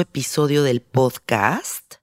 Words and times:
episodio 0.00 0.62
del 0.62 0.80
podcast, 0.80 1.94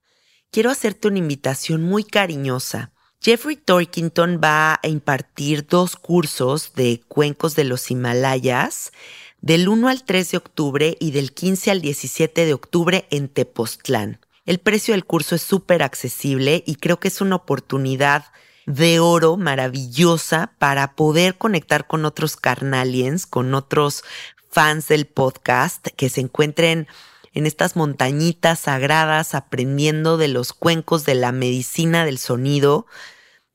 quiero 0.52 0.70
hacerte 0.70 1.08
una 1.08 1.20
invitación 1.20 1.82
muy 1.82 2.04
cariñosa. 2.04 2.92
Jeffrey 3.22 3.56
Torkington 3.56 4.42
va 4.44 4.82
a 4.84 4.88
impartir 4.90 5.66
dos 5.66 5.96
cursos 5.96 6.74
de 6.76 7.02
cuencos 7.08 7.56
de 7.56 7.64
los 7.64 7.90
Himalayas 7.90 8.92
del 9.40 9.70
1 9.70 9.88
al 9.88 10.04
3 10.04 10.32
de 10.32 10.38
octubre 10.38 10.98
y 11.00 11.12
del 11.12 11.34
15 11.34 11.72
al 11.72 11.82
17 11.82 12.46
de 12.46 12.54
octubre 12.54 13.08
en 13.12 13.30
Tepoztlán. 13.30 14.20
El 14.46 14.60
precio 14.60 14.94
del 14.94 15.06
curso 15.06 15.36
es 15.36 15.42
súper 15.42 15.84
accesible 15.84 16.66
y 16.68 16.76
creo 16.76 17.00
que 17.00 17.08
es 17.08 17.22
una 17.22 17.38
oportunidad 17.38 18.26
de 18.66 19.00
oro 19.00 19.38
maravillosa 19.38 20.54
para 20.60 20.96
poder 20.96 21.38
conectar 21.38 21.88
con 21.88 22.04
otros 22.04 22.36
carnaliens, 22.36 23.26
con 23.26 23.54
otros 23.54 24.04
fans 24.50 24.90
del 24.90 25.06
podcast 25.06 25.88
que 25.96 26.10
se 26.10 26.20
encuentren 26.20 26.88
en 27.34 27.46
estas 27.46 27.76
montañitas 27.76 28.60
sagradas 28.60 29.36
aprendiendo 29.36 30.18
de 30.18 30.28
los 30.28 30.54
cuencos 30.54 31.06
de 31.06 31.16
la 31.16 31.32
medicina 31.32 32.06
del 32.06 32.18
sonido. 32.18 32.86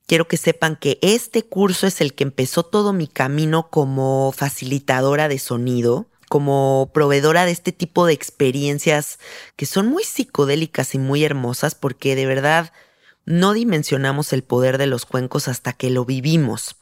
Quiero 0.05 0.27
que 0.27 0.37
sepan 0.37 0.75
que 0.75 0.99
este 1.01 1.43
curso 1.43 1.87
es 1.87 2.01
el 2.01 2.13
que 2.13 2.23
empezó 2.23 2.63
todo 2.63 2.93
mi 2.93 3.07
camino 3.07 3.69
como 3.69 4.33
facilitadora 4.35 5.27
de 5.27 5.39
sonido, 5.39 6.07
como 6.27 6.91
proveedora 6.93 7.45
de 7.45 7.51
este 7.51 7.71
tipo 7.71 8.05
de 8.05 8.13
experiencias 8.13 9.19
que 9.55 9.65
son 9.65 9.87
muy 9.87 10.03
psicodélicas 10.03 10.93
y 10.95 10.99
muy 10.99 11.23
hermosas 11.23 11.75
porque 11.75 12.15
de 12.15 12.25
verdad 12.25 12.71
no 13.25 13.53
dimensionamos 13.53 14.33
el 14.33 14.43
poder 14.43 14.77
de 14.77 14.87
los 14.87 15.05
cuencos 15.05 15.47
hasta 15.47 15.73
que 15.73 15.89
lo 15.89 16.05
vivimos. 16.05 16.75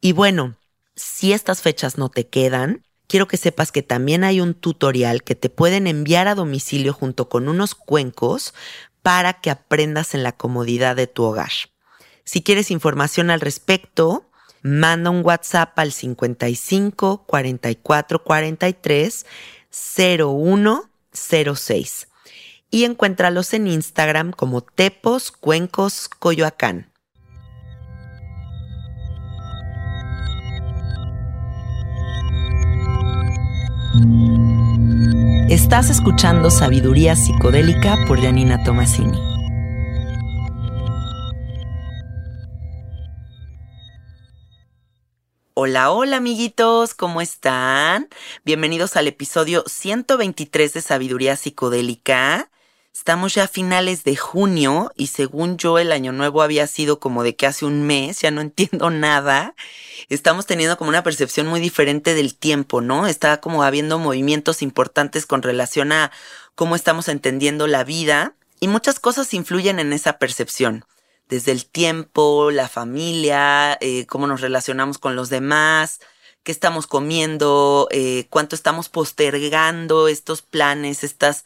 Y 0.00 0.12
bueno, 0.12 0.56
si 0.96 1.32
estas 1.32 1.62
fechas 1.62 1.98
no 1.98 2.08
te 2.08 2.28
quedan, 2.28 2.84
quiero 3.10 3.26
que 3.26 3.36
sepas 3.36 3.72
que 3.72 3.82
también 3.82 4.22
hay 4.22 4.40
un 4.40 4.54
tutorial 4.54 5.24
que 5.24 5.34
te 5.34 5.50
pueden 5.50 5.88
enviar 5.88 6.28
a 6.28 6.36
domicilio 6.36 6.92
junto 6.92 7.28
con 7.28 7.48
unos 7.48 7.74
cuencos 7.74 8.54
para 9.02 9.32
que 9.34 9.50
aprendas 9.50 10.14
en 10.14 10.22
la 10.22 10.30
comodidad 10.30 10.94
de 10.94 11.08
tu 11.08 11.24
hogar. 11.24 11.50
Si 12.22 12.40
quieres 12.40 12.70
información 12.70 13.30
al 13.30 13.40
respecto, 13.40 14.30
manda 14.62 15.10
un 15.10 15.24
WhatsApp 15.24 15.76
al 15.76 15.90
55 15.90 17.24
44 17.26 18.22
43 18.22 19.26
0106 19.70 22.08
y 22.70 22.84
encuéntralos 22.84 23.54
en 23.54 23.66
Instagram 23.66 24.30
como 24.30 24.60
Tepos 24.60 25.32
Cuencos 25.32 26.08
Coyoacán. 26.08 26.89
Estás 35.48 35.90
escuchando 35.90 36.48
Sabiduría 36.48 37.16
Psicodélica 37.16 37.96
por 38.06 38.22
Janina 38.22 38.62
Tomasini. 38.62 39.18
Hola, 45.54 45.90
hola 45.90 46.18
amiguitos, 46.18 46.94
¿cómo 46.94 47.20
están? 47.20 48.08
Bienvenidos 48.44 48.94
al 48.94 49.08
episodio 49.08 49.64
123 49.66 50.72
de 50.72 50.80
Sabiduría 50.82 51.34
Psicodélica. 51.34 52.48
Estamos 52.92 53.34
ya 53.34 53.44
a 53.44 53.48
finales 53.48 54.02
de 54.02 54.16
junio 54.16 54.92
y 54.96 55.06
según 55.06 55.56
yo 55.56 55.78
el 55.78 55.92
año 55.92 56.12
nuevo 56.12 56.42
había 56.42 56.66
sido 56.66 56.98
como 56.98 57.22
de 57.22 57.36
que 57.36 57.46
hace 57.46 57.64
un 57.64 57.82
mes, 57.82 58.20
ya 58.20 58.30
no 58.30 58.40
entiendo 58.40 58.90
nada. 58.90 59.54
Estamos 60.08 60.46
teniendo 60.46 60.76
como 60.76 60.90
una 60.90 61.04
percepción 61.04 61.46
muy 61.46 61.60
diferente 61.60 62.14
del 62.14 62.34
tiempo, 62.34 62.80
¿no? 62.80 63.06
Está 63.06 63.40
como 63.40 63.62
habiendo 63.62 63.98
movimientos 63.98 64.60
importantes 64.60 65.24
con 65.24 65.42
relación 65.42 65.92
a 65.92 66.10
cómo 66.56 66.74
estamos 66.74 67.08
entendiendo 67.08 67.68
la 67.68 67.84
vida 67.84 68.34
y 68.58 68.68
muchas 68.68 68.98
cosas 68.98 69.32
influyen 69.34 69.78
en 69.78 69.92
esa 69.92 70.18
percepción. 70.18 70.84
Desde 71.28 71.52
el 71.52 71.66
tiempo, 71.66 72.50
la 72.50 72.68
familia, 72.68 73.78
eh, 73.80 74.04
cómo 74.06 74.26
nos 74.26 74.40
relacionamos 74.40 74.98
con 74.98 75.14
los 75.14 75.30
demás, 75.30 76.00
qué 76.42 76.50
estamos 76.50 76.88
comiendo, 76.88 77.86
eh, 77.92 78.26
cuánto 78.30 78.56
estamos 78.56 78.88
postergando 78.88 80.08
estos 80.08 80.42
planes, 80.42 81.04
estas 81.04 81.44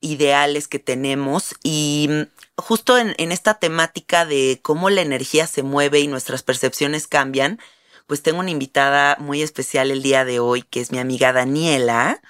ideales 0.00 0.68
que 0.68 0.78
tenemos 0.78 1.54
y 1.62 2.08
mm, 2.10 2.22
justo 2.60 2.98
en, 2.98 3.14
esta 3.32 3.54
temática 3.54 4.24
de 4.26 4.60
cómo 4.62 4.90
la 4.90 5.02
energía 5.02 5.46
se 5.46 5.62
mueve 5.62 6.00
y 6.00 6.06
nuestras 6.06 6.42
percepciones 6.42 7.06
cambian, 7.06 7.58
pues 8.06 8.22
tengo 8.22 8.40
una 8.40 8.50
invitada 8.50 9.16
muy 9.18 9.42
especial 9.42 9.90
el 9.90 10.02
día 10.02 10.24
de 10.24 10.40
hoy, 10.40 10.62
que 10.62 10.80
es 10.80 10.90
mi 10.92 10.98
amiga 10.98 11.32
Daniela, 11.32 12.20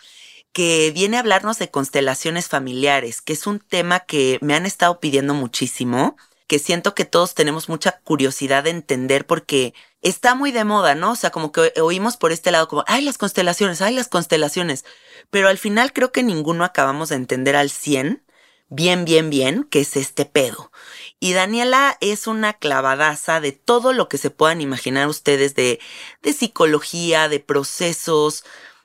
que 0.53 0.91
viene 0.92 1.16
a 1.16 1.20
hablarnos 1.20 1.59
de 1.59 1.70
constelaciones 1.70 2.48
familiares, 2.48 3.20
que 3.22 3.32
es 3.32 3.47
un 3.47 3.60
tema 3.60 4.00
que 4.00 4.38
me 4.42 4.54
han 4.54 4.66
estado 4.66 5.00
pidiendo 5.00 5.34
muchísimo, 5.34 6.16
que 6.47 6.59
siento 6.59 6.94
que 6.94 7.04
todos 7.04 7.34
tenemos 7.34 7.69
mucha 7.69 8.00
curiosidad 8.00 8.64
de 8.64 8.70
entender 8.70 9.26
porque 9.26 9.72
está 10.02 10.34
muy 10.34 10.52
de 10.52 10.64
moda, 10.64 10.94
¿no? 10.94 11.12
O 11.12 11.16
sea, 11.16 11.30
como 11.30 11.52
que 11.52 11.72
oímos 11.80 12.16
por 12.16 12.32
este 12.32 12.50
lado 12.50 12.68
como, 12.68 12.84
ay, 12.86 13.02
las 13.04 13.18
constelaciones, 13.18 13.82
ay, 13.82 13.94
las 13.94 14.08
constelaciones, 14.08 14.84
pero 15.30 15.48
al 15.48 15.58
final 15.58 15.92
creo 15.92 16.12
que 16.12 16.22
ninguno 16.22 16.64
acabamos 16.64 17.10
de 17.10 17.16
entender 17.16 17.56
al 17.56 17.70
100, 17.70 18.24
bien, 18.68 19.04
bien, 19.04 19.30
bien, 19.30 19.64
qué 19.64 19.80
es 19.80 19.96
este 19.96 20.24
pedo. 20.24 20.72
Y 21.18 21.34
Daniela 21.34 21.98
es 22.00 22.26
una 22.26 22.54
clavadaza 22.54 23.40
de 23.40 23.52
todo 23.52 23.92
lo 23.92 24.08
que 24.08 24.18
se 24.18 24.30
puedan 24.30 24.60
imaginar 24.60 25.08
ustedes 25.08 25.54
de, 25.54 25.80
de 26.22 26.32
psicología, 26.32 27.28
de 27.28 27.40
procesos, 27.40 28.44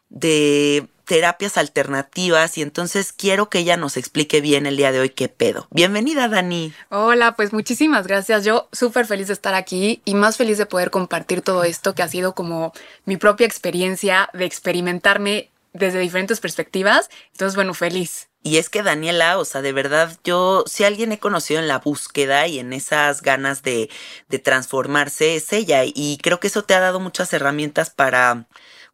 de 0.10 0.90
terapias 1.06 1.58
alternativas 1.58 2.58
y 2.58 2.62
entonces 2.62 3.14
quiero 3.14 3.50
que 3.50 3.60
ella 3.60 3.78
nos 3.78 3.96
explique 3.98 4.42
bien 4.42 4.66
el 4.66 4.78
día 4.78 4.92
de 4.92 5.00
hoy 5.00 5.10
qué 5.10 5.30
pedo. 5.30 5.68
Bienvenida, 5.72 6.28
Dani. 6.28 6.74
Hola, 6.90 7.36
pues 7.36 7.54
muchísimas 7.54 8.08
gracias. 8.08 8.44
Yo 8.44 8.68
súper 8.72 9.06
feliz 9.06 9.28
de 9.28 9.34
estar 9.34 9.54
aquí 9.54 10.02
y 10.04 10.16
más 10.16 10.38
feliz 10.38 10.58
de 10.58 10.66
poder 10.66 10.92
compartir 10.92 11.42
todo 11.42 11.64
esto 11.64 11.96
que 11.96 12.04
ha 12.04 12.08
sido 12.08 12.34
como 12.34 12.74
mi 13.06 13.18
propia 13.18 13.46
experiencia 13.46 14.30
de 14.34 14.46
experimentarme 14.46 15.50
desde 15.74 16.00
diferentes 16.00 16.40
perspectivas. 16.40 17.10
Entonces, 17.32 17.56
bueno, 17.56 17.74
feliz. 17.74 18.30
Y 18.44 18.58
es 18.58 18.70
que 18.70 18.84
Daniela, 18.84 19.40
o 19.40 19.46
sea, 19.46 19.62
de 19.62 19.74
verdad, 19.74 20.18
yo, 20.24 20.64
si 20.68 20.84
alguien 20.84 21.12
he 21.12 21.20
conocido 21.20 21.60
en 21.60 21.68
la 21.68 21.80
búsqueda 21.80 22.46
y 22.48 22.60
en 22.60 22.74
esas 22.74 23.22
ganas 23.22 23.64
de, 23.64 23.90
de 24.30 24.40
transformarse, 24.40 25.36
es 25.36 25.52
ella. 25.52 25.82
Y 25.84 26.20
creo 26.22 26.40
que 26.40 26.48
eso 26.48 26.64
te 26.64 26.76
ha 26.76 26.80
dado 26.80 27.00
muchas 27.00 27.34
herramientas 27.34 27.90
para, 27.90 28.46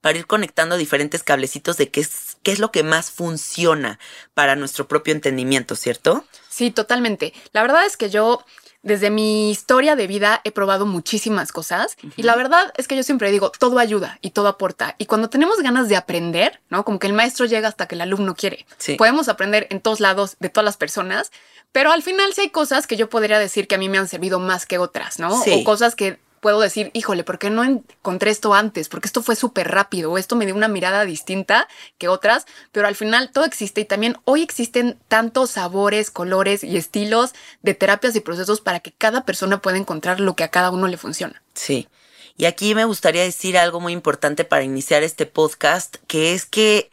para 0.02 0.18
ir 0.18 0.28
conectando 0.28 0.78
diferentes 0.78 1.24
cablecitos 1.24 1.78
de 1.78 1.90
qué 1.90 2.02
es, 2.02 2.38
qué 2.44 2.52
es 2.52 2.60
lo 2.60 2.72
que 2.72 2.84
más 2.84 3.12
funciona 3.12 4.00
para 4.34 4.56
nuestro 4.56 4.88
propio 4.88 5.14
entendimiento, 5.14 5.76
¿cierto? 5.76 6.26
Sí, 6.50 6.72
totalmente. 6.72 7.34
La 7.54 7.62
verdad 7.62 7.86
es 7.86 7.98
que 7.98 8.10
yo 8.10 8.44
desde 8.84 9.12
mi 9.12 9.52
historia 9.52 9.96
de 9.96 10.08
vida 10.08 10.42
he 10.44 10.52
probado 10.52 10.88
muchísimas 10.88 11.52
cosas 11.52 11.98
y 12.18 12.24
la 12.24 12.36
verdad 12.36 12.74
es 12.78 12.88
que 12.88 12.96
yo 12.96 13.04
siempre 13.04 13.32
digo, 13.32 13.52
todo 13.52 13.78
ayuda 13.78 14.18
y 14.22 14.32
todo 14.32 14.48
aporta. 14.48 14.96
Y 14.98 15.06
cuando 15.06 15.30
tenemos 15.30 15.60
ganas 15.62 15.88
de 15.88 15.96
aprender, 15.96 16.60
¿no? 16.70 16.84
Como 16.84 16.98
que 16.98 17.08
el 17.08 17.14
maestro 17.14 17.46
llega 17.46 17.68
hasta 17.68 17.88
que 17.88 17.96
el 17.96 18.02
alumno 18.02 18.36
quiere. 18.36 18.66
Podemos 18.98 19.30
aprender 19.30 19.68
en 19.70 19.82
todos 19.82 20.00
lados, 20.00 20.36
de 20.40 20.50
todas 20.50 20.66
las 20.66 20.78
personas, 20.78 21.32
pero 21.72 21.92
al 21.92 22.02
final 22.02 22.34
sí 22.34 22.42
hay 22.42 22.50
cosas 22.50 22.88
que 22.88 22.98
yo 22.98 23.10
podría 23.10 23.38
decir 23.38 23.68
que 23.68 23.76
a 23.76 23.78
mí 23.78 23.88
me 23.88 24.00
han 24.00 24.08
servido 24.08 24.40
más 24.40 24.66
que 24.66 24.80
otras, 24.80 25.20
¿no? 25.20 25.42
O 25.42 25.64
cosas 25.64 25.96
que 25.96 26.20
puedo 26.42 26.60
decir, 26.60 26.92
híjole, 26.94 27.24
¿por 27.24 27.40
qué 27.40 27.50
no 27.50 27.64
encontré 27.64 28.32
esto 28.32 28.54
antes? 28.54 28.90
Porque 28.90 29.08
esto 29.08 29.24
fue 29.24 29.38
súper 29.38 29.70
rápido, 29.70 30.18
esto 30.18 30.36
me 30.36 30.46
dio 30.46 30.56
una 30.56 30.68
mirada 30.68 31.06
distinta 31.06 31.70
que 31.98 32.10
otras, 32.10 32.46
pero 32.74 32.88
al 32.88 32.96
final 32.96 33.32
todo 33.32 33.46
existe 33.46 33.82
y 33.82 33.86
también 33.86 34.18
hoy 34.26 34.42
existen 34.42 35.00
tantos 35.08 35.52
sabores, 35.52 36.12
colores 36.12 36.64
y 36.64 36.76
estilos 36.76 37.34
de 37.62 37.76
terapias 37.76 38.16
y 38.16 38.20
procesos 38.20 38.60
para 38.60 38.82
que 38.82 38.92
cada 38.92 39.24
persona 39.24 39.62
pueda 39.62 39.78
encontrar 39.78 40.20
lo 40.20 40.36
que 40.36 40.44
a 40.44 40.50
cada 40.52 40.72
uno 40.72 40.88
le 40.88 40.98
funciona. 40.98 41.42
Sí. 41.54 41.88
Y 42.36 42.46
aquí 42.46 42.74
me 42.74 42.86
gustaría 42.86 43.22
decir 43.22 43.58
algo 43.58 43.80
muy 43.80 43.94
importante 43.94 44.44
para 44.44 44.64
iniciar 44.64 45.04
este 45.04 45.28
podcast, 45.28 45.98
que 46.08 46.34
es 46.34 46.46
que 46.46 46.90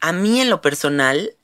a 0.00 0.12
mí 0.12 0.40
en 0.40 0.50
lo 0.50 0.60
personal, 0.60 1.34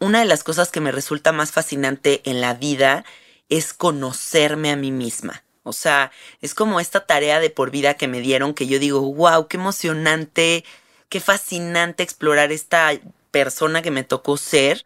una 0.00 0.18
de 0.18 0.24
las 0.24 0.42
cosas 0.42 0.72
que 0.72 0.80
me 0.80 0.90
resulta 0.90 1.30
más 1.30 1.52
fascinante 1.52 2.22
en 2.24 2.40
la 2.40 2.54
vida 2.54 3.04
es 3.48 3.72
conocerme 3.72 4.72
a 4.72 4.76
mí 4.76 4.90
misma 4.90 5.44
O 5.64 5.72
sea, 5.72 6.10
es 6.40 6.54
como 6.54 6.80
esta 6.80 7.06
tarea 7.06 7.40
de 7.40 7.50
por 7.50 7.70
vida 7.70 7.94
que 7.94 8.08
me 8.08 8.20
dieron 8.20 8.54
que 8.54 8.66
yo 8.66 8.78
digo, 8.78 9.00
wow, 9.00 9.46
qué 9.46 9.56
emocionante, 9.56 10.64
qué 11.08 11.20
fascinante 11.20 12.02
explorar 12.02 12.52
esta 12.52 12.92
persona 13.30 13.82
que 13.82 13.90
me 13.90 14.04
tocó 14.04 14.36
ser. 14.36 14.84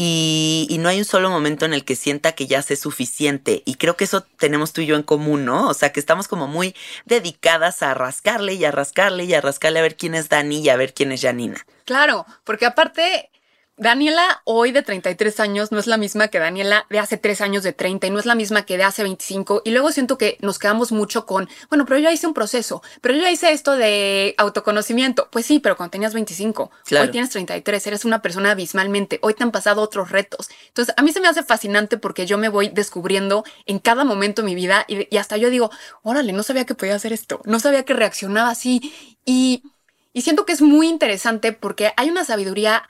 Y, 0.00 0.68
y, 0.70 0.78
no 0.78 0.88
hay 0.88 0.98
un 0.98 1.04
solo 1.04 1.28
momento 1.28 1.64
en 1.64 1.74
el 1.74 1.84
que 1.84 1.96
sienta 1.96 2.30
que 2.30 2.46
ya 2.46 2.62
sé 2.62 2.76
suficiente. 2.76 3.64
Y 3.64 3.74
creo 3.74 3.96
que 3.96 4.04
eso 4.04 4.20
tenemos 4.20 4.72
tú 4.72 4.80
y 4.80 4.86
yo 4.86 4.94
en 4.94 5.02
común, 5.02 5.44
¿no? 5.44 5.68
O 5.68 5.74
sea, 5.74 5.90
que 5.92 5.98
estamos 5.98 6.28
como 6.28 6.46
muy 6.46 6.76
dedicadas 7.04 7.82
a 7.82 7.94
rascarle 7.94 8.54
y 8.54 8.64
a 8.64 8.70
rascarle 8.70 9.24
y 9.24 9.34
a 9.34 9.40
rascarle 9.40 9.80
a 9.80 9.82
ver 9.82 9.96
quién 9.96 10.14
es 10.14 10.28
Dani 10.28 10.60
y 10.60 10.68
a 10.68 10.76
ver 10.76 10.94
quién 10.94 11.10
es 11.10 11.22
Janina. 11.22 11.66
Claro, 11.84 12.26
porque 12.44 12.66
aparte 12.66 13.28
Daniela 13.78 14.42
hoy 14.44 14.72
de 14.72 14.82
33 14.82 15.38
años 15.38 15.70
no 15.70 15.78
es 15.78 15.86
la 15.86 15.96
misma 15.96 16.28
que 16.28 16.40
Daniela 16.40 16.84
de 16.90 16.98
hace 16.98 17.16
3 17.16 17.40
años 17.40 17.62
de 17.62 17.72
30 17.72 18.08
y 18.08 18.10
no 18.10 18.18
es 18.18 18.26
la 18.26 18.34
misma 18.34 18.66
que 18.66 18.76
de 18.76 18.82
hace 18.82 19.04
25 19.04 19.62
y 19.64 19.70
luego 19.70 19.92
siento 19.92 20.18
que 20.18 20.36
nos 20.40 20.58
quedamos 20.58 20.90
mucho 20.90 21.26
con, 21.26 21.48
bueno, 21.70 21.86
pero 21.86 21.98
yo 21.98 22.04
ya 22.04 22.12
hice 22.12 22.26
un 22.26 22.34
proceso, 22.34 22.82
pero 23.00 23.14
yo 23.14 23.22
ya 23.22 23.30
hice 23.30 23.52
esto 23.52 23.76
de 23.76 24.34
autoconocimiento. 24.36 25.28
Pues 25.30 25.46
sí, 25.46 25.60
pero 25.60 25.76
cuando 25.76 25.92
tenías 25.92 26.12
25, 26.12 26.72
Claro. 26.86 27.04
hoy 27.06 27.12
tienes 27.12 27.30
33, 27.30 27.86
eres 27.86 28.04
una 28.04 28.20
persona 28.20 28.50
abismalmente, 28.50 29.20
hoy 29.22 29.34
te 29.34 29.44
han 29.44 29.52
pasado 29.52 29.80
otros 29.80 30.10
retos. 30.10 30.48
Entonces, 30.66 30.92
a 30.96 31.02
mí 31.02 31.12
se 31.12 31.20
me 31.20 31.28
hace 31.28 31.44
fascinante 31.44 31.98
porque 31.98 32.26
yo 32.26 32.36
me 32.36 32.48
voy 32.48 32.70
descubriendo 32.70 33.44
en 33.66 33.78
cada 33.78 34.02
momento 34.04 34.42
de 34.42 34.46
mi 34.46 34.56
vida 34.56 34.84
y, 34.88 35.06
y 35.14 35.18
hasta 35.18 35.36
yo 35.36 35.50
digo, 35.50 35.70
órale, 36.02 36.32
no 36.32 36.42
sabía 36.42 36.66
que 36.66 36.74
podía 36.74 36.96
hacer 36.96 37.12
esto, 37.12 37.40
no 37.44 37.60
sabía 37.60 37.84
que 37.84 37.94
reaccionaba 37.94 38.50
así 38.50 38.92
y, 39.24 39.62
y 40.12 40.22
siento 40.22 40.44
que 40.46 40.52
es 40.52 40.62
muy 40.62 40.88
interesante 40.88 41.52
porque 41.52 41.92
hay 41.96 42.10
una 42.10 42.24
sabiduría 42.24 42.82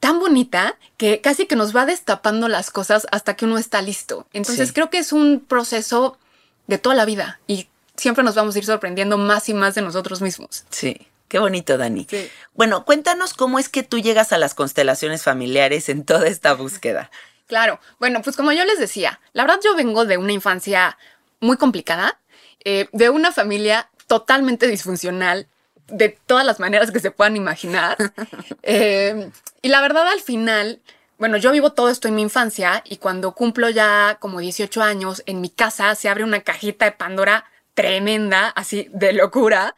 tan 0.00 0.18
bonita 0.20 0.76
que 0.96 1.20
casi 1.20 1.46
que 1.46 1.56
nos 1.56 1.74
va 1.74 1.86
destapando 1.86 2.48
las 2.48 2.70
cosas 2.70 3.06
hasta 3.10 3.34
que 3.36 3.44
uno 3.46 3.58
está 3.58 3.80
listo. 3.82 4.26
Entonces 4.32 4.68
Sí. 4.68 4.74
creo 4.74 4.90
que 4.90 4.98
es 4.98 5.12
un 5.12 5.40
proceso 5.40 6.18
de 6.66 6.78
toda 6.78 6.94
la 6.94 7.04
vida 7.04 7.40
y 7.46 7.68
siempre 7.96 8.24
nos 8.24 8.34
vamos 8.34 8.54
a 8.54 8.58
ir 8.58 8.64
sorprendiendo 8.66 9.16
más 9.18 9.48
y 9.48 9.54
más 9.54 9.74
de 9.74 9.82
nosotros 9.82 10.20
mismos. 10.20 10.64
Sí, 10.70 11.06
qué 11.28 11.38
bonito, 11.38 11.78
Dani. 11.78 12.06
Sí. 12.08 12.28
Bueno, 12.54 12.84
cuéntanos 12.84 13.34
cómo 13.34 13.58
es 13.58 13.68
que 13.68 13.82
tú 13.82 13.98
llegas 13.98 14.32
a 14.32 14.38
las 14.38 14.54
constelaciones 14.54 15.22
familiares 15.22 15.88
en 15.88 16.04
toda 16.04 16.26
esta 16.28 16.52
búsqueda. 16.54 17.10
Claro, 17.46 17.78
bueno, 17.98 18.20
pues 18.22 18.36
como 18.36 18.52
yo 18.52 18.64
les 18.64 18.78
decía, 18.78 19.20
la 19.32 19.44
verdad 19.44 19.60
yo 19.62 19.74
vengo 19.76 20.04
de 20.06 20.16
una 20.16 20.32
infancia 20.32 20.96
muy 21.40 21.56
complicada, 21.58 22.18
eh, 22.64 22.88
de 22.92 23.10
una 23.10 23.32
familia 23.32 23.90
totalmente 24.06 24.66
disfuncional, 24.66 25.46
de 25.88 26.16
todas 26.26 26.44
las 26.44 26.60
maneras 26.60 26.90
que 26.90 27.00
se 27.00 27.10
puedan 27.10 27.36
imaginar. 27.36 27.96
Eh, 28.66 29.30
y 29.60 29.68
la 29.68 29.82
verdad 29.82 30.08
al 30.08 30.20
final, 30.20 30.80
bueno, 31.18 31.36
yo 31.36 31.52
vivo 31.52 31.72
todo 31.72 31.90
esto 31.90 32.08
en 32.08 32.14
mi 32.14 32.22
infancia 32.22 32.82
y 32.86 32.96
cuando 32.96 33.34
cumplo 33.34 33.68
ya 33.68 34.16
como 34.20 34.40
18 34.40 34.82
años, 34.82 35.22
en 35.26 35.42
mi 35.42 35.50
casa 35.50 35.94
se 35.94 36.08
abre 36.08 36.24
una 36.24 36.40
cajita 36.40 36.86
de 36.86 36.92
Pandora 36.92 37.44
tremenda, 37.74 38.48
así 38.48 38.88
de 38.92 39.12
locura. 39.12 39.76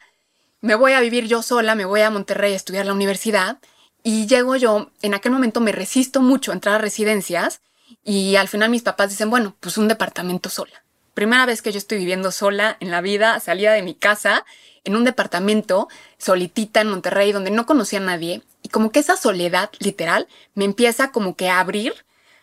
Me 0.61 0.75
voy 0.75 0.93
a 0.93 1.01
vivir 1.01 1.27
yo 1.27 1.41
sola, 1.41 1.75
me 1.75 1.83
voy 1.83 1.99
a 1.99 2.09
Monterrey 2.09 2.53
a 2.53 2.55
estudiar 2.55 2.85
la 2.85 2.93
universidad 2.93 3.57
y 4.03 4.25
llego 4.25 4.55
yo, 4.55 4.91
en 5.01 5.13
aquel 5.13 5.33
momento 5.33 5.59
me 5.59 5.73
resisto 5.73 6.21
mucho 6.21 6.51
a 6.51 6.55
entrar 6.55 6.75
a 6.75 6.79
residencias 6.79 7.59
y 8.05 8.37
al 8.37 8.47
final 8.47 8.69
mis 8.69 8.83
papás 8.83 9.09
dicen, 9.09 9.29
bueno, 9.29 9.55
pues 9.59 9.77
un 9.77 9.89
departamento 9.89 10.49
sola. 10.49 10.83
Primera 11.13 11.45
vez 11.45 11.61
que 11.61 11.71
yo 11.71 11.77
estoy 11.77 11.97
viviendo 11.97 12.31
sola 12.31 12.77
en 12.79 12.91
la 12.91 13.01
vida, 13.01 13.39
salida 13.39 13.73
de 13.73 13.81
mi 13.81 13.95
casa, 13.95 14.45
en 14.87 14.95
un 14.95 15.03
departamento, 15.03 15.87
solitita 16.17 16.81
en 16.81 16.89
Monterrey, 16.89 17.31
donde 17.31 17.51
no 17.51 17.65
conocía 17.65 17.99
a 17.99 18.03
nadie. 18.03 18.41
Y 18.63 18.69
como 18.69 18.91
que 18.91 18.99
esa 18.99 19.15
soledad, 19.17 19.69
literal, 19.79 20.27
me 20.55 20.65
empieza 20.65 21.11
como 21.11 21.35
que 21.35 21.49
a 21.49 21.59
abrir. 21.59 21.93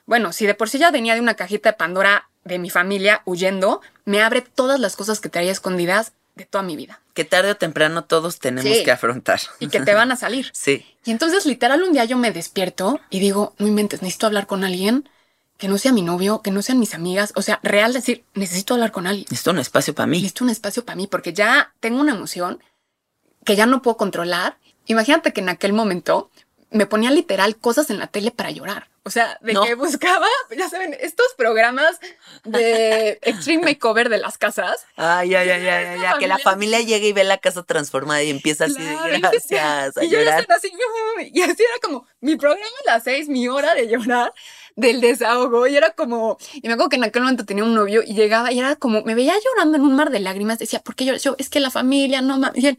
Bueno, 0.07 0.33
si 0.33 0.47
de 0.47 0.55
por 0.55 0.69
sí 0.69 0.79
ya 0.79 0.91
venía 0.91 1.15
de 1.15 1.21
una 1.21 1.35
cajita 1.35 1.71
de 1.73 1.77
Pandora 1.77 2.29
de 2.45 2.59
mi 2.59 2.71
familia 2.71 3.23
huyendo, 3.25 3.81
me 4.05 4.23
abre 4.23 4.43
todas 4.43 4.79
las 4.79 4.97
cosas 4.97 5.21
que 5.21 5.29
traía 5.31 5.51
escondidas 5.51 6.13
de 6.35 6.45
toda 6.45 6.63
mi 6.63 6.77
vida. 6.77 7.01
Que 7.15 7.25
tarde 7.25 7.53
o 7.53 7.57
temprano 7.57 8.05
todos 8.05 8.39
tenemos 8.41 8.71
Sí. 8.77 8.85
que 8.85 8.91
afrontar. 8.91 9.41
Y 9.61 9.69
que 9.69 9.81
te 9.81 9.95
van 9.95 10.13
a 10.13 10.17
salir. 10.25 10.51
Sí, 10.53 10.85
Y 11.05 11.11
entonces, 11.13 11.47
literal, 11.47 11.83
un 11.83 11.93
día 11.93 12.05
yo 12.05 12.19
me 12.19 12.33
despierto 12.33 13.01
y 13.09 13.21
digo, 13.21 13.55
no 13.59 13.67
inventes, 13.67 14.03
necesito 14.03 14.27
hablar 14.27 14.47
con 14.47 14.65
alguien 14.65 15.09
que 15.59 15.69
no 15.69 15.79
sea 15.79 15.93
mi 15.93 16.03
novio, 16.03 16.43
que 16.43 16.51
no 16.51 16.63
sean 16.63 16.79
mis 16.81 16.95
amigas. 16.95 17.33
O 17.37 17.43
sea, 17.43 17.61
real 17.63 17.93
decir, 17.93 18.25
necesito 18.35 18.75
hablar 18.75 18.91
con 18.93 19.07
alguien. 19.07 19.27
esto 19.31 19.51
es 19.51 19.55
un 19.55 19.61
espacio 19.61 19.95
para 19.95 20.07
mí. 20.07 20.19
Necesito 20.19 20.45
un 20.45 20.51
espacio 20.51 20.85
para 20.85 20.97
mí 20.97 21.07
porque 21.07 21.33
ya 21.33 21.73
tengo 21.81 22.01
una 22.01 22.13
emoción 22.13 22.63
que 23.45 23.57
ya 23.57 23.67
no 23.67 23.81
puedo 23.83 23.97
controlar. 23.97 24.59
Imagínate 24.87 25.33
que 25.33 25.41
en 25.41 25.49
aquel 25.49 25.73
momento 25.73 26.31
me 26.71 26.87
ponía 26.87 27.11
literal 27.13 27.57
cosas 27.57 27.89
en 27.91 27.99
la 27.99 28.09
tele 28.09 28.31
para 28.33 28.51
llorar. 28.51 28.89
O 29.07 29.11
sea, 29.11 29.39
de 29.43 29.53
No. 29.53 29.63
que 29.63 29.75
buscaba, 29.75 30.27
ya 30.57 30.69
saben, 30.71 30.97
estos 30.99 31.27
programas 31.37 32.01
de 32.45 33.19
Extreme 33.23 33.63
Makeover 33.65 34.09
de 34.09 34.19
las 34.19 34.39
casas. 34.39 34.85
Ay, 34.97 35.35
ay, 35.35 35.51
ay, 35.51 35.67
ay, 35.69 36.01
ay, 36.05 36.19
que 36.19 36.27
la 36.27 36.39
familia- 36.39 36.81
llegue 36.81 37.09
y 37.09 37.13
ve 37.13 37.23
la 37.23 37.39
casa 37.39 37.63
transformada 37.63 38.23
y 38.23 38.31
empieza 38.31 38.65
así 38.65 38.75
Claro, 38.77 39.09
y 39.17 39.21
decía- 39.21 39.91
gracias 39.93 39.97
a 39.99 40.05
y 40.05 40.09
yo 40.09 40.19
ya 40.19 40.25
llorar. 40.25 40.41
estaba 40.41 40.57
así, 40.57 40.73
y 41.33 41.43
así 41.43 41.63
era 41.63 41.79
como 41.83 42.07
mi 42.21 42.37
programa 42.37 42.67
a 42.87 42.93
las 42.93 43.05
seis, 43.05 43.29
mi 43.29 43.47
hora 43.47 43.75
de 43.75 43.87
llorar 43.89 44.33
del 44.77 45.01
desahogo. 45.01 45.67
Y 45.67 45.77
era 45.77 45.91
como, 45.93 46.37
y 46.55 46.67
me 46.67 46.75
acuerdo 46.75 46.89
que 46.91 46.97
en 46.97 47.05
aquel 47.05 47.23
momento 47.23 47.45
tenía 47.45 47.65
un 47.65 47.75
novio 47.75 48.03
y 48.05 48.15
llegaba 48.15 48.53
y 48.53 48.59
era 48.59 48.77
como, 48.77 49.03
me 49.03 49.15
veía 49.15 49.35
llorando 49.45 49.77
en 49.77 49.83
un 49.83 49.95
mar 49.97 50.11
de 50.11 50.21
lágrimas. 50.21 50.59
Decía, 50.59 50.81
¿por 50.81 50.95
qué 50.95 51.05
lloras? 51.05 51.23
Yo, 51.23 51.35
es 51.39 51.49
que 51.49 51.61
la 51.61 51.71
familia, 51.71 52.21
no 52.21 52.39
mames. 52.39 52.63
Y 52.63 52.69
él, 52.69 52.79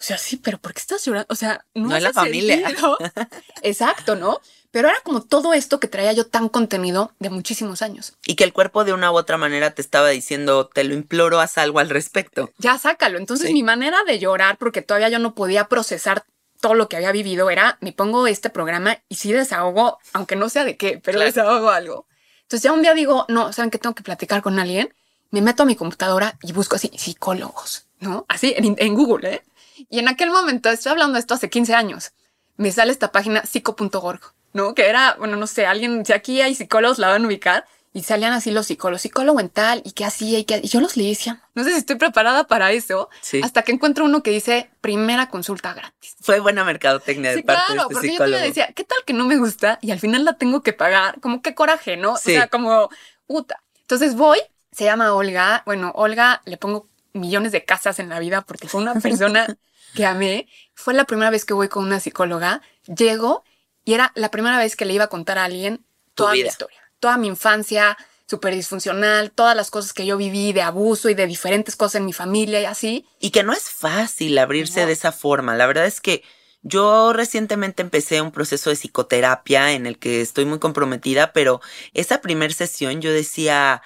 o 0.00 0.02
sea, 0.02 0.16
sí, 0.18 0.36
pero 0.36 0.58
¿por 0.58 0.72
qué 0.74 0.80
estás 0.80 1.04
llorando? 1.04 1.26
O 1.30 1.34
sea, 1.34 1.64
no, 1.74 1.88
No 1.88 1.96
es 1.96 2.02
la 2.02 2.12
familia. 2.12 2.56
sentido. 2.68 2.98
Exacto, 3.62 4.14
¿no? 4.16 4.40
Pero 4.70 4.88
era 4.88 4.98
como 5.02 5.22
todo 5.22 5.54
esto 5.54 5.80
que 5.80 5.88
traía 5.88 6.12
yo 6.12 6.26
tan 6.26 6.48
contenido 6.50 7.12
de 7.18 7.30
muchísimos 7.30 7.80
años. 7.80 8.12
Y 8.26 8.34
que 8.34 8.44
el 8.44 8.52
cuerpo 8.52 8.84
de 8.84 8.92
una 8.92 9.10
u 9.10 9.16
otra 9.16 9.38
manera 9.38 9.70
te 9.70 9.80
estaba 9.80 10.08
diciendo, 10.10 10.68
te 10.68 10.84
lo 10.84 10.92
imploro, 10.94 11.40
haz 11.40 11.56
algo 11.58 11.78
al 11.78 11.88
respecto. 11.88 12.50
ya 12.58 12.76
sácalo. 12.78 13.18
Entonces 13.18 13.46
Sí. 13.48 13.54
mi 13.54 13.62
manera 13.62 13.96
de 14.06 14.18
llorar, 14.18 14.58
porque 14.58 14.82
todavía 14.82 15.08
yo 15.08 15.18
no 15.18 15.34
podía 15.34 15.68
procesar 15.68 16.24
todo 16.60 16.74
lo 16.74 16.88
que 16.88 16.96
había 16.96 17.12
vivido, 17.12 17.50
era, 17.50 17.78
me 17.80 17.92
pongo 17.92 18.26
este 18.26 18.50
programa 18.50 18.98
y 19.08 19.14
sí 19.16 19.32
desahogo, 19.32 19.98
aunque 20.12 20.36
no 20.36 20.48
sea 20.48 20.64
de 20.64 20.76
qué, 20.76 21.00
pero 21.02 21.18
Claro. 21.18 21.30
desahogo 21.32 21.70
algo. 21.70 22.06
Entonces 22.42 22.62
ya 22.62 22.72
un 22.72 22.82
día 22.82 22.94
digo, 22.94 23.24
no, 23.28 23.52
¿saben 23.52 23.70
que 23.70 23.78
Tengo 23.78 23.94
que 23.94 24.02
platicar 24.02 24.42
con 24.42 24.58
alguien. 24.58 24.94
Me 25.30 25.42
meto 25.42 25.62
a 25.64 25.66
mi 25.66 25.76
computadora 25.76 26.38
y 26.42 26.52
busco 26.52 26.76
así, 26.76 26.90
psicólogos, 26.96 27.86
¿no? 28.00 28.24
Así 28.28 28.54
en, 28.56 28.74
en 28.78 28.94
Google, 28.94 29.34
¿eh? 29.34 29.42
Y 29.90 29.98
en 29.98 30.08
aquel 30.08 30.30
momento, 30.30 30.70
estoy 30.70 30.90
hablando 30.92 31.14
de 31.14 31.20
esto 31.20 31.34
hace 31.34 31.50
15 31.50 31.74
años, 31.74 32.12
me 32.56 32.72
sale 32.72 32.90
esta 32.90 33.12
página 33.12 33.44
psico.org, 33.44 34.20
¿no? 34.54 34.74
Que 34.74 34.88
era, 34.88 35.14
bueno, 35.18 35.36
no 35.36 35.46
sé, 35.46 35.66
alguien, 35.66 36.04
si 36.06 36.12
aquí 36.12 36.40
hay 36.40 36.54
psicólogos, 36.54 36.98
la 36.98 37.08
van 37.08 37.24
a 37.24 37.26
ubicar. 37.26 37.66
Y 37.98 38.04
salían 38.04 38.32
así 38.32 38.52
los 38.52 38.66
psicólogos, 38.66 39.02
psicólogo 39.02 39.40
en 39.40 39.48
tal, 39.48 39.82
y 39.84 39.90
qué 39.90 40.04
hacía, 40.04 40.38
y 40.38 40.44
qué... 40.44 40.60
Y 40.62 40.68
yo 40.68 40.80
los 40.80 40.96
leí 40.96 41.08
decía, 41.08 41.42
no 41.56 41.64
sé 41.64 41.72
si 41.72 41.78
estoy 41.78 41.96
preparada 41.96 42.46
para 42.46 42.70
eso. 42.70 43.10
Sí. 43.22 43.40
Hasta 43.42 43.62
que 43.62 43.72
encuentro 43.72 44.04
uno 44.04 44.22
que 44.22 44.30
dice, 44.30 44.70
primera 44.80 45.28
consulta 45.30 45.74
gratis. 45.74 46.14
Fue 46.20 46.38
buena 46.38 46.62
mercadotecnia 46.62 47.34
de 47.34 47.42
parte 47.42 47.72
claro, 47.72 47.88
de 47.88 47.94
este 47.96 48.16
porque 48.16 48.30
yo 48.30 48.38
decía, 48.38 48.72
¿qué 48.72 48.84
tal 48.84 48.98
que 49.04 49.14
no 49.14 49.24
me 49.24 49.36
gusta? 49.36 49.80
Y 49.82 49.90
al 49.90 49.98
final 49.98 50.24
la 50.24 50.34
tengo 50.34 50.62
que 50.62 50.72
pagar. 50.72 51.18
Como 51.18 51.42
qué 51.42 51.56
coraje, 51.56 51.96
¿no? 51.96 52.16
Sí. 52.16 52.30
O 52.30 52.34
sea, 52.34 52.46
como, 52.46 52.88
puta. 53.26 53.64
Entonces 53.80 54.14
voy, 54.14 54.38
se 54.70 54.84
llama 54.84 55.12
Olga. 55.12 55.64
Bueno, 55.66 55.90
Olga 55.96 56.40
le 56.44 56.56
pongo 56.56 56.86
millones 57.14 57.50
de 57.50 57.64
casas 57.64 57.98
en 57.98 58.10
la 58.10 58.20
vida 58.20 58.42
porque 58.42 58.68
fue 58.68 58.80
una 58.80 58.94
persona 58.94 59.58
que 59.96 60.06
amé. 60.06 60.46
Fue 60.72 60.94
la 60.94 61.04
primera 61.04 61.30
vez 61.30 61.44
que 61.44 61.52
voy 61.52 61.66
con 61.66 61.84
una 61.84 61.98
psicóloga. 61.98 62.62
Llego 62.86 63.42
y 63.84 63.94
era 63.94 64.12
la 64.14 64.30
primera 64.30 64.56
vez 64.56 64.76
que 64.76 64.84
le 64.84 64.94
iba 64.94 65.06
a 65.06 65.08
contar 65.08 65.36
a 65.38 65.46
alguien 65.46 65.84
toda 66.14 66.32
mi 66.34 66.40
historia, 66.40 66.80
toda 67.00 67.16
mi 67.16 67.28
infancia 67.28 67.96
súper 68.26 68.54
disfuncional, 68.54 69.30
todas 69.30 69.56
las 69.56 69.70
cosas 69.70 69.92
que 69.92 70.04
yo 70.04 70.16
viví 70.16 70.52
de 70.52 70.62
abuso 70.62 71.08
y 71.08 71.14
de 71.14 71.26
diferentes 71.26 71.76
cosas 71.76 71.96
en 71.96 72.04
mi 72.06 72.12
familia 72.12 72.60
y 72.60 72.66
así. 72.66 73.06
Y 73.20 73.30
que 73.30 73.42
no 73.42 73.52
es 73.52 73.70
fácil 73.70 74.36
abrirse 74.38 74.80
No. 74.82 74.86
de 74.86 74.92
esa 74.92 75.12
forma. 75.12 75.56
La 75.56 75.66
verdad 75.66 75.86
es 75.86 76.00
que 76.00 76.22
yo 76.62 77.12
recientemente 77.14 77.80
empecé 77.82 78.20
un 78.20 78.32
proceso 78.32 78.68
de 78.68 78.76
psicoterapia 78.76 79.72
en 79.72 79.86
el 79.86 79.98
que 79.98 80.20
estoy 80.20 80.44
muy 80.44 80.58
comprometida, 80.58 81.32
pero 81.32 81.60
esa 81.94 82.20
primer 82.20 82.52
sesión 82.52 83.00
yo 83.00 83.12
decía, 83.12 83.80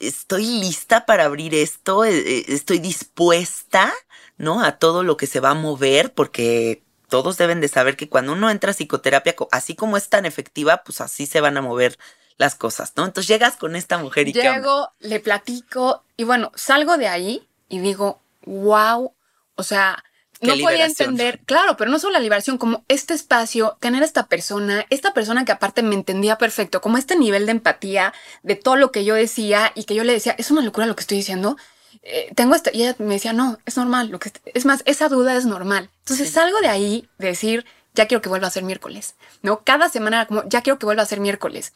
estoy 0.00 0.44
lista 0.46 1.06
para 1.06 1.24
abrir 1.26 1.54
esto, 1.54 2.04
Eh, 2.04 2.18
eh, 2.18 2.44
estoy 2.48 2.78
dispuesta, 2.80 3.92
¿no? 4.38 4.62
A 4.64 4.78
todo 4.78 5.02
lo 5.04 5.16
que 5.16 5.26
se 5.26 5.40
va 5.40 5.50
a 5.50 5.54
mover, 5.54 6.14
porque 6.14 6.82
todos 7.08 7.36
deben 7.38 7.60
de 7.60 7.68
saber 7.68 7.96
que 7.96 8.08
cuando 8.08 8.32
uno 8.32 8.50
entra 8.50 8.70
a 8.72 8.74
psicoterapia, 8.74 9.36
co- 9.36 9.48
así 9.52 9.74
como 9.74 9.96
es 9.96 10.08
tan 10.08 10.26
efectiva, 10.26 10.82
pues 10.84 11.00
así 11.00 11.26
se 11.26 11.40
van 11.40 11.56
a 11.56 11.62
mover 11.62 11.98
las 12.38 12.54
cosas, 12.54 12.92
¿no? 12.96 13.04
Entonces 13.04 13.28
llegas 13.28 13.56
con 13.56 13.76
esta 13.76 13.98
mujer 13.98 14.28
y 14.28 14.32
¿qué? 14.32 14.42
Llego, 14.42 14.90
le 15.00 15.20
platico 15.20 16.04
y 16.16 16.24
bueno, 16.24 16.52
salgo 16.54 16.96
de 16.96 17.08
ahí 17.08 17.46
y 17.68 17.80
digo, 17.80 18.20
wow, 18.46 19.12
o 19.56 19.62
sea, 19.62 20.02
Qué 20.40 20.46
no 20.46 20.56
podía 20.62 20.86
entender, 20.86 21.40
claro, 21.46 21.76
pero 21.76 21.90
no 21.90 21.98
solo 21.98 22.12
la 22.12 22.20
liberación, 22.20 22.58
como 22.58 22.84
este 22.86 23.12
espacio, 23.12 23.76
tener 23.80 24.04
esta 24.04 24.26
persona, 24.26 24.86
esta 24.88 25.12
persona 25.12 25.44
que 25.44 25.50
aparte 25.50 25.82
me 25.82 25.96
entendía 25.96 26.38
perfecto, 26.38 26.80
como 26.80 26.96
este 26.96 27.16
nivel 27.16 27.44
de 27.46 27.52
empatía 27.52 28.14
de 28.44 28.54
todo 28.54 28.76
lo 28.76 28.92
que 28.92 29.04
yo 29.04 29.16
decía 29.16 29.72
y 29.74 29.82
que 29.82 29.96
yo 29.96 30.04
le 30.04 30.12
decía, 30.12 30.36
es 30.38 30.52
una 30.52 30.62
locura 30.62 30.86
lo 30.86 30.94
que 30.94 31.00
estoy 31.00 31.16
diciendo. 31.16 31.56
Eh, 32.02 32.30
tengo 32.36 32.54
esta, 32.54 32.70
y 32.72 32.82
ella 32.82 32.94
me 32.98 33.14
decía, 33.14 33.32
no, 33.32 33.58
es 33.66 33.76
normal, 33.76 34.10
lo 34.10 34.20
que 34.20 34.30
es 34.54 34.64
más, 34.64 34.84
esa 34.86 35.08
duda 35.08 35.34
es 35.34 35.44
normal. 35.44 35.90
Entonces 36.00 36.28
Sí. 36.28 36.34
salgo 36.34 36.60
de 36.60 36.68
ahí 36.68 37.08
de 37.18 37.26
decir, 37.26 37.66
ya 37.94 38.06
quiero 38.06 38.22
que 38.22 38.28
vuelva 38.28 38.46
a 38.46 38.50
ser 38.50 38.62
miércoles, 38.62 39.16
¿no? 39.42 39.64
Cada 39.64 39.88
semana 39.88 40.18
era 40.18 40.26
como, 40.26 40.48
ya 40.48 40.62
quiero 40.62 40.78
que 40.78 40.86
vuelva 40.86 41.02
a 41.02 41.06
ser 41.06 41.18
miércoles. 41.18 41.72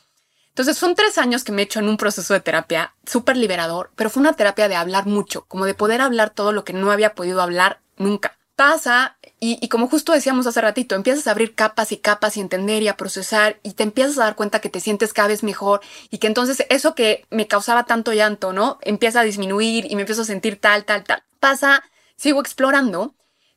Entonces 0.53 0.77
son 0.77 0.95
tres 0.95 1.17
años 1.17 1.45
que 1.45 1.53
me 1.53 1.63
he 1.63 1.65
hecho 1.65 1.81
en 1.81 1.89
un 1.89 1.97
proceso 1.97 2.35
de 2.35 2.41
terapia 2.41 2.95
súper 3.07 3.39
liberador, 3.39 3.91
pero 3.97 4.11
fue 4.11 4.21
una 4.21 4.35
terapia 4.35 4.69
de 4.69 4.75
hablar 4.75 5.07
mucho, 5.07 5.47
como 5.47 5.65
de 5.65 5.73
poder 5.73 6.03
hablar 6.03 6.29
todo 6.29 6.53
lo 6.53 6.63
que 6.63 6.75
no 6.75 6.91
había 6.91 7.15
podido 7.15 7.41
hablar 7.41 7.81
nunca. 7.97 8.37
Pasa 8.55 9.17
y, 9.41 9.59
y, 9.63 9.69
como 9.69 9.89
justo 9.89 10.13
decíamos 10.13 10.47
hace 10.47 10.61
ratito, 10.61 10.95
empiezas 10.95 11.27
a 11.27 11.31
abrir 11.31 11.55
capas 11.55 11.91
y 11.91 11.97
capas 11.97 12.37
y 12.37 12.41
entender 12.41 12.83
y 12.83 12.89
a 12.89 12.99
procesar 12.99 13.59
y 13.63 13.73
te 13.73 13.83
empiezas 13.83 14.19
a 14.19 14.25
dar 14.25 14.37
cuenta 14.37 14.61
que 14.61 14.69
te 14.69 14.79
sientes 14.79 15.15
cada 15.15 15.29
vez 15.29 15.43
mejor 15.43 15.81
y 16.11 16.19
que 16.19 16.27
entonces 16.27 16.67
eso 16.69 16.95
que 16.95 17.25
me 17.31 17.49
causaba 17.49 17.87
tanto 17.87 18.13
llanto, 18.13 18.53
¿no? 18.53 18.79
Empieza 18.83 19.21
a 19.21 19.25
disminuir 19.25 19.91
y 19.91 19.97
me 19.97 20.03
empiezo 20.03 20.21
a 20.21 20.27
sentir 20.27 20.61
tal, 20.61 20.85
tal, 20.85 21.03
tal. 21.05 21.23
Pasa, 21.41 21.83
sigo 22.17 22.43
explorando, 22.43 23.15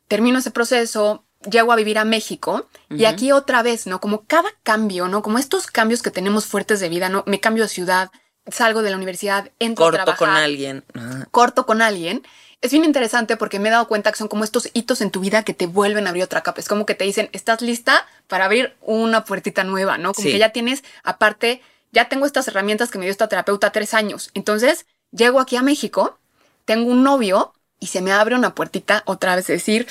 termino 0.07 0.39
ese 0.39 0.51
proceso, 0.51 1.24
llego 1.49 1.71
a 1.71 1.75
vivir 1.75 1.97
a 1.97 2.05
México 2.05 2.67
y 2.89 3.05
aquí 3.05 3.31
otra 3.31 3.61
vez, 3.63 3.87
¿no? 3.87 3.99
Como 4.01 4.25
cada 4.25 4.49
cambio, 4.63 5.07
¿no? 5.07 5.21
Como 5.21 5.37
estos 5.37 5.67
cambios 5.67 6.01
que 6.01 6.11
tenemos 6.11 6.45
fuertes 6.45 6.79
de 6.79 6.89
vida, 6.89 7.09
¿no? 7.09 7.23
Me 7.27 7.39
cambio 7.39 7.63
de 7.63 7.69
ciudad, 7.69 8.11
salgo 8.47 8.81
de 8.81 8.89
la 8.91 8.97
universidad, 8.97 9.51
entro 9.59 9.85
Corto 9.85 10.01
a 10.01 10.05
trabajar. 10.05 10.27
con 10.27 10.35
alguien. 10.37 10.83
Corto 11.31 11.65
con 11.65 11.81
alguien. 11.81 12.23
Es 12.61 12.71
bien 12.71 12.83
interesante 12.85 13.37
porque 13.37 13.59
me 13.59 13.69
he 13.69 13.71
dado 13.71 13.87
cuenta 13.87 14.11
que 14.11 14.17
son 14.17 14.27
como 14.27 14.43
estos 14.43 14.69
hitos 14.73 15.01
en 15.01 15.11
tu 15.11 15.19
vida 15.19 15.43
que 15.43 15.53
te 15.53 15.67
vuelven 15.67 16.07
a 16.07 16.09
abrir 16.09 16.23
otra 16.23 16.41
capa. 16.41 16.59
Es 16.61 16.67
como 16.67 16.85
que 16.85 16.95
te 16.95 17.03
dicen, 17.03 17.29
estás 17.31 17.61
lista 17.61 18.07
para 18.27 18.45
abrir 18.45 18.73
una 18.81 19.23
puertita 19.25 19.63
nueva, 19.63 19.97
¿no? 19.97 20.13
Como 20.13 20.25
Sí. 20.25 20.31
que 20.31 20.39
ya 20.39 20.49
tienes, 20.49 20.83
aparte, 21.03 21.61
ya 21.91 22.09
tengo 22.09 22.25
estas 22.25 22.47
herramientas 22.47 22.89
que 22.91 22.97
me 22.97 23.05
dio 23.05 23.11
esta 23.11 23.27
terapeuta 23.27 23.71
tres 23.71 23.93
años. 23.93 24.31
Entonces, 24.33 24.85
llego 25.11 25.39
aquí 25.39 25.57
a 25.57 25.61
México, 25.61 26.17
tengo 26.65 26.89
un 26.89 27.03
novio 27.03 27.53
y 27.79 27.87
se 27.87 28.01
me 28.01 28.11
abre 28.13 28.35
una 28.35 28.55
puertita 28.55 29.03
otra 29.05 29.35
vez, 29.35 29.45
de 29.47 29.53
decir, 29.55 29.85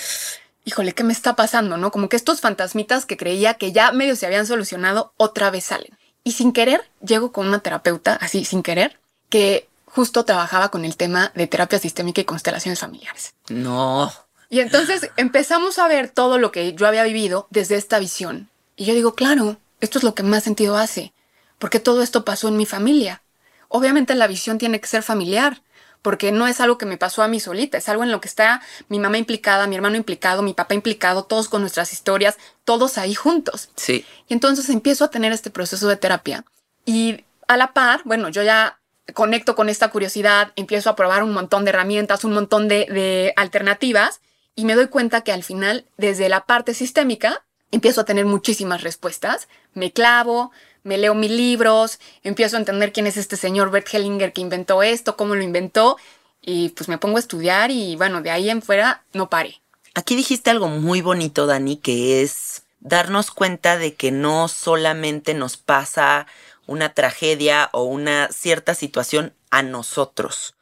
híjole, 0.65 0.93
¿qué 0.93 1.05
me 1.05 1.13
está 1.13 1.37
pasando? 1.37 1.77
¿No? 1.77 1.91
Como 1.91 2.09
que 2.09 2.17
estos 2.17 2.41
fantasmitas 2.41 3.07
que 3.07 3.17
creía 3.17 3.55
que 3.55 3.73
ya 3.73 3.93
medio 3.93 4.17
se 4.17 4.27
habían 4.27 4.47
solucionado, 4.47 5.13
otra 5.17 5.51
vez 5.51 5.65
salen. 5.65 5.97
Y 6.25 6.33
sin 6.33 6.53
querer, 6.53 6.83
llego 7.07 7.33
con 7.33 7.47
una 7.47 7.61
terapeuta, 7.61 8.15
así, 8.15 8.45
sin 8.45 8.63
querer, 8.63 8.99
que 9.29 9.69
justo 9.85 10.25
trabajaba 10.25 10.71
con 10.71 10.85
el 10.85 10.97
tema 10.97 11.33
de 11.35 11.47
terapia 11.47 11.79
sistémica 11.79 12.21
y 12.21 12.25
constelaciones 12.25 12.81
familiares. 12.81 13.35
No. 13.49 14.13
Y 14.49 14.61
entonces 14.61 15.11
empezamos 15.17 15.79
a 15.79 15.89
ver 15.89 16.09
todo 16.09 16.39
lo 16.39 16.51
que 16.51 16.73
yo 16.75 16.87
había 16.87 17.05
vivido 17.05 17.47
desde 17.51 17.77
esta 17.77 17.99
visión. 17.99 18.49
Y 18.77 18.87
yo 18.87 18.95
digo, 18.95 19.15
claro, 19.15 19.59
esto 19.81 19.99
es 19.99 20.05
lo 20.05 20.15
que 20.15 20.23
más 20.23 20.45
sentido 20.45 20.77
hace, 20.77 21.13
porque 21.59 21.81
todo 21.81 22.03
esto 22.03 22.25
pasó 22.25 22.49
en 22.49 22.57
mi 22.57 22.67
familia. 22.67 23.23
Obviamente 23.69 24.15
la 24.15 24.27
visión 24.27 24.59
tiene 24.59 24.81
que 24.81 24.87
ser 24.87 25.03
familiar, 25.03 25.63
porque 26.05 26.33
no 26.33 26.47
es 26.47 26.61
algo 26.61 26.77
que 26.77 26.85
me 26.85 26.99
pasó 26.99 27.23
a 27.23 27.29
mí 27.29 27.41
solita, 27.41 27.79
es 27.79 27.89
algo 27.89 28.03
en 28.03 28.13
lo 28.13 28.21
que 28.21 28.29
está 28.29 28.61
mi 28.91 28.99
mamá 28.99 29.17
implicada, 29.17 29.67
mi 29.67 29.75
hermano 29.75 29.97
implicado, 29.97 30.43
mi 30.43 30.53
papá 30.53 30.75
implicado, 30.75 31.25
todos 31.25 31.49
con 31.49 31.63
nuestras 31.63 31.95
historias, 31.95 32.37
todos 32.67 32.99
ahí 32.99 33.15
juntos. 33.15 33.71
Sí. 33.77 34.05
Y 34.29 34.35
entonces 34.35 34.69
empiezo 34.69 35.07
a 35.07 35.11
tener 35.11 35.33
este 35.33 35.49
proceso 35.49 35.89
de 35.89 35.97
terapia. 35.97 36.45
Y 36.85 37.25
a 37.49 37.57
la 37.57 37.73
par, 37.73 38.03
bueno, 38.05 38.29
yo 38.29 38.43
ya 38.43 38.79
conecto 39.15 39.55
con 39.55 39.71
esta 39.71 39.89
curiosidad, 39.89 40.53
empiezo 40.57 40.91
a 40.91 40.97
probar 40.97 41.23
un 41.23 41.33
montón 41.33 41.65
de 41.65 41.71
herramientas, 41.71 42.23
un 42.25 42.35
montón 42.35 42.69
de, 42.69 42.85
de 42.85 43.33
alternativas 43.37 44.21
y 44.55 44.67
me 44.67 44.75
doy 44.75 44.89
cuenta 44.89 45.23
que 45.23 45.33
al 45.33 45.43
final, 45.43 45.87
desde 45.97 46.29
la 46.29 46.45
parte 46.45 46.75
sistémica, 46.75 47.43
empiezo 47.71 48.03
a 48.03 48.05
tener 48.05 48.27
muchísimas 48.27 48.83
respuestas. 48.83 49.49
Me 49.73 49.91
clavo, 49.91 50.53
me 50.85 50.99
leo 50.99 51.15
mil 51.15 51.37
libros, 51.37 51.99
empiezo 52.23 52.57
a 52.57 52.61
entender 52.61 52.93
quién 52.93 53.07
es 53.07 53.17
este 53.17 53.37
señor 53.37 53.71
Bert 53.71 53.93
Hellinger 53.93 54.33
que 54.33 54.41
inventó 54.41 54.83
esto, 54.83 55.17
cómo 55.17 55.35
lo 55.35 55.43
inventó 55.43 55.97
y 56.41 56.69
pues 56.71 56.89
me 56.89 56.99
pongo 56.99 57.17
a 57.17 57.21
estudiar 57.21 57.71
y 57.71 57.97
bueno, 57.97 58.21
de 58.21 58.31
ahí 58.31 58.51
en 58.51 58.63
fuera 58.63 59.03
no 59.13 59.29
paré. 59.29 59.61
Aquí 59.95 60.15
dijiste 60.15 60.51
algo 60.51 60.69
muy 60.69 61.01
bonito, 61.01 61.47
Dani, 61.47 61.77
que 61.77 62.23
es 62.23 62.63
darnos 62.81 63.31
cuenta 63.31 63.79
de 63.79 63.95
que 63.95 64.13
no 64.13 64.49
solamente 64.49 65.35
nos 65.35 65.57
pasa 65.57 66.27
una 66.67 66.93
tragedia 66.93 67.71
o 67.73 67.85
una 67.85 68.29
cierta 68.31 68.75
situación 68.75 69.35
a 69.51 69.63
nosotros. 69.63 70.55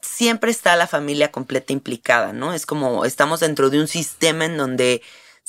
Siempre 0.00 0.50
está 0.50 0.76
la 0.76 0.86
familia 0.86 1.32
completa 1.32 1.72
implicada, 1.72 2.32
¿no? 2.32 2.54
Es 2.54 2.66
como 2.66 3.04
estamos 3.04 3.40
dentro 3.40 3.68
de 3.68 3.80
un 3.80 3.88
sistema 3.88 4.44
en 4.44 4.56
donde 4.56 5.02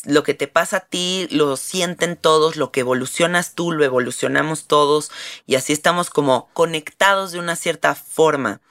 lo 0.05 0.23
que 0.23 0.33
te 0.33 0.47
pasa 0.47 0.77
a 0.77 0.85
ti 0.85 1.27
lo 1.31 1.57
sienten 1.57 2.17
todos, 2.17 2.55
lo 2.55 2.71
que 2.71 2.79
evolucionas 2.79 3.53
tú 3.53 3.71
lo 3.71 3.83
evolucionamos 3.83 4.65
todos 4.65 5.11
y 5.45 5.55
así 5.55 5.73
estamos 5.73 6.09
como 6.09 6.49
conectados 6.53 7.31
de 7.31 7.39
una 7.39 7.55
cierta 7.55 7.95
forma. 7.95 8.61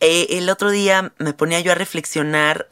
Eh, 0.00 0.38
el 0.38 0.50
otro 0.50 0.70
día 0.70 1.12
me 1.18 1.32
ponía 1.32 1.60
yo 1.60 1.72
a 1.72 1.76
reflexionar 1.76 2.68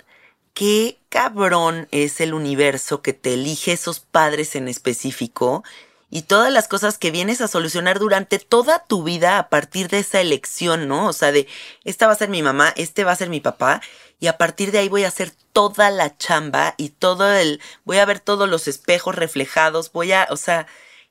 qué 0.54 0.98
cabrón 1.08 1.88
es 1.90 2.20
el 2.20 2.34
universo 2.34 3.02
que 3.02 3.12
te 3.12 3.34
elige 3.34 3.72
esos 3.72 4.00
padres 4.00 4.56
en 4.56 4.68
específico 4.68 5.62
y 6.10 6.22
todas 6.22 6.52
las 6.52 6.68
cosas 6.68 6.98
que 6.98 7.10
vienes 7.10 7.40
a 7.40 7.48
solucionar 7.48 7.98
durante 7.98 8.38
toda 8.38 8.84
tu 8.84 9.02
vida 9.02 9.38
a 9.38 9.48
partir 9.48 9.88
de 9.88 10.00
esa 10.00 10.20
elección, 10.20 10.86
¿no? 10.86 11.06
O 11.08 11.12
sea, 11.14 11.32
de 11.32 11.46
esta 11.84 12.06
va 12.06 12.12
a 12.12 12.16
ser 12.16 12.28
mi 12.28 12.42
mamá, 12.42 12.74
este 12.76 13.04
va 13.04 13.12
a 13.12 13.16
ser 13.16 13.30
mi 13.30 13.40
papá 13.40 13.80
y 14.22 14.28
a 14.28 14.38
partir 14.38 14.70
de 14.70 14.78
ahí 14.78 14.88
voy 14.88 15.02
a 15.02 15.08
hacer 15.08 15.32
toda 15.52 15.90
la 15.90 16.16
chamba 16.16 16.76
y 16.76 16.90
todo 16.90 17.34
el 17.34 17.60
voy 17.84 17.98
a 17.98 18.04
ver 18.04 18.20
todos 18.20 18.48
los 18.48 18.68
espejos 18.68 19.16
reflejados, 19.16 19.90
voy 19.90 20.12
a, 20.12 20.28
o 20.30 20.36
sea, 20.36 20.68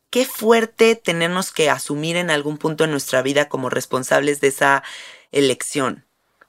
qué 0.10 0.24
fuerte 0.24 0.96
tenernos 0.96 1.51
que 1.51 1.70
asumir 1.70 2.15
en 2.15 2.32
algún 2.32 2.58
punto 2.58 2.86
en 2.86 2.91
nuestra 2.91 3.22
vida 3.22 3.50
como 3.50 3.70
responsables 3.70 4.39
de 4.39 4.48
esa 4.48 4.84
elección. 5.34 6.06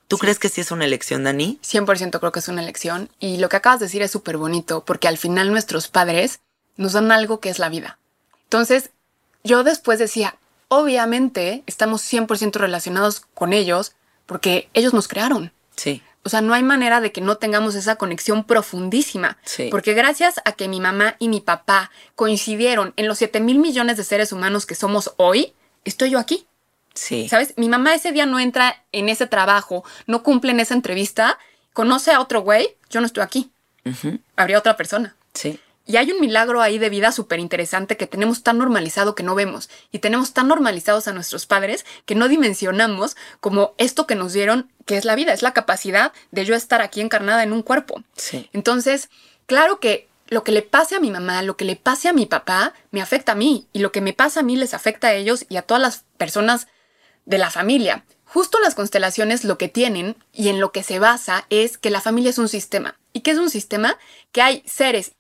¿Tú 0.07 0.19
crees 0.19 0.39
que 0.39 0.49
sí 0.49 0.61
es 0.61 0.71
una 0.71 0.85
elección, 0.85 1.25
Dani? 1.25 1.59
100% 1.65 2.21
creo 2.21 2.31
que 2.31 2.39
es 2.39 2.47
una 2.47 2.63
elección 2.63 3.11
y 3.19 3.39
lo 3.39 3.49
que 3.49 3.57
acabas 3.57 3.81
de 3.81 3.87
decir 3.87 4.03
es 4.03 4.13
súper 4.13 4.37
bonito 4.37 4.85
porque 4.85 5.09
al 5.09 5.19
final 5.19 5.51
nuestros 5.51 5.89
padres 5.89 6.39
nos 6.77 6.93
dan 6.93 7.11
algo 7.11 7.41
que 7.41 7.51
es 7.51 7.59
la 7.59 7.71
vida. 7.71 7.99
Entonces, 8.45 8.91
yo 9.43 9.65
después 9.65 9.99
decía, 9.99 10.37
obviamente 10.69 11.65
estamos 11.67 12.03
100% 12.03 12.55
relacionados 12.55 13.27
con 13.35 13.53
ellos 13.53 13.97
porque 14.27 14.69
ellos 14.75 14.95
nos 14.95 15.09
crearon. 15.09 15.53
Sí. 15.75 16.05
O 16.25 16.29
sea, 16.29 16.41
no 16.41 16.55
hay 16.55 16.63
manera 16.63 17.01
de 17.01 17.11
que 17.11 17.21
no 17.21 17.37
tengamos 17.37 17.75
esa 17.75 17.97
conexión 17.97 18.45
profundísima. 18.45 19.39
Sí. 19.45 19.69
Porque 19.71 19.93
gracias 19.95 20.41
a 20.45 20.53
que 20.53 20.69
mi 20.69 20.81
mamá 20.81 21.17
y 21.19 21.29
mi 21.29 21.41
papá 21.41 21.91
coincidieron 22.15 22.93
en 22.97 23.09
los 23.09 23.19
7 23.19 23.41
mil 23.41 23.59
millones 23.59 23.97
de 23.97 24.05
seres 24.05 24.33
humanos 24.33 24.65
que 24.65 24.75
somos 24.75 25.15
hoy, 25.17 25.55
estoy 25.85 26.11
yo 26.11 26.19
aquí. 26.19 26.47
Sí. 26.95 27.29
¿Sabes? 27.29 27.55
Mi 27.57 27.69
mamá 27.69 27.95
ese 27.95 28.13
día 28.13 28.27
no 28.27 28.39
entra 28.39 28.85
en 28.93 29.09
ese 29.09 29.27
trabajo, 29.27 29.85
no 30.07 30.23
cumple 30.23 30.53
en 30.53 30.61
esa 30.61 30.75
entrevista, 30.75 31.39
conoce 31.73 32.13
a 32.13 32.21
otro 32.21 32.43
güey, 32.43 32.77
yo 32.91 33.01
no 33.01 33.07
estoy 33.07 33.23
aquí. 33.23 33.51
Habría 34.37 34.59
otra 34.59 34.77
persona. 34.77 35.17
Sí. 35.35 35.59
Y 35.85 35.97
hay 35.97 36.13
un 36.13 36.21
milagro 36.21 36.63
ahí 36.63 36.79
de 36.79 36.91
vida 36.91 37.11
súper 37.11 37.41
interesante 37.41 37.97
que 37.97 38.07
tenemos 38.07 38.43
tan 38.43 38.59
normalizado 38.59 39.15
que 39.15 39.23
no 39.23 39.35
vemos. 39.35 39.69
Y 39.91 39.99
tenemos 39.99 40.33
tan 40.33 40.49
normalizados 40.49 41.09
a 41.09 41.13
nuestros 41.13 41.47
padres 41.47 41.85
que 42.07 42.15
no 42.15 42.29
dimensionamos 42.29 43.17
como 43.41 43.75
esto 43.79 44.07
que 44.07 44.15
nos 44.15 44.33
dieron, 44.33 44.71
que 44.87 44.97
es 44.97 45.05
la 45.05 45.17
vida, 45.17 45.33
es 45.33 45.43
la 45.43 45.53
capacidad 45.53 46.13
de 46.31 46.45
yo 46.45 46.55
estar 46.55 46.83
aquí 46.83 47.01
encarnada 47.01 47.43
en 47.43 47.53
un 47.53 47.63
cuerpo. 47.63 48.03
Sí. 48.17 48.49
Entonces, 48.53 49.11
claro 49.47 49.81
que 49.81 50.09
lo 50.29 50.45
que 50.45 50.53
le 50.53 50.63
pase 50.63 50.95
a 50.95 51.01
mi 51.01 51.11
mamá, 51.11 51.43
lo 51.43 51.57
que 51.57 51.65
le 51.65 51.77
pase 51.77 52.09
a 52.09 52.13
mi 52.13 52.27
papá, 52.27 52.73
me 52.91 53.03
afecta 53.03 53.33
a 53.33 53.37
mí. 53.37 53.67
Y 53.73 53.81
lo 53.81 53.93
que 53.93 54.01
me 54.01 54.13
pasa 54.13 54.41
a 54.41 54.45
mí 54.45 54.57
les 54.57 54.75
afecta 54.75 55.09
a 55.09 55.15
ellos 55.15 55.47
y 55.49 55.57
a 55.57 55.63
todas 55.63 55.83
las 55.83 56.05
personas 56.17 56.69
de 57.27 57.39
la 57.39 57.51
familia. 57.51 58.05
Justo 58.25 58.59
las 58.61 58.75
constelaciones 58.75 59.45
lo 59.45 59.59
que 59.59 59.69
tienen 59.69 60.17
y 60.33 60.49
en 60.49 60.59
lo 60.59 60.73
que 60.73 60.83
se 60.83 60.99
basa 60.99 61.45
es 61.51 61.77
que 61.77 61.91
la 61.91 62.01
familia 62.01 62.31
es 62.31 62.39
un 62.39 62.49
sistema. 62.49 62.99
¿Y 63.13 63.21
qué 63.21 63.33
es 63.33 63.39
un 63.39 63.51
sistema? 63.51 63.99
Que 64.33 64.41
hay 64.41 64.63
seres, 64.65 65.13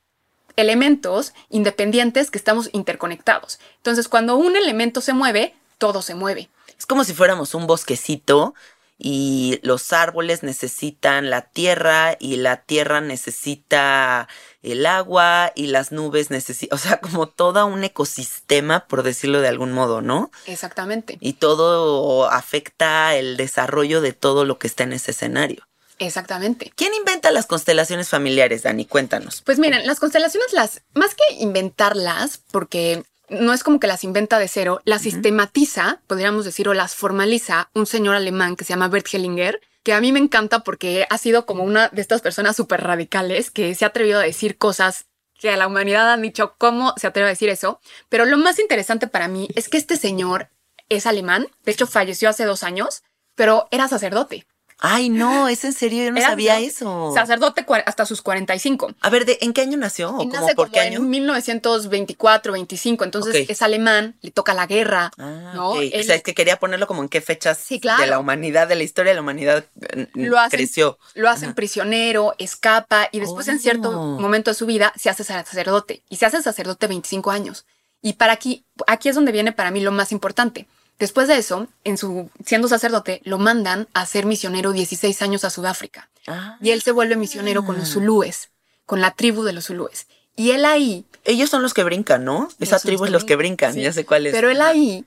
elementos 0.56 1.32
independientes 1.50 2.30
que 2.30 2.38
estamos 2.38 2.70
interconectados. 2.72 3.58
Entonces, 3.78 4.08
cuando 4.08 4.36
un 4.36 4.56
elemento 4.56 5.00
se 5.00 5.12
mueve, 5.12 5.54
todo 5.78 6.02
se 6.02 6.14
mueve. 6.14 6.48
Es 6.78 6.86
como 6.86 7.04
si 7.04 7.14
fuéramos 7.14 7.54
un 7.54 7.66
bosquecito 7.66 8.54
y 8.98 9.58
los 9.62 9.92
árboles 9.92 10.44
necesitan 10.44 11.28
la 11.28 11.42
tierra 11.42 12.16
y 12.20 12.36
la 12.36 12.58
tierra 12.58 13.00
necesita 13.00 14.28
el 14.62 14.86
agua 14.86 15.50
y 15.56 15.66
las 15.66 15.90
nubes 15.90 16.30
necesitan, 16.30 16.76
o 16.76 16.78
sea, 16.80 17.00
como 17.00 17.26
todo 17.26 17.66
un 17.66 17.82
ecosistema, 17.82 18.86
por 18.86 19.02
decirlo 19.02 19.40
de 19.40 19.48
algún 19.48 19.72
modo, 19.72 20.02
¿no? 20.02 20.30
Exactamente. 20.46 21.18
Y 21.20 21.32
todo 21.32 22.30
afecta 22.30 23.16
el 23.16 23.36
desarrollo 23.36 24.00
de 24.00 24.12
todo 24.12 24.44
lo 24.44 24.58
que 24.58 24.68
está 24.68 24.84
en 24.84 24.92
ese 24.92 25.10
escenario. 25.10 25.66
Exactamente. 26.06 26.72
¿Quién 26.74 26.94
inventa 26.94 27.30
las 27.30 27.46
constelaciones 27.46 28.08
familiares, 28.08 28.62
Dani? 28.62 28.84
Cuéntanos. 28.86 29.42
Pues 29.42 29.58
miren, 29.58 29.86
las 29.86 30.00
constelaciones 30.00 30.52
las, 30.52 30.82
más 30.94 31.14
que 31.14 31.22
inventarlas, 31.40 32.38
porque 32.50 33.02
no 33.28 33.52
es 33.52 33.62
como 33.64 33.80
que 33.80 33.86
las 33.86 34.04
inventa 34.04 34.38
de 34.38 34.48
cero, 34.48 34.80
las 34.84 35.02
sistematiza, 35.02 36.00
podríamos 36.06 36.44
decir, 36.44 36.68
o 36.68 36.74
las 36.74 36.94
formaliza 36.94 37.70
un 37.74 37.86
señor 37.86 38.14
alemán 38.14 38.56
que 38.56 38.64
se 38.64 38.70
llama 38.70 38.88
Bert 38.88 39.06
Hellinger, 39.12 39.60
que 39.82 39.94
a 39.94 40.00
mí 40.00 40.12
me 40.12 40.20
encanta 40.20 40.60
porque 40.60 41.06
ha 41.10 41.18
sido 41.18 41.46
como 41.46 41.64
una 41.64 41.88
de 41.88 42.02
estas 42.02 42.20
personas 42.20 42.56
súper 42.56 42.82
radicales 42.82 43.50
que 43.50 43.74
se 43.74 43.84
ha 43.84 43.88
atrevido 43.88 44.20
a 44.20 44.24
decir 44.24 44.58
cosas 44.58 45.06
que 45.38 45.50
a 45.50 45.56
la 45.56 45.66
humanidad 45.66 46.12
han 46.12 46.22
dicho 46.22 46.54
cómo 46.56 46.94
se 46.96 47.08
atreve 47.08 47.28
a 47.28 47.32
decir 47.32 47.48
eso. 47.48 47.80
Pero 48.08 48.26
lo 48.26 48.38
más 48.38 48.58
interesante 48.60 49.08
para 49.08 49.28
mí 49.28 49.48
es 49.56 49.68
que 49.68 49.78
este 49.78 49.96
señor 49.96 50.50
es 50.88 51.06
alemán, 51.06 51.48
de 51.64 51.72
hecho 51.72 51.86
falleció 51.86 52.28
hace 52.28 52.44
dos 52.44 52.62
años, 52.62 53.02
pero 53.34 53.66
era 53.70 53.88
sacerdote. 53.88 54.46
Ay, 54.84 55.10
no, 55.10 55.46
es 55.48 55.64
en 55.64 55.72
serio, 55.72 56.02
yo 56.04 56.10
no 56.10 56.16
Era 56.18 56.30
sabía 56.30 56.58
eso. 56.58 57.12
Sacerdote 57.14 57.64
hasta 57.86 58.04
sus 58.04 58.20
45. 58.20 58.92
A 59.00 59.10
ver, 59.10 59.24
¿de, 59.24 59.38
¿en 59.40 59.52
qué 59.52 59.60
año 59.60 59.76
nació? 59.78 60.10
¿O 60.10 60.22
Y 60.22 60.28
cómo, 60.28 60.40
nace 60.40 60.54
por 60.56 60.66
como 60.66 60.72
qué 60.74 60.80
año? 60.80 60.98
en 60.98 61.08
1924, 61.08 62.52
25. 62.52 63.04
Entonces 63.04 63.48
es 63.48 63.62
alemán, 63.62 64.16
le 64.22 64.30
toca 64.32 64.54
la 64.54 64.66
guerra. 64.66 65.10
Ah, 65.18 65.52
¿no? 65.54 65.70
ok. 65.70 65.82
O 65.98 66.02
sea, 66.02 66.16
es 66.16 66.22
que 66.22 66.34
quería 66.34 66.58
ponerlo 66.58 66.86
como 66.86 67.02
en 67.02 67.08
qué 67.08 67.20
fechas 67.20 67.58
Sí, 67.58 67.78
claro. 67.80 68.02
de 68.02 68.08
la 68.08 68.18
humanidad, 68.18 68.66
de 68.66 68.74
la 68.74 68.82
historia 68.82 69.10
de 69.10 69.14
la 69.14 69.20
humanidad 69.22 69.64
eh, 69.80 70.08
Lo 70.14 70.36
hacen- 70.36 70.50
creció. 70.50 70.98
lo 71.14 71.28
hacen 71.30 71.50
Ajá. 71.50 71.54
prisionero, 71.54 72.34
escapa 72.38 73.08
y 73.12 73.20
después 73.20 73.46
en 73.48 73.60
cierto 73.60 73.90
Oh. 73.90 74.18
momento 74.20 74.50
de 74.50 74.54
su 74.54 74.66
vida 74.66 74.92
se 74.96 75.10
hace 75.10 75.22
sacerdote. 75.24 76.02
Y 76.08 76.16
se 76.16 76.26
hace 76.26 76.42
sacerdote 76.42 76.86
25 76.88 77.30
años. 77.30 77.66
Y 78.00 78.14
para 78.14 78.32
aquí, 78.32 78.64
aquí 78.88 79.08
es 79.08 79.14
donde 79.14 79.30
viene 79.30 79.52
para 79.52 79.70
mí 79.70 79.80
lo 79.80 79.92
más 79.92 80.10
importante. 80.10 80.66
Después 81.02 81.26
de 81.26 81.36
eso, 81.36 81.66
en 81.82 81.98
su, 81.98 82.30
siendo 82.46 82.68
sacerdote, 82.68 83.20
lo 83.24 83.36
mandan 83.36 83.88
a 83.92 84.06
ser 84.06 84.24
misionero 84.24 84.70
16 84.70 85.20
años 85.22 85.42
a 85.44 85.50
Sudáfrica. 85.50 86.08
Ah. 86.28 86.58
Y 86.60 86.70
él 86.70 86.80
se 86.80 86.92
vuelve 86.92 87.16
misionero 87.16 87.64
con 87.64 87.76
los 87.76 87.88
zulúes, 87.88 88.50
con 88.86 89.00
la 89.00 89.10
tribu 89.10 89.42
de 89.42 89.52
los 89.52 89.66
zulúes. 89.66 90.06
Y 90.36 90.52
él 90.52 90.64
ahí 90.64 91.04
Ellos 91.24 91.50
son 91.50 91.60
los 91.60 91.74
que 91.74 91.82
brincan, 91.82 92.24
¿no? 92.24 92.48
Esa 92.60 92.78
tribu 92.78 93.00
los 93.00 93.08
es 93.08 93.12
los 93.14 93.24
que 93.24 93.34
brincan, 93.34 93.74
sí. 93.74 93.82
ya 93.82 93.92
sé 93.92 94.06
cuál 94.06 94.28
es. 94.28 94.32
Pero 94.32 94.48
él 94.48 94.60
ahí 94.60 95.04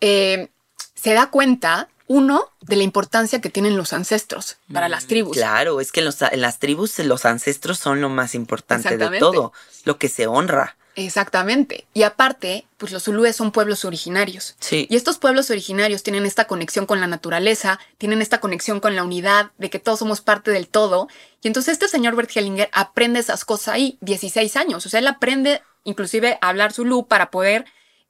eh, 0.00 0.48
se 0.94 1.12
da 1.12 1.28
cuenta, 1.28 1.90
uno, 2.06 2.48
de 2.62 2.76
la 2.76 2.82
importancia 2.82 3.42
que 3.42 3.50
tienen 3.50 3.76
los 3.76 3.92
ancestros 3.92 4.56
para 4.72 4.88
las 4.88 5.06
tribus. 5.06 5.36
Mm, 5.36 5.40
Claro, 5.40 5.80
es 5.82 5.92
que 5.92 6.00
en, 6.00 6.06
los- 6.06 6.22
en 6.22 6.40
las 6.40 6.58
tribus 6.60 6.98
los 7.00 7.26
ancestros 7.26 7.78
son 7.78 8.00
lo 8.00 8.08
más 8.08 8.34
importante 8.34 8.96
de 8.96 9.18
todo, 9.18 9.52
lo 9.84 9.98
que 9.98 10.08
se 10.08 10.26
honra. 10.26 10.76
Exactamente. 11.06 11.86
Y 11.94 12.02
aparte, 12.02 12.66
pues 12.76 12.92
los 12.92 13.04
zulúes 13.04 13.36
son 13.36 13.52
pueblos 13.52 13.84
originarios. 13.84 14.56
Sí. 14.60 14.86
Y 14.90 14.96
estos 14.96 15.18
pueblos 15.18 15.50
originarios 15.50 16.02
tienen 16.02 16.26
esta 16.26 16.46
conexión 16.46 16.86
con 16.86 17.00
la 17.00 17.06
naturaleza, 17.06 17.78
tienen 17.98 18.22
esta 18.22 18.40
conexión 18.40 18.80
con 18.80 18.96
la 18.96 19.04
unidad, 19.04 19.50
de 19.58 19.70
que 19.70 19.78
todos 19.78 19.98
somos 19.98 20.20
parte 20.20 20.50
del 20.50 20.68
todo. 20.68 21.08
Y 21.42 21.48
entonces 21.48 21.72
este 21.72 21.88
señor 21.88 22.16
Bert 22.16 22.30
Hellinger 22.34 22.68
aprende 22.72 23.20
esas 23.20 23.44
cosas 23.44 23.68
ahí, 23.74 23.98
16 24.00 24.56
años. 24.56 24.86
O 24.86 24.88
sea, 24.88 25.00
él 25.00 25.06
aprende 25.06 25.62
inclusive 25.84 26.38
a 26.40 26.48
hablar 26.48 26.72
zulú 26.72 27.06
para 27.06 27.30
poder 27.30 27.64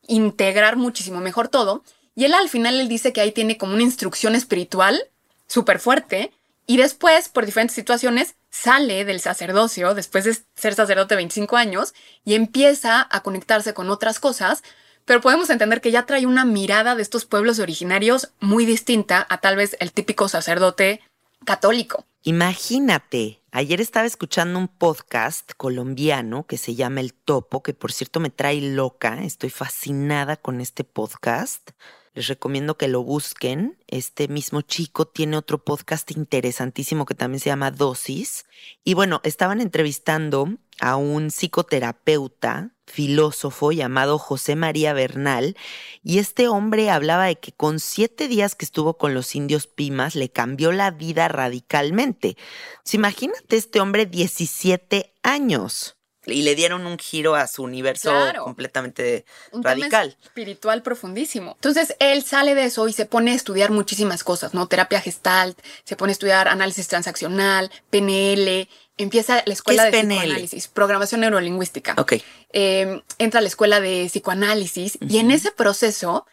integrar 0.06 0.76
muchísimo 0.76 1.20
mejor 1.20 1.48
todo. 1.48 1.84
Y 2.14 2.24
él 2.24 2.34
al 2.34 2.48
final 2.48 2.80
él 2.80 2.88
dice 2.88 3.12
que 3.12 3.20
ahí 3.20 3.32
tiene 3.32 3.56
como 3.56 3.74
una 3.74 3.82
instrucción 3.82 4.34
espiritual 4.34 5.00
súper 5.46 5.78
fuerte. 5.78 6.32
Y 6.66 6.76
después, 6.76 7.28
por 7.28 7.46
diferentes 7.46 7.74
situaciones, 7.74 8.34
sale 8.50 9.04
del 9.04 9.20
sacerdocio, 9.20 9.94
después 9.94 10.24
de 10.24 10.36
ser 10.54 10.74
sacerdote 10.74 11.16
25 11.16 11.56
años, 11.56 11.94
y 12.24 12.34
empieza 12.34 13.06
a 13.10 13.22
conectarse 13.22 13.74
con 13.74 13.90
otras 13.90 14.20
cosas, 14.20 14.62
pero 15.04 15.20
podemos 15.20 15.50
entender 15.50 15.80
que 15.80 15.90
ya 15.90 16.06
trae 16.06 16.26
una 16.26 16.44
mirada 16.44 16.94
de 16.94 17.02
estos 17.02 17.24
pueblos 17.24 17.58
originarios 17.58 18.32
muy 18.40 18.66
distinta 18.66 19.26
a 19.28 19.38
tal 19.38 19.56
vez 19.56 19.76
el 19.80 19.92
típico 19.92 20.28
sacerdote 20.28 21.00
católico. 21.44 22.04
Imagínate, 22.22 23.40
ayer 23.50 23.80
estaba 23.80 24.06
escuchando 24.06 24.58
un 24.58 24.68
podcast 24.68 25.52
colombiano 25.56 26.46
que 26.46 26.58
se 26.58 26.74
llama 26.74 27.00
El 27.00 27.14
Topo, 27.14 27.62
que 27.62 27.72
por 27.72 27.92
cierto 27.92 28.20
me 28.20 28.28
trae 28.30 28.60
loca, 28.60 29.22
estoy 29.22 29.48
fascinada 29.48 30.36
con 30.36 30.60
este 30.60 30.84
podcast. 30.84 31.70
Les 32.12 32.26
recomiendo 32.26 32.76
que 32.76 32.88
lo 32.88 33.04
busquen. 33.04 33.78
Este 33.86 34.26
mismo 34.26 34.62
chico 34.62 35.06
tiene 35.06 35.36
otro 35.36 35.62
podcast 35.62 36.10
interesantísimo 36.10 37.06
que 37.06 37.14
también 37.14 37.38
se 37.38 37.50
llama 37.50 37.70
Dosis. 37.70 38.46
Y 38.82 38.94
bueno, 38.94 39.20
estaban 39.22 39.60
entrevistando 39.60 40.48
a 40.80 40.96
un 40.96 41.30
psicoterapeuta, 41.30 42.72
filósofo 42.86 43.70
llamado 43.70 44.18
José 44.18 44.56
María 44.56 44.92
Bernal, 44.92 45.56
y 46.02 46.18
este 46.18 46.48
hombre 46.48 46.90
hablaba 46.90 47.26
de 47.26 47.38
que 47.38 47.52
con 47.52 47.78
siete 47.78 48.26
días 48.26 48.56
que 48.56 48.64
estuvo 48.64 48.98
con 48.98 49.14
los 49.14 49.36
indios 49.36 49.68
Pimas 49.68 50.16
le 50.16 50.30
cambió 50.30 50.72
la 50.72 50.90
vida 50.90 51.28
radicalmente. 51.28 52.36
Pues 52.82 52.94
imagínate 52.94 53.56
este 53.56 53.80
hombre 53.80 54.06
17 54.06 55.14
años. 55.22 55.99
Y 56.26 56.42
le 56.42 56.54
dieron 56.54 56.86
un 56.86 56.98
giro 56.98 57.34
a 57.34 57.46
su 57.46 57.62
universo 57.62 58.10
Claro. 58.10 58.44
completamente 58.44 59.24
Un 59.52 59.62
tema 59.62 59.74
radical. 59.74 60.16
espiritual 60.22 60.82
profundísimo. 60.82 61.52
Entonces 61.54 61.96
él 61.98 62.22
sale 62.24 62.54
de 62.54 62.64
eso 62.64 62.86
y 62.88 62.92
se 62.92 63.06
pone 63.06 63.30
a 63.32 63.34
estudiar 63.34 63.70
muchísimas 63.70 64.22
cosas, 64.22 64.52
¿no? 64.52 64.66
Terapia 64.68 65.00
gestalt, 65.00 65.58
se 65.84 65.96
pone 65.96 66.10
a 66.10 66.12
estudiar 66.12 66.46
análisis 66.48 66.88
transaccional, 66.88 67.70
PNL, 67.88 68.68
empieza 68.98 69.42
la 69.46 69.52
escuela 69.54 69.86
es 69.88 69.92
de 69.92 69.98
PNL? 70.00 70.18
psicoanálisis, 70.20 70.68
programación 70.68 71.22
neurolingüística. 71.22 71.94
Ok. 71.96 72.14
Eh, 72.52 73.02
entra 73.18 73.38
a 73.38 73.42
la 73.42 73.48
escuela 73.48 73.80
de 73.80 74.06
psicoanálisis 74.10 74.98
y 75.00 75.18
en 75.18 75.30
ese 75.30 75.50
proceso 75.52 76.26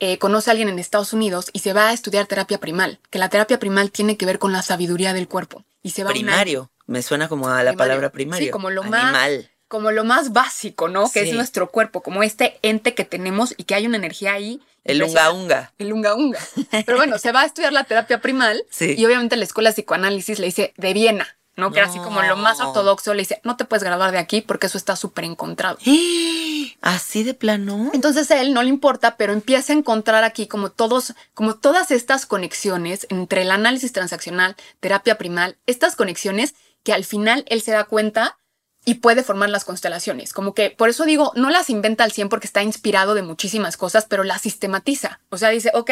eh, 0.00 0.18
conoce 0.18 0.50
a 0.50 0.52
alguien 0.52 0.68
en 0.68 0.78
Estados 0.78 1.12
Unidos 1.12 1.50
y 1.52 1.58
se 1.60 1.72
va 1.72 1.88
a 1.88 1.92
estudiar 1.92 2.26
terapia 2.26 2.58
primal, 2.58 3.00
que 3.10 3.18
la 3.18 3.28
terapia 3.28 3.58
primal 3.58 3.90
tiene 3.90 4.16
que 4.16 4.26
ver 4.26 4.38
con 4.38 4.52
la 4.52 4.62
sabiduría 4.62 5.12
del 5.12 5.28
cuerpo. 5.28 5.64
Y 5.82 5.90
se 5.90 6.04
va 6.04 6.10
a 6.10 6.12
una- 6.12 6.20
Primario. 6.20 6.70
Me 6.90 7.02
suena 7.02 7.28
como 7.28 7.48
a 7.48 7.50
la 7.62 7.70
Primario. 7.70 7.76
palabra 7.78 8.10
primario. 8.10 8.46
Sí, 8.46 8.50
como 8.50 8.68
lo 8.70 8.82
más- 8.82 9.04
Animal. 9.04 9.48
como 9.68 9.92
lo 9.92 10.02
más 10.04 10.32
básico, 10.32 10.88
¿no? 10.88 11.08
Que 11.10 11.20
es 11.28 11.32
nuestro 11.34 11.70
cuerpo, 11.70 12.02
como 12.02 12.22
este 12.24 12.58
ente 12.62 12.94
que 12.94 13.04
tenemos 13.04 13.54
y 13.56 13.64
que 13.64 13.76
hay 13.76 13.86
una 13.86 13.96
energía 13.96 14.32
ahí. 14.32 14.60
El 14.82 15.02
unga 15.02 15.30
unga. 15.30 15.72
El 15.78 15.92
unga 15.92 16.14
unga. 16.16 16.40
Pero 16.84 16.96
bueno, 16.96 17.18
se 17.18 17.30
va 17.32 17.42
a 17.42 17.44
estudiar 17.46 17.72
la 17.72 17.84
terapia 17.84 18.20
primal 18.20 18.64
Sí. 18.70 18.94
y 18.98 19.04
obviamente 19.06 19.36
la 19.36 19.44
escuela 19.44 19.70
de 19.70 19.74
psicoanálisis 19.74 20.38
le 20.40 20.46
dice 20.46 20.72
de 20.76 20.92
Viena, 20.92 21.28
¿no? 21.54 21.70
Que 21.70 21.78
era 21.78 21.88
así 21.88 21.98
como 21.98 22.22
lo 22.22 22.34
más 22.36 22.58
ortodoxo, 22.60 23.14
le 23.14 23.20
dice, 23.22 23.40
no 23.44 23.56
te 23.56 23.64
puedes 23.64 23.84
graduar 23.84 24.10
de 24.10 24.18
aquí 24.18 24.40
porque 24.40 24.66
eso 24.66 24.78
está 24.78 24.96
súper 24.96 25.24
encontrado. 25.26 25.78
Así 26.80 27.22
de 27.24 27.34
plano. 27.34 27.90
Entonces 27.92 28.30
a 28.30 28.40
él 28.40 28.54
no 28.54 28.62
le 28.62 28.68
importa, 28.70 29.16
pero 29.16 29.32
empieza 29.32 29.72
a 29.72 29.76
encontrar 29.76 30.24
aquí 30.24 30.46
como 30.46 30.70
todos, 30.70 31.14
como 31.34 31.56
todas 31.56 31.90
estas 31.90 32.24
conexiones 32.26 33.06
entre 33.10 33.42
el 33.42 33.50
análisis 33.50 33.92
transaccional, 33.92 34.56
terapia 34.80 35.18
primal, 35.18 35.58
estas 35.66 35.94
conexiones 35.94 36.54
que 36.82 36.92
al 36.92 37.04
final 37.04 37.44
él 37.48 37.62
se 37.62 37.72
da 37.72 37.84
cuenta 37.84 38.38
y 38.84 38.94
puede 38.94 39.22
formar 39.22 39.50
las 39.50 39.64
constelaciones. 39.64 40.32
Como 40.32 40.54
que 40.54 40.70
por 40.70 40.88
eso 40.88 41.04
digo, 41.04 41.32
no 41.36 41.50
las 41.50 41.70
inventa 41.70 42.04
al 42.04 42.12
100 42.12 42.28
porque 42.28 42.46
está 42.46 42.62
inspirado 42.62 43.14
de 43.14 43.22
muchísimas 43.22 43.76
cosas, 43.76 44.06
pero 44.08 44.24
las 44.24 44.42
sistematiza. 44.42 45.20
O 45.28 45.36
sea, 45.36 45.50
dice, 45.50 45.70
ok, 45.74 45.90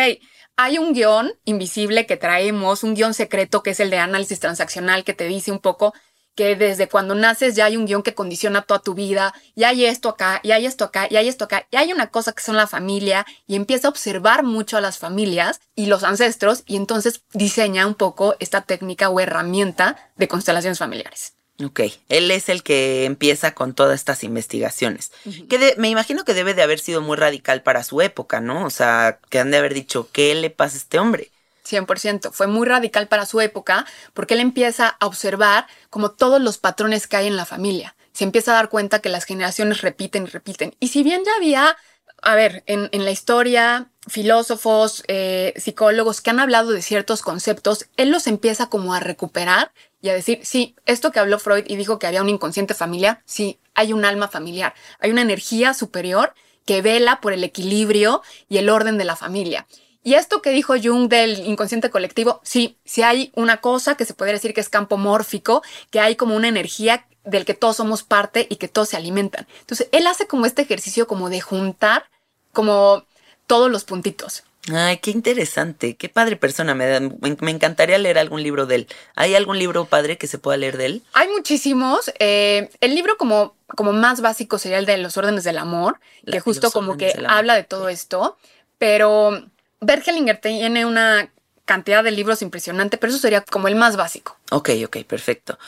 hay 0.57 0.79
un 0.79 0.92
guion 0.92 1.33
invisible 1.44 2.07
que 2.07 2.16
traemos, 2.16 2.83
un 2.83 2.94
guion 2.94 3.14
secreto 3.14 3.62
que 3.62 3.70
es 3.70 3.81
el 3.81 3.90
de 3.90 3.98
análisis 3.98 4.40
transaccional 4.40 5.05
que 5.05 5.14
te 5.14 5.24
dice 5.24 5.53
un 5.53 5.61
poco 5.61 5.92
que 6.38 6.55
desde 6.55 6.88
cuando 6.88 7.16
naces 7.16 7.57
ya 7.57 7.64
hay 7.64 7.77
un 7.77 7.85
guion 7.85 8.05
que 8.05 8.14
condiciona 8.14 8.62
toda 8.62 8.79
tu 8.79 8.94
vida, 8.94 9.35
y 9.57 9.64
hay 9.64 9.87
esto 9.87 10.09
acá, 10.09 10.38
y 10.44 10.53
hay 10.53 10.66
esto 10.66 10.85
acá, 10.85 11.09
y 11.11 11.16
hay 11.16 11.27
esto 11.27 11.46
acá, 11.46 11.66
y 11.72 11.77
hay 11.77 11.92
una 11.92 12.07
cosa 12.11 12.31
que 12.33 12.44
son 12.44 12.55
la 12.55 12.68
familia, 12.68 13.27
y 13.48 13.57
empieza 13.57 13.88
a 13.88 13.90
observar 13.90 14.44
mucho 14.44 14.77
a 14.77 14.81
las 14.81 14.98
familias 14.98 15.61
y 15.74 15.87
los 15.87 16.05
ancestros, 16.05 16.62
y 16.66 16.77
entonces 16.77 17.22
diseña 17.33 17.88
un 17.88 17.96
poco 17.96 18.37
esta 18.38 18.61
técnica 18.61 19.09
o 19.11 19.18
herramienta 19.18 20.11
de 20.14 20.29
constelaciones 20.29 20.79
familiares. 20.79 21.33
Ok, 21.64 21.81
él 22.09 22.31
es 22.31 22.48
el 22.48 22.62
que 22.62 23.05
empieza 23.05 23.53
con 23.53 23.74
todas 23.74 23.96
estas 23.96 24.22
investigaciones. 24.22 25.11
Que 25.48 25.59
de- 25.59 25.74
me 25.77 25.88
imagino 25.88 26.24
que 26.24 26.35
debe 26.35 26.55
de 26.55 26.62
haber 26.62 26.79
sido 26.79 27.01
muy 27.01 27.16
radical 27.16 27.62
para 27.62 27.83
su 27.83 28.01
época, 28.01 28.40
¿no? 28.40 28.64
O 28.64 28.70
sea, 28.70 29.18
que 29.29 29.40
han 29.40 29.51
de 29.51 29.57
haber 29.57 29.74
dicho, 29.74 30.09
¿qué 30.12 30.37
le 30.37 30.51
pasa 30.51 30.77
a 30.77 30.79
este 30.79 31.01
hombre? 31.01 31.33
100%. 31.68 32.33
Fue 32.33 32.46
muy 32.46 32.66
radical 32.66 33.09
para 33.09 33.26
su 33.26 33.40
época 33.40 33.87
porque 34.14 34.35
él 34.35 34.40
empieza 34.40 34.96
a 35.00 35.07
observar 35.07 35.66
como 35.90 36.11
todos 36.11 36.40
los 36.40 36.59
patrones 36.59 37.07
que 37.07 37.16
hay 37.16 37.26
en 37.26 37.37
la 37.37 37.44
familia. 37.44 37.94
Se 38.12 38.24
empieza 38.24 38.52
a 38.52 38.57
dar 38.57 38.68
cuenta 38.68 39.00
que 39.00 39.09
las 39.09 39.24
generaciones 39.24 39.83
repiten 39.83 40.24
y 40.24 40.26
repiten. 40.26 40.74
Y 40.81 40.88
si 40.88 41.02
bien 41.02 41.22
ya 41.24 41.35
había, 41.37 41.76
a 42.22 42.35
ver, 42.35 42.64
en, 42.66 42.88
en 42.92 43.04
la 43.04 43.11
historia, 43.11 43.90
filósofos, 44.09 45.04
eh, 45.09 45.54
psicólogos 45.57 46.20
que 46.20 46.31
han 46.31 46.40
hablado 46.40 46.70
de 46.70 46.83
ciertos 46.83 47.22
conceptos, 47.22 47.87
él 47.96 48.11
los 48.11 48.26
empieza 48.26 48.68
como 48.68 48.94
a 48.94 49.00
recuperar 49.00 49.72
y 50.00 50.09
a 50.09 50.14
decir, 50.14 50.40
sí, 50.42 50.76
esto 50.87 51.12
que 51.12 51.20
habló 51.20 51.38
Freud 51.38 51.64
y 51.66 51.76
dijo 51.76 51.98
que 51.98 52.07
había 52.07 52.22
un 52.22 52.28
inconsciente 52.28 52.74
familiar, 52.74 53.22
sí, 53.24 53.59
hay 53.74 53.92
un 53.92 54.04
alma 54.04 54.28
familiar, 54.28 54.74
hay 55.00 55.11
una 55.11 55.22
energía 55.22 55.74
superior 55.74 56.35
que 56.64 56.83
vela 56.83 57.20
por 57.20 57.33
el 57.33 57.44
equilibrio 57.44 58.22
y 58.48 58.59
el 58.59 58.68
orden 58.68 58.98
de 58.98 59.04
la 59.04 59.16
familia. 59.16 59.66
Y 60.09 60.14
esto 60.14 60.40
que 60.40 60.51
dijo 60.51 60.73
Jung 60.83 61.07
del 61.11 61.47
inconsciente 61.47 61.90
colectivo, 61.90 62.40
sí, 62.42 62.79
sí 62.87 63.03
hay 63.03 63.31
una 63.35 63.59
cosa 63.59 63.94
que 63.94 64.07
se 64.07 64.14
podría 64.14 64.33
decir 64.33 64.55
que 64.55 64.62
es 64.62 64.71
campo 64.71 64.97
mórfico, 64.97 65.62
que 65.90 66.01
hay 66.01 66.16
como 66.16 66.35
una 66.35 66.49
energía 66.49 67.07
del 67.25 67.44
que 67.44 67.53
todos 67.53 67.77
somos 67.77 68.05
parte 68.05 68.47
y 68.49 68.57
que 68.57 68.68
todos 68.68 68.88
se 68.88 68.97
alimentan. 68.97 69.47
Entonces, 69.61 69.88
él 69.92 70.07
hace 70.07 70.27
como 70.27 70.47
este 70.47 70.62
ejercicio 70.62 71.07
como 71.07 71.29
de 71.29 71.42
juntar 71.42 72.07
como 72.55 73.05
todos 73.47 73.71
los 73.71 73.85
puntitos. 73.85 74.44
Ay, 74.73 74.97
qué 74.97 75.11
interesante, 75.11 75.94
qué 75.97 76.09
padre 76.09 76.37
persona. 76.37 76.75
Me, 76.75 77.01
me, 77.01 77.37
me 77.40 77.51
encantaría 77.51 77.99
leer 77.99 78.16
algún 78.16 78.42
libro 78.42 78.64
de 78.64 78.77
él. 78.77 78.87
¿Hay 79.14 79.35
algún 79.35 79.59
libro 79.59 79.85
padre 79.85 80.16
que 80.16 80.27
se 80.27 80.38
pueda 80.38 80.57
leer 80.57 80.79
de 80.79 80.87
él? 80.87 81.03
Hay 81.12 81.29
muchísimos. 81.29 82.11
eh, 82.18 82.71
el 82.81 82.94
libro 82.94 83.18
como, 83.18 83.55
como 83.77 83.92
más 83.92 84.23
básico 84.23 84.57
sería 84.57 84.79
el 84.79 84.87
de 84.87 84.97
los 84.97 85.18
órdenes 85.18 85.44
del 85.44 85.59
amor, 85.59 86.01
La- 86.23 86.33
que 86.33 86.40
justo 86.40 86.71
como 86.71 86.97
que 86.97 87.12
habla 87.29 87.57
de 87.57 87.64
todo 87.64 87.90
esto. 87.90 88.38
Pero 88.79 89.44
Bergelinger 89.81 90.41
tiene 90.41 90.85
una 90.85 91.31
cantidad 91.64 92.03
de 92.03 92.11
libros 92.11 92.43
impresionante, 92.43 92.97
pero 92.97 93.12
eso 93.12 93.21
sería 93.21 93.43
como 93.43 93.69
el 93.69 93.77
más 93.77 93.97
básico. 93.97 94.38
Ok, 94.51 94.71
ok, 94.87 94.99
perfecto. 95.05 95.59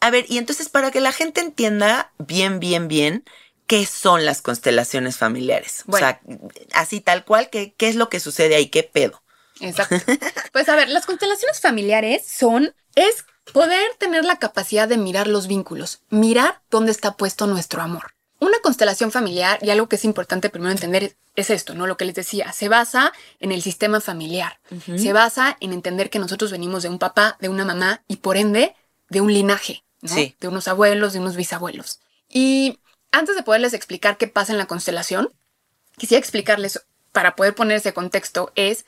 A 0.00 0.10
ver, 0.10 0.24
y 0.28 0.38
entonces 0.38 0.68
para 0.68 0.90
que 0.90 1.00
la 1.00 1.12
gente 1.12 1.40
entienda 1.40 2.12
bien, 2.18 2.60
bien, 2.60 2.88
bien, 2.88 3.24
¿qué 3.66 3.84
son 3.84 4.24
las 4.24 4.40
constelaciones 4.40 5.18
familiares? 5.18 5.84
Bueno. 5.86 6.06
O 6.06 6.10
sea, 6.10 6.20
así 6.72 7.00
tal 7.00 7.24
cual, 7.24 7.50
¿qué, 7.50 7.74
¿qué 7.76 7.88
es 7.88 7.96
lo 7.96 8.08
que 8.08 8.20
sucede 8.20 8.56
ahí? 8.56 8.68
¿Qué 8.68 8.82
pedo? 8.82 9.22
Exacto. 9.60 9.96
Pues 10.52 10.68
a 10.68 10.76
ver, 10.76 10.88
las 10.88 11.06
constelaciones 11.06 11.60
familiares 11.60 12.26
son, 12.26 12.74
es 12.94 13.24
poder 13.52 13.94
tener 13.98 14.24
la 14.24 14.38
capacidad 14.38 14.88
de 14.88 14.96
mirar 14.96 15.26
los 15.26 15.46
vínculos, 15.46 16.00
mirar 16.08 16.62
dónde 16.70 16.92
está 16.92 17.16
puesto 17.16 17.46
nuestro 17.46 17.82
amor. 17.82 18.14
Una 18.40 18.58
constelación 18.62 19.12
familiar, 19.12 19.58
y 19.62 19.68
algo 19.68 19.88
que 19.88 19.96
es 19.96 20.04
importante 20.04 20.48
primero 20.48 20.72
entender 20.72 21.14
es 21.36 21.50
esto, 21.50 21.74
¿no? 21.74 21.86
Lo 21.86 21.96
que 21.96 22.06
les 22.06 22.14
decía, 22.14 22.52
se 22.52 22.68
basa 22.68 23.12
en 23.38 23.52
el 23.52 23.62
sistema 23.62 24.00
familiar, 24.00 24.58
se 24.96 25.12
basa 25.12 25.58
en 25.60 25.74
entender 25.74 26.08
que 26.08 26.18
nosotros 26.18 26.50
venimos 26.50 26.82
de 26.82 26.88
un 26.88 26.98
papá, 26.98 27.36
de 27.40 27.50
una 27.50 27.66
mamá 27.66 28.02
y 28.08 28.16
por 28.16 28.38
ende 28.38 28.74
de 29.10 29.20
un 29.20 29.32
linaje, 29.32 29.84
¿no? 30.00 30.14
Sí. 30.14 30.34
De 30.40 30.48
unos 30.48 30.68
abuelos, 30.68 31.12
de 31.12 31.18
unos 31.18 31.36
bisabuelos. 31.36 32.00
Y 32.30 32.78
antes 33.12 33.36
de 33.36 33.42
poderles 33.42 33.74
explicar 33.74 34.16
qué 34.16 34.26
pasa 34.26 34.52
en 34.52 34.58
la 34.58 34.66
constelación, 34.66 35.30
quisiera 35.98 36.18
explicarles, 36.18 36.82
para 37.12 37.36
poder 37.36 37.54
poner 37.54 37.76
ese 37.76 37.92
contexto, 37.92 38.52
es 38.54 38.86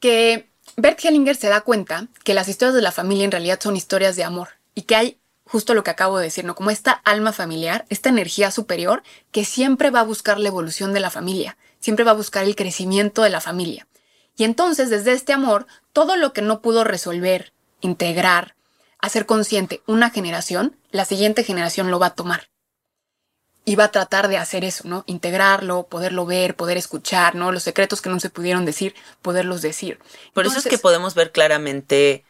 que 0.00 0.48
Bert 0.76 1.04
Hellinger 1.04 1.36
se 1.36 1.48
da 1.48 1.60
cuenta 1.60 2.08
que 2.24 2.32
las 2.32 2.48
historias 2.48 2.74
de 2.74 2.82
la 2.82 2.92
familia 2.92 3.24
en 3.24 3.32
realidad 3.32 3.60
son 3.60 3.76
historias 3.76 4.16
de 4.16 4.24
amor 4.24 4.50
y 4.74 4.82
que 4.82 4.96
hay 4.96 5.18
justo 5.46 5.74
lo 5.74 5.84
que 5.84 5.90
acabo 5.90 6.18
de 6.18 6.24
decir, 6.24 6.44
¿no? 6.44 6.54
Como 6.54 6.70
esta 6.70 6.92
alma 6.92 7.32
familiar, 7.32 7.86
esta 7.88 8.08
energía 8.08 8.50
superior 8.50 9.02
que 9.30 9.44
siempre 9.44 9.90
va 9.90 10.00
a 10.00 10.04
buscar 10.04 10.38
la 10.38 10.48
evolución 10.48 10.92
de 10.92 11.00
la 11.00 11.10
familia, 11.10 11.56
siempre 11.78 12.04
va 12.04 12.10
a 12.10 12.14
buscar 12.14 12.44
el 12.44 12.56
crecimiento 12.56 13.22
de 13.22 13.30
la 13.30 13.40
familia. 13.40 13.86
Y 14.36 14.44
entonces, 14.44 14.90
desde 14.90 15.12
este 15.12 15.32
amor, 15.32 15.66
todo 15.92 16.16
lo 16.16 16.32
que 16.32 16.42
no 16.42 16.60
pudo 16.60 16.84
resolver, 16.84 17.52
integrar, 17.80 18.54
hacer 18.98 19.24
consciente 19.24 19.82
una 19.86 20.10
generación, 20.10 20.76
la 20.90 21.04
siguiente 21.04 21.44
generación 21.44 21.90
lo 21.90 21.98
va 21.98 22.08
a 22.08 22.14
tomar. 22.14 22.50
Y 23.64 23.74
va 23.74 23.84
a 23.84 23.92
tratar 23.92 24.28
de 24.28 24.36
hacer 24.36 24.64
eso, 24.64 24.86
¿no? 24.86 25.02
Integrarlo, 25.06 25.86
poderlo 25.88 26.24
ver, 26.24 26.54
poder 26.54 26.76
escuchar, 26.76 27.34
¿no? 27.34 27.50
Los 27.50 27.64
secretos 27.64 28.00
que 28.00 28.10
no 28.10 28.20
se 28.20 28.30
pudieron 28.30 28.64
decir, 28.64 28.94
poderlos 29.22 29.60
decir. 29.60 29.98
Por 30.34 30.46
eso 30.46 30.58
es 30.58 30.66
que 30.66 30.78
podemos 30.78 31.14
ver 31.14 31.32
claramente, 31.32 32.24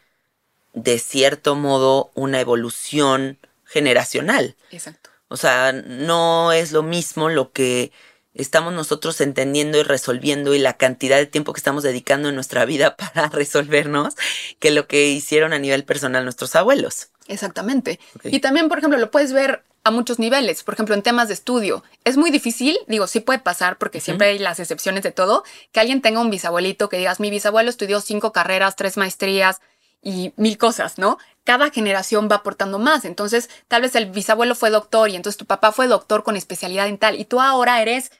de 0.76 0.98
cierto 0.98 1.56
modo, 1.56 2.10
una 2.14 2.38
evolución 2.38 3.38
generacional. 3.64 4.56
Exacto. 4.70 5.10
O 5.28 5.36
sea, 5.36 5.72
no 5.72 6.52
es 6.52 6.70
lo 6.70 6.82
mismo 6.82 7.30
lo 7.30 7.50
que 7.50 7.90
estamos 8.34 8.74
nosotros 8.74 9.20
entendiendo 9.22 9.78
y 9.78 9.82
resolviendo 9.82 10.54
y 10.54 10.58
la 10.58 10.74
cantidad 10.74 11.16
de 11.16 11.24
tiempo 11.24 11.54
que 11.54 11.60
estamos 11.60 11.82
dedicando 11.82 12.28
en 12.28 12.34
nuestra 12.34 12.66
vida 12.66 12.94
para 13.14 13.28
resolvernos 13.30 14.14
que 14.60 14.70
lo 14.70 14.86
que 14.86 15.08
hicieron 15.08 15.54
a 15.54 15.58
nivel 15.58 15.84
personal 15.84 16.24
nuestros 16.24 16.54
abuelos. 16.54 17.08
Exactamente. 17.26 17.98
Y 18.22 18.38
también, 18.40 18.68
por 18.68 18.78
ejemplo, 18.78 18.98
lo 18.98 19.10
puedes 19.10 19.32
ver 19.32 19.64
a 19.82 19.90
muchos 19.90 20.18
niveles. 20.18 20.62
Por 20.62 20.74
ejemplo, 20.74 20.94
en 20.94 21.02
temas 21.02 21.28
de 21.28 21.34
estudio. 21.34 21.82
Es 22.04 22.18
muy 22.18 22.30
difícil, 22.30 22.78
digo, 22.86 23.06
sí 23.06 23.20
puede 23.20 23.38
pasar 23.38 23.78
porque 23.78 24.00
siempre 24.00 24.28
hay 24.28 24.38
las 24.38 24.60
excepciones 24.60 25.02
de 25.02 25.10
todo, 25.10 25.42
que 25.72 25.80
alguien 25.80 26.02
tenga 26.02 26.20
un 26.20 26.28
bisabuelito 26.28 26.90
que 26.90 26.98
digas, 26.98 27.18
mi 27.18 27.30
bisabuelo 27.30 27.70
estudió 27.70 28.00
cinco 28.02 28.32
carreras, 28.32 28.76
tres 28.76 28.98
maestrías 28.98 29.60
y 30.06 30.32
mil 30.36 30.56
cosas, 30.56 30.98
¿no? 30.98 31.18
Cada 31.42 31.70
generación 31.70 32.28
va 32.30 32.36
aportando 32.36 32.78
más. 32.78 33.04
Entonces, 33.04 33.50
tal 33.66 33.82
vez 33.82 33.96
el 33.96 34.06
bisabuelo 34.06 34.54
fue 34.54 34.70
doctor 34.70 35.10
y 35.10 35.16
entonces 35.16 35.36
tu 35.36 35.46
papá 35.46 35.72
fue 35.72 35.88
doctor 35.88 36.22
con 36.22 36.36
especialidad 36.36 36.86
en 36.86 36.98
tal 36.98 37.18
y 37.18 37.24
tú 37.24 37.40
ahora 37.40 37.82
eres 37.82 38.12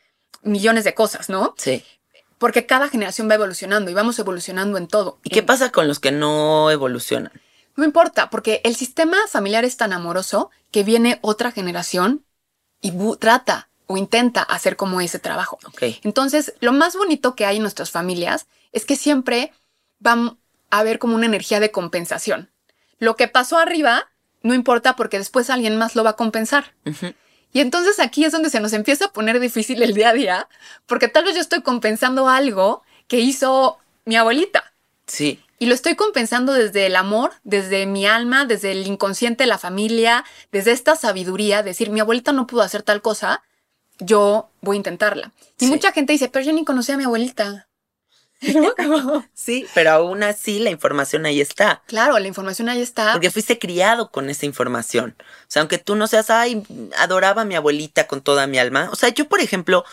millones 0.42 0.83
de 0.85 0.94
cosas, 0.94 1.29
¿no? 1.29 1.55
Sí. 1.57 1.85
Porque 2.38 2.66
cada 2.66 2.88
generación 2.88 3.31
va 3.31 3.35
evolucionando 3.35 3.88
y 3.90 3.94
vamos 3.94 4.18
evolucionando 4.18 4.79
en 4.79 4.88
todo. 4.88 5.18
¿Y 5.22 5.31
qué 5.31 5.44
pasa 5.44 5.70
con 5.70 5.87
los 5.87 6.01
que 6.01 6.11
no 6.11 6.70
evolucionan? 6.72 7.33
no 7.77 7.85
importa, 7.85 8.31
porque 8.31 8.61
el 8.64 8.75
sistema 8.75 9.18
familiar 9.29 9.64
es 9.64 9.77
tan 9.77 9.92
amoroso 9.92 10.51
que 10.70 10.83
viene 10.83 11.18
otra 11.20 11.53
generación 11.53 12.25
y 12.81 12.92
trata 13.18 13.68
o 13.87 13.96
intenta 13.96 14.42
hacer 14.42 14.77
como 14.77 15.01
ese 15.01 15.18
trabajo. 15.18 15.59
Ok. 15.66 15.83
Entonces, 16.03 16.55
lo 16.61 16.72
más 16.72 16.96
bonito 16.96 17.37
que 17.37 17.44
hay 17.44 17.57
en 17.57 17.62
nuestras 17.62 17.90
familias 17.90 18.46
es 18.72 18.85
que 18.85 18.96
siempre 18.96 19.53
van 19.99 20.38
haber 20.79 20.99
como 20.99 21.15
una 21.15 21.27
energía 21.27 21.61
de 21.61 21.71
compensación. 21.71 22.51
Lo 22.99 23.17
que 23.17 23.29
pasó 23.29 23.59
arriba 23.59 24.09
no 24.43 24.55
importa 24.55 24.97
porque 24.97 25.19
después 25.19 25.51
alguien 25.51 25.77
más 25.77 25.97
lo 25.97 26.05
va 26.05 26.11
a 26.11 26.17
compensar. 26.17 26.75
Y 27.53 27.61
entonces 27.61 27.99
aquí 28.01 28.25
es 28.25 28.33
donde 28.33 28.51
se 28.51 28.61
nos 28.61 28.73
empieza 28.73 29.07
a 29.07 29.12
poner 29.12 29.41
difícil 29.41 29.83
el 29.83 29.95
día 29.95 30.11
a 30.11 30.12
día, 30.12 30.49
porque 30.87 31.09
tal 31.09 31.25
vez 31.25 31.35
yo 31.35 31.41
estoy 31.41 31.62
compensando 31.62 32.29
algo 32.29 32.83
que 33.09 33.19
hizo 33.19 33.79
mi 34.05 34.17
abuelita. 34.17 34.73
Sí. 35.07 35.41
Y 35.59 35.67
lo 35.67 35.75
estoy 35.75 35.95
compensando 35.95 36.53
desde 36.53 36.87
el 36.87 36.97
amor, 36.97 37.33
desde 37.43 37.87
mi 37.87 38.07
alma, 38.07 38.45
desde 38.45 38.73
el 38.73 38.87
inconsciente 38.87 39.45
de 39.45 39.49
la 39.49 39.59
familia, 39.59 40.25
desde 40.53 40.73
esta 40.73 40.97
sabiduría, 40.97 41.62
decir, 41.62 41.91
mi 41.91 42.01
abuelita 42.01 42.33
no 42.33 42.47
pudo 42.47 42.61
hacer 42.62 42.83
tal 42.83 43.01
cosa, 43.01 43.43
yo 43.99 44.51
voy 44.61 44.77
a 44.77 44.79
intentarla. 44.79 45.33
Y 45.59 45.65
Sí. 45.65 45.71
mucha 45.71 45.93
gente 45.93 46.12
dice, 46.12 46.29
pero 46.29 46.45
yo 46.45 46.53
ni 46.53 46.65
conocía 46.65 46.97
a 46.97 46.99
mi 46.99 47.05
abuelita. 47.05 47.69
Sí, 49.35 49.66
pero 49.75 49.90
aún 49.92 50.22
así 50.22 50.59
la 50.59 50.70
información 50.70 51.27
ahí 51.27 51.40
está. 51.40 51.83
claro, 51.87 52.18
la 52.18 52.29
información 52.29 52.68
ahí 52.68 52.81
está. 52.81 53.12
Porque 53.12 53.31
fuiste 53.31 53.59
criado 53.59 54.11
con 54.11 54.29
esa 54.31 54.46
información. 54.46 55.16
O 55.20 55.25
sea, 55.49 55.62
aunque 55.62 55.79
tú 55.79 55.96
no 55.96 56.07
seas, 56.07 56.31
ay, 56.31 56.62
adoraba 56.99 57.42
a 57.42 57.44
mi 57.44 57.55
abuelita 57.55 58.07
con 58.07 58.20
toda 58.20 58.46
mi 58.46 58.59
alma. 58.59 58.88
O 58.92 58.96
sea, 58.96 59.09
yo, 59.11 59.29
por 59.29 59.40
ejemplo, 59.40 59.85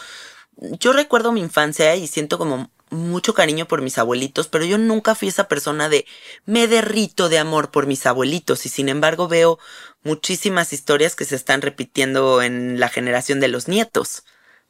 yo 0.58 0.93
recuerdo 0.93 1.32
mi 1.32 1.41
infancia 1.41 1.95
y 1.95 2.08
siento 2.08 2.38
como 2.38 2.69
mucho 2.89 3.34
cariño 3.34 3.67
por 3.67 3.82
mis 3.82 3.97
abuelitos, 3.97 4.47
pero 4.47 4.65
yo 4.65 4.77
nunca 4.77 5.15
fui 5.15 5.27
esa 5.27 5.47
persona 5.47 5.89
de 5.89 6.06
me 6.45 6.67
derrito 6.67 7.27
de 7.27 7.39
amor 7.39 7.71
por 7.71 7.88
mis 7.88 8.06
abuelitos 8.06 8.65
y 8.65 8.69
sin 8.69 8.88
embargo 8.88 9.27
veo 9.27 9.60
muchísimas 10.03 10.73
historias 10.73 11.15
que 11.15 11.25
se 11.25 11.36
están 11.36 11.62
repitiendo 11.62 12.41
en 12.41 12.79
la 12.79 12.89
generación 12.89 13.39
de 13.39 13.47
los 13.47 13.67
nietos, 13.67 14.23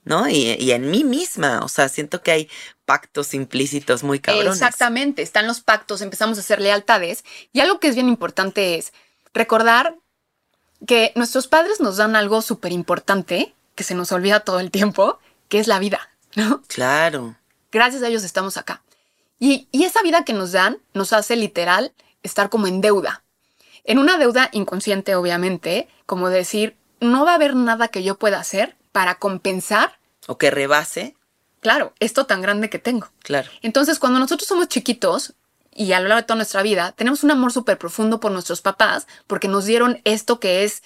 ¿no? 0.05 0.27
Y, 0.27 0.55
y 0.59 0.71
en 0.71 0.91
mí 0.91 1.03
misma, 1.03 1.61
o 1.63 1.69
sea, 1.69 1.89
siento 1.89 2.21
que 2.21 2.31
hay 2.31 2.49
pactos 2.85 3.33
implícitos 3.33 4.03
muy 4.03 4.19
cabrones. 4.19 4.53
Exactamente, 4.53 5.21
están 5.21 5.47
los 5.47 5.61
pactos, 5.61 6.01
empezamos 6.01 6.37
a 6.37 6.41
hacer 6.41 6.59
lealtades. 6.61 7.23
Y 7.53 7.61
algo 7.61 7.79
que 7.79 7.87
es 7.87 7.95
bien 7.95 8.09
importante 8.09 8.75
es 8.77 8.93
recordar 9.33 9.95
que 10.85 11.13
nuestros 11.15 11.47
padres 11.47 11.79
nos 11.79 11.97
dan 11.97 12.15
algo 12.15 12.41
súper 12.41 12.71
importante, 12.71 13.53
que 13.75 13.83
se 13.83 13.95
nos 13.95 14.11
olvida 14.11 14.41
todo 14.41 14.59
el 14.59 14.71
tiempo, 14.71 15.19
que 15.47 15.59
es 15.59 15.67
la 15.67 15.79
vida, 15.79 16.09
¿no? 16.35 16.61
Claro. 16.67 17.35
Gracias 17.71 18.03
a 18.03 18.07
ellos 18.07 18.23
estamos 18.23 18.57
acá. 18.57 18.83
Y, 19.39 19.67
y 19.71 19.85
esa 19.85 20.01
vida 20.01 20.25
que 20.25 20.33
nos 20.33 20.51
dan 20.51 20.79
nos 20.93 21.13
hace 21.13 21.35
literal 21.35 21.93
estar 22.21 22.49
como 22.49 22.67
en 22.67 22.81
deuda. 22.81 23.23
En 23.83 23.97
una 23.97 24.17
deuda 24.17 24.49
inconsciente, 24.53 25.15
obviamente, 25.15 25.89
como 26.05 26.29
decir, 26.29 26.77
no 26.99 27.25
va 27.25 27.31
a 27.31 27.35
haber 27.35 27.55
nada 27.55 27.89
que 27.89 28.03
yo 28.03 28.17
pueda 28.17 28.39
hacer 28.39 28.77
para 28.93 29.15
compensar, 29.15 29.99
O 30.27 30.38
que 30.38 30.49
rebase, 30.51 31.17
claro, 31.60 31.93
esto 31.99 32.25
tan 32.25 32.41
grande 32.41 32.69
que 32.69 32.79
tengo. 32.79 33.10
claro. 33.21 33.49
Entonces, 33.62 33.99
cuando 33.99 34.19
nosotros 34.19 34.47
somos 34.47 34.69
chiquitos 34.69 35.34
y 35.75 35.91
a 35.91 35.99
lo 35.99 36.08
largo 36.08 36.21
de 36.21 36.27
toda 36.27 36.38
nuestra 36.38 36.62
vida, 36.62 36.93
tenemos 36.93 37.23
un 37.25 37.32
amor 37.32 37.51
súper 37.51 37.77
profundo 37.77 38.21
por 38.21 38.32
nuestros 38.32 38.62
papás 38.62 39.08
porque 39.27 39.49
nos 39.49 39.65
dieron 39.65 39.99
esto 40.06 40.39
que 40.39 40.63
es 40.63 40.84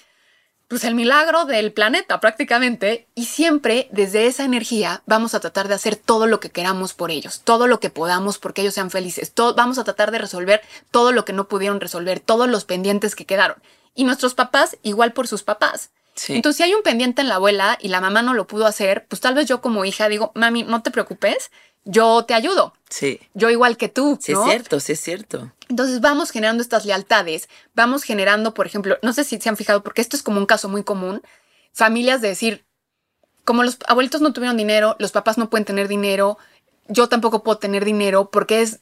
pues 0.66 0.84
el 0.84 0.94
milagro 0.94 1.46
del 1.46 1.72
planeta 1.72 2.20
prácticamente 2.20 3.06
y 3.14 3.24
siempre 3.24 3.88
desde 3.90 4.26
esa 4.26 4.44
energía 4.44 5.02
vamos 5.06 5.34
a 5.34 5.40
tratar 5.40 5.66
de 5.66 5.74
hacer 5.74 5.96
todo 5.96 6.26
lo 6.26 6.40
que 6.40 6.50
queramos 6.50 6.92
por 6.92 7.10
ellos, 7.10 7.40
todo 7.42 7.66
lo 7.66 7.80
que 7.80 7.88
podamos 7.88 8.38
porque 8.38 8.60
ellos 8.60 8.74
sean 8.74 8.90
felices, 8.90 9.32
todo, 9.32 9.54
vamos 9.54 9.78
a 9.78 9.84
tratar 9.84 10.10
de 10.10 10.18
resolver 10.18 10.60
todo 10.90 11.12
lo 11.12 11.24
que 11.24 11.32
no 11.32 11.48
pudieron 11.48 11.80
resolver, 11.80 12.20
todos 12.20 12.48
los 12.48 12.64
pendientes 12.66 13.14
que 13.14 13.24
quedaron. 13.24 13.56
Y 13.94 14.04
nuestros 14.04 14.34
papás 14.34 14.76
igual 14.82 15.12
por 15.12 15.26
sus 15.26 15.42
papás. 15.42 15.90
Sí. 16.18 16.34
Entonces, 16.34 16.56
si 16.56 16.62
hay 16.64 16.74
un 16.74 16.82
pendiente 16.82 17.22
en 17.22 17.28
la 17.28 17.36
abuela 17.36 17.78
y 17.80 17.88
la 17.88 18.00
mamá 18.00 18.22
no 18.22 18.34
lo 18.34 18.48
pudo 18.48 18.66
hacer, 18.66 19.06
pues 19.08 19.20
tal 19.20 19.34
vez 19.34 19.46
yo 19.46 19.60
como 19.60 19.84
hija 19.84 20.08
digo, 20.08 20.32
mami, 20.34 20.64
no 20.64 20.82
te 20.82 20.90
preocupes, 20.90 21.52
yo 21.84 22.24
te 22.24 22.34
ayudo, 22.34 22.74
sí. 22.90 23.20
yo 23.34 23.50
igual 23.50 23.76
que 23.76 23.88
tú. 23.88 24.18
Sí 24.20 24.32
¿no? 24.32 24.42
es 24.42 24.50
cierto, 24.50 24.80
sí 24.80 24.92
es 24.92 25.00
cierto. 25.00 25.52
Entonces 25.68 26.00
vamos 26.00 26.30
generando 26.30 26.62
estas 26.62 26.84
lealtades, 26.84 27.48
vamos 27.74 28.02
generando, 28.02 28.52
por 28.52 28.66
ejemplo, 28.66 28.98
no 29.02 29.12
sé 29.12 29.22
si 29.22 29.38
se 29.38 29.48
han 29.48 29.56
fijado, 29.56 29.82
porque 29.84 30.00
esto 30.00 30.16
es 30.16 30.22
como 30.22 30.38
un 30.38 30.46
caso 30.46 30.68
muy 30.68 30.82
común, 30.82 31.22
familias 31.72 32.20
de 32.20 32.28
decir, 32.28 32.64
como 33.44 33.62
los 33.62 33.78
abuelitos 33.86 34.20
no 34.20 34.32
tuvieron 34.32 34.56
dinero, 34.56 34.96
los 34.98 35.12
papás 35.12 35.38
no 35.38 35.48
pueden 35.48 35.64
tener 35.64 35.86
dinero, 35.86 36.36
yo 36.88 37.08
tampoco 37.08 37.44
puedo 37.44 37.58
tener 37.58 37.84
dinero 37.84 38.30
porque 38.30 38.62
es 38.62 38.80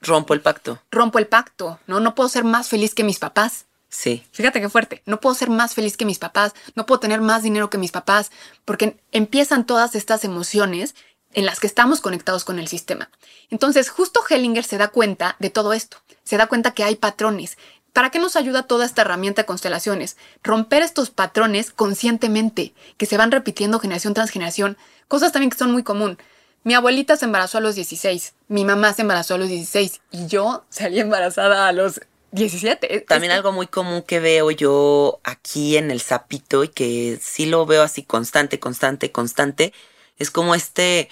Rompo 0.00 0.34
el 0.34 0.40
pacto. 0.40 0.80
rompo 0.90 1.18
el 1.18 1.26
pacto, 1.26 1.80
¿no? 1.86 1.98
No 1.98 2.14
puedo 2.14 2.28
ser 2.28 2.44
más 2.44 2.68
feliz 2.68 2.94
que 2.94 3.02
mis 3.02 3.18
papás. 3.18 3.66
Sí. 3.88 4.24
Fíjate 4.32 4.60
qué 4.60 4.68
fuerte. 4.68 5.02
No 5.06 5.20
puedo 5.20 5.34
ser 5.34 5.50
más 5.50 5.74
feliz 5.74 5.96
que 5.96 6.04
mis 6.04 6.18
papás, 6.18 6.52
no 6.74 6.86
puedo 6.86 7.00
tener 7.00 7.20
más 7.20 7.42
dinero 7.42 7.70
que 7.70 7.78
mis 7.78 7.92
papás, 7.92 8.30
porque 8.64 8.98
empiezan 9.12 9.66
todas 9.66 9.94
estas 9.94 10.24
emociones 10.24 10.94
en 11.32 11.46
las 11.46 11.60
que 11.60 11.66
estamos 11.66 12.00
conectados 12.00 12.44
con 12.44 12.58
el 12.58 12.68
sistema. 12.68 13.10
Entonces, 13.50 13.90
justo 13.90 14.20
Hellinger 14.28 14.64
se 14.64 14.78
da 14.78 14.88
cuenta 14.88 15.36
de 15.38 15.50
todo 15.50 15.72
esto. 15.72 15.98
Se 16.24 16.36
da 16.36 16.46
cuenta 16.46 16.72
que 16.72 16.84
hay 16.84 16.96
patrones. 16.96 17.56
¿Para 17.92 18.10
qué 18.10 18.18
nos 18.18 18.36
ayuda 18.36 18.64
toda 18.64 18.84
esta 18.84 19.02
herramienta 19.02 19.42
de 19.42 19.46
constelaciones? 19.46 20.16
Romper 20.42 20.82
estos 20.82 21.10
patrones 21.10 21.70
conscientemente, 21.72 22.74
que 22.96 23.06
se 23.06 23.16
van 23.16 23.30
repitiendo 23.30 23.80
generación 23.80 24.14
tras 24.14 24.30
generación. 24.30 24.76
Cosas 25.08 25.32
también 25.32 25.50
que 25.50 25.58
son 25.58 25.72
muy 25.72 25.82
común. 25.82 26.18
Mi 26.64 26.74
abuelita 26.74 27.16
se 27.16 27.24
embarazó 27.24 27.58
a 27.58 27.60
los 27.60 27.76
16, 27.76 28.34
mi 28.48 28.64
mamá 28.64 28.92
se 28.92 29.02
embarazó 29.02 29.34
a 29.34 29.38
los 29.38 29.48
16 29.48 30.00
y 30.10 30.26
yo 30.26 30.64
salí 30.68 31.00
embarazada 31.00 31.68
a 31.68 31.72
los 31.72 32.00
17. 32.32 33.04
También 33.08 33.32
algo 33.32 33.52
muy 33.52 33.66
común 33.66 34.02
que 34.02 34.20
veo 34.20 34.50
yo 34.50 35.20
aquí 35.24 35.76
en 35.76 35.90
el 35.90 36.00
sapito 36.00 36.64
y 36.64 36.68
que 36.68 37.18
sí 37.22 37.46
lo 37.46 37.64
veo 37.64 37.82
así 37.82 38.02
constante, 38.02 38.60
constante, 38.60 39.10
constante, 39.12 39.72
es 40.18 40.30
como 40.30 40.54
este 40.54 41.08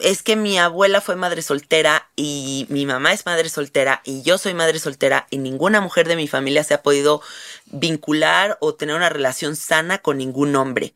es 0.00 0.22
que 0.22 0.36
mi 0.36 0.58
abuela 0.58 1.00
fue 1.00 1.16
madre 1.16 1.42
soltera 1.42 2.10
y 2.16 2.66
mi 2.68 2.84
mamá 2.84 3.12
es 3.12 3.24
madre 3.24 3.48
soltera 3.48 4.02
y 4.04 4.22
yo 4.22 4.38
soy 4.38 4.52
madre 4.54 4.78
soltera 4.78 5.26
y 5.30 5.38
ninguna 5.38 5.80
mujer 5.80 6.06
de 6.06 6.16
mi 6.16 6.28
familia 6.28 6.64
se 6.64 6.74
ha 6.74 6.82
podido 6.82 7.22
vincular 7.66 8.58
o 8.60 8.74
tener 8.74 8.94
una 8.94 9.08
relación 9.08 9.56
sana 9.56 9.98
con 9.98 10.18
ningún 10.18 10.54
hombre. 10.54 10.94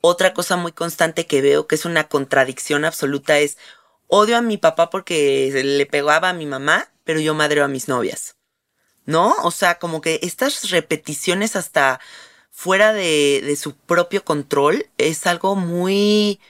Otra 0.00 0.32
cosa 0.32 0.56
muy 0.56 0.72
constante 0.72 1.26
que 1.26 1.42
veo 1.42 1.66
que 1.66 1.74
es 1.74 1.84
una 1.84 2.08
contradicción 2.08 2.84
absoluta 2.84 3.38
es 3.38 3.58
odio 4.06 4.36
a 4.36 4.42
mi 4.42 4.58
papá 4.58 4.90
porque 4.90 5.50
le 5.52 5.86
pegaba 5.86 6.28
a 6.28 6.32
mi 6.32 6.46
mamá, 6.46 6.88
pero 7.04 7.18
yo 7.20 7.34
madreo 7.34 7.64
a 7.64 7.68
mis 7.68 7.88
novias. 7.88 8.35
¿No? 9.06 9.34
O 9.42 9.50
sea, 9.50 9.78
como 9.78 10.00
que 10.00 10.18
estas 10.22 10.70
repeticiones 10.70 11.56
hasta 11.56 12.00
fuera 12.50 12.92
de, 12.92 13.42
de 13.44 13.56
su 13.56 13.74
propio 13.74 14.24
control 14.24 14.86
es 14.98 15.26
algo 15.26 15.56
muy, 15.56 16.40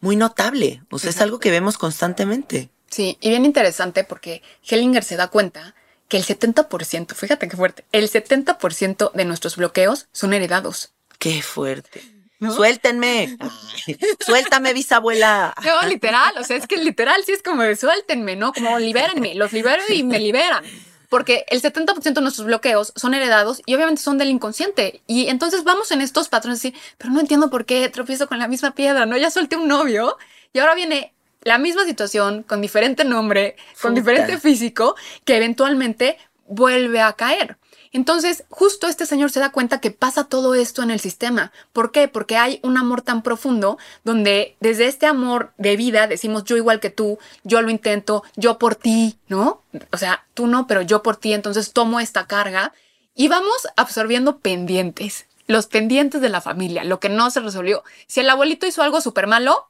muy 0.00 0.16
notable. 0.16 0.82
O 0.90 0.98
sea, 0.98 1.10
es 1.10 1.20
algo 1.20 1.40
que 1.40 1.50
vemos 1.50 1.78
constantemente. 1.78 2.68
Sí, 2.90 3.18
y 3.20 3.30
bien 3.30 3.44
interesante 3.44 4.04
porque 4.04 4.42
Hellinger 4.68 5.02
se 5.02 5.16
da 5.16 5.28
cuenta 5.28 5.74
que 6.08 6.16
el 6.16 6.24
70%, 6.24 7.14
fíjate 7.14 7.48
qué 7.48 7.56
fuerte, 7.56 7.84
el 7.92 8.10
70% 8.10 9.12
de 9.12 9.24
nuestros 9.24 9.56
bloqueos 9.56 10.06
son 10.12 10.34
heredados. 10.34 10.92
Qué 11.18 11.42
fuerte. 11.42 12.02
Suéltenme. 12.40 13.36
Suéltame, 14.20 14.72
bisabuela. 14.72 15.54
No, 15.64 15.88
literal, 15.88 16.36
o 16.38 16.44
sea, 16.44 16.56
es 16.56 16.66
que 16.66 16.76
literal 16.76 17.22
sí 17.24 17.32
es 17.32 17.42
como 17.42 17.62
de 17.62 17.76
suéltenme, 17.76 18.36
¿no? 18.36 18.52
Como 18.52 18.78
libérenme, 18.78 19.34
los 19.34 19.52
libero 19.52 19.82
y 19.88 20.02
me 20.02 20.18
liberan. 20.18 20.64
Porque 21.08 21.44
el 21.48 21.62
70% 21.62 22.14
de 22.14 22.20
nuestros 22.20 22.46
bloqueos 22.46 22.92
son 22.96 23.14
heredados 23.14 23.62
y 23.66 23.74
obviamente 23.74 24.02
son 24.02 24.18
del 24.18 24.30
inconsciente. 24.30 25.02
Y 25.06 25.28
entonces 25.28 25.64
vamos 25.64 25.90
en 25.90 26.00
estos 26.00 26.28
patrones 26.28 26.64
y 26.64 26.70
decir, 26.70 26.82
pero 26.98 27.12
no 27.12 27.20
entiendo 27.20 27.50
por 27.50 27.64
qué 27.66 27.88
tropiezo 27.88 28.28
con 28.28 28.38
la 28.38 28.48
misma 28.48 28.74
piedra, 28.74 29.06
¿no? 29.06 29.16
Ya 29.16 29.30
solté 29.30 29.56
un 29.56 29.68
novio 29.68 30.16
y 30.52 30.58
ahora 30.58 30.74
viene 30.74 31.12
la 31.42 31.58
misma 31.58 31.84
situación 31.84 32.42
con 32.42 32.60
diferente 32.60 33.04
nombre, 33.04 33.56
con 33.80 33.94
diferente 33.94 34.38
físico, 34.38 34.96
que 35.24 35.36
eventualmente 35.36 36.16
vuelve 36.46 37.00
a 37.00 37.12
caer. 37.12 37.56
Entonces, 37.94 38.42
justo 38.50 38.88
este 38.88 39.06
señor 39.06 39.30
se 39.30 39.38
da 39.38 39.52
cuenta 39.52 39.80
que 39.80 39.92
pasa 39.92 40.24
todo 40.24 40.56
esto 40.56 40.82
en 40.82 40.90
el 40.90 40.98
sistema. 40.98 41.52
¿Por 41.72 41.92
qué? 41.92 42.08
Porque 42.08 42.36
hay 42.36 42.58
un 42.64 42.76
amor 42.76 43.02
tan 43.02 43.22
profundo 43.22 43.78
donde 44.02 44.56
desde 44.58 44.86
este 44.86 45.06
amor 45.06 45.52
de 45.58 45.76
vida 45.76 46.08
decimos 46.08 46.42
yo 46.42 46.56
igual 46.56 46.80
que 46.80 46.90
tú, 46.90 47.20
yo 47.44 47.62
lo 47.62 47.70
intento, 47.70 48.24
yo 48.34 48.58
por 48.58 48.74
ti, 48.74 49.16
¿no? 49.28 49.62
O 49.92 49.96
sea, 49.96 50.26
tú 50.34 50.48
no, 50.48 50.66
pero 50.66 50.82
yo 50.82 51.04
por 51.04 51.16
ti, 51.16 51.34
entonces 51.34 51.72
tomo 51.72 52.00
esta 52.00 52.26
carga 52.26 52.72
y 53.14 53.28
vamos 53.28 53.68
absorbiendo 53.76 54.38
pendientes, 54.40 55.26
los 55.46 55.68
pendientes 55.68 56.20
de 56.20 56.30
la 56.30 56.40
familia, 56.40 56.82
lo 56.82 56.98
que 56.98 57.08
no 57.08 57.30
se 57.30 57.38
resolvió. 57.38 57.84
Si 58.08 58.18
el 58.18 58.28
abuelito 58.28 58.66
hizo 58.66 58.82
algo 58.82 59.00
súper 59.02 59.28
malo, 59.28 59.68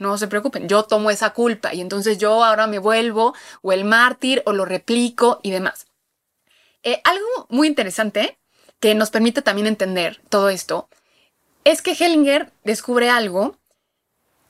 no 0.00 0.18
se 0.18 0.26
preocupen, 0.26 0.66
yo 0.68 0.82
tomo 0.82 1.08
esa 1.12 1.30
culpa 1.30 1.72
y 1.72 1.80
entonces 1.80 2.18
yo 2.18 2.42
ahora 2.42 2.66
me 2.66 2.80
vuelvo 2.80 3.32
o 3.62 3.70
el 3.70 3.84
mártir 3.84 4.42
o 4.44 4.52
lo 4.52 4.64
replico 4.64 5.38
y 5.44 5.52
demás. 5.52 5.86
Eh, 6.82 7.00
algo 7.04 7.46
muy 7.48 7.68
interesante 7.68 8.38
que 8.78 8.94
nos 8.94 9.10
permite 9.10 9.42
también 9.42 9.66
entender 9.66 10.20
todo 10.28 10.48
esto 10.48 10.88
es 11.64 11.82
que 11.82 11.92
Hellinger 11.92 12.52
descubre 12.64 13.10
algo 13.10 13.58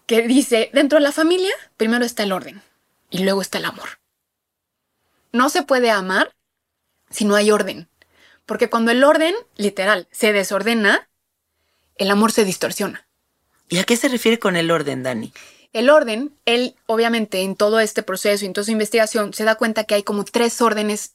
que 0.07 0.23
dice, 0.23 0.71
dentro 0.73 0.99
de 0.99 1.05
la 1.05 1.13
familia 1.13 1.53
primero 1.77 2.05
está 2.05 2.23
el 2.23 2.33
orden 2.33 2.63
y 3.11 3.25
luego 3.25 3.43
está 3.43 3.59
el 3.59 3.65
amor. 3.65 4.01
No 5.33 5.49
se 5.49 5.63
puede 5.63 5.91
amar 5.91 6.35
si 7.11 7.25
no 7.25 7.35
hay 7.35 7.51
orden, 7.51 7.89
porque 8.47 8.71
cuando 8.71 8.91
el 8.91 9.05
orden, 9.05 9.35
literal, 9.57 10.09
se 10.11 10.33
desordena, 10.33 11.09
el 11.97 12.11
amor 12.11 12.33
se 12.33 12.45
distorsiona. 12.45 13.07
¿Y 13.69 13.79
a 13.79 13.85
qué 13.85 13.97
se 13.97 14.09
refiere 14.09 14.39
con 14.39 14.57
el 14.57 14.71
orden, 14.71 15.03
Dani? 15.03 15.33
El 15.73 15.91
orden, 15.91 16.35
él 16.45 16.75
obviamente 16.87 17.43
en 17.43 17.55
todo 17.55 17.79
este 17.79 18.03
proceso 18.03 18.45
y 18.45 18.49
en 18.49 18.53
toda 18.53 18.65
su 18.65 18.73
investigación 18.73 19.33
se 19.33 19.45
da 19.45 19.55
cuenta 19.55 19.85
que 19.85 19.95
hay 19.95 20.03
como 20.03 20.25
tres 20.25 20.61
órdenes. 20.61 21.15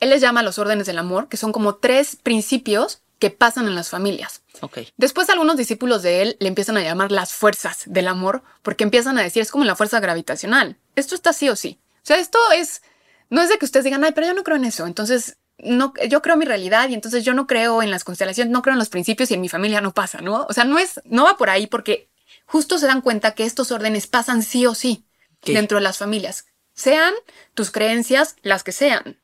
Él 0.00 0.10
les 0.10 0.20
llama 0.20 0.42
los 0.42 0.58
órdenes 0.58 0.86
del 0.86 0.98
amor, 0.98 1.28
que 1.28 1.36
son 1.36 1.52
como 1.52 1.76
tres 1.76 2.16
principios 2.16 3.02
que 3.18 3.30
pasan 3.30 3.68
en 3.68 3.74
las 3.74 3.90
familias. 3.90 4.42
Ok. 4.62 4.78
Después 4.96 5.28
algunos 5.28 5.56
discípulos 5.56 6.02
de 6.02 6.22
él 6.22 6.36
le 6.40 6.48
empiezan 6.48 6.78
a 6.78 6.82
llamar 6.82 7.12
las 7.12 7.32
fuerzas 7.32 7.82
del 7.86 8.08
amor, 8.08 8.42
porque 8.62 8.82
empiezan 8.82 9.18
a 9.18 9.22
decir, 9.22 9.42
es 9.42 9.50
como 9.50 9.64
la 9.64 9.76
fuerza 9.76 10.00
gravitacional. 10.00 10.78
Esto 10.96 11.14
está 11.14 11.32
sí 11.34 11.48
o 11.50 11.54
sí. 11.54 11.78
O 11.96 12.06
sea, 12.06 12.18
esto 12.18 12.38
es, 12.56 12.82
no 13.28 13.42
es 13.42 13.50
de 13.50 13.58
que 13.58 13.66
ustedes 13.66 13.84
digan, 13.84 14.02
ay, 14.02 14.12
pero 14.14 14.26
yo 14.26 14.34
no 14.34 14.42
creo 14.42 14.56
en 14.56 14.64
eso. 14.64 14.86
Entonces, 14.86 15.36
no, 15.58 15.92
yo 16.08 16.22
creo 16.22 16.34
en 16.34 16.38
mi 16.40 16.46
realidad 16.46 16.88
y 16.88 16.94
entonces 16.94 17.22
yo 17.22 17.34
no 17.34 17.46
creo 17.46 17.82
en 17.82 17.90
las 17.90 18.04
constelaciones, 18.04 18.50
no 18.50 18.62
creo 18.62 18.72
en 18.72 18.78
los 18.78 18.88
principios 18.88 19.30
y 19.30 19.34
en 19.34 19.42
mi 19.42 19.50
familia 19.50 19.82
no 19.82 19.92
pasa, 19.92 20.22
¿no? 20.22 20.46
O 20.48 20.52
sea, 20.54 20.64
no 20.64 20.78
es, 20.78 21.02
no 21.04 21.24
va 21.24 21.36
por 21.36 21.50
ahí 21.50 21.66
porque 21.66 22.08
justo 22.46 22.78
se 22.78 22.86
dan 22.86 23.02
cuenta 23.02 23.34
que 23.34 23.44
estos 23.44 23.70
órdenes 23.70 24.06
pasan 24.06 24.42
sí 24.42 24.66
o 24.66 24.74
sí 24.74 25.04
¿Qué? 25.40 25.52
dentro 25.52 25.76
de 25.76 25.84
las 25.84 25.98
familias. 25.98 26.46
Sean 26.72 27.12
tus 27.52 27.70
creencias 27.70 28.36
las 28.40 28.64
que 28.64 28.72
sean, 28.72 29.19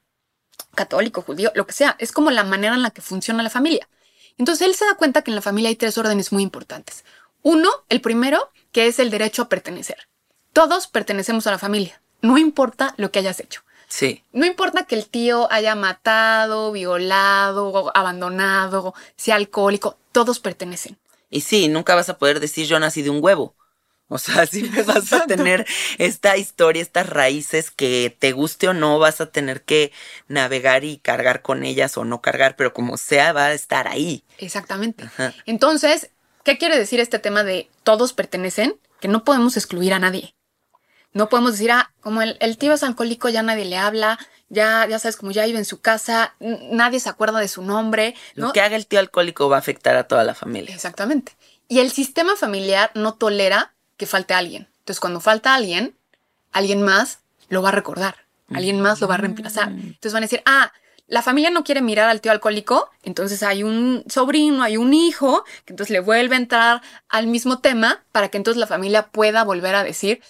católico, 0.75 1.23
judío, 1.23 1.53
lo 1.55 1.66
que 1.66 1.73
sea. 1.73 1.97
Es 1.99 2.12
como 2.12 2.31
la 2.31 2.45
manera 2.45 2.75
en 2.75 2.83
la 2.83 2.90
que 2.90 3.03
funciona 3.03 3.42
la 3.42 3.51
familia. 3.51 3.88
Entonces 4.38 4.66
él 4.66 4.75
se 4.75 4.85
da 4.85 4.95
cuenta 4.95 5.23
que 5.23 5.31
en 5.31 5.35
la 5.35 5.42
familia 5.42 5.69
hay 5.69 5.77
tres 5.77 5.99
órdenes 5.99 6.33
muy 6.33 6.42
importantes. 6.42 7.05
Uno, 7.42 7.71
el 7.88 8.01
primero, 8.01 8.51
que 8.73 8.87
es 8.87 8.99
el 8.99 9.11
derecho 9.11 9.42
a 9.42 9.49
pertenecer. 9.49 10.09
Todos 10.53 10.87
pertenecemos 10.87 11.47
a 11.47 11.51
la 11.51 11.59
familia, 11.59 12.01
no 12.23 12.38
importa 12.38 12.95
lo 12.97 13.11
que 13.11 13.19
hayas 13.19 13.40
hecho. 13.40 13.62
Sí. 13.88 14.25
No 14.33 14.47
importa 14.47 14.85
que 14.85 14.97
el 14.97 15.07
tío 15.07 15.51
haya 15.53 15.75
matado, 15.75 16.73
violado, 16.73 17.92
abandonado, 17.95 18.95
sea 19.16 19.37
alcohólico, 19.37 19.99
todos 20.12 20.40
pertenecen. 20.40 20.99
Y 21.31 21.42
sí, 21.42 21.69
nunca 21.69 21.95
vas 21.95 22.09
a 22.09 22.19
poder 22.19 22.40
decir 22.40 22.66
yo 22.66 22.79
nací 22.81 23.03
de 23.03 23.11
un 23.11 23.23
huevo. 23.23 23.55
O 24.09 24.19
sea, 24.19 24.47
siempre 24.47 24.83
vas 24.83 25.12
a 25.12 25.27
tener 25.27 25.66
esta 25.99 26.37
historia, 26.37 26.81
estas 26.81 27.09
raíces 27.09 27.71
que 27.71 28.16
te 28.16 28.33
guste 28.33 28.69
o 28.69 28.75
no, 28.75 28.99
vas 29.01 29.21
a 29.21 29.27
tener 29.27 29.62
que 29.62 29.92
navegar 30.29 30.85
y 30.85 30.99
cargar 30.99 31.42
con 31.42 31.64
ellas 31.64 31.97
o 31.97 32.05
no 32.05 32.21
cargar, 32.21 32.55
pero 32.55 32.73
como 32.73 32.97
sea, 32.99 33.33
va 33.33 33.47
a 33.47 33.53
estar 33.53 33.88
ahí. 33.88 34.23
Exactamente. 34.38 35.05
Ajá. 35.05 35.35
Entonces, 35.45 36.11
¿qué 36.45 36.57
quiere 36.57 36.79
decir 36.79 37.01
este 37.01 37.19
tema 37.19 37.42
de 37.42 37.69
todos 37.83 38.12
pertenecen? 38.12 38.79
Que 39.01 39.09
no 39.09 39.25
podemos 39.25 39.57
excluir 39.57 39.92
a 39.92 39.99
nadie. 39.99 40.35
No 41.12 41.29
podemos 41.29 41.53
decir, 41.53 41.73
ah, 41.73 41.92
como 42.01 42.23
el, 42.23 42.37
el 42.40 42.59
tío 42.59 42.75
es 42.75 42.83
alcohólico, 42.83 43.29
ya 43.29 43.42
nadie 43.42 43.64
le 43.64 43.79
habla, 43.79 44.19
ya, 44.49 44.87
ya 44.87 44.99
sabes, 44.99 45.16
como 45.16 45.33
ya 45.33 45.47
vive 45.47 45.59
en 45.59 45.64
su 45.64 45.81
casa, 45.81 46.35
nadie 46.38 47.01
se 47.01 47.09
acuerda 47.09 47.40
de 47.40 47.49
su 47.49 47.62
nombre, 47.62 48.14
Lo 48.35 48.53
que 48.53 48.61
haga 48.61 48.77
el 48.77 48.87
tío 48.87 49.01
alcohólico 49.01 49.49
va 49.49 49.57
a 49.57 49.61
afectar 49.61 49.97
a 49.97 50.07
toda 50.07 50.25
la 50.25 50.35
familia. 50.35 50.75
Exactamente. 50.75 51.33
Y 51.69 51.81
el 51.81 51.90
sistema 51.90 52.37
familiar 52.37 52.92
no 52.95 53.14
tolera 53.14 53.75
que 53.96 54.06
falte 54.06 54.35
alguien. 54.35 54.68
Entonces, 54.80 55.00
cuando 55.00 55.20
falta 55.20 55.54
alguien, 55.54 55.96
alguien 56.52 56.82
más 56.82 57.20
lo 57.48 57.62
va 57.62 57.68
a 57.70 57.72
recordar, 57.72 58.16
alguien 58.52 58.80
más 58.80 59.00
lo 59.00 59.09
va 59.09 59.14
a 59.14 59.18
reemplazar. 59.18 59.68
Entonces 59.68 60.12
van 60.12 60.22
a 60.22 60.26
decir, 60.26 60.42
ah, 60.46 60.72
la 61.09 61.22
familia 61.22 61.50
no 61.50 61.62
quiere 61.64 61.82
mirar 61.82 62.09
al 62.09 62.20
tío 62.20 62.32
alcohólico, 62.32 62.90
entonces 63.04 63.42
hay 63.44 63.62
un 63.62 64.04
sobrino, 64.09 64.62
hay 64.64 64.76
un 64.76 64.92
hijo, 64.94 65.44
que 65.64 65.72
entonces 65.72 65.90
le 65.92 66.00
vuelve 66.00 66.35
a 66.35 66.38
entrar 66.38 66.82
al 67.09 67.26
mismo 67.28 67.61
tema 67.61 68.04
para 68.12 68.28
que 68.28 68.37
entonces 68.38 68.59
la 68.59 68.66
familia 68.66 69.06
pueda 69.09 69.44
volver 69.44 69.74
a 69.76 69.85
decir, 69.85 70.20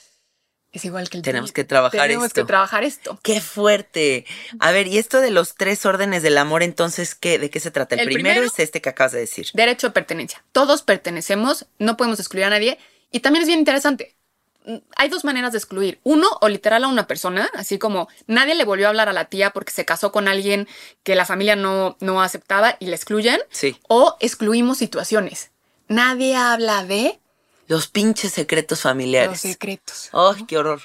es 0.72 0.84
igual 0.84 1.08
que 1.08 1.16
el 1.16 1.22
Tenemos 1.22 1.50
tío. 1.50 1.54
que 1.54 1.64
trabajar 1.64 2.02
Tenemos 2.02 2.26
esto. 2.26 2.42
que 2.42 2.46
trabajar 2.46 2.84
esto. 2.84 3.18
¡Qué 3.22 3.40
fuerte! 3.40 4.26
A 4.60 4.72
ver, 4.72 4.86
y 4.88 4.98
esto 4.98 5.20
de 5.22 5.30
los 5.30 5.54
tres 5.54 5.86
órdenes 5.86 6.22
del 6.22 6.36
amor, 6.36 6.62
entonces, 6.62 7.14
¿qué, 7.14 7.38
¿de 7.38 7.48
qué 7.48 7.60
se 7.60 7.70
trata? 7.70 7.94
El, 7.94 8.02
El 8.02 8.06
primero, 8.08 8.34
primero- 8.34 8.46
es 8.52 8.58
este 8.58 8.82
que 8.82 8.90
acabas 8.90 9.12
de 9.12 9.20
decir. 9.20 9.46
Derecho 9.54 9.86
de 9.86 9.92
pertenencia. 9.94 10.44
Todos 10.52 10.82
pertenecemos, 10.82 11.64
no 11.78 11.96
podemos 11.96 12.18
excluir 12.20 12.44
a 12.44 12.50
nadie. 12.50 12.78
Y 13.12 13.20
también 13.20 13.42
es 13.42 13.46
bien 13.48 13.58
interesante. 13.58 14.16
Mm, 14.64 14.76
Hay 14.96 15.08
dos 15.08 15.24
maneras 15.24 15.52
de 15.52 15.58
excluir. 15.58 16.00
Uno, 16.02 16.26
o 16.40 16.48
literal 16.48 16.84
a 16.84 16.88
una 16.88 17.06
persona, 17.06 17.48
así 17.54 17.78
como 17.78 18.08
nadie 18.26 18.54
le 18.54 18.64
volvió 18.64 18.86
a 18.86 18.88
hablar 18.90 19.08
a 19.08 19.12
la 19.12 19.26
tía 19.26 19.50
porque 19.50 19.72
se 19.72 19.84
casó 19.84 20.10
con 20.12 20.28
alguien 20.28 20.66
que 21.04 21.14
la 21.14 21.24
familia 21.24 21.56
no, 21.56 21.96
no 22.00 22.20
aceptaba 22.22 22.76
y 22.80 22.86
la 22.86 22.96
excluyen. 22.96 23.40
Sí. 23.50 23.78
O 23.88 24.16
excluimos 24.20 24.78
situaciones. 24.78 25.50
Nadie 25.88 26.34
habla 26.36 26.84
de 26.84 27.20
Los 27.68 27.86
pinches 27.88 28.32
secretos 28.32 28.78
los 28.78 28.82
familiares. 28.82 29.40
secretos. 29.40 30.10
¡Ay, 30.12 30.44
qué 30.46 30.58
horror! 30.58 30.82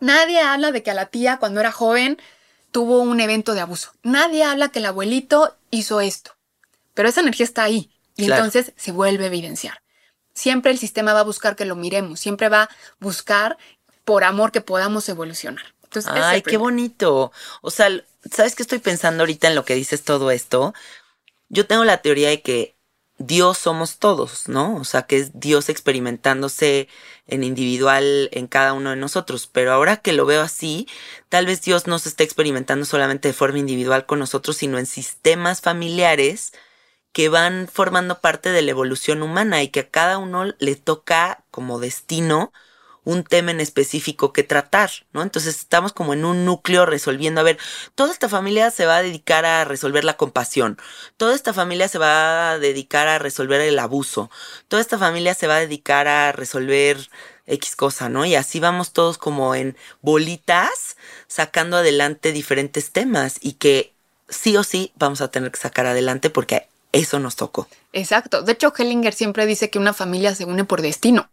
Nadie 0.00 0.40
habla 0.40 0.70
de 0.70 0.82
que 0.82 0.90
a 0.90 0.94
la 0.94 1.06
tía 1.06 1.38
cuando 1.38 1.60
era 1.60 1.72
joven 1.72 2.18
tuvo 2.70 3.00
un 3.00 3.18
evento 3.20 3.54
de 3.54 3.60
abuso. 3.60 3.92
Nadie 4.02 4.44
habla 4.44 4.68
que 4.68 4.78
el 4.80 4.86
abuelito 4.86 5.56
hizo 5.70 6.00
esto. 6.00 6.32
Pero 6.94 7.08
esa 7.08 7.20
energía 7.22 7.44
está 7.44 7.62
ahí 7.64 7.90
y 8.16 8.26
Claro. 8.26 8.44
entonces 8.44 8.72
se 8.76 8.92
vuelve 8.92 9.24
a 9.24 9.26
evidenciar. 9.28 9.80
Siempre 10.38 10.70
el 10.70 10.78
sistema 10.78 11.14
va 11.14 11.20
a 11.20 11.24
buscar 11.24 11.56
que 11.56 11.64
lo 11.64 11.74
miremos, 11.74 12.20
siempre 12.20 12.48
va 12.48 12.62
a 12.62 12.68
buscar 13.00 13.58
por 14.04 14.22
amor 14.22 14.52
que 14.52 14.60
podamos 14.60 15.08
evolucionar. 15.08 15.74
Entonces, 15.82 16.12
Ay, 16.14 16.42
qué 16.42 16.56
bonito. 16.56 17.32
O 17.60 17.72
sea, 17.72 17.88
¿sabes 18.30 18.54
qué 18.54 18.62
estoy 18.62 18.78
pensando 18.78 19.22
ahorita 19.24 19.48
en 19.48 19.56
lo 19.56 19.64
que 19.64 19.74
dices 19.74 20.04
todo 20.04 20.30
esto? 20.30 20.74
Yo 21.48 21.66
tengo 21.66 21.84
la 21.84 22.02
teoría 22.02 22.28
de 22.28 22.40
que 22.40 22.76
Dios 23.18 23.58
somos 23.58 23.98
todos, 23.98 24.48
¿no? 24.48 24.76
O 24.76 24.84
sea, 24.84 25.02
que 25.02 25.16
es 25.16 25.40
Dios 25.40 25.68
experimentándose 25.68 26.86
en 27.26 27.42
individual 27.42 28.28
en 28.30 28.46
cada 28.46 28.74
uno 28.74 28.90
de 28.90 28.96
nosotros. 28.96 29.48
Pero 29.50 29.72
ahora 29.72 29.96
que 29.96 30.12
lo 30.12 30.24
veo 30.24 30.42
así, 30.42 30.86
tal 31.28 31.46
vez 31.46 31.62
Dios 31.62 31.88
no 31.88 31.98
se 31.98 32.10
está 32.10 32.22
experimentando 32.22 32.86
solamente 32.86 33.26
de 33.26 33.34
forma 33.34 33.58
individual 33.58 34.06
con 34.06 34.20
nosotros, 34.20 34.56
sino 34.58 34.78
en 34.78 34.86
sistemas 34.86 35.62
familiares 35.62 36.52
que 37.18 37.28
van 37.28 37.66
formando 37.66 38.20
parte 38.20 38.50
de 38.52 38.62
la 38.62 38.70
evolución 38.70 39.22
humana 39.24 39.60
y 39.64 39.70
que 39.70 39.80
a 39.80 39.88
cada 39.88 40.18
uno 40.18 40.54
le 40.60 40.76
toca 40.76 41.42
como 41.50 41.80
destino 41.80 42.52
un 43.02 43.24
tema 43.24 43.50
en 43.50 43.58
específico 43.58 44.32
que 44.32 44.44
tratar, 44.44 44.88
¿no? 45.12 45.22
Entonces 45.22 45.56
estamos 45.56 45.92
como 45.92 46.12
en 46.12 46.24
un 46.24 46.44
núcleo 46.44 46.86
resolviendo, 46.86 47.40
a 47.40 47.42
ver, 47.42 47.58
toda 47.96 48.12
esta 48.12 48.28
familia 48.28 48.70
se 48.70 48.86
va 48.86 48.98
a 48.98 49.02
dedicar 49.02 49.44
a 49.44 49.64
resolver 49.64 50.04
la 50.04 50.16
compasión, 50.16 50.78
toda 51.16 51.34
esta 51.34 51.52
familia 51.52 51.88
se 51.88 51.98
va 51.98 52.52
a 52.52 52.58
dedicar 52.60 53.08
a 53.08 53.18
resolver 53.18 53.62
el 53.62 53.80
abuso, 53.80 54.30
toda 54.68 54.80
esta 54.80 54.96
familia 54.96 55.34
se 55.34 55.48
va 55.48 55.56
a 55.56 55.60
dedicar 55.60 56.06
a 56.06 56.30
resolver 56.30 56.98
X 57.48 57.74
cosa, 57.74 58.08
¿no? 58.08 58.26
Y 58.26 58.36
así 58.36 58.60
vamos 58.60 58.92
todos 58.92 59.18
como 59.18 59.56
en 59.56 59.76
bolitas 60.02 60.96
sacando 61.26 61.78
adelante 61.78 62.30
diferentes 62.30 62.92
temas 62.92 63.38
y 63.40 63.54
que 63.54 63.92
sí 64.28 64.56
o 64.56 64.62
sí 64.62 64.92
vamos 64.94 65.20
a 65.20 65.32
tener 65.32 65.50
que 65.50 65.58
sacar 65.58 65.86
adelante 65.86 66.30
porque 66.30 66.68
eso 66.92 67.18
nos 67.18 67.36
tocó. 67.36 67.68
Exacto. 67.92 68.42
De 68.42 68.52
hecho, 68.52 68.72
Hellinger 68.76 69.14
siempre 69.14 69.46
dice 69.46 69.70
que 69.70 69.78
una 69.78 69.92
familia 69.94 70.34
se 70.34 70.44
une 70.44 70.64
por 70.64 70.82
destino. 70.82 71.30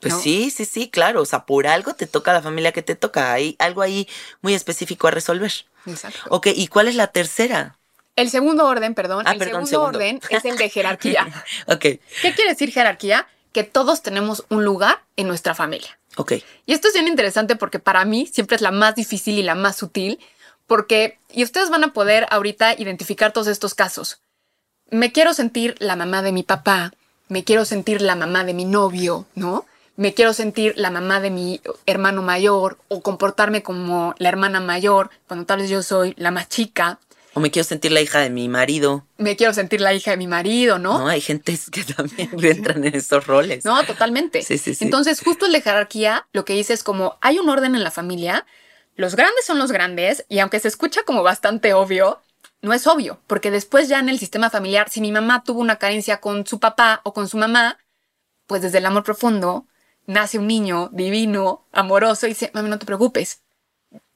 Pues 0.00 0.14
¿no? 0.14 0.20
sí, 0.20 0.50
sí, 0.50 0.64
sí, 0.64 0.88
claro. 0.90 1.22
O 1.22 1.24
sea, 1.26 1.44
por 1.46 1.66
algo 1.66 1.94
te 1.94 2.06
toca 2.06 2.32
la 2.32 2.42
familia 2.42 2.72
que 2.72 2.82
te 2.82 2.94
toca. 2.96 3.32
Hay 3.32 3.54
algo 3.58 3.82
ahí 3.82 4.08
muy 4.40 4.54
específico 4.54 5.06
a 5.06 5.10
resolver. 5.12 5.52
Exacto. 5.86 6.18
Ok, 6.30 6.48
¿y 6.54 6.66
cuál 6.68 6.88
es 6.88 6.94
la 6.96 7.06
tercera? 7.08 7.78
El 8.16 8.28
segundo 8.30 8.66
orden, 8.66 8.94
perdón, 8.94 9.26
Ah, 9.26 9.32
el 9.32 9.38
perdón, 9.38 9.66
segundo, 9.66 9.98
segundo. 9.98 9.98
orden 9.98 10.20
es 10.28 10.44
el 10.44 10.56
de 10.56 10.68
jerarquía. 10.68 11.26
Ok, 11.66 11.80
¿Qué 11.80 12.00
quiere 12.34 12.50
decir 12.50 12.70
jerarquía? 12.72 13.26
Que 13.52 13.62
todos 13.64 14.02
tenemos 14.02 14.44
un 14.50 14.64
lugar 14.64 15.02
en 15.16 15.28
nuestra 15.28 15.54
familia. 15.54 15.98
ok. 16.16 16.32
Y 16.66 16.72
esto 16.74 16.88
es 16.88 16.94
bien 16.94 17.08
interesante 17.08 17.56
porque 17.56 17.78
para 17.78 18.04
mí 18.04 18.26
siempre 18.26 18.56
es 18.56 18.60
la 18.62 18.70
más 18.70 18.94
difícil 18.96 19.38
y 19.38 19.42
la 19.42 19.54
más 19.54 19.76
sutil, 19.76 20.18
porque, 20.66 21.18
y 21.30 21.42
ustedes 21.44 21.70
van 21.70 21.84
a 21.84 21.92
poder 21.92 22.26
ahorita 22.30 22.74
identificar 22.78 23.32
todos 23.32 23.46
estos 23.46 23.74
casos. 23.74 24.20
Me 24.92 25.10
quiero 25.10 25.32
sentir 25.32 25.74
la 25.78 25.96
mamá 25.96 26.20
de 26.20 26.32
mi 26.32 26.42
papá, 26.42 26.92
me 27.28 27.44
quiero 27.44 27.64
sentir 27.64 28.02
la 28.02 28.14
mamá 28.14 28.44
de 28.44 28.52
mi 28.52 28.66
novio, 28.66 29.24
¿no? 29.34 29.64
Me 29.96 30.12
quiero 30.12 30.34
sentir 30.34 30.74
la 30.76 30.90
mamá 30.90 31.18
de 31.20 31.30
mi 31.30 31.62
hermano 31.86 32.20
mayor 32.20 32.76
o 32.88 33.00
comportarme 33.00 33.62
como 33.62 34.14
la 34.18 34.28
hermana 34.28 34.60
mayor 34.60 35.08
cuando 35.26 35.46
tal 35.46 35.60
vez 35.60 35.70
yo 35.70 35.82
soy 35.82 36.12
la 36.18 36.30
más 36.30 36.50
chica. 36.50 36.98
O 37.32 37.40
me 37.40 37.50
quiero 37.50 37.66
sentir 37.66 37.90
la 37.90 38.02
hija 38.02 38.20
de 38.20 38.28
mi 38.28 38.50
marido. 38.50 39.06
Me 39.16 39.34
quiero 39.34 39.54
sentir 39.54 39.80
la 39.80 39.94
hija 39.94 40.10
de 40.10 40.18
mi 40.18 40.26
marido, 40.26 40.78
No, 40.78 40.98
¿no? 40.98 41.08
hay 41.08 41.22
gente 41.22 41.58
que 41.70 41.84
también 41.84 42.28
entran 42.42 42.84
en 42.84 42.94
esos 42.94 43.26
roles. 43.26 43.64
No, 43.64 43.82
totalmente. 43.86 44.42
Sí, 44.42 44.58
sí, 44.58 44.74
sí. 44.74 44.84
Entonces, 44.84 45.22
justo 45.22 45.46
el 45.46 45.52
de 45.52 45.62
jerarquía, 45.62 46.26
lo 46.34 46.44
que 46.44 46.52
dice 46.52 46.74
es 46.74 46.82
como 46.82 47.16
hay 47.22 47.38
un 47.38 47.48
orden 47.48 47.74
en 47.74 47.82
la 47.82 47.90
familia, 47.90 48.44
los 48.96 49.16
grandes 49.16 49.46
son 49.46 49.58
los 49.58 49.72
grandes, 49.72 50.26
y 50.28 50.40
aunque 50.40 50.60
se 50.60 50.68
escucha 50.68 51.02
como 51.04 51.22
bastante 51.22 51.72
obvio, 51.72 52.20
no 52.62 52.72
es 52.72 52.86
obvio, 52.86 53.20
porque 53.26 53.50
después 53.50 53.88
ya 53.88 53.98
en 53.98 54.08
el 54.08 54.18
sistema 54.18 54.48
familiar, 54.48 54.88
si 54.88 55.00
mi 55.00 55.12
mamá 55.12 55.42
tuvo 55.44 55.60
una 55.60 55.76
carencia 55.76 56.20
con 56.20 56.46
su 56.46 56.60
papá 56.60 57.00
o 57.04 57.12
con 57.12 57.28
su 57.28 57.36
mamá, 57.36 57.78
pues 58.46 58.62
desde 58.62 58.78
el 58.78 58.86
amor 58.86 59.02
profundo 59.02 59.66
nace 60.06 60.38
un 60.38 60.46
niño 60.46 60.88
divino, 60.92 61.64
amoroso, 61.72 62.26
y 62.26 62.30
dice, 62.30 62.50
mami, 62.54 62.70
no 62.70 62.78
te 62.78 62.86
preocupes, 62.86 63.42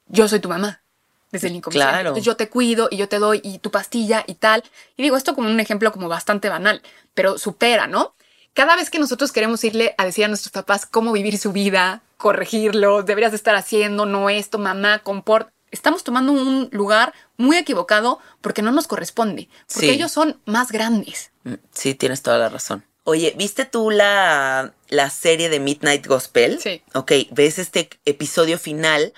yo 0.07 0.27
soy 0.27 0.39
tu 0.39 0.49
mamá. 0.49 0.81
Desde 1.29 1.47
el 1.47 1.55
inconsciente. 1.55 1.89
Claro. 1.89 2.09
Entonces, 2.09 2.23
yo 2.23 2.37
te 2.37 2.47
cuido 2.47 2.87
y 2.89 2.95
yo 2.95 3.09
te 3.09 3.19
doy 3.19 3.41
y 3.43 3.59
tu 3.59 3.69
pastilla 3.69 4.23
y 4.27 4.35
tal. 4.35 4.63
Y 4.95 5.03
digo 5.03 5.17
esto 5.17 5.35
como 5.35 5.49
un 5.49 5.59
ejemplo 5.59 5.91
como 5.91 6.07
bastante 6.07 6.47
banal, 6.47 6.81
pero 7.13 7.37
supera, 7.37 7.85
¿no? 7.85 8.15
Cada 8.53 8.77
vez 8.77 8.89
que 8.89 8.97
nosotros 8.97 9.33
queremos 9.33 9.61
irle 9.65 9.93
a 9.97 10.05
decir 10.05 10.23
a 10.23 10.29
nuestros 10.29 10.53
papás 10.53 10.85
cómo 10.85 11.11
vivir 11.11 11.37
su 11.37 11.51
vida, 11.51 12.01
corregirlo, 12.15 13.03
deberías 13.03 13.31
de 13.31 13.37
estar 13.37 13.55
haciendo, 13.55 14.05
no 14.05 14.29
esto, 14.29 14.57
mamá, 14.57 14.99
comport, 14.99 15.49
estamos 15.71 16.03
tomando 16.03 16.31
un 16.31 16.69
lugar 16.71 17.13
muy 17.37 17.57
equivocado 17.57 18.19
porque 18.41 18.61
no 18.61 18.71
nos 18.71 18.87
corresponde, 18.87 19.49
porque 19.73 19.87
Sí. 19.87 19.93
ellos 19.93 20.11
son 20.11 20.39
más 20.45 20.71
grandes. 20.71 21.31
Mm, 21.43 21.53
Sí, 21.73 21.95
tienes 21.95 22.21
toda 22.21 22.37
la 22.37 22.49
razón. 22.49 22.83
Oye, 23.03 23.33
¿viste 23.37 23.63
tú 23.65 23.89
la, 23.89 24.73
la 24.89 25.09
serie 25.09 25.47
de 25.49 25.59
Midnight 25.61 26.05
Gospel? 26.07 26.59
Sí. 26.61 26.81
Ok, 26.93 27.11
ves 27.31 27.57
este 27.57 27.89
episodio 28.05 28.59
final 28.59 29.13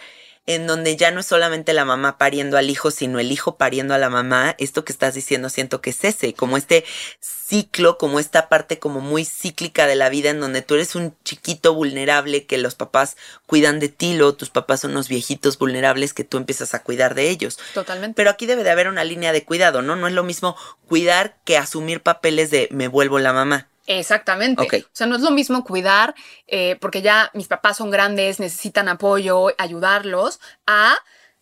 en 0.45 0.65
donde 0.65 0.97
ya 0.97 1.11
no 1.11 1.19
es 1.19 1.27
solamente 1.27 1.73
la 1.73 1.85
mamá 1.85 2.17
pariendo 2.17 2.57
al 2.57 2.69
hijo, 2.69 2.91
sino 2.91 3.19
el 3.19 3.31
hijo 3.31 3.57
pariendo 3.57 3.93
a 3.93 3.99
la 3.99 4.09
mamá. 4.09 4.55
Esto 4.57 4.83
que 4.83 4.91
estás 4.91 5.13
diciendo 5.13 5.49
siento 5.49 5.79
que 5.79 5.91
es 5.91 6.03
ese, 6.03 6.33
como 6.33 6.57
este 6.57 6.85
ciclo, 7.19 7.97
como 7.97 8.19
esta 8.19 8.49
parte 8.49 8.79
como 8.79 8.99
muy 8.99 9.25
cíclica 9.25 9.87
de 9.87 9.95
la 9.95 10.09
vida 10.09 10.29
en 10.31 10.39
donde 10.39 10.61
tú 10.61 10.75
eres 10.75 10.95
un 10.95 11.15
chiquito 11.23 11.73
vulnerable 11.73 12.45
que 12.45 12.57
los 12.57 12.75
papás 12.75 13.15
cuidan 13.45 13.79
de 13.79 13.89
ti, 13.89 14.15
luego 14.15 14.35
tus 14.35 14.49
papás 14.49 14.81
son 14.81 14.91
unos 14.91 15.07
viejitos 15.07 15.57
vulnerables 15.57 16.13
que 16.13 16.23
tú 16.23 16.37
empiezas 16.37 16.73
a 16.73 16.83
cuidar 16.83 17.15
de 17.15 17.29
ellos. 17.29 17.59
Totalmente. 17.73 18.15
Pero 18.15 18.29
aquí 18.29 18.45
debe 18.45 18.63
de 18.63 18.71
haber 18.71 18.87
una 18.87 19.03
línea 19.03 19.31
de 19.31 19.45
cuidado, 19.45 19.81
¿no? 19.81 19.95
No 19.95 20.07
es 20.07 20.13
lo 20.13 20.23
mismo 20.23 20.55
cuidar 20.87 21.37
que 21.45 21.57
asumir 21.57 22.01
papeles 22.01 22.51
de 22.51 22.67
me 22.71 22.87
vuelvo 22.87 23.19
la 23.19 23.33
mamá. 23.33 23.68
Exactamente. 23.89 24.85
O 24.85 24.89
sea, 24.91 25.07
no 25.07 25.15
es 25.15 25.21
lo 25.23 25.31
mismo 25.31 25.63
cuidar, 25.63 26.13
eh, 26.45 26.77
porque 26.79 27.01
ya 27.01 27.31
mis 27.33 27.47
papás 27.47 27.77
son 27.77 27.89
grandes, 27.89 28.39
necesitan 28.39 28.87
apoyo, 28.87 29.47
ayudarlos, 29.57 30.39
a 30.67 30.95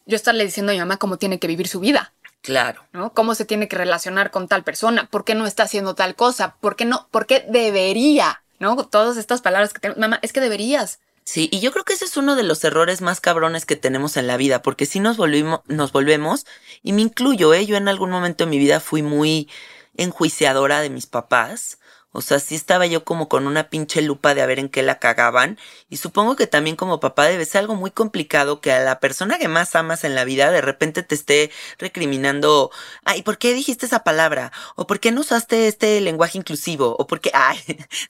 yo 0.05 0.15
estarle 0.15 0.45
diciendo 0.45 0.71
a 0.71 0.73
mi 0.73 0.79
mamá 0.79 0.95
cómo 0.95 1.17
tiene 1.17 1.39
que 1.39 1.47
vivir 1.47 1.67
su 1.67 1.81
vida. 1.81 2.13
Claro. 2.41 2.86
¿no? 2.93 3.13
¿Cómo 3.13 3.36
se 3.36 3.43
tiene 3.43 3.67
que 3.67 3.75
relacionar 3.75 4.31
con 4.31 4.47
tal 4.47 4.63
persona? 4.63 5.10
¿Por 5.10 5.25
qué 5.25 5.36
no 5.36 5.45
está 5.45 5.63
haciendo 5.63 5.93
tal 5.93 6.15
cosa? 6.15 6.55
¿Por 6.62 6.77
qué 6.77 6.86
no? 6.86 7.10
¿Por 7.12 7.25
qué 7.25 7.45
debería? 7.49 8.41
¿No? 8.60 8.77
Todas 8.88 9.17
estas 9.17 9.41
palabras 9.41 9.73
que 9.73 9.81
tenemos, 9.81 9.99
mamá, 9.99 10.19
es 10.21 10.31
que 10.31 10.39
deberías. 10.39 10.99
Sí, 11.25 11.49
y 11.51 11.60
yo 11.60 11.73
creo 11.73 11.83
que 11.83 11.91
ese 11.91 12.05
es 12.05 12.15
uno 12.15 12.38
de 12.38 12.43
los 12.43 12.63
errores 12.63 13.01
más 13.01 13.19
cabrones 13.19 13.65
que 13.65 13.75
tenemos 13.75 14.15
en 14.15 14.25
la 14.25 14.38
vida, 14.38 14.62
porque 14.62 14.86
si 14.86 15.01
nos 15.01 15.17
volvimos, 15.17 15.60
nos 15.65 15.91
volvemos, 15.91 16.45
y 16.81 16.93
me 16.93 17.01
incluyo, 17.01 17.53
¿eh? 17.53 17.65
yo 17.65 17.75
en 17.75 17.89
algún 17.89 18.10
momento 18.10 18.45
de 18.45 18.49
mi 18.49 18.57
vida 18.57 18.79
fui 18.79 19.01
muy 19.01 19.49
enjuiciadora 19.97 20.79
de 20.79 20.89
mis 20.89 21.07
papás. 21.07 21.79
O 22.11 22.21
sea, 22.21 22.39
sí 22.39 22.55
estaba 22.55 22.87
yo 22.87 23.03
como 23.03 23.29
con 23.29 23.45
una 23.47 23.69
pinche 23.69 24.01
lupa 24.01 24.33
de 24.33 24.41
a 24.41 24.45
ver 24.45 24.59
en 24.59 24.69
qué 24.69 24.81
la 24.81 24.99
cagaban. 24.99 25.57
Y 25.89 25.97
supongo 25.97 26.35
que 26.35 26.47
también 26.47 26.75
como 26.75 26.99
papá 26.99 27.25
debe 27.25 27.45
ser 27.45 27.59
algo 27.59 27.75
muy 27.75 27.91
complicado 27.91 28.61
que 28.61 28.71
a 28.71 28.79
la 28.79 28.99
persona 28.99 29.37
que 29.37 29.47
más 29.47 29.75
amas 29.75 30.03
en 30.03 30.15
la 30.15 30.23
vida 30.25 30.51
de 30.51 30.61
repente 30.61 31.03
te 31.03 31.15
esté 31.15 31.51
recriminando, 31.77 32.71
ay, 33.03 33.21
¿por 33.23 33.37
qué 33.37 33.53
dijiste 33.53 33.85
esa 33.85 34.03
palabra? 34.03 34.51
¿O 34.75 34.87
por 34.87 34.99
qué 34.99 35.11
no 35.11 35.21
usaste 35.21 35.67
este 35.67 36.01
lenguaje 36.01 36.37
inclusivo? 36.37 36.95
¿O 36.97 37.07
por 37.07 37.19
qué, 37.21 37.31
ay, 37.35 37.59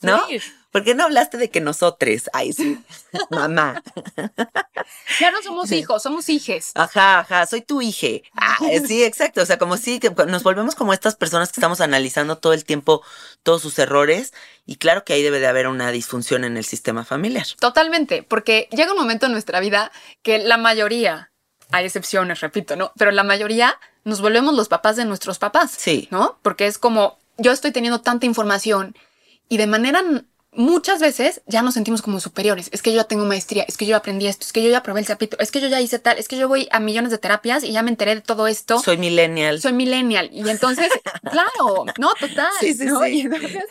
¿no? 0.01 0.21
¿Por 0.71 0.84
qué 0.84 0.95
no 0.95 1.03
hablaste 1.03 1.38
de 1.38 1.49
que 1.49 1.62
nosotros? 1.62 2.30
Ay, 2.34 2.53
sí, 2.53 2.80
mamá. 3.30 3.82
Ya 5.19 5.32
no 5.32 5.41
somos 5.41 5.71
hijos, 5.71 6.03
somos 6.03 6.30
hijes. 6.30 6.71
Ajá, 6.75 7.19
ajá, 7.19 7.45
soy 7.45 7.62
tu 7.62 7.82
hija. 7.82 8.08
Ah, 8.34 8.58
sí, 8.86 9.03
exacto. 9.03 9.41
O 9.41 9.45
sea, 9.45 9.58
como 9.58 9.77
si 9.77 9.99
que 9.99 10.10
nos 10.10 10.43
volvemos 10.43 10.75
como 10.75 10.93
estas 10.93 11.15
personas 11.15 11.49
que 11.49 11.60
estamos 11.60 11.82
analizando 11.82 12.38
todo 12.38 12.53
el 12.53 12.65
tiempo 12.65 13.01
todos 13.43 13.62
sus 13.62 13.80
errores. 13.80 14.34
Y 14.65 14.75
claro 14.75 15.03
que 15.03 15.13
ahí 15.13 15.23
debe 15.23 15.39
de 15.39 15.47
haber 15.47 15.67
una 15.67 15.91
disfunción 15.91 16.43
en 16.43 16.58
el 16.58 16.65
sistema 16.65 17.06
familiar. 17.06 17.45
Totalmente, 17.60 18.23
porque 18.23 18.67
llega 18.71 18.91
un 18.91 18.99
momento 18.99 19.25
en 19.25 19.32
nuestra 19.32 19.60
vida 19.60 19.91
que 20.21 20.39
la 20.39 20.58
mayoría, 20.58 21.32
hay 21.71 21.86
excepciones, 21.86 22.41
repito, 22.41 22.75
¿no? 22.75 22.91
Pero 22.97 23.12
la 23.12 23.23
mayoría 23.23 23.80
nos 24.03 24.21
volvemos 24.21 24.53
los 24.53 24.67
papás 24.67 24.95
de 24.95 25.06
nuestros 25.06 25.39
papás. 25.39 25.71
Sí. 25.77 26.08
¿No? 26.12 26.39
Porque 26.41 26.67
es 26.67 26.77
como, 26.77 27.17
yo 27.38 27.51
estoy 27.51 27.71
teniendo 27.71 28.01
tanta 28.01 28.25
información 28.25 28.95
y 29.49 29.58
de 29.58 29.67
manera 29.67 30.03
muchas 30.58 31.00
veces 31.00 31.41
ya 31.46 31.62
nos 31.62 31.76
sentimos 31.76 32.02
como 32.02 32.20
superiores. 32.20 32.70
Es 32.74 32.82
que 32.82 32.91
yo 32.91 32.98
ya 32.98 33.04
tengo 33.06 33.26
maestría, 33.26 33.63
es 33.67 33.78
que 33.78 33.86
yo 33.86 33.96
aprendí 33.96 34.28
esto, 34.28 34.43
es 34.43 34.52
que 34.52 34.63
yo 34.63 34.70
ya 34.70 34.84
probé 34.84 35.02
el 35.02 35.06
sapito, 35.06 35.38
es 35.39 35.52
que 35.52 35.62
yo 35.62 35.67
ya 35.67 35.80
hice 35.80 36.00
tal, 36.00 36.17
es 36.17 36.28
que 36.28 36.36
yo 36.36 36.48
voy 36.48 36.67
a 36.72 36.80
millones 36.80 37.12
de 37.12 37.20
terapias 37.20 37.63
y 37.63 37.72
ya 37.72 37.84
me 37.84 37.91
enteré 37.91 38.15
de 38.15 38.22
todo 38.22 38.48
esto. 38.48 38.80
Soy 38.80 38.98
millennial. 38.98 39.62
Soy 39.62 39.74
millennial. 39.74 40.30
Y 40.34 40.50
entonces, 40.50 40.91
claro, 41.32 41.86
no, 41.98 42.13
total. 42.20 42.48
Sí, 42.60 42.74
sí, 42.74 42.86
¿no? 42.86 43.02
sí. 43.04 43.10
Y 43.10 43.22
entonces 43.22 43.63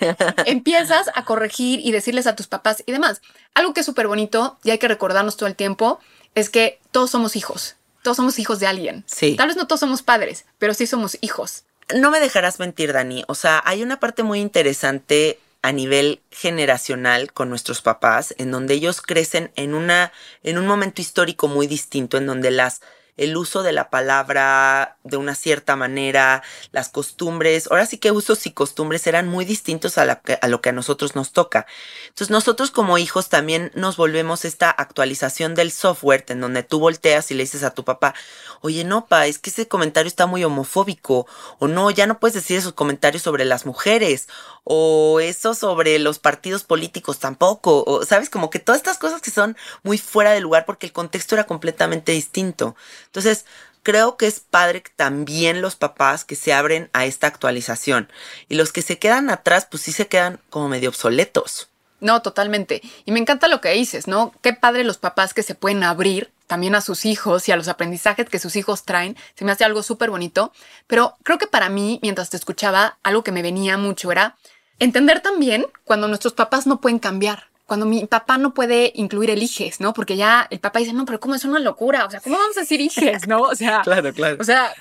empiezas 0.47 1.11
a 1.15 1.25
corregir 1.25 1.81
y 1.83 1.91
decirles 1.91 2.27
a 2.27 2.37
tus 2.37 2.47
papás 2.47 2.83
y 2.87 2.93
demás. 2.93 3.21
Algo 3.55 3.75
que 3.75 3.81
es 3.81 3.87
súper 3.87 4.07
bonito 4.07 4.57
y 4.63 4.71
hay 4.71 4.79
que 4.79 4.89
recordarnos 4.89 5.37
todo 5.37 5.49
el 5.49 5.57
tiempo 5.57 5.99
es 6.35 6.51
que 6.51 6.79
todos 6.93 7.11
somos 7.11 7.35
hijos. 7.37 7.77
Todos 8.03 8.17
somos 8.17 8.39
hijos 8.39 8.61
de 8.61 8.69
alguien. 8.69 9.05
Sí. 9.07 9.35
Tal 9.35 9.49
vez 9.49 9.57
no 9.57 9.67
todos 9.67 9.81
somos 9.81 10.03
padres, 10.03 10.45
pero 10.59 10.73
sí 10.75 10.87
somos 10.87 11.19
hijos. 11.21 11.65
No 11.95 12.11
me 12.11 12.21
dejarás 12.21 12.61
mentir, 12.61 12.93
Dani. 12.93 13.25
O 13.27 13.35
sea, 13.35 13.61
hay 13.65 13.83
una 13.83 13.99
parte 13.99 14.23
muy 14.23 14.41
interesante 14.41 15.41
a 15.67 15.73
nivel 15.73 16.23
generacional 16.31 17.33
con 17.33 17.51
nuestros 17.51 17.83
papás, 17.83 18.37
en 18.39 18.53
donde 18.53 18.75
ellos 18.75 19.03
crecen 19.03 19.51
en 19.57 19.75
una, 19.75 20.13
en 20.45 20.59
un 20.59 20.67
momento 20.69 21.03
histórico 21.03 21.49
muy 21.49 21.67
distinto, 21.67 22.19
en 22.19 22.27
donde 22.27 22.53
las 22.53 22.83
el 23.17 23.37
uso 23.37 23.63
de 23.63 23.73
la 23.73 23.91
palabra 23.91 24.99
de 25.05 25.17
una 25.17 25.35
cierta 25.35 25.77
manera, 25.77 26.43
las 26.73 26.89
costumbres, 26.89 27.69
ahora 27.71 27.87
sí 27.87 27.99
que 27.99 28.11
usos 28.11 28.47
y 28.47 28.51
costumbres 28.51 29.07
eran 29.07 29.29
muy 29.29 29.45
distintos 29.45 29.99
a, 29.99 30.05
la 30.05 30.21
lo 30.49 30.61
que 30.61 30.69
a 30.69 30.73
nosotros 30.73 31.15
nos 31.17 31.33
toca. 31.33 31.67
Entonces 32.09 32.31
nosotros 32.31 32.71
como 32.71 32.99
hijos 32.99 33.29
también 33.29 33.73
nos 33.75 33.97
volvemos 33.97 34.45
esta 34.45 34.71
actualización 34.71 35.55
del 35.55 35.73
software 35.73 36.25
en 36.29 36.41
donde 36.41 36.63
tú 36.63 36.79
volteas 36.79 37.31
y 37.31 37.35
le 37.35 37.45
dices 37.45 37.63
a 37.63 37.71
tu 37.71 37.85
papá, 37.85 38.15
oye, 38.61 38.85
no, 38.85 39.07
pa, 39.07 39.27
es 39.27 39.39
que 39.39 39.51
ese 39.51 39.69
comentario 39.69 40.09
está 40.09 40.27
muy 40.27 40.45
homofóbico, 40.45 41.27
o 41.59 41.69
no, 41.69 41.91
ya 41.91 42.07
no 42.07 42.19
puedes 42.19 42.35
decir 42.35 42.59
esos 42.59 42.73
comentarios 42.73 43.23
sobre 43.23 43.45
las 43.45 43.67
mujeres, 43.67 44.29
o 44.65 45.21
eso 45.21 45.55
sobre 45.55 45.99
los 45.99 46.19
partidos 46.19 46.65
políticos 46.65 47.19
tampoco, 47.19 47.85
o 47.87 48.05
sabes, 48.05 48.31
como 48.31 48.51
que 48.51 48.59
todas 48.59 48.81
estas 48.81 48.99
cosas 48.99 49.23
que 49.23 49.31
son 49.31 49.57
muy 49.83 49.99
fuera 49.99 50.33
de 50.33 50.41
lugar 50.41 50.65
porque 50.67 50.87
el 50.87 50.93
contexto 50.93 51.35
era 51.35 51.45
completamente 51.45 52.13
distinto. 52.13 52.75
Entonces, 53.17 53.47
creo 53.83 54.19
que 54.19 54.27
es 54.27 54.41
padre 54.41 54.83
también 54.95 55.63
los 55.63 55.75
papás 55.75 56.27
que 56.27 56.37
se 56.37 56.53
abren 56.53 56.91
a 56.93 57.07
esta 57.07 57.27
actualización 57.27 58.13
y 58.47 58.57
los 58.57 58.71
que 58.71 58.83
se 58.83 58.99
quedan 58.99 59.31
atrás, 59.31 59.67
pues 59.71 59.85
sí 59.85 59.93
se 59.93 60.07
quedan 60.07 60.39
como 60.51 60.69
medio 60.69 60.91
obsoletos. 60.91 61.71
No, 62.01 62.21
totalmente. 62.21 62.83
Y 63.07 63.13
me 63.13 63.21
encanta 63.21 63.49
lo 63.49 63.63
que 63.63 63.71
dices, 63.71 64.07
¿no? 64.07 64.35
Qué 64.43 64.53
padre 64.53 64.85
los 64.85 64.99
papás 64.99 65.33
que 65.33 65.43
se 65.43 65.55
pueden 65.55 65.83
abrir 65.83 66.31
también 66.47 66.75
a 66.75 66.83
sus 66.83 67.07
hijos 67.07 67.49
y 67.49 67.53
a 67.53 67.57
los 67.57 67.69
aprendizajes 67.69 68.29
que 68.29 68.39
sus 68.39 68.55
hijos 68.57 68.85
traen. 68.85 69.17
Se 69.35 69.47
me 69.47 69.53
hace 69.53 69.65
algo 69.65 69.83
súper 69.83 70.11
bonito. 70.11 70.53
Pero 70.87 71.17
creo 71.23 71.39
que 71.39 71.47
para 71.47 71.71
mí, 71.71 71.99
mientras 72.03 72.29
te 72.29 72.37
escuchaba, 72.37 72.99
algo 73.03 73.25
que 73.25 73.33
me 73.33 73.41
venía 73.41 73.79
mucho 73.79 74.13
era 74.13 74.37
entender 74.79 75.21
también 75.21 75.65
cuando 75.85 76.07
nuestros 76.07 76.35
papás 76.35 76.67
no 76.67 76.83
pueden 76.83 76.99
cambiar. 76.99 77.49
Cuando 77.67 77.85
mi 77.87 78.07
papá 78.07 78.39
no 78.39 78.55
puede 78.55 78.93
incluir 78.95 79.31
el 79.31 79.43
hijes, 79.43 79.81
¿no? 79.81 79.93
Porque 79.93 80.17
ya 80.17 80.47
el 80.51 80.61
papá 80.61 80.79
dice, 80.79 80.93
no, 80.93 81.05
pero 81.05 81.19
¿cómo 81.21 81.35
es 81.35 81.45
una 81.45 81.59
locura? 81.59 82.05
O 82.07 82.11
sea, 82.11 82.21
¿cómo 82.21 82.37
vamos 82.39 82.57
a 82.57 82.61
decir 82.61 82.81
hijes, 82.81 83.27
no? 83.27 83.41
O 83.43 83.55
sea, 83.57 83.81
Claro, 83.85 84.13
claro. 84.15 84.37
o 84.41 84.45
sea, 84.45 84.73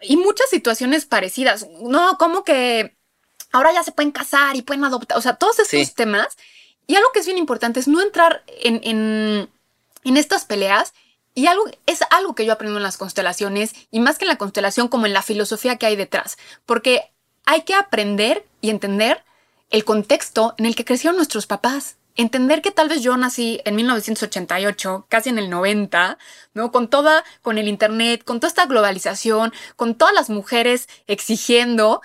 y 0.00 0.16
muchas 0.16 0.50
situaciones 0.50 1.04
parecidas. 1.06 1.66
No, 1.82 2.18
como 2.18 2.42
que 2.42 2.96
ahora 3.52 3.72
ya 3.72 3.84
se 3.84 3.92
pueden 3.92 4.10
casar 4.10 4.56
y 4.56 4.62
pueden 4.62 4.82
adoptar. 4.84 5.16
O 5.16 5.20
sea, 5.20 5.36
todos 5.36 5.58
estos 5.60 5.88
Sí. 5.88 5.94
temas. 5.94 6.36
Y 6.88 6.96
algo 6.96 7.08
que 7.14 7.20
es 7.20 7.26
bien 7.26 7.38
importante 7.38 7.78
es 7.78 7.86
no 7.86 8.00
entrar 8.02 8.42
en, 8.62 8.80
en, 8.82 9.48
en 10.02 10.16
estas 10.16 10.44
peleas. 10.44 10.92
Y 11.34 11.46
algo, 11.46 11.64
es 11.86 12.00
algo 12.10 12.34
que 12.34 12.44
yo 12.44 12.52
aprendo 12.52 12.76
en 12.78 12.82
las 12.82 12.98
constelaciones, 12.98 13.72
y 13.90 14.00
más 14.00 14.18
que 14.18 14.24
en 14.24 14.28
la 14.30 14.36
constelación, 14.36 14.88
como 14.88 15.06
en 15.06 15.12
la 15.14 15.22
filosofía 15.22 15.76
que 15.76 15.86
hay 15.86 15.96
detrás. 15.96 16.36
Porque 16.66 17.10
hay 17.46 17.62
que 17.62 17.74
aprender 17.74 18.44
y 18.60 18.68
entender 18.70 19.22
el 19.70 19.84
contexto 19.84 20.54
en 20.58 20.66
el 20.66 20.74
que 20.74 20.84
crecieron 20.84 21.16
nuestros 21.16 21.46
papás. 21.46 21.96
Entender 22.14 22.60
que 22.60 22.70
tal 22.70 22.88
vez 22.88 23.02
yo 23.02 23.16
nací 23.16 23.60
en 23.64 23.76
1988, 23.76 25.06
casi 25.08 25.30
en 25.30 25.38
el 25.38 25.48
90, 25.48 26.18
¿no? 26.54 26.70
Con 26.70 26.88
toda, 26.88 27.24
con 27.40 27.58
el 27.58 27.68
internet, 27.68 28.22
con 28.24 28.38
toda 28.38 28.48
esta 28.48 28.66
globalización, 28.66 29.52
con 29.76 29.94
todas 29.94 30.14
las 30.14 30.28
mujeres 30.28 30.88
exigiendo. 31.06 32.02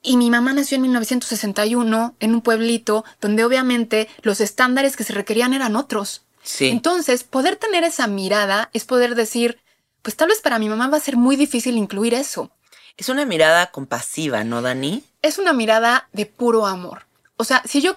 Y 0.00 0.16
mi 0.16 0.30
mamá 0.30 0.52
nació 0.52 0.76
en 0.76 0.82
1961 0.82 2.16
en 2.20 2.34
un 2.34 2.40
pueblito 2.40 3.04
donde 3.20 3.44
obviamente 3.44 4.08
los 4.22 4.40
estándares 4.40 4.96
que 4.96 5.04
se 5.04 5.12
requerían 5.12 5.54
eran 5.54 5.76
otros. 5.76 6.22
Sí. 6.42 6.68
Entonces, 6.68 7.24
poder 7.24 7.56
tener 7.56 7.84
esa 7.84 8.06
mirada 8.06 8.70
es 8.72 8.84
poder 8.84 9.14
decir, 9.14 9.58
pues 10.02 10.16
tal 10.16 10.28
vez 10.28 10.40
para 10.40 10.58
mi 10.58 10.68
mamá 10.68 10.88
va 10.88 10.96
a 10.96 11.00
ser 11.00 11.16
muy 11.16 11.36
difícil 11.36 11.76
incluir 11.76 12.14
eso. 12.14 12.50
Es 12.96 13.08
una 13.08 13.24
mirada 13.24 13.70
compasiva, 13.70 14.44
¿no, 14.44 14.62
Dani? 14.62 15.02
Es 15.22 15.38
una 15.38 15.52
mirada 15.52 16.08
de 16.12 16.26
puro 16.26 16.66
amor. 16.66 17.06
O 17.36 17.44
sea, 17.44 17.62
si 17.64 17.80
yo 17.80 17.96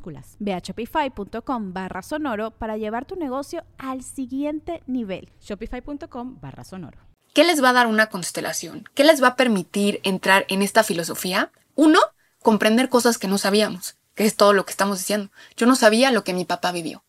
Ve 0.39 0.53
a 0.53 0.59
shopify.com 0.59 1.73
barra 1.73 2.01
sonoro 2.01 2.51
para 2.51 2.77
llevar 2.77 3.05
tu 3.05 3.15
negocio 3.15 3.63
al 3.77 4.03
siguiente 4.03 4.83
nivel. 4.87 5.29
Shopify.com 5.41 6.39
barra 6.41 6.63
sonoro. 6.63 6.97
¿Qué 7.33 7.43
les 7.43 7.63
va 7.63 7.69
a 7.69 7.73
dar 7.73 7.87
una 7.87 8.07
constelación? 8.07 8.83
¿Qué 8.93 9.03
les 9.03 9.23
va 9.23 9.29
a 9.29 9.35
permitir 9.35 10.01
entrar 10.03 10.45
en 10.49 10.61
esta 10.61 10.83
filosofía? 10.83 11.51
Uno, 11.75 11.99
comprender 12.41 12.89
cosas 12.89 13.17
que 13.17 13.29
no 13.29 13.37
sabíamos, 13.37 13.95
que 14.15 14.25
es 14.25 14.35
todo 14.35 14.51
lo 14.51 14.65
que 14.65 14.71
estamos 14.71 14.97
diciendo. 14.97 15.31
Yo 15.55 15.65
no 15.65 15.75
sabía 15.75 16.11
lo 16.11 16.23
que 16.23 16.33
mi 16.33 16.43
papá 16.43 16.71
vivió. 16.71 17.03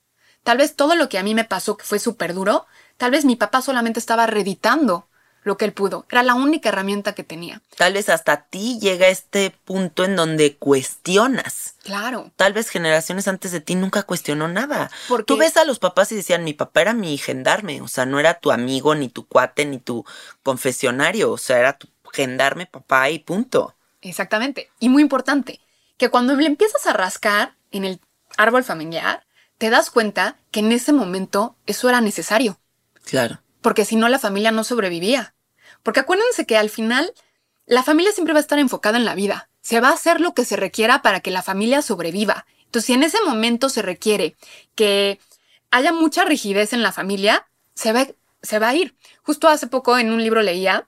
Tal 0.45 0.59
vez 0.59 0.77
todo 0.77 0.95
lo 0.95 1.09
que 1.09 1.19
a 1.19 1.23
mí 1.23 1.35
me 1.35 1.45
pasó, 1.45 1.77
que 1.77 1.85
fue 1.85 1.99
súper 1.99 2.35
duro, 2.35 2.67
tal 2.97 3.11
vez 3.11 3.25
mi 3.25 3.37
papá 3.37 3.63
solamente 3.63 3.99
estaba 3.99 4.27
reeditando 4.27 5.09
lo 5.45 5.57
que 5.57 5.65
él 5.65 5.73
pudo. 5.73 6.07
Era 6.11 6.23
la 6.23 6.35
única 6.35 6.69
herramienta 6.69 7.15
que 7.15 7.25
tenía. 7.25 7.63
Tal 7.77 7.95
vez 7.95 8.09
hasta 8.09 8.33
a 8.33 8.45
ti 8.47 8.79
llega 8.81 9.09
este 9.09 9.51
punto 9.65 10.05
en 10.05 10.15
donde 10.17 10.57
cuestionas. 10.57 11.75
Claro. 11.83 12.31
Tal 12.37 12.53
vez 12.53 12.69
generaciones 12.71 13.27
antes 13.27 13.51
de 13.51 13.61
ti 13.61 13.75
nunca 13.75 14.05
cuestionó 14.05 14.47
nada. 14.49 14.91
Porque- 15.09 15.25
Tú 15.27 15.37
ves 15.37 15.57
a 15.57 15.65
los 15.65 15.79
papás 15.81 16.13
y 16.13 16.17
decían, 16.17 16.45
mi 16.45 16.53
papá 16.55 16.83
era 16.83 16.93
mi 16.95 17.19
gendarme, 17.19 17.81
o 17.81 17.89
sea, 17.89 18.07
no 18.07 18.21
era 18.21 18.35
tu 18.35 18.53
amigo, 18.53 18.95
ni 18.95 19.09
tu 19.09 19.27
cuate, 19.27 19.65
ni 19.65 19.79
tu 19.79 20.05
confesionario, 20.45 21.33
o 21.33 21.39
sea, 21.39 21.59
era 21.59 21.73
tu 21.79 21.89
gendarme 22.13 22.67
papá 22.67 23.11
y 23.11 23.19
punto. 23.19 23.75
Exactamente. 24.01 24.71
Y 24.79 24.89
muy 24.89 25.03
importante, 25.03 25.61
que 25.97 26.09
cuando 26.09 26.35
le 26.35 26.47
empiezas 26.47 26.87
a 26.87 26.93
rascar 26.93 27.55
en 27.71 27.85
el 27.85 28.01
árbol 28.37 28.65
familiar, 28.65 29.25
te 29.59 29.71
das 29.71 29.91
cuenta 29.91 30.37
que 30.51 30.61
en 30.61 30.73
ese 30.73 30.93
momento 30.93 31.57
eso 31.67 31.89
era 31.89 32.01
necesario. 32.01 32.59
Claro. 33.05 33.41
Porque 33.63 33.85
si 33.85 33.97
no 33.97 34.09
la 34.09 34.19
familia 34.19 34.51
no 34.53 34.65
sobrevivía. 34.65 35.35
Porque 35.83 36.01
acuérdense 36.01 36.45
que 36.47 36.57
al 36.57 36.69
final 36.71 37.13
la 37.67 37.83
familia 37.83 38.13
siempre 38.13 38.35
va 38.35 38.39
a 38.39 38.43
estar 38.43 38.59
enfocada 38.59 38.99
en 38.99 39.05
la 39.05 39.15
vida. 39.15 39.49
Se 39.63 39.81
va 39.81 39.89
a 39.89 39.95
hacer 39.95 40.21
lo 40.21 40.35
que 40.35 40.45
se 40.45 40.57
requiera 40.57 41.01
para 41.03 41.21
que 41.21 41.31
la 41.31 41.43
familia 41.43 41.81
sobreviva. 41.83 42.47
Entonces, 42.65 42.87
si 42.87 42.93
en 42.93 43.03
ese 43.03 43.19
momento 43.25 43.69
se 43.69 43.83
requiere 43.83 44.37
que 44.75 45.19
haya 45.71 45.93
mucha 45.93 46.25
rigidez 46.25 46.73
en 46.73 46.83
la 46.83 46.93
familia, 46.93 47.47
se 47.75 47.93
va, 47.93 48.07
se 48.43 48.59
va 48.59 48.69
a 48.71 48.75
ir. 48.75 48.95
Justo 49.23 49.49
hace 49.49 49.67
poco 49.67 49.97
en 49.99 50.13
un 50.13 50.23
libro 50.23 50.43
leía 50.43 50.87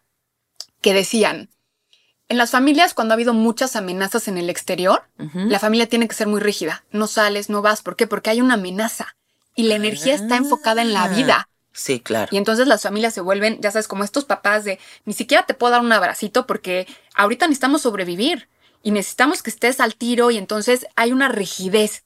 que 0.81 0.93
decían, 0.93 1.49
en 2.29 2.39
las 2.39 2.51
familias 2.51 2.95
cuando 2.95 3.13
ha 3.13 3.17
habido 3.17 3.35
muchas 3.35 3.77
amenazas 3.77 4.29
en 4.29 4.39
el 4.39 4.51
exterior, 4.51 5.05
la 5.35 5.59
familia 5.59 5.89
tiene 5.89 6.09
que 6.09 6.15
ser 6.15 6.27
muy 6.27 6.41
rígida. 6.41 6.85
No 6.91 7.07
sales, 7.07 7.49
no 7.51 7.63
vas. 7.63 7.83
¿Por 7.83 7.97
qué? 7.97 8.07
Porque 8.07 8.31
hay 8.31 8.41
una 8.41 8.55
amenaza. 8.55 9.17
Y 9.55 9.65
la 9.65 9.77
energía 9.77 10.15
está 10.15 10.37
enfocada 10.37 10.83
en 10.83 10.93
la 10.93 11.05
Ah. 11.05 11.09
vida. 11.09 11.49
Sí, 11.77 11.99
claro. 11.99 12.29
Y 12.31 12.37
entonces 12.37 12.69
las 12.69 12.83
familias 12.83 13.13
se 13.15 13.21
vuelven, 13.21 13.59
ya 13.61 13.73
sabes, 13.73 13.89
como 13.89 14.05
estos 14.05 14.25
papás 14.25 14.65
de 14.65 14.79
ni 15.05 15.13
siquiera 15.13 15.45
te 15.45 15.55
puedo 15.55 15.73
dar 15.73 15.81
un 15.81 15.93
abracito 15.93 16.47
porque 16.47 16.87
ahorita 17.17 17.49
necesitamos 17.49 17.83
sobrevivir 17.83 18.49
y 18.85 18.93
necesitamos 18.93 19.43
que 19.43 19.51
estés 19.51 19.81
al 19.81 19.97
tiro 19.97 20.31
y 20.31 20.39
entonces 20.39 20.87
hay 20.95 21.13
una 21.13 21.29
rigidez. 21.29 22.05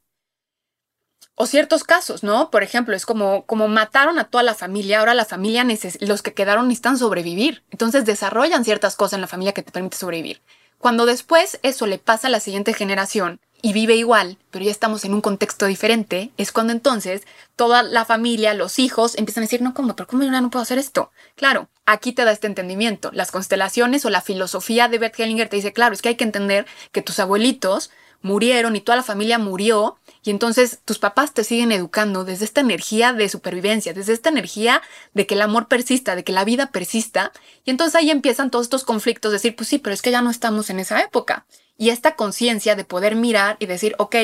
O 1.34 1.46
ciertos 1.46 1.84
casos, 1.84 2.22
¿no? 2.22 2.50
Por 2.50 2.62
ejemplo, 2.62 2.96
es 2.96 3.04
como, 3.04 3.44
como 3.44 3.68
mataron 3.68 4.18
a 4.18 4.24
toda 4.24 4.42
la 4.42 4.54
familia, 4.54 5.00
ahora 5.00 5.14
la 5.14 5.26
familia, 5.26 5.64
los 6.00 6.22
que 6.22 6.32
quedaron 6.32 6.66
necesitan 6.66 6.98
sobrevivir. 6.98 7.62
Entonces 7.70 8.06
desarrollan 8.06 8.64
ciertas 8.64 8.96
cosas 8.96 9.14
en 9.14 9.20
la 9.20 9.28
familia 9.28 9.52
que 9.52 9.62
te 9.62 9.70
permite 9.70 9.98
sobrevivir. 9.98 10.40
Cuando 10.78 11.04
después 11.04 11.60
eso 11.62 11.86
le 11.86 11.98
pasa 11.98 12.28
a 12.28 12.30
la 12.30 12.40
siguiente 12.40 12.72
generación 12.72 13.40
y 13.60 13.72
vive 13.72 13.96
igual, 13.96 14.38
pero 14.50 14.64
ya 14.64 14.70
estamos 14.70 15.04
en 15.04 15.14
un 15.14 15.20
contexto 15.20 15.66
diferente, 15.66 16.30
es 16.36 16.52
cuando 16.52 16.72
entonces 16.72 17.22
toda 17.56 17.82
la 17.82 18.04
familia, 18.04 18.54
los 18.54 18.78
hijos, 18.78 19.18
empiezan 19.18 19.42
a 19.42 19.46
decir, 19.46 19.62
no, 19.62 19.74
¿cómo? 19.74 19.96
¿Pero 19.96 20.06
cómo 20.06 20.22
yo 20.22 20.30
no 20.30 20.50
puedo 20.50 20.62
hacer 20.62 20.78
esto? 20.78 21.10
Claro, 21.34 21.68
aquí 21.84 22.12
te 22.12 22.24
da 22.24 22.30
este 22.30 22.46
entendimiento. 22.46 23.10
Las 23.12 23.32
constelaciones 23.32 24.04
o 24.04 24.10
la 24.10 24.20
filosofía 24.20 24.88
de 24.88 24.98
Bert 24.98 25.18
Hellinger 25.18 25.48
te 25.48 25.56
dice, 25.56 25.72
claro, 25.72 25.94
es 25.94 26.02
que 26.02 26.10
hay 26.10 26.14
que 26.14 26.24
entender 26.24 26.66
que 26.92 27.02
tus 27.02 27.18
abuelitos 27.18 27.90
murieron 28.20 28.76
y 28.76 28.80
toda 28.80 28.96
la 28.96 29.02
familia 29.02 29.38
murió 29.38 29.96
y 30.24 30.30
entonces 30.30 30.80
tus 30.84 30.98
papás 30.98 31.34
te 31.34 31.44
siguen 31.44 31.70
educando 31.70 32.24
desde 32.24 32.44
esta 32.44 32.60
energía 32.60 33.12
de 33.12 33.28
supervivencia, 33.28 33.92
desde 33.92 34.12
esta 34.12 34.28
energía 34.28 34.82
de 35.14 35.26
que 35.26 35.34
el 35.34 35.42
amor 35.42 35.68
persista, 35.68 36.16
de 36.16 36.24
que 36.24 36.32
la 36.32 36.44
vida 36.44 36.70
persista 36.70 37.32
y 37.64 37.70
entonces 37.70 37.94
ahí 37.94 38.10
empiezan 38.10 38.50
todos 38.50 38.66
estos 38.66 38.84
conflictos, 38.84 39.30
decir, 39.30 39.54
pues 39.54 39.68
sí, 39.68 39.78
pero 39.78 39.94
es 39.94 40.02
que 40.02 40.10
ya 40.10 40.20
no 40.20 40.30
estamos 40.30 40.68
en 40.70 40.80
esa 40.80 41.00
época 41.00 41.46
y 41.78 41.90
esta 41.90 42.16
conciencia 42.16 42.74
de 42.74 42.84
poder 42.84 43.14
mirar 43.14 43.56
y 43.60 43.66
decir, 43.66 43.94
ok, 43.98 44.16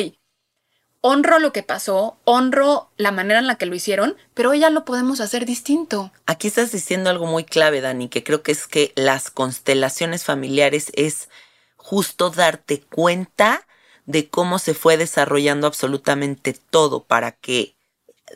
honro 1.01 1.39
lo 1.39 1.53
que 1.53 1.63
pasó, 1.63 2.19
honro 2.25 2.91
la 2.97 3.13
manera 3.13 3.39
en 3.39 3.47
la 3.47 3.57
que 3.57 3.67
lo 3.67 3.75
hicieron, 3.75 4.17
pero 4.35 4.51
hoy 4.51 4.59
ya 4.59 4.71
lo 4.71 4.85
podemos 4.85 5.21
hacer 5.21 5.47
distinto. 5.47 6.13
Aquí 6.27 6.49
estás 6.49 6.73
diciendo 6.73 7.11
algo 7.11 7.27
muy 7.27 7.45
clave, 7.45 7.81
Dani, 7.81 8.09
que 8.09 8.25
creo 8.25 8.43
que 8.43 8.53
es 8.53 8.67
que 8.67 8.93
las 8.97 9.31
constelaciones 9.31 10.25
familiares 10.25 10.91
es 10.95 11.29
justo 11.77 12.31
darte 12.31 12.81
cuenta 12.81 13.67
de 14.05 14.29
cómo 14.29 14.59
se 14.59 14.75
fue 14.75 14.97
desarrollando 14.97 15.67
absolutamente 15.67 16.55
todo 16.55 17.05
para 17.05 17.33
que, 17.33 17.77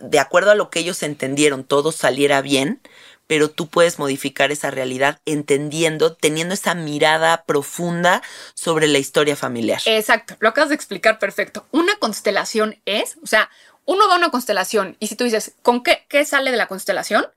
de 0.00 0.20
acuerdo 0.20 0.52
a 0.52 0.54
lo 0.54 0.70
que 0.70 0.78
ellos 0.78 1.02
entendieron, 1.02 1.64
todo 1.64 1.90
saliera 1.90 2.40
bien, 2.40 2.80
pero 3.28 3.48
tú 3.48 3.68
puedes 3.68 4.00
modificar 4.00 4.50
esa 4.50 4.72
realidad 4.72 5.20
entendiendo, 5.24 6.14
teniendo 6.14 6.54
esa 6.54 6.74
mirada 6.74 7.44
profunda 7.44 8.22
sobre 8.54 8.88
la 8.88 8.98
historia 8.98 9.36
familiar. 9.36 9.80
Exacto, 9.84 10.34
lo 10.40 10.48
acabas 10.48 10.70
de 10.70 10.74
explicar 10.74 11.20
perfecto. 11.20 11.64
Una 11.70 11.94
constelación 12.00 12.80
es, 12.84 13.16
o 13.22 13.28
sea, 13.28 13.48
uno 13.84 14.08
va 14.08 14.14
a 14.14 14.18
una 14.18 14.30
constelación 14.30 14.96
y 14.98 15.06
si 15.06 15.14
tú 15.14 15.22
dices, 15.22 15.54
¿con 15.62 15.84
qué, 15.84 16.04
qué 16.08 16.24
sale 16.24 16.50
de 16.50 16.56
la 16.56 16.66
constelación? 16.66 17.28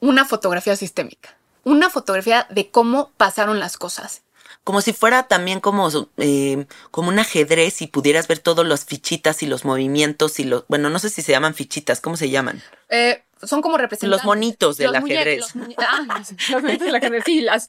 una 0.00 0.24
fotografía 0.24 0.76
sistémica, 0.76 1.36
una 1.64 1.90
fotografía 1.90 2.46
de 2.50 2.70
cómo 2.70 3.12
pasaron 3.16 3.60
las 3.60 3.76
cosas. 3.76 4.22
Como 4.64 4.80
si 4.82 4.92
fuera 4.92 5.22
también 5.24 5.60
como, 5.60 5.88
eh, 6.18 6.66
como 6.90 7.08
un 7.08 7.18
ajedrez 7.18 7.80
y 7.82 7.86
pudieras 7.86 8.28
ver 8.28 8.40
todos 8.40 8.66
los 8.66 8.84
fichitas 8.84 9.42
y 9.42 9.46
los 9.46 9.64
movimientos 9.64 10.38
y 10.38 10.44
los, 10.44 10.64
bueno, 10.68 10.90
no 10.90 10.98
sé 10.98 11.08
si 11.08 11.22
se 11.22 11.32
llaman 11.32 11.54
fichitas, 11.54 12.00
¿cómo 12.00 12.16
se 12.16 12.28
llaman? 12.30 12.62
Eh, 12.88 13.22
son 13.42 13.62
como 13.62 13.78
representantes. 13.78 14.18
Los 14.18 14.24
monitos 14.24 14.76
del 14.76 14.92
Los 14.92 15.02
muñe- 15.02 15.14
ajedrez. 15.14 15.54
Los, 15.54 15.76
ah, 15.78 16.22
los 16.50 16.62
monitos 16.62 16.86
del 16.86 16.94
ajedrez, 16.94 17.22
sí, 17.24 17.40
las, 17.40 17.68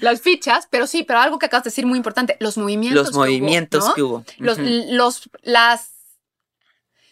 las 0.00 0.20
fichas, 0.20 0.66
pero 0.70 0.86
sí, 0.86 1.02
pero 1.02 1.18
algo 1.20 1.38
que 1.38 1.46
acabas 1.46 1.64
de 1.64 1.70
decir 1.70 1.86
muy 1.86 1.96
importante, 1.96 2.36
los 2.40 2.56
movimientos. 2.56 3.06
Los 3.08 3.14
movimientos 3.16 3.86
¿no? 3.86 3.94
que 3.94 4.02
hubo. 4.02 4.24
Los, 4.38 4.58
los, 4.58 5.30
las, 5.42 5.90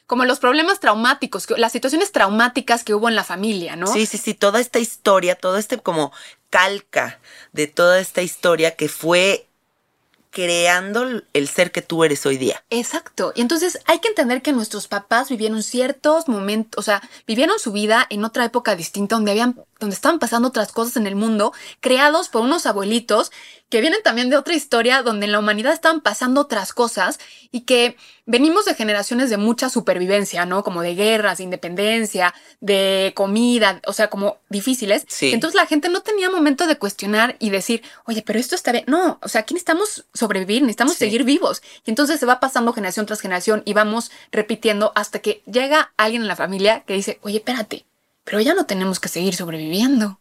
como 0.07 0.25
los 0.25 0.39
problemas 0.39 0.81
traumáticos, 0.81 1.47
que- 1.47 1.59
las 1.59 1.73
situaciones 1.73 2.13
traumáticas 2.13 2.85
que 2.85 2.95
hubo 2.95 3.09
en 3.09 3.15
la 3.17 3.25
familia, 3.25 3.77
¿no? 3.77 3.87
Sí, 3.87 4.07
sí, 4.07 4.17
sí, 4.17 4.33
toda 4.35 4.61
esta 4.61 4.79
historia, 4.79 5.35
todo 5.35 5.59
este 5.59 5.77
como 5.79 6.13
calca 6.51 7.19
de 7.53 7.67
toda 7.67 7.99
esta 8.01 8.23
historia 8.23 8.75
que 8.75 8.89
fue 8.89 9.48
creando 10.39 11.05
el 11.33 11.49
ser 11.49 11.73
que 11.73 11.83
tú 11.83 12.05
eres 12.05 12.25
hoy 12.25 12.37
día. 12.37 12.63
Exacto. 12.71 13.33
Y 13.35 13.41
entonces 13.41 13.81
hay 13.87 13.99
que 13.99 14.07
entender 14.07 14.41
que 14.41 14.53
nuestros 14.53 14.87
papás 14.87 15.31
vivieron 15.31 15.65
ciertos 15.65 16.29
momentos, 16.29 16.79
o 16.79 16.83
sea, 16.85 17.03
vivieron 17.27 17.59
su 17.59 17.73
vida 17.73 18.07
en 18.09 18.25
otra 18.25 18.45
época 18.45 18.77
distinta 18.77 19.17
donde 19.17 19.33
habían, 19.33 19.61
donde 19.81 19.97
estaban 19.97 20.21
pasando 20.21 20.47
otras 20.47 20.71
cosas 20.71 20.97
en 20.97 21.09
el 21.09 21.17
mundo, 21.17 21.53
creados 21.81 22.29
por 22.29 22.43
unos 22.43 22.67
abuelitos 22.67 23.33
que 23.69 23.81
vienen 23.81 24.03
también 24.03 24.31
de 24.31 24.37
otra 24.37 24.55
historia 24.55 25.03
donde 25.03 25.27
en 25.27 25.33
la 25.33 25.39
humanidad 25.39 25.73
estaban 25.73 26.01
pasando 26.01 26.41
otras 26.41 26.73
cosas 26.73 27.19
y 27.51 27.61
que 27.63 27.97
venimos 28.25 28.65
de 28.65 28.75
generaciones 28.75 29.29
de 29.29 29.37
mucha 29.37 29.69
supervivencia, 29.69 30.47
¿no? 30.47 30.65
Como 30.65 30.81
de 30.83 30.95
guerras, 30.95 31.39
de 31.39 31.45
independencia, 31.45 32.35
de 32.61 33.13
comida, 33.15 33.81
o 33.87 33.93
sea, 33.93 34.09
como 34.09 34.39
difíciles. 34.49 35.05
Sí. 35.09 35.33
Entonces 35.33 35.55
la 35.55 35.67
gente 35.67 35.89
no 35.89 36.01
tenía 36.01 36.31
momento 36.31 36.67
de 36.67 36.77
cuestionar 36.77 37.37
y 37.39 37.51
decir, 37.51 37.83
oye, 38.07 38.23
pero 38.23 38.39
esto 38.39 38.55
está 38.55 38.73
bien. 38.73 38.85
No, 38.87 39.19
o 39.23 39.29
sea, 39.29 39.43
aquí 39.43 39.55
necesitamos 39.55 40.07
sobrevivir, 40.15 40.63
necesitamos 40.63 40.95
Sí. 40.95 41.01
seguir 41.01 41.25
vivos. 41.25 41.63
Y 41.85 41.91
entonces 41.91 42.19
se 42.19 42.27
va 42.27 42.41
pasando 42.41 42.73
generación 42.73 43.07
tras 43.07 43.21
generación 43.21 43.63
y 43.67 43.75
vamos 43.75 44.11
repitiendo 44.33 44.93
hasta 44.95 45.19
que 45.19 45.43
llega 45.45 45.93
alguien 45.97 46.23
en 46.23 46.29
la 46.29 46.37
familia 46.37 46.85
que 46.87 46.95
dice, 46.95 47.19
oye, 47.23 47.39
espérate, 47.39 47.85
pero 48.25 48.41
ya 48.41 48.55
no 48.55 48.67
tenemos 48.67 48.99
que 49.01 49.09
seguir 49.09 49.35
sobreviviendo. 49.35 50.21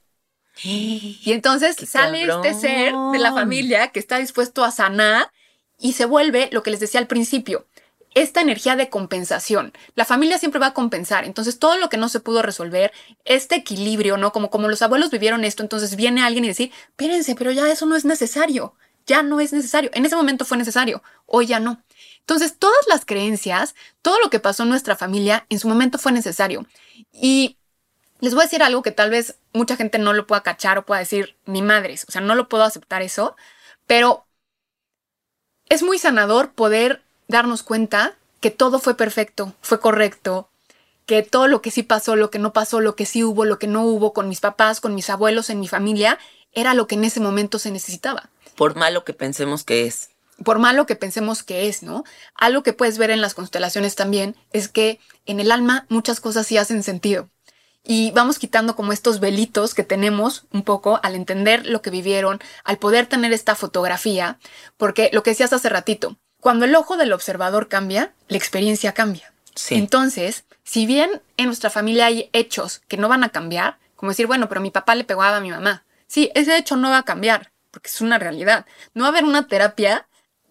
Y 0.63 1.31
entonces 1.31 1.75
¡Qué 1.75 1.85
sale 1.85 2.23
este 2.23 2.53
ser 2.53 2.93
de 3.11 3.19
la 3.19 3.33
familia 3.33 3.89
que 3.89 3.99
está 3.99 4.17
dispuesto 4.17 4.63
a 4.63 4.71
sanar 4.71 5.31
y 5.77 5.93
se 5.93 6.05
vuelve 6.05 6.49
lo 6.51 6.63
que 6.63 6.71
les 6.71 6.79
decía 6.79 6.99
al 6.99 7.07
principio, 7.07 7.67
esta 8.15 8.41
energía 8.41 8.75
de 8.75 8.89
compensación. 8.89 9.73
La 9.93 10.05
familia 10.05 10.39
siempre 10.39 10.59
va 10.59 10.67
a 10.67 10.73
compensar, 10.73 11.25
entonces 11.25 11.59
todo 11.59 11.77
lo 11.77 11.89
que 11.89 11.97
no 11.97 12.09
se 12.09 12.19
pudo 12.19 12.41
resolver, 12.41 12.91
este 13.25 13.55
equilibrio, 13.55 14.17
¿no? 14.17 14.31
Como, 14.31 14.49
como 14.49 14.67
los 14.69 14.81
abuelos 14.81 15.11
vivieron 15.11 15.43
esto, 15.43 15.61
entonces 15.61 15.95
viene 15.95 16.23
alguien 16.23 16.43
y 16.45 16.47
decir, 16.47 16.71
espérense, 16.89 17.35
pero 17.35 17.51
ya 17.51 17.69
eso 17.69 17.85
no 17.85 17.95
es 17.95 18.05
necesario, 18.05 18.73
ya 19.05 19.21
no 19.21 19.39
es 19.39 19.53
necesario. 19.53 19.91
En 19.93 20.05
ese 20.05 20.15
momento 20.15 20.45
fue 20.45 20.57
necesario, 20.57 21.03
hoy 21.27 21.45
ya 21.45 21.59
no. 21.59 21.83
Entonces 22.21 22.57
todas 22.57 22.87
las 22.87 23.05
creencias, 23.05 23.75
todo 24.01 24.19
lo 24.19 24.29
que 24.29 24.39
pasó 24.39 24.63
en 24.63 24.69
nuestra 24.69 24.95
familia, 24.95 25.45
en 25.49 25.59
su 25.59 25.67
momento 25.67 25.99
fue 25.99 26.11
necesario. 26.11 26.65
Y 27.13 27.56
les 28.19 28.33
voy 28.33 28.41
a 28.41 28.45
decir 28.45 28.63
algo 28.63 28.81
que 28.81 28.91
tal 28.91 29.09
vez 29.09 29.35
mucha 29.53 29.75
gente 29.75 29.99
no 29.99 30.13
lo 30.13 30.27
pueda 30.27 30.43
cachar 30.43 30.77
o 30.77 30.85
pueda 30.85 30.99
decir, 30.99 31.35
ni 31.45 31.61
madres, 31.61 32.05
o 32.07 32.11
sea, 32.11 32.21
no 32.21 32.35
lo 32.35 32.49
puedo 32.49 32.63
aceptar 32.63 33.01
eso, 33.01 33.35
pero 33.85 34.25
es 35.69 35.83
muy 35.83 35.99
sanador 35.99 36.51
poder 36.51 37.01
darnos 37.27 37.63
cuenta 37.63 38.15
que 38.39 38.51
todo 38.51 38.79
fue 38.79 38.95
perfecto, 38.95 39.53
fue 39.61 39.79
correcto, 39.79 40.49
que 41.05 41.23
todo 41.23 41.47
lo 41.47 41.61
que 41.61 41.71
sí 41.71 41.83
pasó, 41.83 42.15
lo 42.15 42.29
que 42.31 42.39
no 42.39 42.53
pasó, 42.53 42.79
lo 42.81 42.95
que 42.95 43.05
sí 43.05 43.23
hubo, 43.23 43.45
lo 43.45 43.59
que 43.59 43.67
no 43.67 43.83
hubo 43.83 44.13
con 44.13 44.29
mis 44.29 44.39
papás, 44.41 44.81
con 44.81 44.95
mis 44.95 45.09
abuelos, 45.09 45.49
en 45.49 45.59
mi 45.59 45.67
familia, 45.67 46.19
era 46.53 46.73
lo 46.73 46.87
que 46.87 46.95
en 46.95 47.03
ese 47.05 47.19
momento 47.19 47.59
se 47.59 47.71
necesitaba 47.71 48.29
Por 48.55 48.75
malo 48.75 49.03
que 49.05 49.13
pensemos 49.13 49.63
que 49.63 49.85
es. 49.87 50.09
por 50.43 50.59
malo 50.59 50.85
que 50.85 50.95
pensemos 50.95 51.43
que 51.43 51.67
es, 51.67 51.83
¿no? 51.83 52.03
Algo 52.35 52.63
que 52.63 52.73
puedes 52.73 52.97
ver 52.97 53.09
en 53.09 53.21
las 53.21 53.33
constelaciones 53.33 53.95
también 53.95 54.35
es 54.51 54.67
que 54.67 54.99
en 55.25 55.39
el 55.39 55.51
alma 55.51 55.85
muchas 55.89 56.19
cosas 56.19 56.45
sí 56.47 56.57
hacen 56.57 56.83
sentido. 56.83 57.29
Y 57.89 58.11
vamos 58.11 58.37
quitando 58.37 58.75
como 58.75 58.91
estos 58.91 59.21
velitos 59.21 59.73
que 59.73 59.83
tenemos 59.83 60.43
un 60.51 60.63
poco 60.63 60.99
al 61.03 61.15
entender 61.15 61.65
lo 61.65 61.81
que 61.81 61.89
vivieron, 61.89 62.41
al 62.65 62.77
poder 62.79 63.05
tener 63.05 63.31
esta 63.31 63.55
fotografía, 63.55 64.39
porque 64.75 65.09
lo 65.13 65.23
que 65.23 65.29
decías 65.29 65.53
hace 65.53 65.69
ratito, 65.69 66.17
cuando 66.41 66.65
el 66.65 66.75
ojo 66.75 66.97
del 66.97 67.13
observador 67.13 67.69
cambia, 67.69 68.11
la 68.27 68.35
experiencia 68.35 68.93
cambia. 68.93 69.31
Sí. 69.55 69.75
Entonces, 69.75 70.43
si 70.65 70.85
bien 70.85 71.21
en 71.37 71.45
nuestra 71.45 71.69
familia 71.69 72.07
hay 72.07 72.29
hechos 72.33 72.81
que 72.89 72.97
no 72.97 73.07
van 73.07 73.23
a 73.23 73.29
cambiar, 73.29 73.77
como 73.95 74.11
decir, 74.11 74.27
bueno, 74.27 74.49
pero 74.49 74.59
mi 74.59 74.69
papá 74.69 74.93
le 74.93 75.05
pegaba 75.05 75.37
a 75.37 75.39
mi 75.39 75.49
mamá. 75.49 75.85
Sí, 76.07 76.29
ese 76.35 76.57
hecho 76.57 76.75
no 76.75 76.89
va 76.89 76.97
a 76.97 77.03
cambiar, 77.03 77.51
porque 77.71 77.87
es 77.87 78.01
una 78.01 78.19
realidad. 78.19 78.65
No 78.95 79.03
va 79.03 79.07
a 79.07 79.11
haber 79.11 79.23
una 79.23 79.47
terapia 79.47 80.07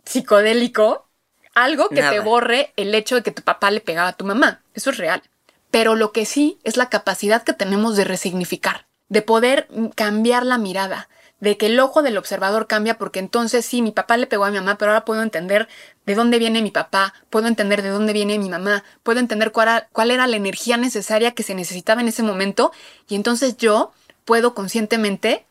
psicodélico, 0.06 1.06
algo 1.54 1.90
que 1.90 2.02
te 2.02 2.18
borre 2.20 2.72
el 2.76 2.94
hecho 2.94 3.14
de 3.16 3.22
que 3.22 3.30
tu 3.30 3.42
papá 3.42 3.70
le 3.70 3.82
pegaba 3.82 4.08
a 4.08 4.16
tu 4.16 4.24
mamá. 4.24 4.62
Eso 4.72 4.88
es 4.88 4.96
real. 4.96 5.22
Pero 5.70 5.94
lo 5.94 6.12
que 6.12 6.24
sí 6.24 6.58
es 6.64 6.76
la 6.76 6.88
capacidad 6.88 7.42
que 7.42 7.52
tenemos 7.52 7.96
de 7.96 8.04
resignificar, 8.04 8.86
de 9.08 9.22
poder 9.22 9.68
cambiar 9.94 10.44
la 10.44 10.58
mirada, 10.58 11.08
de 11.40 11.58
que 11.58 11.66
el 11.66 11.78
ojo 11.80 12.02
del 12.02 12.16
observador 12.16 12.66
cambia 12.66 12.96
porque 12.96 13.18
entonces 13.18 13.66
sí, 13.66 13.82
mi 13.82 13.92
papá 13.92 14.16
le 14.16 14.26
pegó 14.26 14.44
a 14.44 14.50
mi 14.50 14.56
mamá, 14.56 14.78
pero 14.78 14.92
ahora 14.92 15.04
puedo 15.04 15.22
entender 15.22 15.68
de 16.06 16.14
dónde 16.14 16.38
viene 16.38 16.62
mi 16.62 16.70
papá, 16.70 17.12
puedo 17.28 17.46
entender 17.46 17.82
de 17.82 17.90
dónde 17.90 18.12
viene 18.12 18.38
mi 18.38 18.48
mamá, 18.48 18.84
puedo 19.02 19.20
entender 19.20 19.52
cuál 19.52 19.68
era, 19.68 19.88
cuál 19.92 20.10
era 20.10 20.26
la 20.26 20.36
energía 20.36 20.76
necesaria 20.76 21.32
que 21.32 21.42
se 21.42 21.54
necesitaba 21.54 22.00
en 22.00 22.08
ese 22.08 22.22
momento 22.22 22.72
y 23.08 23.16
entonces 23.16 23.56
yo 23.58 23.92
puedo 24.24 24.54
conscientemente, 24.54 25.44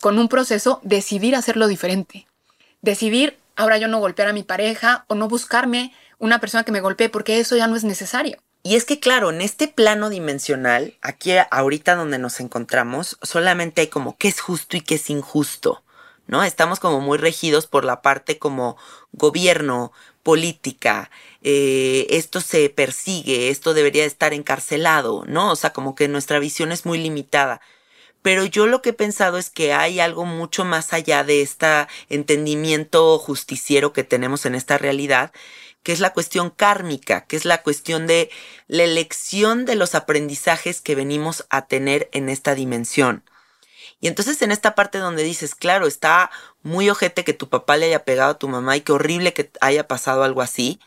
con 0.00 0.18
un 0.18 0.28
proceso, 0.28 0.80
decidir 0.82 1.34
hacerlo 1.34 1.66
diferente. 1.66 2.26
Decidir, 2.80 3.38
ahora 3.56 3.78
yo 3.78 3.88
no 3.88 3.98
golpear 3.98 4.28
a 4.28 4.32
mi 4.32 4.42
pareja 4.42 5.04
o 5.08 5.14
no 5.14 5.28
buscarme 5.28 5.92
una 6.18 6.40
persona 6.40 6.64
que 6.64 6.72
me 6.72 6.80
golpee 6.80 7.08
porque 7.08 7.40
eso 7.40 7.56
ya 7.56 7.66
no 7.66 7.76
es 7.76 7.84
necesario. 7.84 8.38
Y 8.66 8.76
es 8.76 8.86
que, 8.86 8.98
claro, 8.98 9.28
en 9.28 9.42
este 9.42 9.68
plano 9.68 10.08
dimensional, 10.08 10.96
aquí 11.02 11.32
ahorita 11.50 11.96
donde 11.96 12.18
nos 12.18 12.40
encontramos, 12.40 13.18
solamente 13.20 13.82
hay 13.82 13.88
como 13.88 14.16
qué 14.16 14.28
es 14.28 14.40
justo 14.40 14.78
y 14.78 14.80
qué 14.80 14.94
es 14.94 15.10
injusto, 15.10 15.84
¿no? 16.26 16.42
Estamos 16.42 16.80
como 16.80 17.00
muy 17.00 17.18
regidos 17.18 17.66
por 17.66 17.84
la 17.84 18.00
parte 18.00 18.38
como 18.38 18.78
gobierno, 19.12 19.92
política, 20.22 21.10
eh, 21.42 22.06
esto 22.08 22.40
se 22.40 22.70
persigue, 22.70 23.50
esto 23.50 23.74
debería 23.74 24.06
estar 24.06 24.32
encarcelado, 24.32 25.24
¿no? 25.26 25.52
O 25.52 25.56
sea, 25.56 25.74
como 25.74 25.94
que 25.94 26.08
nuestra 26.08 26.38
visión 26.38 26.72
es 26.72 26.86
muy 26.86 26.96
limitada. 26.98 27.60
Pero 28.22 28.46
yo 28.46 28.66
lo 28.66 28.80
que 28.80 28.90
he 28.90 28.94
pensado 28.94 29.36
es 29.36 29.50
que 29.50 29.74
hay 29.74 30.00
algo 30.00 30.24
mucho 30.24 30.64
más 30.64 30.94
allá 30.94 31.22
de 31.24 31.42
este 31.42 31.86
entendimiento 32.08 33.18
justiciero 33.18 33.92
que 33.92 34.04
tenemos 34.04 34.46
en 34.46 34.54
esta 34.54 34.78
realidad, 34.78 35.32
que 35.84 35.92
es 35.92 36.00
la 36.00 36.12
cuestión 36.12 36.50
kármica, 36.50 37.26
que 37.26 37.36
es 37.36 37.44
la 37.44 37.62
cuestión 37.62 38.08
de 38.08 38.30
la 38.66 38.82
elección 38.82 39.66
de 39.66 39.76
los 39.76 39.94
aprendizajes 39.94 40.80
que 40.80 40.96
venimos 40.96 41.46
a 41.50 41.66
tener 41.66 42.08
en 42.12 42.28
esta 42.28 42.56
dimensión. 42.56 43.22
Y 44.00 44.08
entonces 44.08 44.40
en 44.42 44.50
esta 44.50 44.74
parte 44.74 44.98
donde 44.98 45.22
dices, 45.22 45.54
claro, 45.54 45.86
está 45.86 46.30
muy 46.62 46.90
ojete 46.90 47.22
que 47.22 47.34
tu 47.34 47.48
papá 47.48 47.76
le 47.76 47.86
haya 47.86 48.04
pegado 48.04 48.32
a 48.32 48.38
tu 48.38 48.48
mamá 48.48 48.76
y 48.76 48.80
qué 48.80 48.92
horrible 48.92 49.34
que 49.34 49.52
haya 49.60 49.86
pasado 49.86 50.24
algo 50.24 50.42
así. 50.42 50.80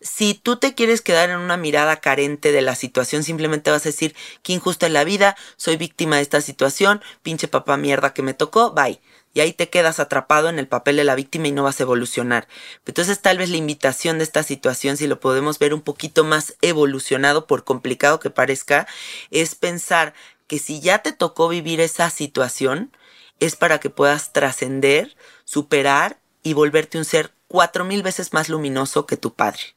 Si 0.00 0.34
tú 0.34 0.56
te 0.56 0.74
quieres 0.74 1.00
quedar 1.00 1.30
en 1.30 1.38
una 1.38 1.56
mirada 1.56 2.00
carente 2.00 2.52
de 2.52 2.60
la 2.60 2.74
situación, 2.74 3.22
simplemente 3.22 3.70
vas 3.70 3.86
a 3.86 3.88
decir, 3.88 4.14
qué 4.42 4.52
injusta 4.52 4.86
es 4.86 4.92
la 4.92 5.04
vida, 5.04 5.36
soy 5.56 5.76
víctima 5.76 6.16
de 6.16 6.22
esta 6.22 6.40
situación, 6.40 7.00
pinche 7.22 7.48
papá 7.48 7.76
mierda 7.76 8.12
que 8.12 8.22
me 8.22 8.34
tocó, 8.34 8.72
bye 8.72 9.00
y 9.34 9.40
ahí 9.40 9.52
te 9.52 9.68
quedas 9.68 9.98
atrapado 9.98 10.48
en 10.48 10.58
el 10.60 10.68
papel 10.68 10.96
de 10.96 11.04
la 11.04 11.16
víctima 11.16 11.48
y 11.48 11.52
no 11.52 11.64
vas 11.64 11.80
a 11.80 11.82
evolucionar. 11.82 12.46
Entonces 12.86 13.20
tal 13.20 13.36
vez 13.38 13.50
la 13.50 13.56
invitación 13.56 14.18
de 14.18 14.24
esta 14.24 14.44
situación, 14.44 14.96
si 14.96 15.08
lo 15.08 15.20
podemos 15.20 15.58
ver 15.58 15.74
un 15.74 15.82
poquito 15.82 16.22
más 16.24 16.56
evolucionado, 16.62 17.46
por 17.46 17.64
complicado 17.64 18.20
que 18.20 18.30
parezca, 18.30 18.86
es 19.30 19.56
pensar 19.56 20.14
que 20.46 20.58
si 20.60 20.80
ya 20.80 21.00
te 21.00 21.12
tocó 21.12 21.48
vivir 21.48 21.80
esa 21.80 22.08
situación, 22.10 22.96
es 23.40 23.56
para 23.56 23.80
que 23.80 23.90
puedas 23.90 24.32
trascender, 24.32 25.16
superar 25.44 26.20
y 26.44 26.52
volverte 26.52 26.96
un 26.96 27.04
ser 27.04 27.32
cuatro 27.48 27.84
mil 27.84 28.02
veces 28.02 28.32
más 28.32 28.48
luminoso 28.48 29.04
que 29.06 29.16
tu 29.16 29.34
padre. 29.34 29.76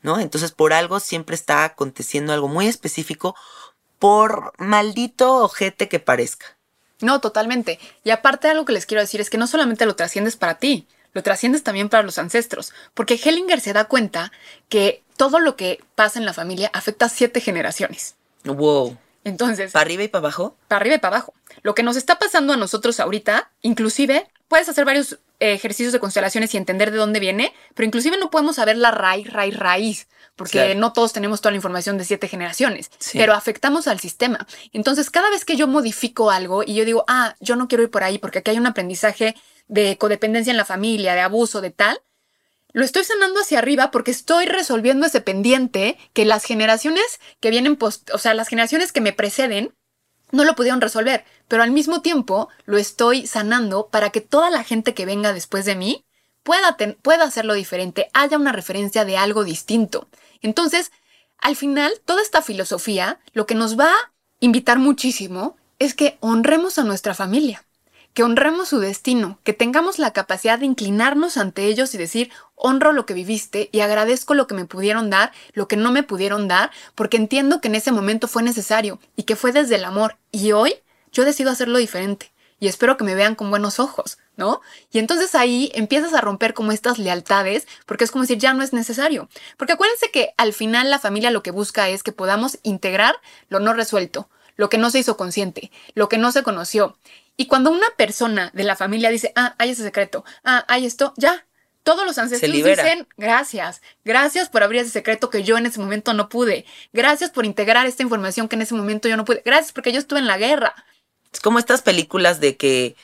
¿No? 0.00 0.18
Entonces 0.18 0.52
por 0.52 0.72
algo 0.72 1.00
siempre 1.00 1.34
está 1.34 1.64
aconteciendo 1.64 2.32
algo 2.32 2.48
muy 2.48 2.66
específico, 2.66 3.34
por 3.98 4.52
maldito 4.58 5.36
ojete 5.36 5.88
que 5.88 6.00
parezca. 6.00 6.58
No, 7.04 7.20
totalmente. 7.20 7.78
Y 8.02 8.10
aparte 8.10 8.48
algo 8.48 8.64
que 8.64 8.72
les 8.72 8.86
quiero 8.86 9.02
decir 9.02 9.20
es 9.20 9.28
que 9.28 9.36
no 9.36 9.46
solamente 9.46 9.84
lo 9.84 9.94
trasciendes 9.94 10.36
para 10.36 10.54
ti, 10.54 10.86
lo 11.12 11.22
trasciendes 11.22 11.62
también 11.62 11.90
para 11.90 12.02
los 12.02 12.18
ancestros, 12.18 12.72
porque 12.94 13.20
Hellinger 13.22 13.60
se 13.60 13.74
da 13.74 13.84
cuenta 13.84 14.32
que 14.70 15.02
todo 15.18 15.38
lo 15.38 15.54
que 15.54 15.84
pasa 15.94 16.18
en 16.18 16.24
la 16.24 16.32
familia 16.32 16.70
afecta 16.72 17.04
a 17.06 17.08
siete 17.10 17.40
generaciones. 17.40 18.16
Wow. 18.44 18.96
Entonces, 19.22 19.72
¿Para 19.72 19.82
arriba 19.84 20.02
y 20.02 20.08
para 20.08 20.20
abajo? 20.20 20.56
para 20.66 20.80
arriba 20.80 20.96
y 20.96 20.98
para 20.98 21.16
abajo. 21.16 21.34
Lo 21.62 21.74
que 21.74 21.82
nos 21.82 21.96
está 21.96 22.18
pasando 22.18 22.54
a 22.54 22.56
nosotros 22.56 22.98
ahorita, 23.00 23.50
inclusive, 23.60 24.26
puedes 24.48 24.68
hacer 24.68 24.84
varios 24.84 25.18
ejercicios 25.52 25.92
de 25.92 26.00
constelaciones 26.00 26.54
y 26.54 26.56
entender 26.56 26.90
de 26.90 26.96
dónde 26.96 27.20
viene, 27.20 27.52
pero 27.74 27.86
inclusive 27.86 28.16
no 28.18 28.30
podemos 28.30 28.56
saber 28.56 28.76
la 28.76 28.90
raíz, 28.90 29.30
raíz, 29.32 29.56
raíz, 29.56 30.08
porque 30.36 30.52
Claro. 30.64 30.74
no 30.80 30.92
todos 30.92 31.12
tenemos 31.12 31.40
toda 31.40 31.50
la 31.52 31.56
información 31.56 31.98
de 31.98 32.04
siete 32.04 32.28
generaciones, 32.28 32.90
Sí. 32.98 33.18
pero 33.18 33.34
afectamos 33.34 33.86
al 33.86 34.00
sistema. 34.00 34.46
Entonces, 34.72 35.10
cada 35.10 35.30
vez 35.30 35.44
que 35.44 35.56
yo 35.56 35.66
modifico 35.66 36.30
algo 36.30 36.62
y 36.64 36.74
yo 36.74 36.84
digo, 36.84 37.04
ah, 37.08 37.34
yo 37.40 37.56
no 37.56 37.68
quiero 37.68 37.82
ir 37.84 37.90
por 37.90 38.02
ahí 38.04 38.18
porque 38.18 38.38
aquí 38.38 38.50
hay 38.50 38.58
un 38.58 38.66
aprendizaje 38.66 39.34
de 39.68 39.96
codependencia 39.98 40.50
en 40.50 40.56
la 40.56 40.64
familia, 40.64 41.14
de 41.14 41.20
abuso, 41.20 41.60
de 41.60 41.70
tal, 41.70 42.00
lo 42.72 42.84
estoy 42.84 43.04
sanando 43.04 43.40
hacia 43.40 43.58
arriba 43.58 43.92
porque 43.92 44.10
estoy 44.10 44.46
resolviendo 44.46 45.06
ese 45.06 45.20
pendiente 45.20 45.96
que 46.12 46.24
las 46.24 46.44
generaciones 46.44 47.20
que 47.40 47.50
vienen, 47.50 47.76
post 47.76 48.10
o 48.12 48.18
sea, 48.18 48.34
las 48.34 48.48
generaciones 48.48 48.90
que 48.90 49.00
me 49.00 49.12
preceden, 49.12 49.72
no 50.34 50.44
lo 50.44 50.54
pudieron 50.54 50.80
resolver, 50.80 51.24
pero 51.48 51.62
al 51.62 51.70
mismo 51.70 52.02
tiempo 52.02 52.48
lo 52.64 52.76
estoy 52.76 53.26
sanando 53.26 53.88
para 53.88 54.10
que 54.10 54.20
toda 54.20 54.50
la 54.50 54.64
gente 54.64 54.94
que 54.94 55.06
venga 55.06 55.32
después 55.32 55.64
de 55.64 55.76
mí 55.76 56.04
pueda, 56.42 56.76
pueda 57.02 57.24
hacerlo 57.24 57.54
diferente, 57.54 58.08
haya 58.12 58.36
una 58.36 58.52
referencia 58.52 59.04
de 59.04 59.16
algo 59.16 59.44
distinto. 59.44 60.08
Entonces, 60.42 60.92
al 61.38 61.56
final, 61.56 61.92
toda 62.04 62.22
esta 62.22 62.42
filosofía 62.42 63.20
lo 63.32 63.46
que 63.46 63.54
nos 63.54 63.78
va 63.78 63.90
a 63.90 64.12
invitar 64.40 64.78
muchísimo 64.78 65.56
es 65.78 65.94
que 65.94 66.16
honremos 66.20 66.78
a 66.78 66.84
nuestra 66.84 67.14
familia, 67.14 67.64
que 68.14 68.22
honremos 68.22 68.68
su 68.68 68.78
destino, 68.78 69.38
que 69.42 69.52
tengamos 69.52 69.98
la 69.98 70.12
capacidad 70.12 70.58
de 70.58 70.66
inclinarnos 70.66 71.36
ante 71.36 71.66
ellos 71.66 71.94
y 71.94 71.98
decir, 71.98 72.30
honro 72.54 72.92
lo 72.92 73.06
que 73.06 73.14
viviste 73.14 73.68
y 73.72 73.80
agradezco 73.80 74.34
lo 74.34 74.46
que 74.46 74.54
me 74.54 74.64
pudieron 74.64 75.10
dar, 75.10 75.32
lo 75.52 75.66
que 75.66 75.76
no 75.76 75.90
me 75.90 76.04
pudieron 76.04 76.46
dar, 76.46 76.70
porque 76.94 77.16
entiendo 77.16 77.60
que 77.60 77.68
en 77.68 77.74
ese 77.74 77.92
momento 77.92 78.28
fue 78.28 78.44
necesario 78.44 79.00
y 79.16 79.24
que 79.24 79.36
fue 79.36 79.50
desde 79.50 79.74
el 79.74 79.84
amor. 79.84 80.16
Y 80.30 80.52
hoy 80.52 80.76
yo 81.12 81.24
decido 81.24 81.50
hacerlo 81.50 81.78
diferente 81.78 82.32
y 82.60 82.68
espero 82.68 82.96
que 82.96 83.04
me 83.04 83.16
vean 83.16 83.34
con 83.34 83.50
buenos 83.50 83.80
ojos, 83.80 84.18
¿no? 84.36 84.60
Y 84.92 85.00
entonces 85.00 85.34
ahí 85.34 85.72
empiezas 85.74 86.14
a 86.14 86.20
romper 86.20 86.54
como 86.54 86.72
estas 86.72 86.98
lealtades, 86.98 87.66
porque 87.84 88.04
es 88.04 88.12
como 88.12 88.22
decir, 88.22 88.38
ya 88.38 88.54
no 88.54 88.62
es 88.62 88.72
necesario. 88.72 89.28
Porque 89.56 89.72
acuérdense 89.72 90.10
que 90.12 90.34
al 90.36 90.52
final 90.52 90.88
la 90.88 91.00
familia 91.00 91.32
lo 91.32 91.42
que 91.42 91.50
busca 91.50 91.88
es 91.88 92.02
que 92.02 92.12
podamos 92.12 92.58
integrar 92.62 93.16
lo 93.48 93.58
no 93.58 93.74
resuelto, 93.74 94.28
lo 94.56 94.68
que 94.68 94.78
no 94.78 94.90
se 94.90 95.00
hizo 95.00 95.16
consciente, 95.16 95.72
lo 95.94 96.08
que 96.08 96.16
no 96.16 96.32
se 96.32 96.42
conoció. 96.42 96.96
Y 97.36 97.46
cuando 97.46 97.70
una 97.70 97.88
persona 97.96 98.50
de 98.54 98.64
la 98.64 98.76
familia 98.76 99.10
dice, 99.10 99.32
ah, 99.36 99.54
hay 99.58 99.70
ese 99.70 99.82
secreto, 99.82 100.24
ah, 100.44 100.64
hay 100.68 100.86
esto, 100.86 101.12
ya. 101.16 101.46
Todos 101.82 102.06
los 102.06 102.16
ancestros 102.16 102.50
dicen, 102.50 103.06
gracias, 103.18 103.82
gracias 104.06 104.48
por 104.48 104.62
abrir 104.62 104.80
ese 104.80 104.90
secreto 104.90 105.28
que 105.28 105.42
yo 105.42 105.58
en 105.58 105.66
ese 105.66 105.80
momento 105.80 106.14
no 106.14 106.30
pude, 106.30 106.64
gracias 106.94 107.30
por 107.30 107.44
integrar 107.44 107.86
esta 107.86 108.02
información 108.02 108.48
que 108.48 108.56
en 108.56 108.62
ese 108.62 108.74
momento 108.74 109.06
yo 109.06 109.18
no 109.18 109.26
pude, 109.26 109.42
gracias 109.44 109.72
porque 109.72 109.92
yo 109.92 109.98
estuve 109.98 110.20
en 110.20 110.26
la 110.26 110.38
guerra, 110.38 110.74
Es 111.30 111.40
como 111.40 111.58
estas 111.58 111.82
películas 111.82 112.40
de 112.40 112.56
que 112.56 112.96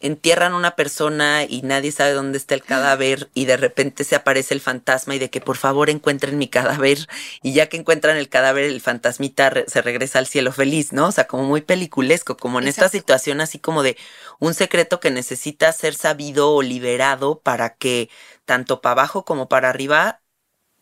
entierran 0.00 0.54
una 0.54 0.76
persona 0.76 1.44
y 1.44 1.62
nadie 1.62 1.92
sabe 1.92 2.12
dónde 2.12 2.38
está 2.38 2.54
el 2.54 2.64
cadáver 2.64 3.30
y 3.34 3.44
de 3.44 3.56
repente 3.58 4.04
se 4.04 4.16
aparece 4.16 4.54
el 4.54 4.60
fantasma 4.60 5.14
y 5.14 5.18
de 5.18 5.30
que 5.30 5.40
por 5.42 5.56
favor 5.58 5.90
encuentren 5.90 6.38
mi 6.38 6.48
cadáver 6.48 7.06
y 7.42 7.52
ya 7.52 7.68
que 7.68 7.76
encuentran 7.76 8.16
el 8.16 8.28
cadáver 8.28 8.64
el 8.64 8.80
fantasmita 8.80 9.50
re- 9.50 9.64
se 9.68 9.82
regresa 9.82 10.18
al 10.18 10.26
cielo 10.26 10.52
feliz, 10.52 10.92
¿no? 10.92 11.08
O 11.08 11.12
sea, 11.12 11.26
como 11.26 11.44
muy 11.44 11.60
peliculesco, 11.60 12.36
como 12.36 12.58
en 12.60 12.68
esta 12.68 12.86
Exacto. 12.86 12.98
situación 12.98 13.40
así 13.40 13.58
como 13.58 13.82
de 13.82 13.96
un 14.38 14.54
secreto 14.54 15.00
que 15.00 15.10
necesita 15.10 15.72
ser 15.72 15.94
sabido 15.94 16.52
o 16.54 16.62
liberado 16.62 17.40
para 17.40 17.74
que 17.76 18.08
tanto 18.44 18.80
para 18.80 18.92
abajo 18.92 19.24
como 19.24 19.48
para 19.48 19.68
arriba 19.68 20.22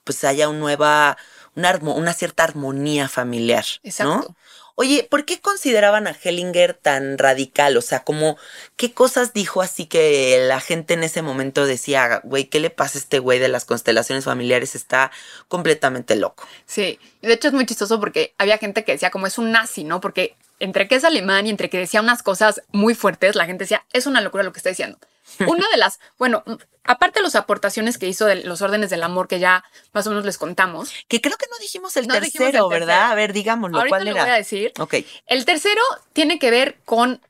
pues 0.05 0.25
haya 0.25 0.49
una 0.49 0.59
nueva, 0.59 1.17
una, 1.55 2.13
cierta 2.15 2.45
armonía 2.45 3.09
familiar, 3.09 3.65
¿no? 3.99 4.35
Oye, 4.81 5.03
¿por 5.11 5.25
qué 5.25 5.41
consideraban 5.41 6.07
a 6.07 6.13
Hellinger 6.13 6.73
tan 6.73 7.19
radical? 7.19 7.77
O 7.77 7.83
sea, 7.83 8.05
como, 8.05 8.37
¿qué 8.77 8.93
cosas 8.93 9.33
dijo 9.33 9.61
así 9.61 9.87
que 9.87 10.45
la 10.47 10.61
gente 10.61 10.95
en 10.95 11.03
ese 11.03 11.21
momento 11.21 11.67
decía, 11.67 12.21
güey, 12.23 12.45
¿qué 12.45 12.61
le 12.61 12.71
pasa 12.71 12.97
a 12.97 13.01
este 13.01 13.19
güey 13.19 13.41
de 13.41 13.49
las 13.49 13.65
constelaciones 13.65 14.25
familiares? 14.25 14.77
Está 14.77 15.11
completamente 15.49 16.15
loco. 16.15 16.47
Sí, 16.65 17.01
de 17.23 17.33
hecho 17.33 17.49
es 17.49 17.55
muy 17.55 17.67
chistoso 17.67 17.99
porque 17.99 18.35
había 18.39 18.57
gente 18.59 18.85
que 18.85 18.93
decía 18.93 19.11
como 19.11 19.27
es 19.27 19.37
un 19.37 19.51
nazi, 19.51 19.83
¿no? 19.83 20.01
Porque 20.01 20.37
entre 20.61 20.87
que 20.87 20.95
es 20.95 21.03
alemán 21.03 21.49
y 21.49 21.51
entre 21.51 21.71
que 21.71 21.79
decía 21.79 22.01
unas 22.01 22.23
cosas 22.23 22.63
muy 22.71 22.95
fuertes, 22.95 23.35
la 23.35 23.47
gente 23.47 23.65
decía, 23.65 23.85
es 23.93 24.07
una 24.07 24.21
locura 24.21 24.45
lo 24.45 24.53
que 24.53 24.61
está 24.61 24.69
diciendo. 24.69 24.97
Una 25.47 25.69
de 25.71 25.77
las, 25.77 26.01
bueno, 26.19 26.43
aparte 26.85 27.21
de 27.21 27.23
las 27.25 27.35
aportaciones 27.37 27.99
que 27.99 28.09
hizo 28.09 28.27
de 28.27 28.37
los 28.45 28.61
órdenes 28.63 28.91
del 28.91 29.03
amor 29.03 29.29
que 29.29 29.39
ya 29.39 29.65
más 29.93 30.07
o 30.07 30.11
menos 30.11 30.25
les 30.25 30.39
contamos, 30.39 30.93
Que 31.09 31.21
creo 31.21 31.37
que 31.37 31.47
no 31.51 31.59
dijimos 31.59 31.97
el 31.97 32.07
No 32.07 32.15
dijimos 32.15 32.35
el 32.35 32.53
tercero. 32.53 32.69
¿verdad? 32.69 33.11
A 33.11 33.15
ver, 33.15 33.33
digámoslo, 33.33 33.79
ahorita 33.79 33.91
¿cuál 33.97 34.05
lo 34.05 34.11
era? 34.13 34.23
voy 34.25 34.33
a 34.33 34.37
decir. 34.37 34.73
Ok, 34.79 34.95
El 35.27 35.45
tercero 35.45 35.81
tiene 36.13 36.39
que 36.39 36.51
ver 36.51 36.79
con, 36.85 37.21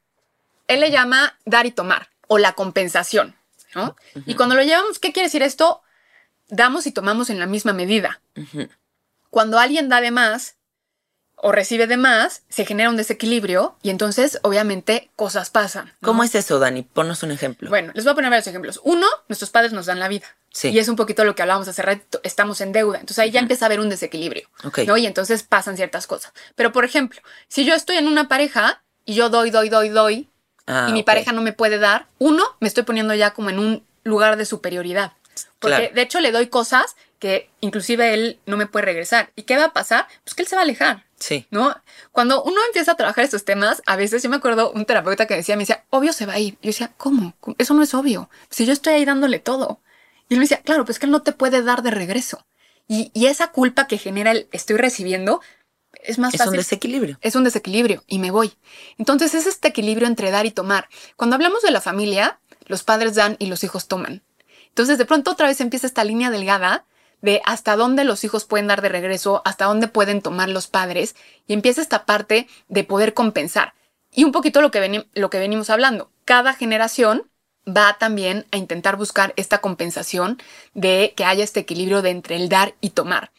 él 0.69 0.81
le 0.81 0.91
llama 0.91 1.37
dar 1.45 1.67
y 1.67 1.71
tomar 1.71 2.09
o 2.29 2.39
la 2.39 2.53
compensación, 2.53 3.37
¿no? 3.75 3.97
Y 4.27 4.35
cuando 4.35 4.55
lo 4.55 4.63
llevamos, 4.63 4.99
¿qué 4.99 5.13
quiere 5.13 5.27
decir 5.29 5.43
esto? 5.43 5.83
Damos 6.49 6.87
y 6.87 6.93
tomamos 6.93 7.31
en 7.31 7.39
la 7.39 7.47
misma 7.47 7.73
medida. 7.73 8.21
Cuando 9.31 9.59
alguien 9.59 9.89
da 9.89 10.01
de 10.01 10.11
más 10.11 10.57
o 11.41 11.53
recibe 11.53 11.87
de 11.87 11.97
más, 11.97 12.43
se 12.49 12.65
genera 12.67 12.91
un 12.91 12.97
desequilibrio 12.97 13.77
y 13.83 13.91
entonces, 13.91 14.41
obviamente, 14.43 15.11
cosas 15.17 15.51
pasan. 15.51 15.87
¿no? 16.01 16.07
¿cómo 16.09 16.25
es 16.25 16.35
eso, 16.35 16.59
Dani? 16.59 16.83
Ponnos 16.83 17.23
un 17.23 17.31
ejemplo. 17.31 17.69
Bueno, 17.71 17.93
les 17.95 18.05
voy 18.05 18.13
a 18.13 18.15
poner 18.15 18.31
varios 18.31 18.47
ejemplos. 18.47 18.81
Uno, 18.83 19.07
nuestros 19.29 19.51
padres 19.51 19.73
nos 19.73 19.87
dan 19.87 20.01
la 20.01 20.09
vida. 20.09 20.27
Sí. 20.51 20.69
Y 20.71 20.79
es 20.79 20.89
un 20.89 20.97
poquito 20.97 21.25
lo 21.25 21.35
que 21.35 21.43
hablábamos 21.43 21.69
hace 21.69 21.83
rato, 21.83 22.21
estamos 22.25 22.61
en 22.61 22.73
deuda. 22.73 22.99
Entonces 22.99 23.21
ahí 23.21 23.31
ya 23.31 23.41
empieza 23.41 23.65
a 23.65 23.67
haber 23.67 23.81
un 23.81 23.89
desequilibrio. 23.89 24.49
Ok. 24.65 24.81
¿no? 24.87 24.97
Y 24.97 25.07
entonces 25.07 25.43
pasan 25.45 25.77
ciertas 25.77 26.07
cosas. 26.07 26.33
Pero, 26.57 26.73
por 26.73 26.85
ejemplo, 26.85 27.21
si 27.47 27.65
yo 27.65 27.75
estoy 27.75 27.97
en 27.99 28.09
una 28.09 28.27
pareja 28.29 28.83
y 29.05 29.15
yo 29.15 29.29
doy, 29.31 29.51
doy, 29.51 29.69
doy, 29.69 29.89
doy, 29.91 30.29
Ah, 30.71 30.87
y 30.91 30.93
mi 30.93 31.03
pareja 31.03 31.33
no 31.33 31.41
me 31.41 31.55
puede 31.55 31.79
dar, 31.79 32.09
uno, 32.19 32.45
me 32.61 32.69
estoy 32.69 32.83
poniendo 32.83 33.15
ya 33.15 33.33
como 33.33 33.49
en 33.49 33.59
un 33.59 33.87
lugar 34.05 34.37
de 34.37 34.45
superioridad. 34.45 35.15
Porque 35.59 35.77
Claro. 35.79 35.95
de 35.95 36.03
hecho 36.03 36.21
le 36.21 36.31
doy 36.31 36.49
cosas 36.49 36.95
que 37.19 37.49
inclusive 37.61 38.13
él 38.13 38.39
no 38.45 38.59
me 38.59 38.67
puede 38.67 38.85
regresar. 38.85 39.31
¿Y 39.35 39.45
qué 39.45 39.57
va 39.57 39.65
a 39.65 39.73
pasar? 39.73 40.07
Pues 40.25 40.35
que 40.35 40.43
él 40.43 40.49
se 40.49 40.57
va 40.57 40.61
a 40.61 40.65
alejar. 40.65 41.05
Sí. 41.19 41.47
¿No? 41.51 41.75
Cuando 42.13 42.43
uno 42.43 42.57
empieza 42.67 42.93
a 42.93 42.97
trabajar 42.97 43.25
estos 43.25 43.45
temas, 43.45 43.83
a 43.87 43.97
veces 43.97 44.23
yo 44.23 44.31
me 44.31 44.37
acuerdo 44.37 44.71
un 44.71 44.85
terapeuta 44.85 45.27
que 45.27 45.35
decía, 45.35 45.57
me 45.57 45.63
decía, 45.63 45.85
obvio 45.91 46.13
se 46.13 46.27
va 46.27 46.35
a 46.35 46.39
ir. 46.39 46.55
Yo 46.63 46.69
decía, 46.69 46.93
¿cómo? 46.97 47.35
Eso 47.59 47.75
no 47.75 47.83
es 47.83 47.95
obvio. 47.95 48.31
Si 48.51 48.67
yo 48.67 48.73
estoy 48.73 48.95
ahí 48.95 49.05
dándole 49.05 49.39
todo. 49.41 49.81
Y 50.29 50.35
él 50.35 50.41
me 50.41 50.45
decía, 50.45 50.63
claro, 50.63 50.85
pues 50.85 50.99
que 50.99 51.07
él 51.07 51.13
no 51.13 51.23
te 51.23 51.33
puede 51.33 51.63
dar 51.63 51.83
de 51.83 51.91
regreso. 51.91 52.47
Y, 52.87 53.11
y 53.15 53.27
esa 53.27 53.49
culpa 53.49 53.87
que 53.87 53.99
genera 53.99 54.31
el 54.31 54.49
estoy 54.53 54.77
recibiendo 54.77 55.41
es 56.03 56.19
más 56.19 56.35
Es 56.35 56.41
un 56.41 56.47
fácil 56.47 56.59
desequilibrio. 56.59 57.19
es 57.21 57.35
un 57.35 57.45
desequilibrio 57.45 58.05
y 58.07 58.19
me 58.19 58.31
voy. 58.31 58.53
Entonces 58.99 59.35
es 59.35 59.47
este 59.47 59.69
equilibrio 59.69 60.07
entre 60.07 60.31
dar 60.31 60.47
y 60.47 60.51
tomar. 60.51 60.89
Cuando 61.17 61.35
hablamos 61.37 61.63
de 61.63 61.71
la 61.71 61.81
familia, 61.81 62.41
los 62.67 62.83
padres 62.83 63.15
dan 63.15 63.37
y 63.39 63.47
los 63.47 63.65
hijos 63.65 63.89
toman. 63.89 64.23
Entonces 64.69 64.99
de 64.99 65.05
pronto 65.07 65.31
otra 65.33 65.49
vez 65.49 65.61
empieza 65.61 65.87
esta 65.87 66.05
línea 66.05 66.31
delgada 66.31 66.85
de 67.21 67.41
hasta 67.45 67.77
dónde 67.77 68.05
los 68.05 68.25
hijos 68.25 68.45
pueden 68.45 68.67
dar 68.69 68.83
de 68.83 68.89
regreso, 68.89 69.43
hasta 69.45 69.65
dónde 69.67 69.89
pueden 69.89 70.23
tomar 70.23 70.49
los 70.49 70.67
padres 70.69 71.17
y 71.47 71.53
empieza 71.53 71.83
esta 71.83 72.07
parte 72.07 72.49
de 72.69 72.85
poder 72.85 73.15
compensar. 73.15 73.75
Y 74.15 74.25
un 74.25 74.33
poquito 74.33 74.61
lo 74.63 74.71
que, 74.71 74.81
veni- 74.81 75.07
lo 75.15 75.29
que 75.31 75.39
venimos 75.39 75.71
hablando. 75.71 76.11
Cada 76.25 76.55
generación 76.55 77.29
va 77.67 77.99
también 77.99 78.47
a 78.51 78.57
intentar 78.57 78.97
buscar 78.97 79.35
esta 79.37 79.59
compensación 79.59 80.41
de 80.75 81.13
que 81.17 81.25
haya 81.25 81.45
este 81.45 81.61
equilibrio 81.61 82.01
de 82.03 82.11
entre 82.11 82.37
el 82.37 82.49
dar 82.49 82.75
y 82.81 82.91
tomar. 82.91 83.31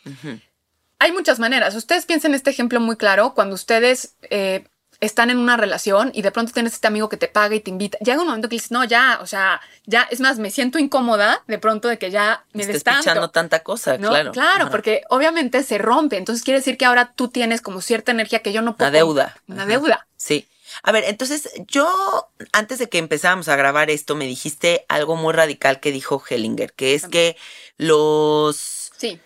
Hay 1.00 1.12
muchas 1.14 1.40
maneras. 1.40 1.76
Ustedes 1.76 2.06
piensen 2.06 2.34
este 2.36 2.50
ejemplo 2.50 2.80
muy 2.80 2.98
claro 2.98 3.34
cuando 3.34 3.56
ustedes 3.56 4.16
eh, 4.30 4.66
están 5.02 5.30
en 5.30 5.38
una 5.38 5.56
relación 5.56 6.12
y 6.14 6.22
de 6.24 6.32
pronto 6.32 6.52
tienes 6.52 6.74
este 6.74 6.88
amigo 6.88 7.08
que 7.08 7.16
te 7.18 7.28
paga 7.30 7.56
y 7.56 7.62
te 7.62 7.70
invita. 7.70 7.98
Llega 8.00 8.20
un 8.20 8.28
momento 8.28 8.50
que 8.50 8.56
dices, 8.58 8.72
no, 8.72 8.84
ya, 8.84 9.20
o 9.22 9.28
sea, 9.28 9.62
ya, 9.86 10.04
es 10.12 10.20
más, 10.20 10.40
me 10.40 10.52
siento 10.52 10.78
incómoda 10.78 11.42
de 11.48 11.58
pronto 11.58 11.88
de 11.88 11.98
que 11.98 12.12
ya 12.12 12.44
me 12.54 12.64
Estés 12.64 12.84
pichando 12.84 13.30
tanta 13.30 13.64
cosa, 13.64 13.98
¿no? 13.98 14.10
claro. 14.10 14.32
Ajá. 14.38 14.70
porque 14.70 15.04
obviamente 15.10 15.64
se 15.64 15.78
rompe. 15.78 16.18
Entonces 16.18 16.44
quiere 16.44 16.60
decir 16.60 16.78
que 16.78 16.86
ahora 16.86 17.14
tú 17.16 17.30
tienes 17.30 17.62
como 17.62 17.80
cierta 17.82 18.12
energía 18.12 18.40
que 18.42 18.52
yo 18.52 18.62
no 18.62 18.76
puedo. 18.76 18.90
Una 18.90 18.98
deuda. 18.98 19.38
Una 19.48 19.62
Ajá. 19.64 19.70
deuda. 19.72 20.08
Sí. 20.18 20.48
A 20.84 20.92
ver, 20.92 21.04
entonces 21.08 21.50
yo, 21.68 22.30
antes 22.52 22.78
de 22.80 22.90
que 22.90 22.98
empezáramos 23.00 23.48
a 23.48 23.56
grabar 23.56 23.90
esto, 23.90 24.16
me 24.16 24.26
dijiste 24.26 24.86
algo 24.88 25.16
muy 25.16 25.34
radical 25.34 25.80
que 25.80 25.92
dijo 25.92 26.22
Hellinger, 26.30 26.74
que 26.74 26.94
es 26.94 27.08
que 27.08 27.38
los, 27.78 28.92
Sí. 28.98 29.20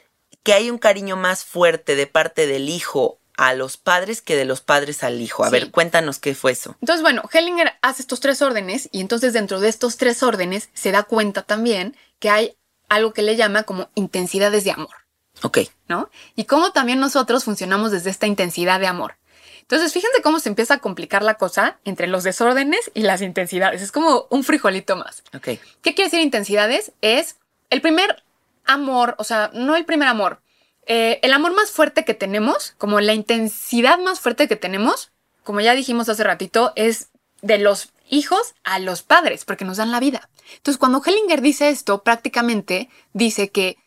que 0.44 0.54
hay 0.54 0.70
un 0.70 0.78
cariño 0.78 1.16
más 1.18 1.44
fuerte 1.44 1.96
de 1.96 2.08
parte 2.08 2.48
del 2.48 2.70
hijo 2.70 3.20
a 3.38 3.54
los 3.54 3.78
padres 3.78 4.22
que 4.22 4.36
de 4.36 4.46
los 4.46 4.62
padres 4.62 5.04
al 5.04 5.20
hijo. 5.22 5.44
A 5.44 5.48
Sí. 5.48 5.54
ver, 5.54 5.72
cuéntanos 5.72 6.20
qué 6.20 6.36
fue 6.36 6.52
eso. 6.52 6.76
Entonces, 6.82 7.02
bueno, 7.02 7.24
Hellinger 7.32 7.74
hace 7.82 8.02
estos 8.04 8.20
tres 8.20 8.42
órdenes 8.42 8.90
y 8.92 9.02
entonces 9.02 9.34
dentro 9.34 9.60
de 9.60 9.70
estos 9.70 9.98
tres 9.98 10.22
órdenes 10.24 10.70
se 10.74 10.92
da 10.92 11.04
cuenta 11.04 11.42
también 11.42 11.96
que 12.20 12.30
hay 12.30 12.56
algo 12.90 13.14
que 13.14 13.22
le 13.24 13.36
llama 13.36 13.64
como 13.64 13.90
intensidades 13.96 14.64
de 14.64 14.72
amor. 14.72 14.96
Ok. 15.42 15.60
¿no? 15.88 16.10
Y 16.36 16.46
cómo 16.46 16.72
también 16.72 17.00
nosotros 17.00 17.44
funcionamos 17.44 17.92
desde 17.92 18.10
esta 18.12 18.28
intensidad 18.28 18.80
de 18.80 18.88
amor. 18.88 19.16
Entonces, 19.62 19.94
fíjense 19.94 20.22
cómo 20.22 20.40
se 20.40 20.50
empieza 20.50 20.76
a 20.76 20.80
complicar 20.80 21.24
la 21.24 21.36
cosa 21.36 21.80
entre 21.86 22.06
los 22.08 22.24
desórdenes 22.24 22.92
y 22.94 23.02
las 23.02 23.22
intensidades. 23.22 23.82
Es 23.82 23.92
como 23.92 24.28
un 24.30 24.44
frijolito 24.44 24.96
más. 24.96 25.24
Ok. 25.34 25.44
¿Qué 25.44 25.60
quiere 25.96 26.04
decir 26.04 26.20
intensidades? 26.20 26.92
Es 27.02 27.38
el 27.72 27.82
primer 27.82 28.24
amor, 28.66 29.16
o 29.18 29.24
sea, 29.24 29.50
no 29.54 29.76
el 29.76 29.86
primer 29.86 30.08
amor, 30.08 30.42
eh, 30.86 31.20
el 31.22 31.34
amor 31.34 31.54
más 31.54 31.72
fuerte 31.72 32.06
que 32.06 32.14
tenemos, 32.14 32.74
como 32.78 33.00
la 33.00 33.14
intensidad 33.14 33.98
más 34.00 34.20
fuerte 34.20 34.48
que 34.48 34.56
tenemos, 34.56 35.12
como 35.44 35.62
ya 35.62 35.74
dijimos 35.76 36.10
hace 36.10 36.24
ratito, 36.24 36.74
es 36.76 37.10
de 37.42 37.58
los 37.58 37.90
hijos 38.10 38.54
a 38.64 38.80
los 38.80 39.02
padres, 39.02 39.46
porque 39.46 39.66
nos 39.66 39.78
dan 39.78 39.92
la 39.92 40.00
vida. 40.00 40.30
Entonces, 40.56 40.78
cuando 40.78 41.02
Hellinger 41.04 41.42
dice 41.42 41.70
esto, 41.70 42.04
prácticamente 42.04 42.90
dice 43.14 43.50
que 43.50 43.78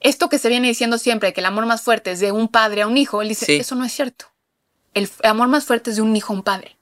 esto 0.00 0.28
que 0.28 0.38
se 0.38 0.48
viene 0.48 0.68
diciendo 0.68 0.98
siempre, 0.98 1.32
que 1.32 1.40
el 1.40 1.46
amor 1.46 1.66
más 1.66 1.82
fuerte 1.82 2.12
es 2.12 2.20
de 2.20 2.30
un 2.32 2.48
padre 2.48 2.82
a 2.82 2.86
un 2.86 2.96
hijo, 2.96 3.22
él 3.22 3.28
dice, 3.28 3.46
Sí. 3.46 3.56
eso 3.56 3.74
no 3.74 3.84
es 3.84 3.92
cierto. 3.92 4.26
El 4.92 5.10
amor 5.22 5.48
más 5.48 5.64
fuerte 5.64 5.90
es 5.90 5.96
de 5.96 6.02
un 6.02 6.14
hijo 6.14 6.32
a 6.32 6.36
un 6.36 6.42
padre. 6.42 6.76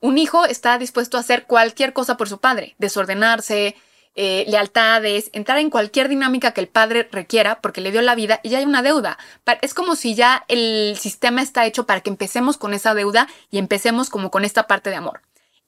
Un 0.00 0.18
hijo 0.18 0.44
está 0.44 0.76
dispuesto 0.78 1.16
a 1.16 1.20
hacer 1.20 1.46
cualquier 1.46 1.92
cosa 1.92 2.16
por 2.16 2.28
su 2.28 2.38
padre, 2.38 2.74
desordenarse, 2.78 3.76
eh, 4.18 4.46
lealtades, 4.48 5.30
entrar 5.34 5.58
en 5.58 5.68
cualquier 5.68 6.08
dinámica 6.08 6.52
que 6.52 6.62
el 6.62 6.68
padre 6.68 7.06
requiera 7.12 7.60
porque 7.60 7.82
le 7.82 7.92
dio 7.92 8.00
la 8.00 8.14
vida 8.14 8.40
y 8.42 8.48
ya 8.48 8.58
hay 8.58 8.64
una 8.64 8.82
deuda. 8.82 9.18
Es 9.60 9.74
como 9.74 9.94
si 9.94 10.14
ya 10.14 10.44
el 10.48 10.96
sistema 10.98 11.42
está 11.42 11.66
hecho 11.66 11.84
para 11.84 12.00
que 12.00 12.08
empecemos 12.10 12.56
con 12.56 12.72
esa 12.72 12.94
deuda 12.94 13.28
y 13.50 13.58
empecemos 13.58 14.08
como 14.08 14.30
con 14.30 14.44
esta 14.44 14.66
parte 14.66 14.88
de 14.88 14.96
amor. 14.96 15.20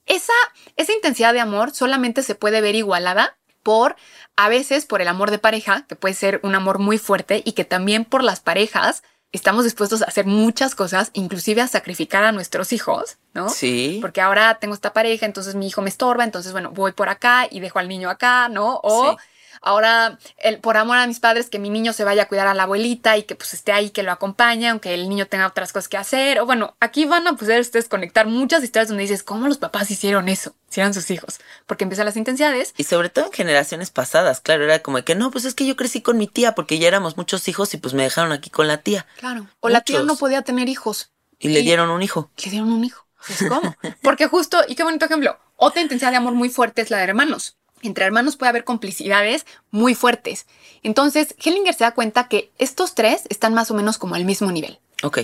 Esa, 0.06 0.32
esa 0.76 0.94
intensidad 0.94 1.34
de 1.34 1.40
amor 1.40 1.72
solamente 1.72 2.22
se 2.22 2.34
puede 2.34 2.62
ver 2.62 2.74
igualada 2.74 3.36
por, 3.62 3.96
a 4.36 4.48
veces, 4.48 4.86
por 4.86 5.02
el 5.02 5.08
amor 5.08 5.30
de 5.30 5.38
pareja, 5.38 5.84
que 5.86 5.96
puede 5.96 6.14
ser 6.14 6.40
un 6.42 6.54
amor 6.54 6.78
muy 6.78 6.96
fuerte 6.96 7.42
y 7.44 7.52
que 7.52 7.66
también 7.66 8.06
por 8.06 8.24
las 8.24 8.40
parejas 8.40 9.02
estamos 9.32 9.64
dispuestos 9.64 10.02
a 10.02 10.06
hacer 10.06 10.26
muchas 10.26 10.74
cosas, 10.74 11.10
inclusive 11.12 11.60
a 11.60 11.68
sacrificar 11.68 12.24
a 12.24 12.32
nuestros 12.32 12.72
hijos, 12.72 13.18
¿no? 13.34 13.48
Sí. 13.48 13.98
Porque 14.00 14.20
ahora 14.20 14.58
tengo 14.58 14.74
esta 14.74 14.92
pareja, 14.92 15.26
entonces 15.26 15.54
mi 15.54 15.66
hijo 15.68 15.82
me 15.82 15.90
estorba, 15.90 16.24
entonces, 16.24 16.52
bueno, 16.52 16.70
voy 16.70 16.92
por 16.92 17.08
acá 17.08 17.46
y 17.50 17.60
dejo 17.60 17.78
al 17.78 17.88
niño 17.88 18.08
acá, 18.10 18.48
¿no? 18.48 18.80
O 18.82 19.12
Sí. 19.12 19.16
Ahora, 19.60 20.18
el, 20.38 20.58
por 20.58 20.76
amor 20.76 20.98
a 20.98 21.06
mis 21.06 21.20
padres, 21.20 21.50
que 21.50 21.58
mi 21.58 21.70
niño 21.70 21.92
se 21.92 22.04
vaya 22.04 22.24
a 22.24 22.28
cuidar 22.28 22.46
a 22.46 22.54
la 22.54 22.64
abuelita 22.64 23.16
y 23.16 23.24
que 23.24 23.34
pues 23.34 23.54
esté 23.54 23.72
ahí, 23.72 23.90
que 23.90 24.02
lo 24.02 24.12
acompañe, 24.12 24.68
aunque 24.68 24.94
el 24.94 25.08
niño 25.08 25.26
tenga 25.26 25.46
otras 25.46 25.72
cosas 25.72 25.88
que 25.88 25.96
hacer. 25.96 26.40
O 26.40 26.46
bueno, 26.46 26.76
aquí 26.80 27.04
van 27.04 27.26
a 27.26 27.34
poder 27.34 27.60
ustedes 27.60 27.88
conectar 27.88 28.26
muchas 28.26 28.62
historias 28.62 28.88
donde 28.88 29.02
dices, 29.02 29.22
¿cómo 29.22 29.48
los 29.48 29.58
papás 29.58 29.90
hicieron 29.90 30.28
eso? 30.28 30.54
Si 30.68 30.80
eran 30.80 30.94
sus 30.94 31.10
hijos. 31.10 31.40
Porque 31.66 31.84
empiezan 31.84 32.06
las 32.06 32.16
intensidades. 32.16 32.74
Y 32.76 32.84
sobre 32.84 33.08
todo 33.10 33.26
en 33.26 33.32
generaciones 33.32 33.90
pasadas, 33.90 34.40
claro, 34.40 34.64
era 34.64 34.80
como 34.80 35.02
que 35.02 35.14
no, 35.14 35.30
pues 35.30 35.44
es 35.44 35.54
que 35.54 35.66
yo 35.66 35.76
crecí 35.76 36.02
con 36.02 36.18
mi 36.18 36.26
tía 36.26 36.54
porque 36.54 36.78
ya 36.78 36.88
éramos 36.88 37.16
muchos 37.16 37.48
hijos 37.48 37.72
y 37.74 37.78
pues 37.78 37.94
me 37.94 38.02
dejaron 38.02 38.32
aquí 38.32 38.50
con 38.50 38.68
la 38.68 38.78
tía. 38.78 39.06
Claro. 39.18 39.46
O 39.60 39.68
la 39.68 39.80
tía 39.80 40.02
no 40.02 40.16
podía 40.16 40.42
tener 40.42 40.68
hijos. 40.68 41.12
Y 41.38 41.48
le 41.48 41.62
dieron 41.62 41.90
un 41.90 42.02
hijo. 42.02 42.30
Le 42.44 42.50
dieron 42.50 42.72
un 42.72 42.84
hijo. 42.84 43.06
Pues, 43.26 43.44
¿Cómo? 43.48 43.76
Porque 44.02 44.26
justo, 44.26 44.58
y 44.68 44.74
qué 44.74 44.84
bonito 44.84 45.04
ejemplo, 45.04 45.38
otra 45.56 45.82
intensidad 45.82 46.10
de 46.10 46.16
amor 46.16 46.34
muy 46.34 46.50
fuerte 46.50 46.82
es 46.82 46.90
la 46.90 46.98
de 46.98 47.04
hermanos. 47.04 47.57
Entre 47.82 48.04
hermanos 48.04 48.36
puede 48.36 48.50
haber 48.50 48.64
complicidades 48.64 49.46
muy 49.70 49.94
fuertes. 49.94 50.46
Entonces, 50.82 51.34
Hellinger 51.38 51.74
se 51.74 51.84
da 51.84 51.94
cuenta 51.94 52.28
que 52.28 52.50
estos 52.58 52.94
tres 52.94 53.22
están 53.28 53.54
más 53.54 53.70
o 53.70 53.74
menos 53.74 53.98
como 53.98 54.14
al 54.14 54.24
mismo 54.24 54.50
nivel. 54.52 54.78
Ok. 55.02 55.20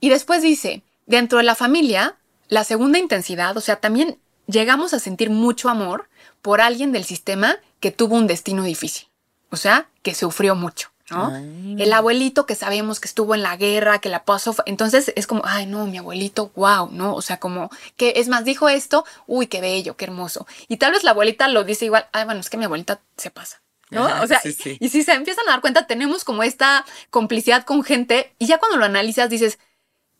Y 0.00 0.08
después 0.08 0.42
dice, 0.42 0.82
dentro 1.06 1.38
de 1.38 1.44
la 1.44 1.54
familia, 1.54 2.16
la 2.48 2.64
segunda 2.64 2.98
intensidad, 2.98 3.56
o 3.56 3.60
sea, 3.60 3.76
también 3.76 4.18
llegamos 4.46 4.94
a 4.94 4.98
sentir 4.98 5.30
mucho 5.30 5.68
amor 5.68 6.08
por 6.42 6.60
alguien 6.60 6.92
del 6.92 7.04
sistema 7.04 7.56
que 7.80 7.90
tuvo 7.90 8.16
un 8.16 8.26
destino 8.26 8.64
difícil. 8.64 9.08
O 9.50 9.56
sea, 9.56 9.88
que 10.02 10.14
sufrió 10.14 10.54
mucho, 10.54 10.90
¿no? 11.10 11.36
El 11.36 11.92
abuelito 11.92 12.46
que 12.46 12.54
sabemos 12.54 12.98
que 12.98 13.08
estuvo 13.08 13.34
en 13.34 13.42
la 13.42 13.56
guerra, 13.56 13.98
que 13.98 14.08
la 14.08 14.24
pasó. 14.24 14.54
Entonces 14.66 15.12
es 15.16 15.26
como, 15.26 15.42
ay, 15.44 15.66
no, 15.66 15.86
mi 15.86 15.98
abuelito, 15.98 16.50
wow, 16.56 16.88
¿no? 16.90 17.14
O 17.14 17.22
sea, 17.22 17.38
como 17.38 17.70
que 17.96 18.14
es 18.16 18.28
más, 18.28 18.44
dijo 18.44 18.68
esto, 18.68 19.04
uy, 19.26 19.46
qué 19.46 19.60
bello, 19.60 19.96
qué 19.96 20.06
hermoso. 20.06 20.46
Y 20.68 20.78
tal 20.78 20.92
vez 20.92 21.04
la 21.04 21.10
abuelita 21.10 21.48
lo 21.48 21.64
dice 21.64 21.84
igual, 21.84 22.06
ay, 22.12 22.24
bueno, 22.24 22.40
es 22.40 22.48
que 22.48 22.56
mi 22.56 22.64
abuelita 22.64 23.00
se 23.16 23.30
pasa. 23.30 23.60
¿no? 23.90 24.06
Ajá, 24.06 24.22
o 24.22 24.26
sea, 24.26 24.40
sí, 24.40 24.52
sí. 24.52 24.76
y 24.80 24.88
si 24.88 25.02
se 25.02 25.12
empiezan 25.12 25.46
a 25.46 25.52
dar 25.52 25.60
cuenta, 25.60 25.86
tenemos 25.86 26.24
como 26.24 26.42
esta 26.42 26.84
complicidad 27.10 27.64
con 27.64 27.84
gente 27.84 28.32
y 28.38 28.46
ya 28.46 28.58
cuando 28.58 28.78
lo 28.78 28.86
analizas 28.86 29.28
dices, 29.28 29.58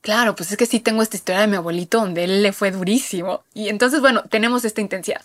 claro, 0.01 0.37
pues 0.37 0.51
es 0.51 0.59
que 0.59 0.67
sí 0.67 0.81
tengo 0.81 1.03
esta 1.03 1.17
historia 1.17 1.41
de 1.41 1.47
mi 1.47 1.57
abuelito 1.57 1.99
donde 1.99 2.25
él 2.25 2.43
le 2.43 2.53
fue 2.53 2.71
durísimo. 2.71 3.43
Y 3.55 3.69
entonces, 3.71 4.01
bueno, 4.01 4.23
tenemos 4.25 4.65
esta 4.65 4.83
intensidad. 4.83 5.23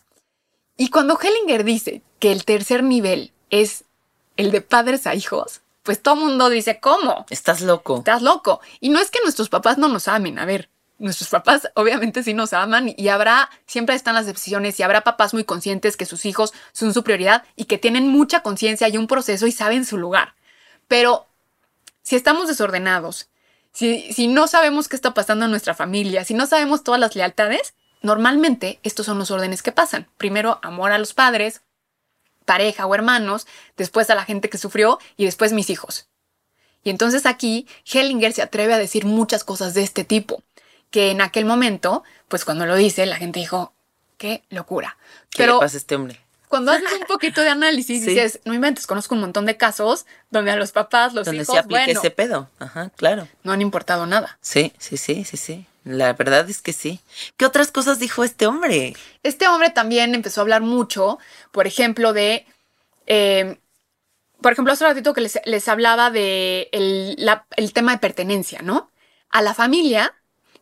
Y 0.77 0.89
cuando 0.89 1.19
Hellinger 1.19 1.65
dice 1.65 2.01
que 2.19 2.31
el 2.31 2.45
tercer 2.45 2.81
nivel 2.83 3.33
es 3.49 3.83
el 4.39 4.51
de 4.51 4.61
padres 4.61 5.05
a 5.05 5.15
hijos, 5.15 5.61
pues 5.83 6.01
todo 6.01 6.15
mundo 6.15 6.49
dice, 6.49 6.79
¿cómo? 6.79 7.25
Estás 7.29 7.61
loco. 7.61 7.97
Estás 7.97 8.21
loco. 8.21 8.61
Y 8.79 8.89
no 8.89 8.99
es 8.99 9.11
que 9.11 9.19
nuestros 9.21 9.49
papás 9.49 9.77
no 9.77 9.89
nos 9.89 10.07
amen, 10.07 10.39
a 10.39 10.45
ver. 10.45 10.69
Nuestros 10.97 11.29
papás 11.29 11.69
obviamente 11.75 12.23
sí 12.23 12.33
nos 12.33 12.53
aman 12.53 12.93
y 12.95 13.09
habrá, 13.09 13.49
siempre 13.65 13.95
están 13.95 14.15
las 14.15 14.25
decisiones 14.25 14.79
y 14.79 14.83
habrá 14.83 15.01
papás 15.01 15.33
muy 15.33 15.43
conscientes 15.43 15.97
que 15.97 16.05
sus 16.05 16.25
hijos 16.25 16.53
son 16.71 16.93
su 16.93 17.03
prioridad 17.03 17.43
y 17.57 17.65
que 17.65 17.77
tienen 17.77 18.07
mucha 18.07 18.41
conciencia 18.41 18.87
y 18.87 18.97
un 18.97 19.07
proceso 19.07 19.45
y 19.45 19.51
saben 19.51 19.85
su 19.85 19.97
lugar. 19.97 20.35
Pero 20.87 21.27
si 22.01 22.15
estamos 22.15 22.47
desordenados, 22.47 23.27
si, 23.73 24.13
si 24.13 24.27
no 24.27 24.47
sabemos 24.47 24.87
qué 24.87 24.95
está 24.95 25.13
pasando 25.13 25.45
en 25.45 25.51
nuestra 25.51 25.73
familia, 25.73 26.23
si 26.23 26.33
no 26.33 26.45
sabemos 26.47 26.83
todas 26.83 27.01
las 27.01 27.15
lealtades, 27.15 27.73
normalmente 28.01 28.79
estos 28.83 29.05
son 29.05 29.19
los 29.19 29.31
órdenes 29.31 29.61
que 29.61 29.73
pasan. 29.73 30.07
Primero, 30.17 30.59
amor 30.61 30.91
a 30.91 30.97
los 30.97 31.13
padres, 31.13 31.61
pareja 32.49 32.87
o 32.87 32.95
hermanos, 32.95 33.45
después 33.77 34.09
a 34.09 34.15
la 34.15 34.25
gente 34.25 34.49
que 34.49 34.57
sufrió 34.57 34.97
y 35.17 35.25
después 35.25 35.53
mis 35.53 35.69
hijos. 35.69 36.07
Y 36.83 36.89
entonces 36.89 37.27
aquí 37.27 37.67
Hellinger 37.85 38.33
se 38.33 38.41
atreve 38.41 38.73
a 38.73 38.79
decir 38.79 39.05
muchas 39.05 39.43
cosas 39.43 39.75
de 39.75 39.83
este 39.83 40.03
tipo, 40.03 40.41
que 40.89 41.11
en 41.11 41.21
aquel 41.21 41.45
momento, 41.45 42.03
pues 42.27 42.45
cuando 42.45 42.65
lo 42.65 42.75
dice, 42.75 43.05
la 43.05 43.17
gente 43.17 43.39
dijo, 43.39 43.73
qué 44.17 44.41
locura. 44.49 44.97
¿Qué 45.29 45.43
Pero 45.43 45.53
le 45.53 45.59
pasa 45.59 45.77
a 45.77 45.77
este 45.77 45.93
hombre? 45.93 46.19
Cuando 46.49 46.71
haces 46.73 46.91
un 46.99 47.05
poquito 47.07 47.41
de 47.41 47.49
análisis, 47.49 48.03
Sí. 48.03 48.09
dices, 48.09 48.41
no 48.43 48.53
inventes, 48.53 48.85
conozco 48.87 49.15
un 49.15 49.21
montón 49.21 49.45
de 49.45 49.55
casos 49.55 50.05
donde 50.29 50.51
a 50.51 50.57
los 50.57 50.73
papás, 50.73 51.13
los 51.13 51.25
Donde 51.25 51.43
hijos, 51.43 51.55
se 51.55 51.61
bueno, 51.67 51.93
ese 51.97 52.11
pedo. 52.11 52.49
Ajá, 52.59 52.89
claro. 52.97 53.27
no 53.43 53.53
han 53.53 53.61
importado 53.61 54.05
nada. 54.05 54.37
Sí, 54.41 54.73
sí, 54.79 54.97
sí, 54.97 55.23
sí, 55.23 55.37
sí. 55.37 55.65
La 55.85 56.11
verdad 56.13 56.49
es 56.49 56.61
que 56.61 56.73
sí. 56.73 56.99
¿Qué 57.37 57.45
otras 57.45 57.71
cosas 57.71 57.99
dijo 57.99 58.23
este 58.25 58.45
hombre? 58.47 58.95
Este 59.23 59.47
hombre 59.47 59.69
también 59.69 60.13
empezó 60.13 60.41
a 60.41 60.43
hablar 60.43 60.61
mucho, 60.61 61.19
por 61.51 61.67
ejemplo, 61.67 62.11
de. 62.11 62.45
eh, 63.07 63.57
por 64.41 64.53
ejemplo, 64.53 64.73
hace 64.73 64.85
ratito 64.85 65.13
que 65.13 65.21
les, 65.21 65.39
les 65.45 65.67
hablaba 65.67 66.11
de 66.11 66.69
el, 66.71 67.15
la- 67.17 67.45
el 67.57 67.73
tema 67.73 67.91
de 67.93 67.97
pertenencia, 67.99 68.61
¿no? 68.61 68.89
A 69.29 69.41
la 69.41 69.53
familia, 69.53 70.13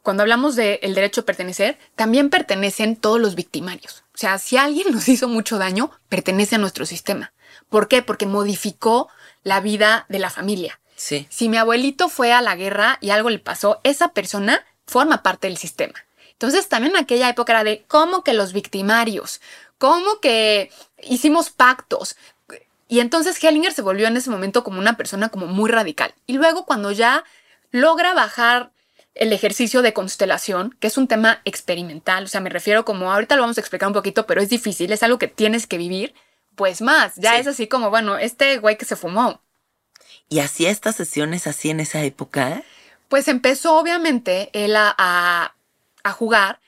cuando 0.03 0.23
hablamos 0.23 0.55
del 0.55 0.95
derecho 0.95 1.21
a 1.21 1.25
pertenecer, 1.25 1.77
también 1.95 2.29
pertenecen 2.29 2.95
todos 2.95 3.19
los 3.19 3.35
victimarios. 3.35 4.03
O 4.13 4.17
sea, 4.17 4.37
si 4.37 4.57
alguien 4.57 4.91
nos 4.91 5.07
hizo 5.09 5.27
mucho 5.27 5.57
daño, 5.57 5.91
pertenece 6.09 6.55
a 6.55 6.59
nuestro 6.59 6.85
sistema. 6.85 7.33
¿Por 7.69 7.87
qué? 7.87 8.01
Porque 8.01 8.25
modificó 8.25 9.09
la 9.43 9.59
vida 9.59 10.05
de 10.09 10.19
la 10.19 10.29
familia. 10.29 10.79
Sí. 10.95 11.27
Si 11.29 11.49
mi 11.49 11.57
abuelito 11.57 12.09
fue 12.09 12.33
a 12.33 12.41
la 12.41 12.55
guerra 12.55 12.97
y 13.01 13.11
algo 13.11 13.29
le 13.29 13.39
pasó, 13.39 13.79
esa 13.83 14.09
persona 14.13 14.65
forma 14.85 15.21
parte 15.21 15.47
del 15.47 15.57
sistema. 15.57 15.93
Entonces 16.31 16.69
también 16.69 16.95
en 16.95 17.03
aquella 17.03 17.29
época 17.29 17.53
era 17.53 17.63
de 17.63 17.83
cómo 17.87 18.23
que 18.23 18.33
los 18.33 18.53
victimarios, 18.53 19.41
cómo 19.77 20.19
que 20.19 20.71
hicimos 21.03 21.49
pactos. 21.49 22.15
Y 22.87 22.99
entonces 22.99 23.43
Hellinger 23.43 23.73
se 23.73 23.81
volvió 23.81 24.07
en 24.07 24.17
ese 24.17 24.29
momento 24.29 24.63
como 24.63 24.79
una 24.79 24.97
persona 24.97 25.29
como 25.29 25.47
muy 25.47 25.69
radical. 25.69 26.13
Y 26.25 26.33
luego 26.33 26.65
cuando 26.65 26.91
ya 26.91 27.23
logra 27.71 28.13
bajar 28.13 28.71
el 29.20 29.34
ejercicio 29.34 29.82
de 29.82 29.93
constelación, 29.93 30.76
que 30.80 30.88
es 30.88 30.97
un 30.97 31.07
tema 31.07 31.41
experimental, 31.45 32.26
o 32.26 32.28
sea, 32.28 32.41
me 32.41 32.49
refiero 32.49 32.86
como, 32.86 33.11
ahorita 33.11 33.36
lo 33.36 33.41
vamos 33.41 33.57
a 33.57 33.61
explicar 33.61 33.88
un 33.88 33.93
poquito, 33.93 34.26
pero 34.28 34.41
es 34.41 34.49
difícil, 34.49 34.91
es 34.91 35.03
algo 35.03 35.18
que 35.20 35.28
tienes 35.28 35.68
que 35.68 35.78
vivir, 35.78 36.13
pues 36.55 36.82
más, 36.82 37.15
ya 37.15 37.34
Sí. 37.36 37.41
es 37.41 37.47
así 37.47 37.68
como, 37.68 37.89
bueno, 37.89 38.18
este 38.18 38.57
güey 38.59 38.78
que 38.78 38.86
se 38.86 38.95
fumó, 38.95 39.41
¿Y 40.30 40.39
hacía 40.39 40.70
estas 40.72 40.95
sesiones 40.97 41.47
así 41.47 41.70
en 41.70 41.80
esa 41.80 42.03
época? 42.03 42.61
Pues 43.07 43.28
empezó 43.30 43.78
obviamente 43.78 44.49
él 44.51 44.76
a, 44.76 44.93
a- 44.97 45.53
a 46.03 46.11
jugar. 46.11 46.59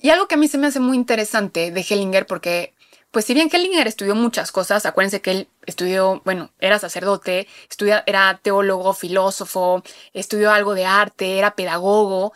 Y 0.00 0.10
algo 0.10 0.28
que 0.28 0.36
a 0.36 0.38
mí 0.38 0.46
se 0.46 0.58
me 0.58 0.68
hace 0.68 0.78
muy 0.78 0.96
interesante 0.96 1.72
de 1.72 1.80
Hellinger, 1.88 2.26
porque, 2.26 2.72
pues 3.10 3.24
si 3.24 3.34
bien 3.34 3.48
Hellinger 3.52 3.86
estudió 3.88 4.14
muchas 4.14 4.52
cosas, 4.52 4.86
acuérdense 4.86 5.20
que 5.20 5.30
él 5.32 5.48
estudió, 5.66 6.22
bueno, 6.24 6.50
era 6.60 6.78
sacerdote, 6.78 7.48
estudia, 7.68 8.04
era 8.06 8.38
teólogo, 8.42 8.92
filósofo, 8.94 9.82
estudió 10.12 10.52
algo 10.52 10.74
de 10.74 10.86
arte, 10.86 11.38
era 11.38 11.54
pedagogo. 11.56 12.32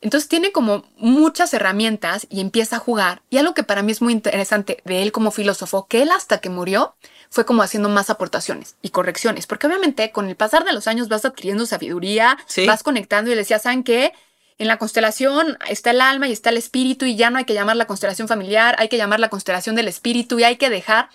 Entonces 0.00 0.28
tiene 0.28 0.52
como 0.52 0.84
muchas 0.96 1.54
herramientas 1.54 2.26
y 2.28 2.40
empieza 2.40 2.76
a 2.76 2.78
jugar. 2.78 3.22
Y 3.30 3.38
algo 3.38 3.54
que 3.54 3.62
para 3.62 3.82
mí 3.82 3.92
es 3.92 4.02
muy 4.02 4.12
interesante 4.12 4.82
de 4.84 5.02
él 5.02 5.12
como 5.12 5.30
filósofo, 5.30 5.86
que 5.86 6.02
él 6.02 6.10
hasta 6.10 6.38
que 6.38 6.50
murió 6.50 6.94
fue 7.30 7.46
como 7.46 7.62
haciendo 7.62 7.88
más 7.88 8.10
aportaciones 8.10 8.76
y 8.82 8.90
correcciones, 8.90 9.46
porque 9.46 9.66
obviamente 9.66 10.12
con 10.12 10.28
el 10.28 10.36
pasar 10.36 10.64
de 10.64 10.72
los 10.72 10.86
años 10.88 11.08
vas 11.08 11.24
adquiriendo 11.24 11.66
sabiduría, 11.66 12.38
Sí. 12.46 12.66
vas 12.66 12.82
conectando 12.82 13.30
y 13.30 13.34
le 13.34 13.40
decía, 13.40 13.58
¿saben 13.58 13.82
qué? 13.82 14.12
En 14.58 14.68
la 14.68 14.78
constelación 14.78 15.58
está 15.68 15.90
el 15.90 16.00
alma 16.00 16.28
y 16.28 16.32
está 16.32 16.50
el 16.50 16.56
espíritu 16.56 17.06
y 17.06 17.16
ya 17.16 17.30
no 17.30 17.38
hay 17.38 17.44
que 17.44 17.54
llamar 17.54 17.76
la 17.76 17.86
constelación 17.86 18.28
familiar, 18.28 18.76
hay 18.78 18.88
que 18.88 18.96
llamar 18.96 19.18
la 19.18 19.28
constelación 19.28 19.74
del 19.74 19.88
espíritu 19.88 20.38
y 20.38 20.44
hay 20.44 20.56
que 20.56 20.70
dejar. 20.70 21.08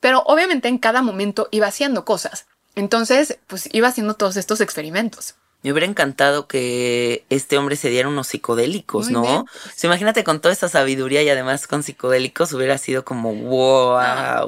Pero 0.00 0.22
obviamente 0.26 0.68
en 0.68 0.78
cada 0.78 1.02
momento 1.02 1.48
iba 1.50 1.66
haciendo 1.66 2.04
cosas. 2.04 2.46
Entonces, 2.74 3.38
pues 3.46 3.68
iba 3.72 3.88
haciendo 3.88 4.14
todos 4.14 4.36
estos 4.36 4.60
experimentos. 4.60 5.34
Me 5.62 5.70
hubiera 5.70 5.86
encantado 5.86 6.48
que 6.48 7.24
este 7.30 7.56
hombre 7.56 7.76
se 7.76 7.88
diera 7.88 8.08
unos 8.08 8.26
psicodélicos, 8.26 9.04
Muy 9.04 9.12
¿no? 9.12 9.22
bien. 9.22 9.36
O 9.36 9.46
sea, 9.76 9.88
imagínate 9.88 10.24
con 10.24 10.40
toda 10.40 10.52
esa 10.52 10.68
sabiduría 10.68 11.22
y 11.22 11.28
además 11.28 11.68
con 11.68 11.84
psicodélicos 11.84 12.52
hubiera 12.52 12.78
sido 12.78 13.04
como 13.04 13.32
wow. 13.32 13.98
Ah. 14.00 14.46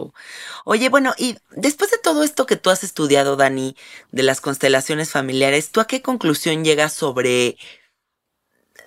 Oye, 0.64 0.88
bueno, 0.88 1.14
y 1.16 1.36
después 1.52 1.92
de 1.92 1.98
todo 1.98 2.24
esto 2.24 2.46
que 2.46 2.56
tú 2.56 2.70
has 2.70 2.82
estudiado, 2.82 3.36
Dani, 3.36 3.76
de 4.10 4.24
las 4.24 4.40
constelaciones 4.40 5.12
familiares, 5.12 5.70
¿tú 5.70 5.80
a 5.80 5.86
qué 5.86 6.02
conclusión 6.02 6.64
llegas 6.64 6.92
sobre 6.92 7.58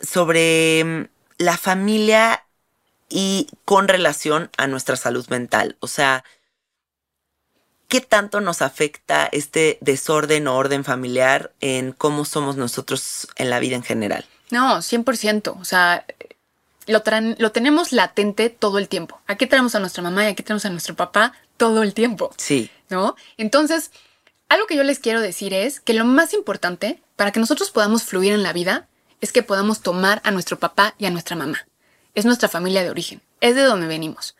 sobre 0.01 0.83
mm, 0.83 1.07
la 1.37 1.57
familia 1.57 2.43
y 3.09 3.47
con 3.65 3.87
relación 3.87 4.49
a 4.57 4.67
nuestra 4.67 4.95
salud 4.95 5.27
mental. 5.29 5.77
O 5.79 5.87
sea, 5.87 6.23
¿qué 7.87 8.01
tanto 8.01 8.41
nos 8.41 8.61
afecta 8.61 9.27
este 9.31 9.77
desorden 9.81 10.47
o 10.47 10.55
orden 10.55 10.83
familiar 10.83 11.53
en 11.61 11.93
cómo 11.93 12.25
somos 12.25 12.57
nosotros 12.57 13.27
en 13.35 13.49
la 13.49 13.59
vida 13.59 13.75
en 13.75 13.83
general? 13.83 14.25
No, 14.49 14.77
100%. 14.77 15.57
O 15.59 15.65
sea, 15.65 16.05
lo, 16.85 17.01
lo 17.37 17.51
tenemos 17.51 17.91
latente 17.91 18.49
todo 18.49 18.77
el 18.77 18.89
tiempo. 18.89 19.21
Aquí 19.27 19.47
tenemos 19.47 19.75
a 19.75 19.79
nuestra 19.79 20.03
mamá 20.03 20.25
y 20.25 20.27
aquí 20.27 20.43
tenemos 20.43 20.65
a 20.65 20.69
nuestro 20.69 20.95
papá 20.95 21.33
todo 21.57 21.83
el 21.83 21.93
tiempo. 21.93 22.33
Sí. 22.37 22.69
¿No? 22.89 23.15
Entonces, 23.37 23.91
algo 24.49 24.67
que 24.67 24.75
yo 24.75 24.83
les 24.83 24.99
quiero 24.99 25.21
decir 25.21 25.53
es 25.53 25.79
que 25.79 25.93
lo 25.93 26.05
más 26.05 26.33
importante 26.33 27.01
para 27.15 27.31
que 27.31 27.39
nosotros 27.39 27.71
podamos 27.71 28.03
fluir 28.03 28.33
en 28.33 28.43
la 28.43 28.53
vida 28.53 28.87
es 29.21 29.31
que 29.31 29.43
podamos 29.43 29.81
tomar 29.81 30.21
a 30.23 30.31
nuestro 30.31 30.59
papá 30.59 30.95
y 30.97 31.05
a 31.05 31.09
nuestra 31.09 31.35
mamá. 31.35 31.67
Es 32.13 32.25
nuestra 32.25 32.49
familia 32.49 32.83
de 32.83 32.89
origen, 32.89 33.21
es 33.41 33.55
de 33.55 33.63
donde 33.63 33.87
venimos. 33.87 34.35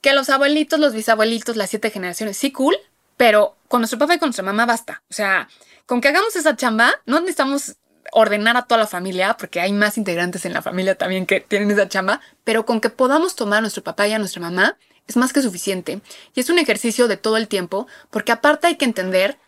Que 0.00 0.12
los 0.12 0.30
abuelitos, 0.30 0.80
los 0.80 0.94
bisabuelitos, 0.94 1.56
las 1.56 1.70
siete 1.70 1.90
generaciones, 1.90 2.36
sí, 2.36 2.52
cool, 2.52 2.76
pero 3.16 3.56
con 3.68 3.80
nuestro 3.80 3.98
papá 3.98 4.14
y 4.14 4.18
con 4.18 4.28
nuestra 4.28 4.44
mamá 4.44 4.66
basta. 4.66 5.02
O 5.10 5.14
sea, 5.14 5.48
con 5.86 6.00
que 6.00 6.08
hagamos 6.08 6.34
esa 6.36 6.56
chamba, 6.56 6.94
no 7.06 7.20
necesitamos 7.20 7.76
ordenar 8.12 8.56
a 8.56 8.62
toda 8.62 8.80
la 8.80 8.86
familia, 8.86 9.36
porque 9.38 9.60
hay 9.60 9.72
más 9.72 9.96
integrantes 9.96 10.44
en 10.44 10.52
la 10.52 10.62
familia 10.62 10.96
también 10.96 11.24
que 11.26 11.40
tienen 11.40 11.70
esa 11.70 11.88
chamba, 11.88 12.20
pero 12.44 12.66
con 12.66 12.80
que 12.80 12.90
podamos 12.90 13.36
tomar 13.36 13.58
a 13.58 13.60
nuestro 13.62 13.82
papá 13.82 14.08
y 14.08 14.12
a 14.12 14.18
nuestra 14.18 14.40
mamá 14.40 14.76
es 15.06 15.16
más 15.16 15.32
que 15.32 15.42
suficiente. 15.42 16.00
Y 16.34 16.40
es 16.40 16.50
un 16.50 16.58
ejercicio 16.58 17.08
de 17.08 17.16
todo 17.16 17.36
el 17.36 17.48
tiempo, 17.48 17.86
porque 18.10 18.32
aparte 18.32 18.66
hay 18.66 18.76
que 18.76 18.84
entender 18.84 19.38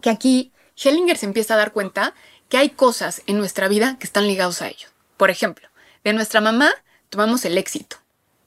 que 0.00 0.10
aquí 0.10 0.52
Hellinger 0.76 1.16
se 1.16 1.26
empieza 1.26 1.54
a 1.54 1.58
dar 1.58 1.72
cuenta 1.72 2.14
que 2.48 2.58
hay 2.58 2.70
cosas 2.70 3.22
en 3.26 3.38
nuestra 3.38 3.68
vida 3.68 3.96
que 3.98 4.06
están 4.06 4.26
ligados 4.26 4.62
a 4.62 4.68
ello. 4.68 4.88
Por 5.16 5.30
ejemplo, 5.30 5.68
de 6.04 6.12
nuestra 6.12 6.40
mamá 6.40 6.72
tomamos 7.10 7.44
el 7.44 7.58
éxito, 7.58 7.96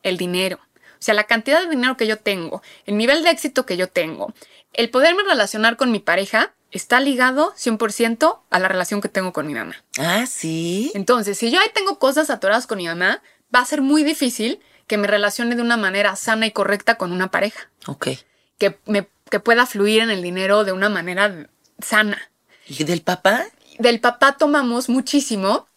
el 0.03 0.17
dinero, 0.17 0.59
o 1.01 1.03
sea, 1.03 1.15
la 1.15 1.23
cantidad 1.23 1.63
de 1.63 1.69
dinero 1.69 1.97
que 1.97 2.05
yo 2.05 2.17
tengo, 2.17 2.61
el 2.85 2.95
nivel 2.95 3.23
de 3.23 3.31
éxito 3.31 3.65
que 3.65 3.75
yo 3.75 3.87
tengo, 3.87 4.35
el 4.73 4.91
poderme 4.91 5.23
relacionar 5.23 5.75
con 5.75 5.91
mi 5.91 5.97
pareja 5.97 6.53
está 6.69 6.99
ligado 6.99 7.55
100% 7.55 8.41
a 8.49 8.59
la 8.59 8.67
relación 8.67 9.01
que 9.01 9.09
tengo 9.09 9.33
con 9.33 9.47
mi 9.47 9.55
mamá. 9.55 9.83
Ah, 9.97 10.27
sí. 10.27 10.91
Entonces, 10.93 11.39
si 11.39 11.49
yo 11.49 11.59
ahí 11.59 11.69
tengo 11.73 11.97
cosas 11.97 12.29
atoradas 12.29 12.67
con 12.67 12.77
mi 12.77 12.85
mamá, 12.85 13.23
va 13.53 13.61
a 13.61 13.65
ser 13.65 13.81
muy 13.81 14.03
difícil 14.03 14.59
que 14.85 14.99
me 14.99 15.07
relacione 15.07 15.55
de 15.55 15.63
una 15.63 15.75
manera 15.75 16.15
sana 16.15 16.45
y 16.45 16.51
correcta 16.51 16.95
con 16.95 17.11
una 17.11 17.31
pareja. 17.31 17.69
Ok. 17.87 18.09
Que, 18.59 18.77
me, 18.85 19.07
que 19.31 19.39
pueda 19.39 19.65
fluir 19.65 20.03
en 20.03 20.11
el 20.11 20.21
dinero 20.21 20.63
de 20.63 20.71
una 20.71 20.89
manera 20.89 21.49
sana. 21.79 22.29
¿Y 22.67 22.83
del 22.83 23.01
papá? 23.01 23.45
Del 23.81 23.99
papá 23.99 24.33
tomamos 24.33 24.89
muchísimo, 24.89 25.67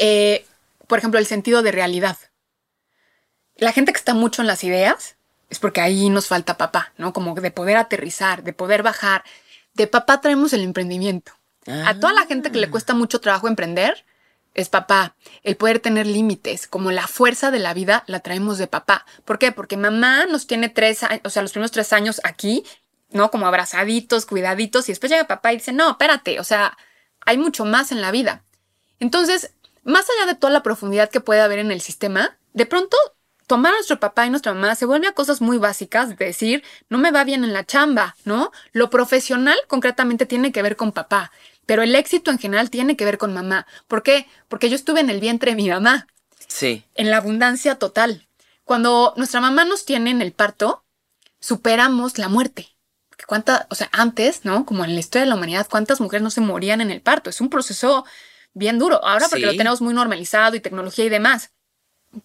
eh, 0.00 0.44
por 0.88 0.98
ejemplo, 0.98 1.20
el 1.20 1.26
sentido 1.26 1.62
de 1.62 1.70
realidad. 1.70 2.16
La 3.54 3.70
gente 3.70 3.92
que 3.92 3.98
está 3.98 4.12
mucho 4.12 4.42
en 4.42 4.48
las 4.48 4.64
ideas 4.64 5.14
es 5.48 5.60
porque 5.60 5.80
ahí 5.80 6.10
nos 6.10 6.26
falta 6.26 6.56
papá, 6.56 6.92
¿no? 6.96 7.12
Como 7.12 7.36
de 7.36 7.52
poder 7.52 7.76
aterrizar, 7.76 8.42
de 8.42 8.52
poder 8.52 8.82
bajar. 8.82 9.22
De 9.74 9.86
papá 9.86 10.20
traemos 10.20 10.52
el 10.52 10.62
emprendimiento. 10.62 11.30
A 11.68 11.94
toda 12.00 12.12
la 12.12 12.26
gente 12.26 12.50
que 12.50 12.58
le 12.58 12.70
cuesta 12.70 12.94
mucho 12.94 13.20
trabajo 13.20 13.46
emprender, 13.46 14.04
es 14.54 14.68
papá. 14.68 15.14
El 15.44 15.56
poder 15.56 15.78
tener 15.78 16.08
límites, 16.08 16.66
como 16.66 16.90
la 16.90 17.06
fuerza 17.06 17.52
de 17.52 17.60
la 17.60 17.72
vida, 17.72 18.02
la 18.08 18.18
traemos 18.18 18.58
de 18.58 18.66
papá. 18.66 19.06
¿Por 19.24 19.38
qué? 19.38 19.52
Porque 19.52 19.76
mamá 19.76 20.26
nos 20.26 20.48
tiene 20.48 20.70
tres 20.70 21.04
años, 21.04 21.20
o 21.22 21.30
sea, 21.30 21.42
los 21.42 21.52
primeros 21.52 21.70
tres 21.70 21.92
años 21.92 22.20
aquí, 22.24 22.64
¿no? 23.10 23.30
Como 23.30 23.46
abrazaditos, 23.46 24.26
cuidaditos, 24.26 24.88
y 24.88 24.92
después 24.92 25.12
llega 25.12 25.28
papá 25.28 25.52
y 25.52 25.58
dice, 25.58 25.70
no, 25.70 25.90
espérate, 25.90 26.40
o 26.40 26.44
sea, 26.44 26.76
hay 27.28 27.36
mucho 27.36 27.66
más 27.66 27.92
en 27.92 28.00
la 28.00 28.10
vida. 28.10 28.42
Entonces, 29.00 29.52
más 29.84 30.06
allá 30.08 30.32
de 30.32 30.34
toda 30.34 30.50
la 30.50 30.62
profundidad 30.62 31.10
que 31.10 31.20
puede 31.20 31.42
haber 31.42 31.58
en 31.58 31.70
el 31.70 31.82
sistema, 31.82 32.38
de 32.54 32.64
pronto 32.64 32.96
tomar 33.46 33.74
a 33.74 33.76
nuestro 33.76 34.00
papá 34.00 34.24
y 34.24 34.30
nuestra 34.30 34.54
mamá 34.54 34.74
se 34.76 34.86
vuelve 34.86 35.08
a 35.08 35.12
cosas 35.12 35.42
muy 35.42 35.58
básicas, 35.58 36.08
de 36.08 36.24
decir, 36.24 36.64
no 36.88 36.96
me 36.96 37.10
va 37.10 37.24
bien 37.24 37.44
en 37.44 37.52
la 37.52 37.66
chamba, 37.66 38.16
¿no? 38.24 38.50
Lo 38.72 38.88
profesional 38.88 39.58
concretamente 39.66 40.24
tiene 40.24 40.52
que 40.52 40.62
ver 40.62 40.76
con 40.76 40.92
papá. 40.92 41.30
Pero 41.66 41.82
el 41.82 41.94
éxito 41.96 42.30
en 42.30 42.38
general 42.38 42.70
tiene 42.70 42.96
que 42.96 43.04
ver 43.04 43.18
con 43.18 43.34
mamá. 43.34 43.66
¿Por 43.88 44.02
qué? 44.02 44.26
Porque 44.48 44.70
yo 44.70 44.76
estuve 44.76 45.00
en 45.00 45.10
el 45.10 45.20
vientre 45.20 45.50
de 45.50 45.56
mi 45.56 45.68
mamá. 45.68 46.06
Sí. 46.46 46.82
En 46.94 47.10
la 47.10 47.18
abundancia 47.18 47.74
total. 47.74 48.26
Cuando 48.64 49.12
nuestra 49.18 49.42
mamá 49.42 49.66
nos 49.66 49.84
tiene 49.84 50.12
en 50.12 50.22
el 50.22 50.32
parto, 50.32 50.82
superamos 51.40 52.16
la 52.16 52.30
muerte. 52.30 52.68
¿Cuánta, 53.26 53.66
o 53.70 53.74
sea, 53.74 53.88
antes, 53.92 54.44
¿no? 54.44 54.64
Como 54.64 54.84
en 54.84 54.94
la 54.94 55.00
historia 55.00 55.24
de 55.24 55.28
la 55.28 55.34
humanidad, 55.34 55.66
¿cuántas 55.68 56.00
mujeres 56.00 56.22
no 56.22 56.30
se 56.30 56.40
morían 56.40 56.80
en 56.80 56.90
el 56.90 57.00
parto? 57.00 57.30
Es 57.30 57.40
un 57.40 57.50
proceso 57.50 58.04
bien 58.54 58.78
duro. 58.78 59.04
Ahora 59.04 59.28
porque 59.28 59.46
lo 59.46 59.56
tenemos 59.56 59.80
muy 59.80 59.94
normalizado 59.94 60.56
y 60.56 60.60
tecnología 60.60 61.04
y 61.04 61.08
demás. 61.08 61.50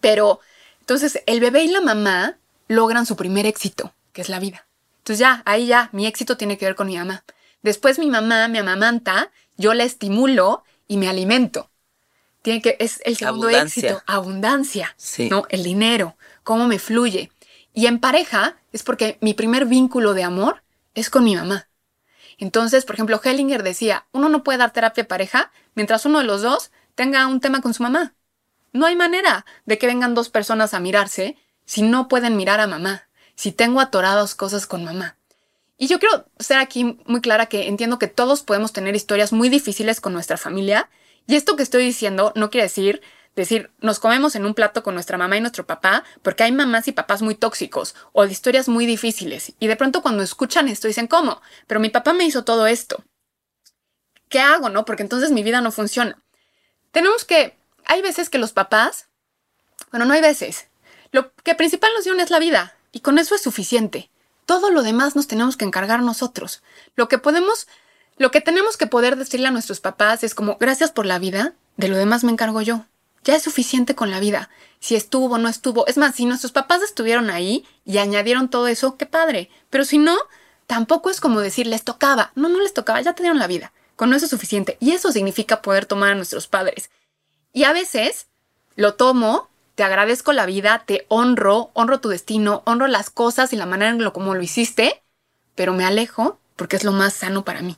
Pero 0.00 0.40
entonces 0.80 1.22
el 1.26 1.40
bebé 1.40 1.64
y 1.64 1.68
la 1.68 1.80
mamá 1.80 2.38
logran 2.68 3.06
su 3.06 3.16
primer 3.16 3.46
éxito, 3.46 3.92
que 4.12 4.22
es 4.22 4.28
la 4.28 4.38
vida. 4.38 4.66
Entonces 4.98 5.18
ya, 5.18 5.42
ahí 5.44 5.66
ya, 5.66 5.90
mi 5.92 6.06
éxito 6.06 6.36
tiene 6.36 6.56
que 6.56 6.64
ver 6.64 6.74
con 6.74 6.86
mi 6.86 6.96
mamá. 6.96 7.24
Después 7.62 7.98
mi 7.98 8.06
mamá 8.06 8.48
me 8.48 8.58
amamanta, 8.58 9.30
yo 9.56 9.74
la 9.74 9.84
estimulo 9.84 10.64
y 10.88 10.96
me 10.96 11.08
alimento. 11.08 11.70
Tiene 12.42 12.60
que, 12.60 12.76
es 12.78 13.00
el 13.04 13.16
segundo 13.16 13.48
éxito, 13.48 14.02
abundancia, 14.06 14.94
¿no? 15.30 15.44
El 15.48 15.62
dinero, 15.62 16.16
cómo 16.42 16.66
me 16.66 16.78
fluye. 16.78 17.30
Y 17.72 17.86
en 17.86 18.00
pareja 18.00 18.56
es 18.72 18.82
porque 18.82 19.18
mi 19.20 19.34
primer 19.34 19.64
vínculo 19.64 20.14
de 20.14 20.24
amor 20.24 20.63
es 20.94 21.10
con 21.10 21.24
mi 21.24 21.36
mamá. 21.36 21.68
Entonces, 22.38 22.84
por 22.84 22.96
ejemplo, 22.96 23.20
Hellinger 23.22 23.62
decía, 23.62 24.06
uno 24.12 24.28
no 24.28 24.42
puede 24.42 24.58
dar 24.58 24.72
terapia 24.72 25.06
pareja 25.06 25.52
mientras 25.74 26.04
uno 26.06 26.18
de 26.18 26.24
los 26.24 26.42
dos 26.42 26.70
tenga 26.94 27.26
un 27.26 27.40
tema 27.40 27.60
con 27.60 27.74
su 27.74 27.82
mamá. 27.82 28.14
No 28.72 28.86
hay 28.86 28.96
manera 28.96 29.46
de 29.66 29.78
que 29.78 29.86
vengan 29.86 30.14
dos 30.14 30.30
personas 30.30 30.74
a 30.74 30.80
mirarse 30.80 31.36
si 31.64 31.82
no 31.82 32.08
pueden 32.08 32.36
mirar 32.36 32.60
a 32.60 32.66
mamá, 32.66 33.08
si 33.36 33.52
tengo 33.52 33.80
atoradas 33.80 34.34
cosas 34.34 34.66
con 34.66 34.84
mamá. 34.84 35.16
Y 35.76 35.86
yo 35.86 35.98
quiero 35.98 36.26
ser 36.38 36.58
aquí 36.58 36.98
muy 37.06 37.20
clara 37.20 37.46
que 37.46 37.68
entiendo 37.68 37.98
que 37.98 38.06
todos 38.06 38.42
podemos 38.42 38.72
tener 38.72 38.94
historias 38.94 39.32
muy 39.32 39.48
difíciles 39.48 40.00
con 40.00 40.12
nuestra 40.12 40.36
familia. 40.36 40.88
Y 41.26 41.34
esto 41.36 41.56
que 41.56 41.62
estoy 41.62 41.84
diciendo 41.84 42.32
no 42.36 42.50
quiere 42.50 42.66
decir 42.66 43.02
decir 43.34 43.70
nos 43.80 43.98
comemos 43.98 44.34
en 44.36 44.46
un 44.46 44.54
plato 44.54 44.82
con 44.82 44.94
nuestra 44.94 45.18
mamá 45.18 45.36
y 45.36 45.40
nuestro 45.40 45.66
papá 45.66 46.04
porque 46.22 46.44
hay 46.44 46.52
mamás 46.52 46.88
y 46.88 46.92
papás 46.92 47.22
muy 47.22 47.34
tóxicos 47.34 47.94
o 48.12 48.24
de 48.26 48.32
historias 48.32 48.68
muy 48.68 48.86
difíciles. 48.86 49.52
Y 49.58 49.66
de 49.66 49.76
pronto 49.76 50.02
cuando 50.02 50.22
escuchan 50.22 50.68
esto 50.68 50.88
dicen, 50.88 51.06
¿cómo? 51.06 51.40
Pero 51.66 51.80
mi 51.80 51.90
papá 51.90 52.12
me 52.12 52.24
hizo 52.24 52.44
todo 52.44 52.66
esto. 52.66 53.04
¿Qué 54.28 54.40
hago, 54.40 54.68
no? 54.68 54.84
Porque 54.84 55.02
entonces 55.02 55.30
mi 55.30 55.42
vida 55.42 55.60
no 55.60 55.70
funciona. 55.70 56.22
Tenemos 56.90 57.24
que... 57.24 57.56
Hay 57.84 58.02
veces 58.02 58.30
que 58.30 58.38
los 58.38 58.52
papás... 58.52 59.08
Bueno, 59.90 60.06
no 60.06 60.14
hay 60.14 60.20
veces. 60.20 60.68
Lo 61.12 61.32
que 61.34 61.54
principal 61.54 61.90
nos 61.94 62.04
dio 62.04 62.14
es 62.14 62.30
la 62.30 62.38
vida. 62.38 62.76
Y 62.90 63.00
con 63.00 63.18
eso 63.18 63.34
es 63.34 63.42
suficiente. 63.42 64.10
Todo 64.46 64.70
lo 64.70 64.82
demás 64.82 65.16
nos 65.16 65.26
tenemos 65.26 65.56
que 65.56 65.64
encargar 65.64 66.02
nosotros. 66.02 66.62
Lo 66.96 67.08
que 67.08 67.18
podemos, 67.18 67.66
lo 68.16 68.30
que 68.30 68.40
tenemos 68.40 68.76
que 68.76 68.86
poder 68.86 69.16
decirle 69.16 69.48
a 69.48 69.50
nuestros 69.50 69.80
papás 69.80 70.24
es 70.24 70.34
como, 70.34 70.56
gracias 70.58 70.90
por 70.90 71.06
la 71.06 71.18
vida, 71.18 71.54
de 71.76 71.88
lo 71.88 71.96
demás 71.96 72.24
me 72.24 72.32
encargo 72.32 72.60
yo. 72.60 72.86
Ya 73.24 73.34
es 73.34 73.42
suficiente 73.42 73.94
con 73.94 74.10
la 74.10 74.20
vida. 74.20 74.50
Si 74.80 74.94
estuvo 74.94 75.38
no 75.38 75.48
estuvo. 75.48 75.86
Es 75.86 75.96
más, 75.96 76.14
si 76.14 76.26
nuestros 76.26 76.52
papás 76.52 76.82
estuvieron 76.82 77.30
ahí 77.30 77.66
y 77.84 77.98
añadieron 77.98 78.48
todo 78.48 78.68
eso, 78.68 78.96
qué 78.96 79.06
padre. 79.06 79.50
Pero 79.70 79.84
si 79.84 79.98
no, 79.98 80.16
tampoco 80.66 81.10
es 81.10 81.20
como 81.20 81.40
decir, 81.40 81.66
les 81.66 81.84
tocaba. 81.84 82.32
No, 82.34 82.48
no 82.48 82.60
les 82.60 82.74
tocaba, 82.74 83.00
ya 83.00 83.14
te 83.14 83.32
la 83.32 83.46
vida. 83.46 83.72
Con 83.96 84.12
eso 84.12 84.26
es 84.26 84.30
suficiente. 84.30 84.76
Y 84.80 84.92
eso 84.92 85.10
significa 85.10 85.62
poder 85.62 85.86
tomar 85.86 86.12
a 86.12 86.14
nuestros 86.14 86.46
padres. 86.46 86.90
Y 87.52 87.64
a 87.64 87.72
veces 87.72 88.26
lo 88.76 88.94
tomo 88.94 89.48
te 89.74 89.82
agradezco 89.82 90.32
la 90.32 90.46
vida, 90.46 90.84
te 90.86 91.04
honro, 91.08 91.70
honro 91.74 92.00
tu 92.00 92.08
destino, 92.08 92.62
honro 92.64 92.86
las 92.86 93.10
cosas 93.10 93.52
y 93.52 93.56
la 93.56 93.66
manera 93.66 93.90
en 93.90 94.02
lo 94.02 94.12
como 94.12 94.34
lo 94.34 94.42
hiciste, 94.42 95.02
pero 95.54 95.72
me 95.72 95.84
alejo 95.84 96.38
porque 96.56 96.76
es 96.76 96.84
lo 96.84 96.92
más 96.92 97.14
sano 97.14 97.44
para 97.44 97.62
mí. 97.62 97.76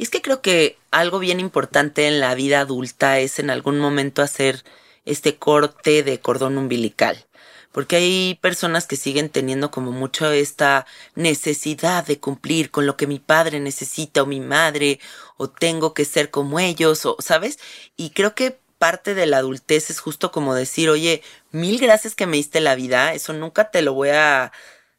Y 0.00 0.04
es 0.04 0.08
que 0.08 0.22
creo 0.22 0.40
que 0.40 0.78
algo 0.90 1.18
bien 1.18 1.40
importante 1.40 2.06
en 2.06 2.20
la 2.20 2.34
vida 2.34 2.60
adulta 2.60 3.18
es 3.18 3.38
en 3.38 3.50
algún 3.50 3.78
momento 3.78 4.22
hacer 4.22 4.64
este 5.04 5.36
corte 5.36 6.02
de 6.02 6.18
cordón 6.20 6.56
umbilical. 6.56 7.26
Porque 7.70 7.96
hay 7.96 8.38
personas 8.40 8.86
que 8.86 8.96
siguen 8.96 9.28
teniendo 9.28 9.70
como 9.70 9.92
mucho 9.92 10.30
esta 10.30 10.86
necesidad 11.16 12.06
de 12.06 12.18
cumplir 12.18 12.70
con 12.70 12.86
lo 12.86 12.96
que 12.96 13.06
mi 13.06 13.18
padre 13.18 13.60
necesita 13.60 14.22
o 14.22 14.26
mi 14.26 14.40
madre 14.40 15.00
o 15.36 15.50
tengo 15.50 15.92
que 15.92 16.06
ser 16.06 16.30
como 16.30 16.58
ellos 16.60 17.04
o, 17.04 17.18
¿sabes? 17.18 17.58
Y 17.98 18.08
creo 18.08 18.34
que 18.34 18.58
parte 18.78 19.14
de 19.14 19.26
la 19.26 19.36
adultez 19.36 19.90
es 19.90 20.00
justo 20.00 20.32
como 20.32 20.54
decir, 20.54 20.88
oye, 20.88 21.22
mil 21.52 21.78
gracias 21.78 22.14
que 22.14 22.26
me 22.26 22.38
diste 22.38 22.62
la 22.62 22.74
vida, 22.74 23.12
eso 23.12 23.34
nunca 23.34 23.70
te 23.70 23.82
lo 23.82 23.92
voy 23.92 24.08
a, 24.08 24.50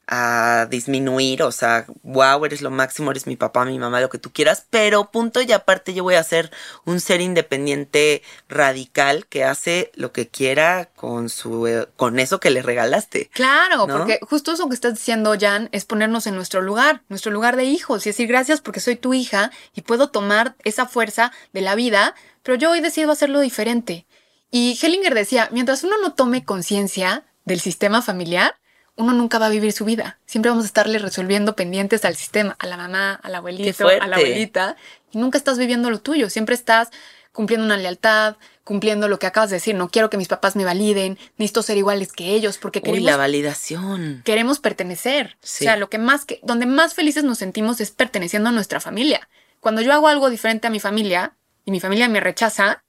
a 0.07 0.67
disminuir, 0.69 1.43
o 1.43 1.51
sea, 1.51 1.85
wow, 2.03 2.43
eres 2.43 2.61
lo 2.61 2.69
máximo, 2.69 3.11
eres 3.11 3.27
mi 3.27 3.37
papá, 3.37 3.63
mi 3.65 3.79
mamá, 3.79 4.01
lo 4.01 4.09
que 4.09 4.17
tú 4.17 4.31
quieras, 4.31 4.65
pero 4.69 5.09
punto 5.09 5.41
y 5.41 5.51
aparte 5.51 5.93
yo 5.93 6.03
voy 6.03 6.15
a 6.15 6.23
ser 6.23 6.51
un 6.85 6.99
ser 6.99 7.21
independiente 7.21 8.21
radical 8.49 9.25
que 9.27 9.45
hace 9.45 9.91
lo 9.95 10.11
que 10.11 10.27
quiera 10.27 10.89
con 10.95 11.29
su 11.29 11.67
eh, 11.67 11.87
con 11.95 12.19
eso 12.19 12.39
que 12.39 12.49
le 12.49 12.61
regalaste. 12.61 13.29
Claro, 13.33 13.87
porque 13.87 14.19
justo 14.21 14.51
eso 14.51 14.67
que 14.67 14.75
estás 14.75 14.95
diciendo, 14.95 15.35
Jan, 15.39 15.69
es 15.71 15.85
ponernos 15.85 16.27
en 16.27 16.35
nuestro 16.35 16.61
lugar, 16.61 17.03
nuestro 17.07 17.31
lugar 17.31 17.55
de 17.55 17.63
hijos 17.63 18.05
y 18.05 18.09
decir 18.09 18.27
gracias 18.27 18.59
porque 18.59 18.79
soy 18.81 18.97
tu 18.97 19.13
hija 19.13 19.51
y 19.73 19.81
puedo 19.81 20.09
tomar 20.09 20.55
esa 20.63 20.85
fuerza 20.85 21.31
de 21.53 21.61
la 21.61 21.75
vida 21.75 22.15
pero 22.43 22.57
yo 22.57 22.71
hoy 22.71 22.81
decido 22.81 23.11
hacerlo 23.11 23.39
diferente. 23.39 24.05
Y 24.49 24.77
Hellinger 24.81 25.13
decía, 25.13 25.49
mientras 25.51 25.83
uno 25.83 25.95
no 26.01 26.13
tome 26.13 26.43
conciencia 26.43 27.23
del 27.45 27.59
sistema 27.59 28.01
familiar, 28.01 28.55
uno 28.95 29.13
nunca 29.13 29.39
va 29.39 29.47
a 29.47 29.49
vivir 29.49 29.71
su 29.71 29.85
vida. 29.85 30.19
Siempre 30.25 30.49
vamos 30.49 30.65
a 30.65 30.67
estarle 30.67 30.99
resolviendo 30.99 31.55
pendientes 31.55 32.05
al 32.05 32.15
sistema, 32.15 32.55
a 32.59 32.67
la 32.67 32.77
mamá, 32.77 33.19
al 33.23 33.35
abuelito, 33.35 33.87
a 33.87 34.07
la 34.07 34.15
abuelita, 34.17 34.75
y 35.11 35.17
nunca 35.17 35.37
estás 35.37 35.57
viviendo 35.57 35.89
lo 35.89 35.99
tuyo. 35.99 36.29
Siempre 36.29 36.55
estás 36.55 36.89
cumpliendo 37.31 37.65
una 37.65 37.77
lealtad, 37.77 38.35
cumpliendo 38.63 39.07
lo 39.07 39.19
que 39.19 39.27
acabas 39.27 39.49
de 39.49 39.57
decir. 39.57 39.75
No 39.75 39.89
quiero 39.89 40.09
que 40.09 40.17
mis 40.17 40.27
papás 40.27 40.55
me 40.55 40.65
validen, 40.65 41.17
necesito 41.37 41.63
ser 41.63 41.77
iguales 41.77 42.11
que 42.11 42.33
ellos, 42.33 42.57
porque 42.57 42.81
queremos. 42.81 43.01
Uy, 43.01 43.05
la 43.05 43.17
validación. 43.17 44.21
Queremos 44.25 44.59
pertenecer. 44.59 45.37
O 45.41 45.47
sea, 45.47 45.77
lo 45.77 45.89
que 45.89 45.97
más 45.97 46.25
que, 46.25 46.39
donde 46.43 46.65
más 46.65 46.93
felices 46.93 47.23
nos 47.23 47.37
sentimos 47.37 47.79
es 47.81 47.91
perteneciendo 47.91 48.49
a 48.49 48.51
nuestra 48.51 48.79
familia. 48.79 49.27
Cuando 49.59 49.81
yo 49.81 49.93
hago 49.93 50.07
algo 50.07 50.29
diferente 50.29 50.67
a 50.67 50.69
mi 50.69 50.79
familia 50.79 51.35
y 51.65 51.71
mi 51.71 51.79
familia 51.79 52.09
me 52.09 52.19
rechaza, 52.19 52.83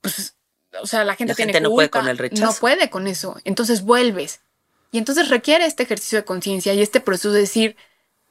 pues, 0.00 0.34
o 0.80 0.86
sea, 0.86 1.04
la 1.04 1.14
gente, 1.14 1.34
tiene 1.34 1.60
no 1.60 1.70
puede 1.70 1.90
con 1.90 2.08
el 2.08 2.18
rechazo. 2.18 2.44
No 2.44 2.52
puede 2.54 2.90
con 2.90 3.06
eso. 3.06 3.38
Entonces 3.44 3.82
vuelves. 3.82 4.40
Y 4.92 4.98
entonces 4.98 5.30
requiere 5.30 5.66
este 5.66 5.82
ejercicio 5.82 6.18
de 6.18 6.24
conciencia 6.24 6.74
y 6.74 6.82
este 6.82 7.00
proceso 7.00 7.32
de 7.32 7.40
decir, 7.40 7.76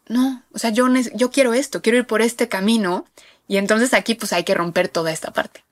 no, 0.08 0.44
o 0.54 0.60
sea, 0.60 0.70
yo, 0.70 0.88
yo 1.16 1.32
quiero 1.32 1.54
esto, 1.54 1.82
quiero 1.82 1.98
ir 1.98 2.06
por 2.06 2.22
este 2.22 2.48
camino. 2.48 3.06
Y 3.48 3.58
entonces 3.58 3.94
aquí 3.94 4.16
pues 4.16 4.32
hay 4.32 4.46
que 4.46 4.54
romper 4.54 4.88
toda 4.88 5.12
esta 5.12 5.34
parte. 5.34 5.66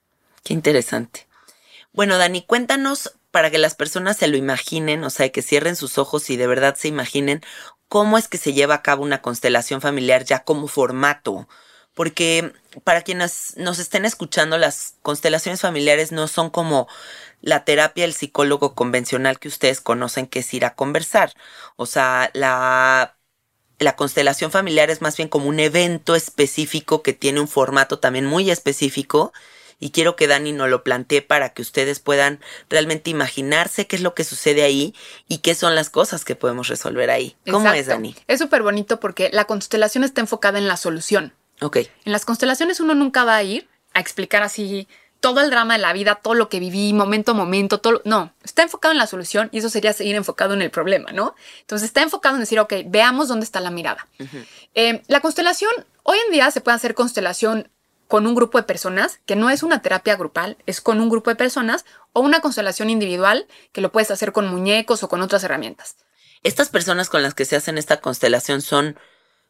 Qué 0.43 0.53
interesante. 0.53 1.27
Bueno, 1.93 2.17
Dani, 2.17 2.41
cuéntanos 2.41 3.13
para 3.31 3.51
que 3.51 3.59
las 3.59 3.75
personas 3.75 4.17
se 4.17 4.27
lo 4.27 4.35
imaginen, 4.35 5.03
o 5.03 5.09
sea, 5.09 5.29
que 5.29 5.41
cierren 5.41 5.75
sus 5.75 5.97
ojos 5.97 6.29
y 6.29 6.37
de 6.37 6.47
verdad 6.47 6.75
se 6.75 6.87
imaginen 6.87 7.41
cómo 7.87 8.17
es 8.17 8.27
que 8.27 8.37
se 8.37 8.53
lleva 8.53 8.75
a 8.75 8.81
cabo 8.81 9.03
una 9.03 9.21
constelación 9.21 9.81
familiar 9.81 10.23
ya 10.23 10.43
como 10.43 10.67
formato. 10.67 11.47
Porque 11.93 12.53
para 12.83 13.01
quienes 13.01 13.55
nos 13.57 13.77
estén 13.77 14.05
escuchando, 14.05 14.57
las 14.57 14.95
constelaciones 15.01 15.61
familiares 15.61 16.11
no 16.11 16.27
son 16.27 16.49
como 16.49 16.87
la 17.41 17.65
terapia 17.65 18.03
del 18.03 18.13
psicólogo 18.13 18.75
convencional 18.75 19.39
que 19.39 19.47
ustedes 19.47 19.81
conocen, 19.81 20.27
que 20.27 20.39
es 20.39 20.53
ir 20.53 20.65
a 20.65 20.75
conversar. 20.75 21.33
O 21.75 21.85
sea, 21.85 22.31
la 22.33 23.15
la 23.79 23.95
constelación 23.95 24.51
familiar 24.51 24.89
es 24.89 25.01
más 25.01 25.15
bien 25.15 25.29
como 25.29 25.47
un 25.47 25.59
evento 25.59 26.15
específico 26.15 27.01
que 27.01 27.13
tiene 27.13 27.39
un 27.39 27.47
formato 27.47 27.97
también 27.99 28.25
muy 28.25 28.51
específico 28.51 29.31
y 29.79 29.91
quiero 29.91 30.17
que 30.17 30.27
Dani 30.27 30.51
nos 30.51 30.69
lo 30.69 30.83
plantee 30.83 31.21
para 31.21 31.53
que 31.53 31.61
ustedes 31.61 31.99
puedan 32.01 32.41
realmente 32.69 33.09
imaginarse 33.09 33.87
qué 33.87 33.95
es 33.95 34.01
lo 34.01 34.13
que 34.13 34.25
sucede 34.25 34.63
ahí 34.63 34.93
y 35.29 35.37
qué 35.37 35.55
son 35.55 35.73
las 35.73 35.89
cosas 35.89 36.25
que 36.25 36.35
podemos 36.35 36.67
resolver 36.67 37.09
ahí. 37.09 37.37
¿Cómo 37.49 37.71
es, 37.71 37.87
Dani? 37.87 38.15
Es 38.27 38.39
súper 38.39 38.61
bonito 38.61 38.99
porque 38.99 39.29
la 39.31 39.45
constelación 39.45 40.03
está 40.03 40.19
enfocada 40.19 40.57
en 40.59 40.67
la 40.67 40.75
solución. 40.75 41.33
Ok. 41.61 41.77
En 42.03 42.11
las 42.11 42.25
constelaciones 42.25 42.81
uno 42.81 42.93
nunca 42.93 43.23
va 43.23 43.37
a 43.37 43.43
ir 43.43 43.69
a 43.93 44.01
explicar 44.01 44.43
así 44.43 44.89
todo 45.19 45.41
el 45.41 45.49
drama 45.49 45.73
de 45.73 45.79
la 45.79 45.93
vida, 45.93 46.15
todo 46.15 46.33
lo 46.33 46.49
que 46.49 46.59
viví, 46.59 46.93
momento 46.93 47.31
a 47.31 47.35
momento, 47.35 47.79
todo. 47.79 48.01
No, 48.05 48.33
está 48.43 48.63
enfocado 48.63 48.91
en 48.91 48.97
la 48.97 49.07
solución 49.07 49.49
y 49.51 49.59
eso 49.59 49.69
sería 49.69 49.93
seguir 49.93 50.15
enfocado 50.15 50.53
en 50.53 50.61
el 50.61 50.71
problema, 50.71 51.11
¿no? 51.11 51.35
Entonces 51.61 51.87
está 51.87 52.01
enfocado 52.01 52.35
en 52.35 52.41
decir, 52.41 52.59
ok, 52.59 52.73
veamos 52.85 53.27
dónde 53.27 53.43
está 53.43 53.59
la 53.59 53.71
mirada. 53.71 54.07
Eh, 54.75 55.03
la 55.07 55.19
constelación, 55.19 55.71
hoy 56.03 56.17
en 56.25 56.31
día 56.31 56.51
se 56.51 56.61
puede 56.61 56.75
hacer 56.75 56.93
constelación 56.93 57.69
con 58.07 58.25
un 58.25 58.33
grupo 58.33 58.57
de 58.57 58.63
personas, 58.63 59.19
que 59.27 59.35
no 59.35 59.51
es 59.51 59.61
una 59.61 59.83
terapia 59.83 60.15
grupal, 60.15 60.57
es 60.65 60.81
con 60.81 60.99
un 60.99 61.09
grupo 61.09 61.29
de 61.29 61.35
personas, 61.35 61.85
o 62.11 62.21
una 62.21 62.39
constelación 62.39 62.89
individual, 62.89 63.45
que 63.71 63.81
lo 63.81 63.91
puedes 63.91 64.09
hacer 64.09 64.31
con 64.31 64.47
muñecos 64.47 65.03
o 65.03 65.09
con 65.09 65.21
otras 65.21 65.43
herramientas. 65.43 65.95
Estas 66.41 66.69
personas 66.69 67.09
con 67.09 67.21
las 67.21 67.35
que 67.35 67.45
se 67.45 67.55
hacen 67.55 67.77
esta 67.77 68.01
constelación 68.01 68.61
son 68.61 68.97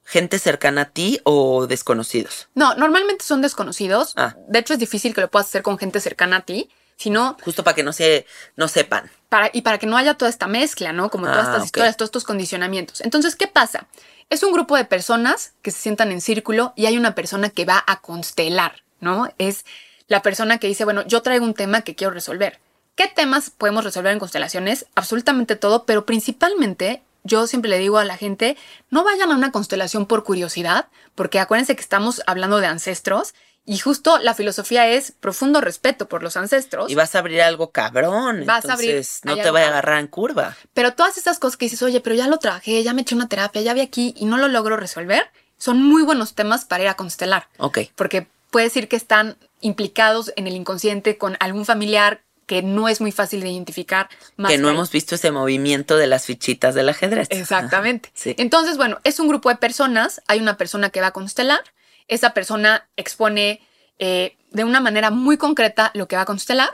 gente 0.10 0.40
cercana 0.40 0.82
a 0.82 0.86
ti 0.86 1.20
o 1.24 1.68
desconocidos? 1.68 2.50
No, 2.56 2.74
normalmente 2.74 3.24
son 3.24 3.42
desconocidos. 3.42 4.14
Ah. 4.16 4.36
De 4.48 4.60
hecho, 4.60 4.74
es 4.74 4.80
difícil 4.80 5.14
que 5.14 5.22
lo 5.22 5.30
puedas 5.30 5.48
hacer 5.48 5.62
con 5.62 5.78
gente 5.78 6.00
cercana 6.00 6.38
a 6.38 6.42
ti, 6.42 6.70
sino... 6.98 7.38
Justo 7.44 7.64
para 7.64 7.76
que 7.76 7.84
no, 7.84 7.94
se, 7.94 8.26
no 8.56 8.68
sepan. 8.68 9.12
Para, 9.30 9.52
y 9.54 9.62
para 9.62 9.78
que 9.78 9.86
no 9.86 9.98
haya 9.98 10.16
toda 10.16 10.30
esta 10.30 10.48
mezcla, 10.48 10.94
¿no? 10.94 11.12
Como 11.12 11.28
todas 11.28 11.46
ah, 11.46 11.52
estas 11.52 11.66
historias, 11.66 11.96
todos 11.96 12.08
estos 12.08 12.24
condicionamientos. 12.24 13.02
Entonces, 13.02 13.36
¿qué 13.36 13.46
pasa? 13.46 13.88
Es 14.32 14.42
un 14.42 14.52
grupo 14.52 14.76
de 14.76 14.86
personas 14.86 15.54
que 15.62 15.70
se 15.70 15.80
sientan 15.80 16.12
en 16.12 16.22
círculo 16.22 16.74
y 16.76 16.88
hay 16.88 16.98
una 16.98 17.14
persona 17.14 17.52
que 17.52 17.66
va 17.66 17.84
a 17.86 18.02
constelar, 18.02 18.82
¿no? 19.00 19.32
Es 19.38 19.64
la 20.08 20.24
persona 20.24 20.58
que 20.58 20.68
dice, 20.68 20.86
bueno, 20.86 21.06
yo 21.06 21.22
traigo 21.22 21.46
un 21.46 21.54
tema 21.54 21.82
que 21.82 21.94
quiero 21.94 22.12
resolver. 22.12 22.60
¿Qué 22.96 23.08
temas 23.08 23.52
podemos 23.52 23.84
resolver 23.84 24.12
en 24.12 24.20
constelaciones? 24.20 24.88
Absolutamente 24.96 25.56
todo, 25.56 25.86
pero 25.86 26.06
principalmente 26.08 27.04
yo 27.24 27.48
siempre 27.48 27.70
le 27.70 27.80
digo 27.80 27.98
a 27.98 28.06
la 28.06 28.18
gente, 28.18 28.58
no 28.90 29.04
vayan 29.04 29.32
a 29.32 29.36
una 29.36 29.52
constelación 29.52 30.06
por 30.06 30.24
curiosidad, 30.24 30.88
porque 31.16 31.40
acuérdense 31.40 31.76
que 31.76 31.82
estamos 31.82 32.22
hablando 32.26 32.60
de 32.60 32.68
ancestros 32.68 33.34
y 33.66 33.78
justo 33.78 34.18
la 34.18 34.34
filosofía 34.34 34.88
es 34.88 35.12
profundo 35.12 35.62
respeto 35.62 36.08
por 36.08 36.24
los 36.24 36.38
ancestros. 36.38 36.90
Y 36.90 36.96
vas 36.96 37.14
a 37.14 37.20
abrir 37.20 37.42
algo 37.42 37.72
cabrón. 37.72 38.44
Vas 38.46 38.66
a 38.66 38.74
abrir. 38.74 39.06
No 39.24 39.36
te 39.36 39.52
vaya 39.52 39.68
a 39.68 39.70
agarrar 39.70 40.00
en 40.00 40.08
curva. 40.08 40.58
Pero 40.74 40.94
todas 40.94 41.18
esas 41.18 41.38
cosas 41.38 41.56
que 41.56 41.66
dices, 41.66 41.84
oye, 41.84 42.02
pero 42.02 42.16
ya 42.16 42.28
lo 42.28 42.40
trabajé, 42.40 42.82
ya 42.82 42.94
me 42.94 43.04
eché 43.04 43.14
una 43.14 43.30
terapia, 43.30 43.62
ya 43.62 43.74
vi 43.74 43.82
aquí 43.82 44.16
y 44.18 44.26
no 44.26 44.38
lo 44.38 44.48
logro 44.48 44.76
resolver, 44.76 45.30
son 45.58 45.84
muy 45.84 46.04
buenos 46.04 46.34
temas 46.34 46.66
para 46.66 46.84
ir 46.84 46.90
a 46.90 46.96
constelar. 46.96 47.48
Ok. 47.58 47.80
Porque 47.96 48.28
puede 48.50 48.66
decir 48.66 48.88
que 48.88 48.96
están 48.96 49.38
implicados 49.62 50.34
en 50.36 50.48
el 50.48 50.56
inconsciente 50.56 51.18
con 51.18 51.38
algún 51.40 51.66
familiar 51.66 52.24
que 52.50 52.64
no 52.64 52.90
es 52.90 53.00
muy 53.00 53.12
fácil 53.12 53.42
de 53.42 53.50
identificar. 53.50 54.10
que 54.48 54.58
no 54.58 54.70
hemos 54.72 54.92
visto 54.92 55.14
ese 55.14 55.30
movimiento 55.30 55.98
de 55.98 56.08
las 56.08 56.26
fichitas 56.26 56.74
del 56.74 56.90
ajedrez. 56.90 57.28
Exactamente. 57.30 58.12
Entonces, 58.26 58.76
bueno, 58.76 58.98
es 59.04 59.20
un 59.20 59.28
grupo 59.28 59.50
de 59.50 59.58
personas, 59.58 60.20
hay 60.28 60.40
una 60.40 60.58
persona 60.58 60.90
que 60.90 61.00
va 61.00 61.08
a 61.08 61.12
constelar, 61.12 61.62
esa 62.08 62.34
persona 62.34 62.90
expone 62.98 63.62
eh, 64.00 64.36
de 64.50 64.64
una 64.64 64.82
manera 64.82 65.12
muy 65.12 65.38
concreta 65.38 65.92
lo 65.94 66.08
que 66.08 66.16
va 66.16 66.24
a 66.24 66.26
constelar. 66.26 66.70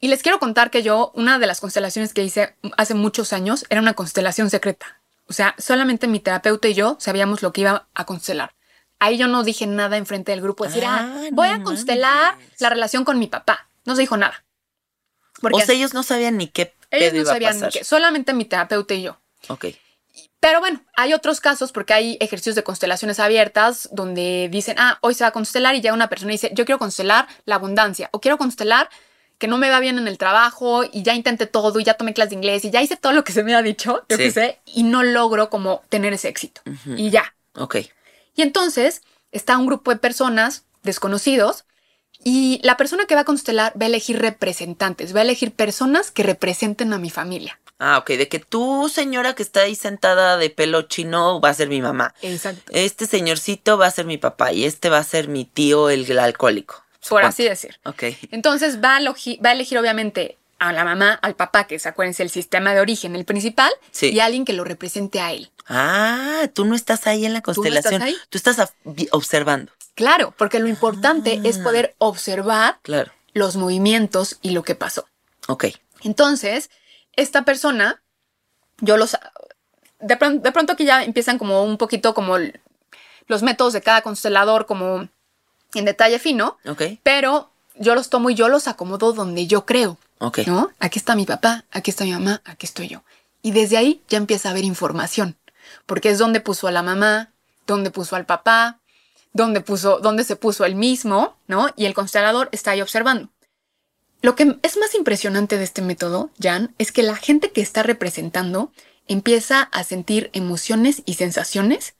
Y 0.00 0.08
les 0.08 0.24
quiero 0.24 0.40
contar 0.40 0.72
que 0.72 0.82
yo, 0.82 1.12
una 1.14 1.38
de 1.38 1.46
las 1.46 1.60
constelaciones 1.60 2.12
que 2.12 2.24
hice 2.24 2.56
hace 2.76 2.94
muchos 2.94 3.32
años 3.32 3.64
era 3.70 3.80
una 3.80 3.94
constelación 3.94 4.50
secreta. 4.50 5.00
O 5.28 5.32
sea, 5.32 5.54
solamente 5.58 6.08
mi 6.08 6.18
terapeuta 6.18 6.66
y 6.66 6.74
yo 6.74 6.96
sabíamos 6.98 7.40
lo 7.42 7.52
que 7.52 7.60
iba 7.60 7.86
a 7.94 8.04
constelar. 8.04 8.56
Ahí 8.98 9.16
yo 9.16 9.28
no 9.28 9.44
dije 9.44 9.64
nada 9.68 9.96
enfrente 9.96 10.32
del 10.32 10.40
grupo, 10.40 10.64
decir, 10.64 10.84
ah, 10.84 11.08
ah 11.08 11.28
voy 11.30 11.50
a 11.50 11.62
constelar 11.62 12.36
la 12.58 12.68
relación 12.68 13.04
con 13.04 13.20
mi 13.20 13.28
papá. 13.28 13.68
No 13.84 13.94
se 13.94 14.00
dijo 14.00 14.16
nada 14.16 14.42
o 15.42 15.60
sea, 15.60 15.74
ellos 15.74 15.94
no 15.94 16.02
sabían 16.02 16.36
ni 16.36 16.48
qué 16.48 16.74
ellos 16.90 17.14
no 17.14 17.24
sabían 17.24 17.60
ni 17.60 17.68
qué, 17.70 17.84
solamente 17.84 18.34
mi 18.34 18.44
terapeuta 18.44 18.94
y 18.94 19.02
yo. 19.02 19.18
Ok. 19.48 19.66
Pero 20.40 20.60
bueno, 20.60 20.82
hay 20.96 21.14
otros 21.14 21.40
casos 21.40 21.72
porque 21.72 21.94
hay 21.94 22.16
ejercicios 22.20 22.56
de 22.56 22.64
constelaciones 22.64 23.20
abiertas 23.20 23.88
donde 23.92 24.48
dicen, 24.50 24.76
ah, 24.78 24.98
hoy 25.00 25.14
se 25.14 25.24
va 25.24 25.28
a 25.28 25.32
constelar 25.32 25.74
y 25.74 25.80
ya 25.80 25.92
una 25.92 26.08
persona 26.08 26.32
dice, 26.32 26.50
yo 26.52 26.64
quiero 26.64 26.78
constelar 26.78 27.28
la 27.44 27.54
abundancia 27.54 28.08
o 28.12 28.20
quiero 28.20 28.38
constelar 28.38 28.90
que 29.38 29.48
no 29.48 29.56
me 29.56 29.70
va 29.70 29.80
bien 29.80 29.98
en 29.98 30.08
el 30.08 30.18
trabajo 30.18 30.84
y 30.84 31.02
ya 31.02 31.14
intenté 31.14 31.46
todo 31.46 31.80
y 31.80 31.84
ya 31.84 31.94
tomé 31.94 32.12
clases 32.12 32.30
de 32.30 32.36
inglés 32.36 32.64
y 32.64 32.70
ya 32.70 32.82
hice 32.82 32.96
todo 32.96 33.12
lo 33.12 33.24
que 33.24 33.32
se 33.32 33.42
me 33.42 33.54
ha 33.54 33.62
dicho, 33.62 34.04
yo 34.08 34.16
qué 34.16 34.30
sé, 34.30 34.60
y 34.66 34.82
no 34.82 35.02
logro 35.02 35.48
como 35.48 35.82
tener 35.88 36.12
ese 36.12 36.28
éxito. 36.28 36.60
Y 36.96 37.10
ya. 37.10 37.34
Ok. 37.54 37.76
Y 38.34 38.42
entonces 38.42 39.02
está 39.30 39.56
un 39.56 39.66
grupo 39.66 39.90
de 39.90 39.96
personas 39.96 40.64
desconocidos 40.82 41.64
y 42.24 42.60
la 42.62 42.76
persona 42.76 43.06
que 43.06 43.14
va 43.14 43.22
a 43.22 43.24
constelar 43.24 43.72
va 43.80 43.86
a 43.86 43.88
elegir 43.88 44.18
representantes, 44.18 45.14
va 45.14 45.20
a 45.20 45.22
elegir 45.22 45.52
personas 45.52 46.10
que 46.10 46.22
representen 46.22 46.92
a 46.92 46.98
mi 46.98 47.10
familia. 47.10 47.58
Ah, 47.78 47.98
ok, 47.98 48.10
de 48.10 48.28
que 48.28 48.38
tú, 48.38 48.88
señora 48.88 49.34
que 49.34 49.42
está 49.42 49.62
ahí 49.62 49.74
sentada 49.74 50.36
de 50.36 50.50
pelo 50.50 50.82
chino, 50.82 51.40
va 51.40 51.48
a 51.48 51.54
ser 51.54 51.68
mi 51.68 51.82
mamá. 51.82 52.14
Exacto. 52.22 52.70
Este 52.72 53.06
señorcito 53.06 53.76
va 53.76 53.86
a 53.86 53.90
ser 53.90 54.06
mi 54.06 54.18
papá 54.18 54.52
y 54.52 54.64
este 54.64 54.88
va 54.88 54.98
a 54.98 55.04
ser 55.04 55.26
mi 55.26 55.44
tío, 55.44 55.90
el, 55.90 56.18
alcohólico. 56.18 56.84
Por 57.08 57.24
así 57.24 57.42
decir. 57.42 57.80
Ok. 57.84 58.04
Entonces 58.30 58.80
va 58.80 58.98
a, 58.98 59.00
va 59.02 59.48
a 59.48 59.52
elegir, 59.52 59.78
obviamente, 59.78 60.38
a 60.60 60.72
la 60.72 60.84
mamá, 60.84 61.14
al 61.22 61.34
papá, 61.34 61.66
que 61.66 61.74
es, 61.74 61.86
acuérdense, 61.86 62.22
el 62.22 62.30
sistema 62.30 62.72
de 62.72 62.80
origen, 62.80 63.16
el 63.16 63.24
principal, 63.24 63.72
y 64.00 64.20
alguien 64.20 64.44
que 64.44 64.52
lo 64.52 64.62
represente 64.62 65.18
a 65.18 65.32
él. 65.32 65.50
Ah, 65.74 66.48
tú 66.52 66.66
no 66.66 66.74
estás 66.74 67.06
ahí 67.06 67.24
en 67.24 67.32
la 67.32 67.40
constelación. 67.40 68.02
¿Tú, 68.28 68.36
estás, 68.36 68.74
tú 68.84 68.92
estás 68.94 69.08
observando. 69.10 69.72
Claro, 69.94 70.34
porque 70.36 70.58
lo 70.58 70.68
importante 70.68 71.40
es 71.44 71.58
ah. 71.58 71.62
poder 71.62 71.94
observar 71.96 72.78
los 73.32 73.56
movimientos 73.56 74.38
y 74.42 74.50
lo 74.50 74.64
que 74.64 74.74
pasó. 74.74 75.06
Ok. 75.48 75.66
Entonces, 76.02 76.68
esta 77.16 77.46
persona, 77.46 78.02
yo 78.80 78.98
los... 78.98 79.16
De, 80.00 80.16
pronto, 80.18 80.42
de 80.42 80.52
pronto 80.52 80.74
aquí 80.74 80.84
ya 80.84 81.04
empiezan 81.04 81.38
como 81.38 81.64
un 81.64 81.78
poquito 81.78 82.12
como 82.12 82.36
los 83.28 83.42
métodos 83.42 83.72
de 83.72 83.80
cada 83.80 84.02
constelador 84.02 84.66
como 84.66 85.08
en 85.74 85.84
detalle 85.86 86.18
fino. 86.18 86.58
Ok. 86.66 86.82
Pero 87.02 87.50
yo 87.76 87.94
los 87.94 88.10
tomo 88.10 88.28
y 88.28 88.34
yo 88.34 88.48
los 88.48 88.68
acomodo 88.68 89.14
donde 89.14 89.46
yo 89.46 89.64
creo. 89.64 89.96
Ok. 90.18 90.40
¿No? 90.46 90.70
Aquí 90.80 90.98
está 90.98 91.14
mi 91.14 91.24
papá, 91.24 91.64
aquí 91.70 91.90
está 91.90 92.04
mi 92.04 92.12
mamá, 92.12 92.42
aquí 92.44 92.66
estoy 92.66 92.88
yo. 92.88 93.04
Y 93.40 93.52
desde 93.52 93.78
ahí 93.78 94.02
ya 94.08 94.18
empieza 94.18 94.48
a 94.48 94.52
haber 94.52 94.64
información. 94.64 95.36
Porque 95.86 96.10
es 96.10 96.18
donde 96.18 96.40
puso 96.40 96.68
a 96.68 96.72
la 96.72 96.82
mamá, 96.82 97.32
donde 97.66 97.90
puso 97.90 98.16
al 98.16 98.26
papá, 98.26 98.80
donde, 99.32 99.60
puso, 99.60 99.98
donde 100.00 100.24
se 100.24 100.36
puso 100.36 100.64
el 100.64 100.74
mismo, 100.74 101.36
¿no? 101.46 101.72
Y 101.76 101.86
el 101.86 101.94
constelador 101.94 102.48
está 102.52 102.72
ahí 102.72 102.82
observando. 102.82 103.30
Lo 104.20 104.36
que 104.36 104.56
es 104.62 104.76
más 104.76 104.94
impresionante 104.94 105.58
de 105.58 105.64
este 105.64 105.82
método, 105.82 106.30
Jan, 106.40 106.74
es 106.78 106.92
que 106.92 107.02
la 107.02 107.16
gente 107.16 107.50
que 107.50 107.60
está 107.60 107.82
representando 107.82 108.70
empieza 109.08 109.62
a 109.62 109.82
sentir 109.84 110.30
emociones 110.32 111.02
y 111.06 111.14
sensaciones 111.14 111.94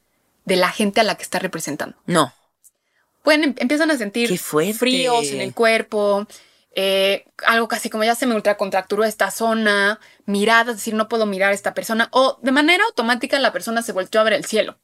de 0.45 0.57
la 0.57 0.71
gente 0.71 1.01
a 1.01 1.05
la 1.05 1.17
que 1.17 1.23
está 1.25 1.39
representando. 1.41 1.97
No. 2.07 2.33
Pueden, 3.23 3.45
em, 3.45 3.55
empiezan 3.59 3.91
a 3.91 3.99
sentir 3.99 4.39
fríos 4.39 5.27
en 5.27 5.41
el 5.41 5.55
cuerpo, 5.55 6.27
eh, 6.75 7.27
algo 7.47 7.69
casi 7.69 7.91
como 7.91 8.05
ya 8.05 8.15
se 8.15 8.27
me 8.27 8.35
ultracontracturó 8.35 9.05
esta 9.05 9.31
zona, 9.31 10.01
miradas, 10.25 10.71
es 10.71 10.77
decir, 10.77 10.95
no 10.95 11.09
puedo 11.09 11.27
mirar 11.27 11.51
a 11.51 11.55
esta 11.55 11.75
persona, 11.75 12.09
o 12.13 12.39
de 12.43 12.53
manera 12.53 12.85
automática 12.85 13.39
la 13.39 13.53
persona 13.53 13.83
se 13.83 13.93
volteó 13.93 14.21
a 14.21 14.25
ver 14.25 14.33
el 14.35 14.45
cielo 14.45 14.79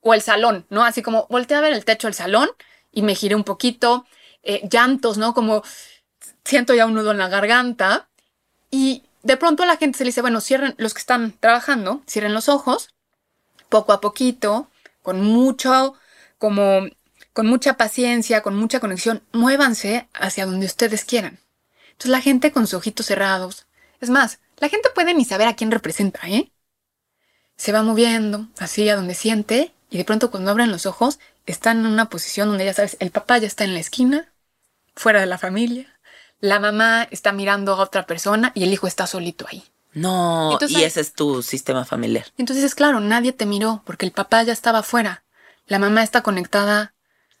o 0.00 0.14
el 0.14 0.22
salón, 0.22 0.66
¿no? 0.70 0.84
Así 0.84 1.02
como 1.02 1.26
volteé 1.28 1.56
a 1.56 1.60
ver 1.60 1.72
el 1.72 1.84
techo 1.84 2.06
del 2.06 2.14
salón 2.14 2.48
y 2.92 3.02
me 3.02 3.14
giré 3.14 3.34
un 3.34 3.44
poquito, 3.44 4.06
eh, 4.42 4.68
llantos, 4.70 5.18
¿no? 5.18 5.34
Como 5.34 5.62
siento 6.44 6.74
ya 6.74 6.86
un 6.86 6.94
nudo 6.94 7.10
en 7.10 7.18
la 7.18 7.28
garganta 7.28 8.08
y 8.70 9.04
de 9.22 9.36
pronto 9.36 9.62
a 9.62 9.66
la 9.66 9.76
gente 9.76 9.98
se 9.98 10.04
le 10.04 10.08
dice, 10.08 10.20
bueno, 10.20 10.40
cierren 10.40 10.74
los 10.78 10.94
que 10.94 11.00
están 11.00 11.32
trabajando, 11.32 12.02
cierren 12.06 12.34
los 12.34 12.48
ojos, 12.48 12.94
poco 13.68 13.92
a 13.92 14.00
poquito, 14.00 14.70
con 15.02 15.20
mucho, 15.20 15.94
como, 16.38 16.86
con 17.38 17.46
mucha 17.46 17.74
paciencia, 17.74 18.42
con 18.42 18.56
mucha 18.56 18.80
conexión, 18.80 19.22
muévanse 19.32 20.08
hacia 20.12 20.44
donde 20.44 20.66
ustedes 20.66 21.04
quieran. 21.04 21.38
Entonces 21.92 22.10
la 22.10 22.20
gente 22.20 22.50
con 22.50 22.66
sus 22.66 22.74
ojitos 22.74 23.06
cerrados, 23.06 23.66
es 24.00 24.10
más, 24.10 24.40
la 24.56 24.68
gente 24.68 24.88
puede 24.92 25.14
ni 25.14 25.24
saber 25.24 25.46
a 25.46 25.54
quién 25.54 25.70
representa, 25.70 26.18
¿eh? 26.26 26.50
Se 27.56 27.70
va 27.70 27.84
moviendo 27.84 28.48
así 28.58 28.88
a 28.88 28.96
donde 28.96 29.14
siente 29.14 29.72
y 29.88 29.98
de 29.98 30.04
pronto 30.04 30.32
cuando 30.32 30.50
abren 30.50 30.72
los 30.72 30.84
ojos 30.84 31.20
están 31.46 31.78
en 31.78 31.86
una 31.86 32.08
posición 32.08 32.48
donde 32.48 32.64
ya 32.64 32.74
sabes, 32.74 32.96
el 32.98 33.12
papá 33.12 33.38
ya 33.38 33.46
está 33.46 33.62
en 33.62 33.74
la 33.74 33.78
esquina, 33.78 34.32
fuera 34.96 35.20
de 35.20 35.26
la 35.26 35.38
familia, 35.38 35.96
la 36.40 36.58
mamá 36.58 37.06
está 37.08 37.30
mirando 37.30 37.74
a 37.74 37.80
otra 37.80 38.04
persona 38.04 38.50
y 38.56 38.64
el 38.64 38.72
hijo 38.72 38.88
está 38.88 39.06
solito 39.06 39.46
ahí. 39.48 39.62
No, 39.92 40.54
Entonces 40.54 40.76
y 40.76 40.82
ese 40.82 41.02
es 41.02 41.12
tu 41.12 41.44
sistema 41.44 41.84
familiar. 41.84 42.26
Entonces 42.36 42.64
es 42.64 42.74
claro, 42.74 42.98
nadie 42.98 43.32
te 43.32 43.46
miró 43.46 43.84
porque 43.86 44.06
el 44.06 44.10
papá 44.10 44.42
ya 44.42 44.52
estaba 44.52 44.82
fuera, 44.82 45.22
la 45.68 45.78
mamá 45.78 46.02
está 46.02 46.22
conectada 46.22 46.94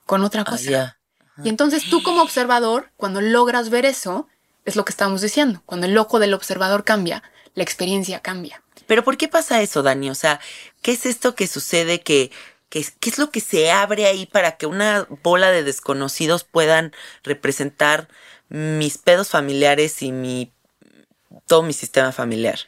con 0.08 0.24
otra 0.24 0.40
Ah, 0.40 0.44
cosa. 0.44 0.98
Y 1.44 1.48
entonces 1.50 1.84
tú 1.88 2.02
como 2.02 2.22
observador, 2.22 2.90
cuando 2.96 3.20
logras 3.20 3.68
ver 3.68 3.84
eso, 3.84 4.26
es 4.64 4.74
lo 4.74 4.84
que 4.84 4.90
estábamos 4.90 5.20
diciendo, 5.20 5.62
cuando 5.66 5.86
el 5.86 5.96
ojo 5.98 6.18
del 6.18 6.32
observador 6.34 6.82
cambia, 6.82 7.22
la 7.54 7.62
experiencia 7.62 8.20
cambia. 8.20 8.62
Pero 8.86 9.04
¿por 9.04 9.16
qué 9.18 9.28
pasa 9.28 9.60
eso, 9.60 9.82
Dani? 9.82 10.08
O 10.10 10.14
sea, 10.14 10.40
¿qué 10.82 10.92
es 10.92 11.04
esto 11.06 11.34
que 11.34 11.46
sucede 11.46 12.00
que, 12.00 12.30
que 12.70 12.78
es- 12.80 12.90
qué 12.98 13.10
es 13.10 13.18
lo 13.18 13.30
que 13.30 13.40
se 13.40 13.70
abre 13.70 14.06
ahí 14.06 14.24
para 14.24 14.56
que 14.56 14.64
una 14.66 15.06
bola 15.22 15.50
de 15.50 15.62
desconocidos 15.62 16.44
puedan 16.44 16.92
representar 17.22 18.08
mis 18.48 18.96
pedos 18.98 19.28
familiares 19.28 20.00
y 20.02 20.10
mi 20.10 20.52
todo 21.46 21.62
mi 21.62 21.74
sistema 21.74 22.12
familiar? 22.12 22.58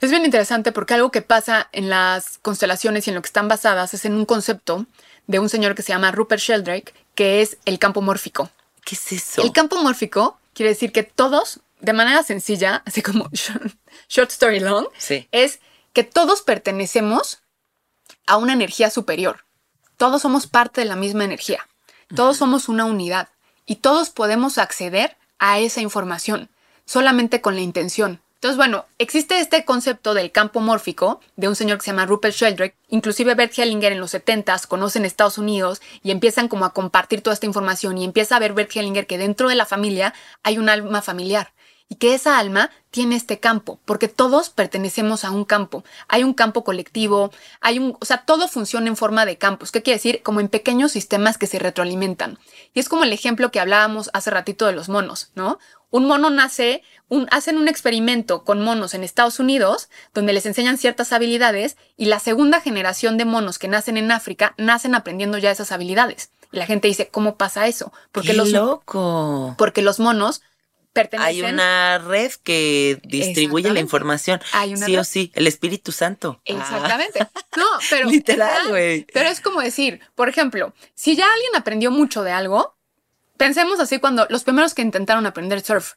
Es 0.00 0.10
bien 0.10 0.24
interesante 0.24 0.72
porque 0.72 0.94
algo 0.94 1.10
que 1.10 1.22
pasa 1.22 1.68
en 1.72 1.88
las 1.90 2.38
constelaciones 2.38 3.06
y 3.06 3.10
en 3.10 3.16
lo 3.16 3.22
que 3.22 3.26
están 3.28 3.48
basadas 3.48 3.92
es 3.94 4.04
en 4.04 4.14
un 4.14 4.24
concepto 4.24 4.86
de 5.26 5.38
un 5.38 5.48
señor 5.48 5.74
que 5.74 5.82
se 5.82 5.92
llama 5.92 6.12
Rupert 6.12 6.40
Sheldrake, 6.42 6.94
que 7.14 7.42
es 7.42 7.58
el 7.64 7.78
campo 7.78 8.02
mórfico. 8.02 8.50
¿Qué 8.84 8.94
es 8.94 9.12
eso? 9.12 9.42
El 9.42 9.52
campo 9.52 9.76
mórfico 9.82 10.38
quiere 10.54 10.70
decir 10.70 10.92
que 10.92 11.02
todos, 11.02 11.60
de 11.80 11.92
manera 11.92 12.22
sencilla, 12.22 12.82
así 12.86 13.02
como 13.02 13.28
short, 13.32 13.74
short 14.08 14.30
story 14.30 14.60
long, 14.60 14.86
Sí. 14.98 15.28
es 15.32 15.60
que 15.92 16.04
todos 16.04 16.42
pertenecemos 16.42 17.40
a 18.26 18.36
una 18.36 18.52
energía 18.52 18.90
superior. 18.90 19.44
Todos 19.96 20.22
somos 20.22 20.46
parte 20.46 20.82
de 20.82 20.86
la 20.86 20.96
misma 20.96 21.24
energía. 21.24 21.66
Todos 22.14 22.36
somos 22.36 22.68
una 22.68 22.84
unidad 22.84 23.28
y 23.64 23.76
todos 23.76 24.10
podemos 24.10 24.58
acceder 24.58 25.16
a 25.38 25.58
esa 25.58 25.80
información 25.80 26.50
solamente 26.84 27.40
con 27.40 27.54
la 27.54 27.62
intención. 27.62 28.20
Entonces, 28.46 28.58
bueno, 28.58 28.84
existe 28.98 29.40
este 29.40 29.64
concepto 29.64 30.14
del 30.14 30.30
campo 30.30 30.60
mórfico 30.60 31.18
de 31.34 31.48
un 31.48 31.56
señor 31.56 31.78
que 31.78 31.84
se 31.84 31.90
llama 31.90 32.06
Rupert 32.06 32.32
Sheldrake. 32.32 32.76
Inclusive 32.90 33.34
Bert 33.34 33.58
Hellinger 33.58 33.90
en 33.90 33.98
los 33.98 34.14
70s 34.14 34.68
conoce 34.68 35.00
en 35.00 35.04
Estados 35.04 35.36
Unidos 35.36 35.82
y 36.04 36.12
empiezan 36.12 36.46
como 36.46 36.64
a 36.64 36.72
compartir 36.72 37.22
toda 37.22 37.34
esta 37.34 37.46
información 37.46 37.98
y 37.98 38.04
empieza 38.04 38.36
a 38.36 38.38
ver 38.38 38.52
Bert 38.52 38.70
Hellinger 38.76 39.08
que 39.08 39.18
dentro 39.18 39.48
de 39.48 39.56
la 39.56 39.66
familia 39.66 40.14
hay 40.44 40.58
un 40.58 40.68
alma 40.68 41.02
familiar 41.02 41.54
y 41.88 41.96
que 41.96 42.14
esa 42.14 42.38
alma 42.38 42.70
tiene 42.90 43.16
este 43.16 43.38
campo, 43.38 43.78
porque 43.84 44.08
todos 44.08 44.50
pertenecemos 44.50 45.24
a 45.24 45.30
un 45.30 45.44
campo. 45.44 45.84
Hay 46.08 46.24
un 46.24 46.32
campo 46.32 46.64
colectivo, 46.64 47.30
hay 47.60 47.78
un, 47.78 47.96
o 48.00 48.04
sea, 48.04 48.24
todo 48.24 48.48
funciona 48.48 48.88
en 48.88 48.96
forma 48.96 49.26
de 49.26 49.38
campos. 49.38 49.70
¿Qué 49.70 49.82
quiere 49.82 49.98
decir? 49.98 50.22
Como 50.22 50.40
en 50.40 50.48
pequeños 50.48 50.92
sistemas 50.92 51.36
que 51.36 51.46
se 51.46 51.58
retroalimentan. 51.58 52.38
Y 52.74 52.80
es 52.80 52.88
como 52.88 53.04
el 53.04 53.12
ejemplo 53.12 53.50
que 53.50 53.60
hablábamos 53.60 54.10
hace 54.14 54.30
ratito 54.30 54.66
de 54.66 54.72
los 54.72 54.88
monos, 54.88 55.30
¿no? 55.34 55.58
Un 55.90 56.06
mono 56.06 56.30
nace, 56.30 56.82
un, 57.08 57.28
hacen 57.30 57.58
un 57.58 57.68
experimento 57.68 58.44
con 58.44 58.62
monos 58.62 58.94
en 58.94 59.04
Estados 59.04 59.38
Unidos, 59.38 59.88
donde 60.14 60.32
les 60.32 60.46
enseñan 60.46 60.78
ciertas 60.78 61.12
habilidades, 61.12 61.76
y 61.96 62.06
la 62.06 62.18
segunda 62.18 62.60
generación 62.60 63.16
de 63.18 63.24
monos 63.24 63.58
que 63.58 63.68
nacen 63.68 63.96
en 63.96 64.10
África 64.10 64.54
nacen 64.58 64.94
aprendiendo 64.94 65.38
ya 65.38 65.50
esas 65.50 65.72
habilidades. 65.72 66.30
Y 66.52 66.58
la 66.58 66.66
gente 66.66 66.88
dice, 66.88 67.08
¿cómo 67.08 67.36
pasa 67.36 67.66
eso? 67.66 67.92
Porque 68.12 68.28
¡Qué 68.28 68.34
los, 68.34 68.50
loco! 68.50 69.54
porque 69.58 69.82
los 69.82 70.00
monos 70.00 70.42
pertenecen 70.92 71.28
Hay 71.28 71.42
una 71.42 71.98
red 71.98 72.32
que 72.42 72.98
distribuye 73.04 73.70
la 73.70 73.80
información. 73.80 74.40
Hay 74.52 74.74
una 74.74 74.86
sí 74.86 74.92
red. 74.92 75.00
o 75.00 75.04
sí, 75.04 75.32
el 75.34 75.46
Espíritu 75.46 75.92
Santo. 75.92 76.40
Ah, 76.40 76.52
Exactamente. 76.52 77.26
No, 77.56 77.66
pero. 77.90 78.08
Literal, 78.10 78.68
güey. 78.68 79.06
Pero 79.12 79.28
es 79.28 79.40
como 79.40 79.60
decir, 79.60 80.00
por 80.14 80.28
ejemplo, 80.28 80.72
si 80.94 81.14
ya 81.14 81.26
alguien 81.30 81.54
aprendió 81.54 81.90
mucho 81.90 82.22
de 82.22 82.32
algo, 82.32 82.75
pensemos 83.36 83.80
así 83.80 83.98
cuando 83.98 84.26
los 84.30 84.44
primeros 84.44 84.74
que 84.74 84.82
intentaron 84.82 85.26
aprender 85.26 85.60
surf, 85.60 85.94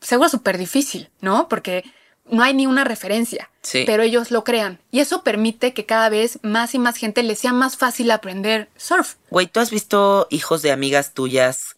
seguro 0.00 0.28
súper 0.28 0.58
difícil, 0.58 1.10
¿no? 1.20 1.48
Porque 1.48 1.84
no 2.30 2.42
hay 2.42 2.54
ni 2.54 2.66
una 2.66 2.84
referencia. 2.84 3.50
Sí. 3.62 3.84
Pero 3.86 4.02
ellos 4.02 4.30
lo 4.30 4.44
crean. 4.44 4.80
Y 4.90 5.00
eso 5.00 5.22
permite 5.22 5.72
que 5.74 5.86
cada 5.86 6.08
vez 6.08 6.38
más 6.42 6.74
y 6.74 6.78
más 6.78 6.96
gente 6.96 7.22
les 7.22 7.38
sea 7.38 7.52
más 7.52 7.76
fácil 7.76 8.10
aprender 8.10 8.68
surf. 8.76 9.14
Güey, 9.30 9.46
¿tú 9.46 9.60
has 9.60 9.70
visto 9.70 10.26
hijos 10.30 10.62
de 10.62 10.72
amigas 10.72 11.14
tuyas 11.14 11.76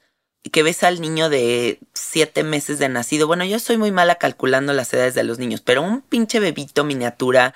que 0.52 0.62
ves 0.62 0.82
al 0.82 1.00
niño 1.00 1.28
de 1.28 1.78
siete 1.94 2.42
meses 2.42 2.78
de 2.78 2.88
nacido? 2.88 3.26
Bueno, 3.26 3.44
yo 3.44 3.58
soy 3.58 3.76
muy 3.76 3.92
mala 3.92 4.16
calculando 4.16 4.72
las 4.72 4.92
edades 4.92 5.14
de 5.14 5.24
los 5.24 5.38
niños, 5.38 5.60
pero 5.60 5.82
un 5.82 6.02
pinche 6.02 6.40
bebito 6.40 6.84
miniatura 6.84 7.54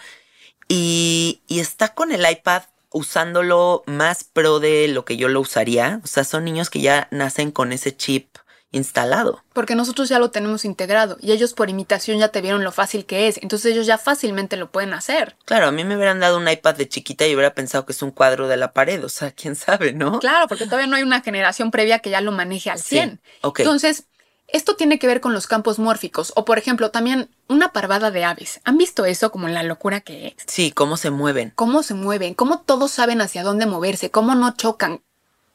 y, 0.68 1.42
y 1.46 1.60
está 1.60 1.94
con 1.94 2.12
el 2.12 2.30
iPad 2.30 2.62
usándolo 2.94 3.82
más 3.86 4.24
pro 4.24 4.60
de 4.60 4.88
lo 4.88 5.04
que 5.04 5.18
yo 5.18 5.28
lo 5.28 5.40
usaría. 5.40 6.00
O 6.02 6.06
sea, 6.06 6.24
son 6.24 6.44
niños 6.44 6.70
que 6.70 6.80
ya 6.80 7.08
nacen 7.10 7.50
con 7.50 7.72
ese 7.72 7.94
chip 7.94 8.28
instalado. 8.70 9.42
Porque 9.52 9.76
nosotros 9.76 10.08
ya 10.08 10.18
lo 10.18 10.30
tenemos 10.32 10.64
integrado 10.64 11.16
y 11.20 11.30
ellos 11.30 11.54
por 11.54 11.70
imitación 11.70 12.18
ya 12.18 12.28
te 12.28 12.40
vieron 12.40 12.64
lo 12.64 12.72
fácil 12.72 13.06
que 13.06 13.28
es. 13.28 13.38
Entonces 13.40 13.72
ellos 13.72 13.86
ya 13.86 13.98
fácilmente 13.98 14.56
lo 14.56 14.72
pueden 14.72 14.94
hacer. 14.94 15.36
Claro, 15.44 15.68
a 15.68 15.70
mí 15.70 15.84
me 15.84 15.96
hubieran 15.96 16.18
dado 16.18 16.38
un 16.38 16.48
iPad 16.48 16.74
de 16.74 16.88
chiquita 16.88 17.24
y 17.26 17.34
hubiera 17.34 17.54
pensado 17.54 17.86
que 17.86 17.92
es 17.92 18.02
un 18.02 18.10
cuadro 18.10 18.48
de 18.48 18.56
la 18.56 18.72
pared. 18.72 19.04
O 19.04 19.08
sea, 19.08 19.30
quién 19.30 19.54
sabe, 19.54 19.92
¿no? 19.92 20.18
Claro, 20.18 20.48
porque 20.48 20.64
todavía 20.64 20.88
no 20.88 20.96
hay 20.96 21.04
una 21.04 21.20
generación 21.20 21.70
previa 21.70 22.00
que 22.00 22.10
ya 22.10 22.20
lo 22.20 22.32
maneje 22.32 22.70
al 22.70 22.78
Sí, 22.80 22.96
100. 22.96 23.20
ok. 23.42 23.60
Entonces, 23.60 24.06
esto 24.54 24.76
tiene 24.76 25.00
que 25.00 25.08
ver 25.08 25.20
con 25.20 25.34
los 25.34 25.48
campos 25.48 25.80
mórficos 25.80 26.32
o, 26.36 26.44
por 26.44 26.58
ejemplo, 26.58 26.92
también 26.92 27.28
una 27.48 27.72
parvada 27.72 28.12
de 28.12 28.24
aves. 28.24 28.60
¿Han 28.62 28.78
visto 28.78 29.04
eso 29.04 29.32
como 29.32 29.48
la 29.48 29.64
locura 29.64 30.00
que 30.00 30.28
es? 30.28 30.34
Sí, 30.46 30.70
cómo 30.70 30.96
se 30.96 31.10
mueven. 31.10 31.52
Cómo 31.56 31.82
se 31.82 31.94
mueven, 31.94 32.34
cómo 32.34 32.60
todos 32.60 32.92
saben 32.92 33.20
hacia 33.20 33.42
dónde 33.42 33.66
moverse, 33.66 34.12
cómo 34.12 34.36
no 34.36 34.54
chocan. 34.54 35.02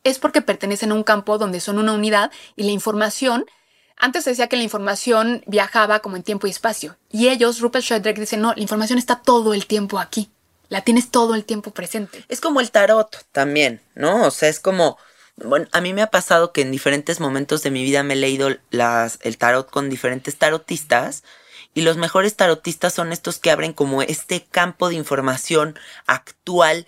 Es 0.04 0.20
porque 0.20 0.42
pertenecen 0.42 0.92
a 0.92 0.96
un 0.96 1.04
campo 1.04 1.38
donde 1.38 1.62
son 1.62 1.78
una 1.78 1.94
unidad 1.94 2.30
y 2.58 2.64
la 2.64 2.72
información 2.72 3.46
antes 3.96 4.26
se 4.26 4.32
decía 4.32 4.48
que 4.48 4.58
la 4.58 4.64
información 4.64 5.44
viajaba 5.48 6.00
como 6.00 6.18
en 6.18 6.24
tiempo 6.24 6.48
y 6.48 6.50
espacio. 6.50 6.98
Y 7.10 7.30
ellos, 7.30 7.62
Rupert 7.62 7.86
Sheldrake, 7.86 8.20
dice, 8.20 8.36
no, 8.36 8.54
la 8.54 8.62
información 8.62 9.00
está 9.00 9.22
todo 9.22 9.54
el 9.54 9.66
tiempo 9.66 10.00
aquí. 10.00 10.30
La 10.68 10.82
tienes 10.82 11.10
todo 11.10 11.36
el 11.36 11.46
tiempo 11.46 11.72
presente. 11.72 12.26
Es 12.28 12.42
como 12.42 12.60
el 12.60 12.72
tarot 12.72 13.26
también, 13.32 13.82
¿no? 13.96 14.26
O 14.26 14.32
sea, 14.32 14.50
es 14.50 14.60
como, 14.60 14.98
bueno, 15.46 15.68
a 15.72 15.82
mí 15.82 15.94
me 15.94 16.02
ha 16.02 16.08
pasado 16.08 16.52
que 16.52 16.62
en 16.62 16.72
diferentes 16.72 17.20
momentos 17.20 17.64
de 17.64 17.72
mi 17.72 17.84
vida 17.84 18.04
me 18.04 18.14
he 18.14 18.18
leído 18.18 18.50
las, 18.70 19.20
el 19.22 19.38
tarot 19.38 19.70
con 19.70 19.90
diferentes 19.90 20.38
tarotistas 20.38 21.24
y 21.74 21.82
los 21.82 21.98
mejores 21.98 22.36
tarotistas 22.36 22.94
son 22.94 23.12
estos 23.12 23.40
que 23.40 23.52
abren 23.52 23.74
como 23.74 24.02
este 24.02 24.44
campo 24.44 24.90
de 24.90 24.96
información 24.96 25.78
actual 26.08 26.88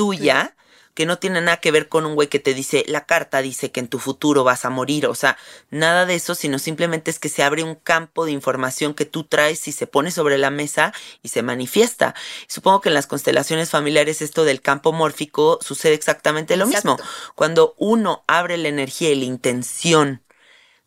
tuya. 0.00 0.56
Que 0.94 1.06
no 1.06 1.18
tiene 1.18 1.40
nada 1.40 1.58
que 1.58 1.70
ver 1.70 1.88
con 1.88 2.04
un 2.04 2.14
güey 2.14 2.28
que 2.28 2.40
te 2.40 2.52
dice, 2.52 2.84
la 2.88 3.06
carta 3.06 3.42
dice 3.42 3.70
que 3.70 3.80
en 3.80 3.86
tu 3.86 3.98
futuro 3.98 4.44
vas 4.44 4.64
a 4.64 4.70
morir. 4.70 5.06
O 5.06 5.14
sea, 5.14 5.38
nada 5.70 6.04
de 6.04 6.14
eso, 6.14 6.34
sino 6.34 6.58
simplemente 6.58 7.10
es 7.10 7.18
que 7.18 7.28
se 7.28 7.42
abre 7.42 7.62
un 7.62 7.76
campo 7.76 8.26
de 8.26 8.32
información 8.32 8.92
que 8.92 9.04
tú 9.04 9.22
traes 9.24 9.68
y 9.68 9.72
se 9.72 9.86
pone 9.86 10.10
sobre 10.10 10.36
la 10.36 10.50
mesa 10.50 10.92
y 11.22 11.28
se 11.28 11.42
manifiesta. 11.42 12.14
Supongo 12.48 12.80
que 12.80 12.88
en 12.88 12.94
las 12.94 13.06
constelaciones 13.06 13.70
familiares 13.70 14.20
esto 14.20 14.44
del 14.44 14.62
campo 14.62 14.92
mórfico 14.92 15.58
sucede 15.62 15.94
exactamente 15.94 16.56
lo 16.56 16.66
mismo. 16.66 16.98
Cuando 17.34 17.74
uno 17.78 18.24
abre 18.26 18.56
la 18.56 18.68
energía 18.68 19.10
y 19.10 19.16
la 19.16 19.26
intención 19.26 20.22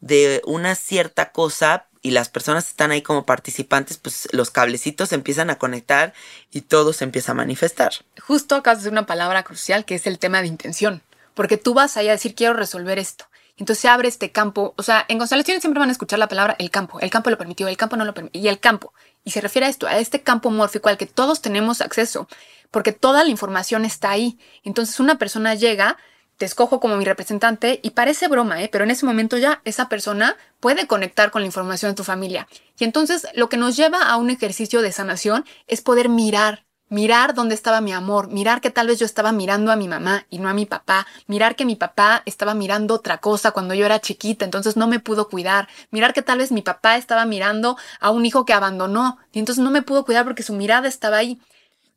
de 0.02 0.42
una 0.46 0.76
cierta 0.76 1.32
cosa 1.32 1.88
y 2.04 2.12
las 2.12 2.30
personas 2.30 2.68
están 2.68 2.92
ahí 2.92 3.02
como 3.02 3.26
participantes, 3.26 3.98
pues 3.98 4.28
los 4.34 4.52
cablecitos 4.52 5.10
se 5.10 5.16
empiezan 5.16 5.50
a 5.50 5.58
conectar 5.58 6.14
y 6.52 6.62
todo 6.62 6.94
se 6.94 7.06
empieza 7.06 7.32
a 7.32 7.36
manifestar. 7.36 7.94
Justo 8.22 8.56
acabas 8.56 8.84
de 8.84 8.90
una 8.90 9.06
palabra 9.06 9.44
crucial 9.44 9.86
que 9.86 9.96
es 9.96 10.06
el 10.06 10.20
tema 10.20 10.42
de 10.42 10.48
intención. 10.48 11.02
Porque 11.34 11.58
tú 11.58 11.74
vas 11.74 11.98
ahí 11.98 12.10
a 12.10 12.12
decir, 12.12 12.36
quiero 12.36 12.54
resolver 12.54 13.00
esto. 13.00 13.26
Entonces 13.58 13.82
se 13.82 13.88
abre 13.88 14.10
este 14.10 14.32
campo. 14.32 14.74
O 14.78 14.84
sea, 14.84 15.06
en 15.08 15.18
constelaciones 15.18 15.62
siempre 15.62 15.80
van 15.80 15.90
a 15.90 15.94
escuchar 15.94 16.20
la 16.20 16.28
palabra 16.28 16.56
el 16.60 16.70
campo. 16.70 17.00
El 17.00 17.10
campo 17.10 17.30
lo 17.30 17.38
permitió, 17.38 17.68
el 17.68 17.78
campo 17.78 17.96
no 17.96 18.06
lo 18.06 18.14
permitió. 18.14 18.42
Y 18.42 18.50
el 18.50 18.60
campo. 18.60 18.94
Y 19.24 19.32
se 19.32 19.42
refiere 19.42 19.66
a 19.66 19.70
esto, 19.70 19.88
a 19.88 19.98
este 19.98 20.22
campo 20.22 20.52
mórfico 20.52 20.90
al 20.90 20.98
que 20.98 21.06
todos 21.06 21.42
tenemos 21.42 21.82
acceso. 21.82 22.28
Porque 22.70 22.92
toda 22.92 23.24
la 23.24 23.30
información 23.30 23.86
está 23.86 24.12
ahí. 24.12 24.38
Entonces 24.64 25.00
una 25.00 25.18
persona 25.18 25.56
llega 25.56 25.98
te 26.38 26.46
escojo 26.46 26.80
como 26.80 26.98
mi 26.98 27.06
representante 27.06 27.80
y 27.84 27.92
parece 27.92 28.28
broma, 28.28 28.62
¿eh? 28.62 28.70
pero 28.72 28.84
en 28.84 28.92
ese 28.92 29.06
momento 29.06 29.38
ya 29.38 29.62
esa 29.66 29.90
persona 29.90 30.36
puede 30.60 30.88
conectar 30.88 31.32
con 31.32 31.42
la 31.42 31.48
información 31.48 31.92
de 31.92 31.96
tu 31.96 32.04
familia. 32.04 32.48
Y 32.78 32.84
entonces 32.84 33.28
lo 33.36 33.50
que 33.50 33.58
nos 33.58 33.76
lleva 33.76 34.10
a 34.10 34.18
un 34.18 34.30
ejercicio 34.30 34.82
de 34.82 34.92
sanación 34.92 35.46
es 35.68 35.82
poder 35.82 36.10
mirar 36.10 36.66
mirar 36.94 37.34
dónde 37.34 37.56
estaba 37.56 37.82
mi 37.82 37.92
amor, 37.92 38.28
mirar 38.28 38.62
que 38.62 38.70
tal 38.70 38.86
vez 38.86 39.00
yo 39.00 39.08
estaba 39.08 39.32
mirando 39.32 39.72
a 39.72 39.76
mi 39.76 39.88
mamá 39.88 40.28
y 40.30 40.38
no 40.38 40.48
a 40.48 40.54
mi 40.54 40.68
papá, 40.68 41.08
mirar 41.26 41.56
que 41.56 41.66
mi 41.66 41.76
papá 41.76 42.22
estaba 42.28 42.54
mirando 42.54 42.94
otra 42.94 43.18
cosa 43.18 43.50
cuando 43.50 43.74
yo 43.74 43.86
era 43.88 44.00
chiquita, 44.00 44.46
entonces 44.46 44.78
no 44.78 44.86
me 44.86 45.00
pudo 45.00 45.28
cuidar, 45.28 45.68
mirar 45.90 46.14
que 46.14 46.22
tal 46.22 46.38
vez 46.38 46.52
mi 46.52 46.62
papá 46.62 46.96
estaba 46.98 47.26
mirando 47.26 47.78
a 48.00 48.12
un 48.12 48.28
hijo 48.28 48.46
que 48.46 48.54
abandonó 48.54 49.18
y 49.32 49.40
entonces 49.40 49.64
no 49.64 49.72
me 49.72 49.82
pudo 49.82 50.06
cuidar 50.06 50.24
porque 50.24 50.44
su 50.44 50.54
mirada 50.54 50.88
estaba 50.88 51.18
ahí. 51.18 51.40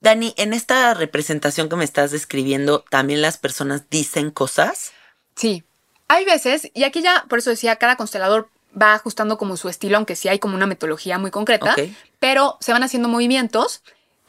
Dani, 0.00 0.34
en 0.36 0.52
esta 0.52 0.94
representación 0.94 1.68
que 1.68 1.76
me 1.76 1.84
estás 1.84 2.10
describiendo, 2.10 2.84
¿también 2.90 3.22
las 3.22 3.38
personas 3.38 3.88
dicen 3.90 4.30
cosas? 4.30 4.92
Sí, 5.34 5.64
hay 6.08 6.24
veces, 6.24 6.70
y 6.74 6.84
aquí 6.84 7.02
ya, 7.02 7.24
por 7.28 7.38
eso 7.38 7.50
decía, 7.50 7.76
cada 7.76 7.96
constelador 7.96 8.48
va 8.80 8.94
ajustando 8.94 9.38
como 9.38 9.56
su 9.56 9.68
estilo, 9.68 9.96
aunque 9.96 10.16
sí 10.16 10.28
hay 10.28 10.38
como 10.38 10.54
una 10.54 10.66
metodología 10.66 11.18
muy 11.18 11.30
concreta, 11.30 11.74
pero 12.20 12.58
se 12.60 12.72
van 12.72 12.82
haciendo 12.82 13.08
movimientos 13.08 13.82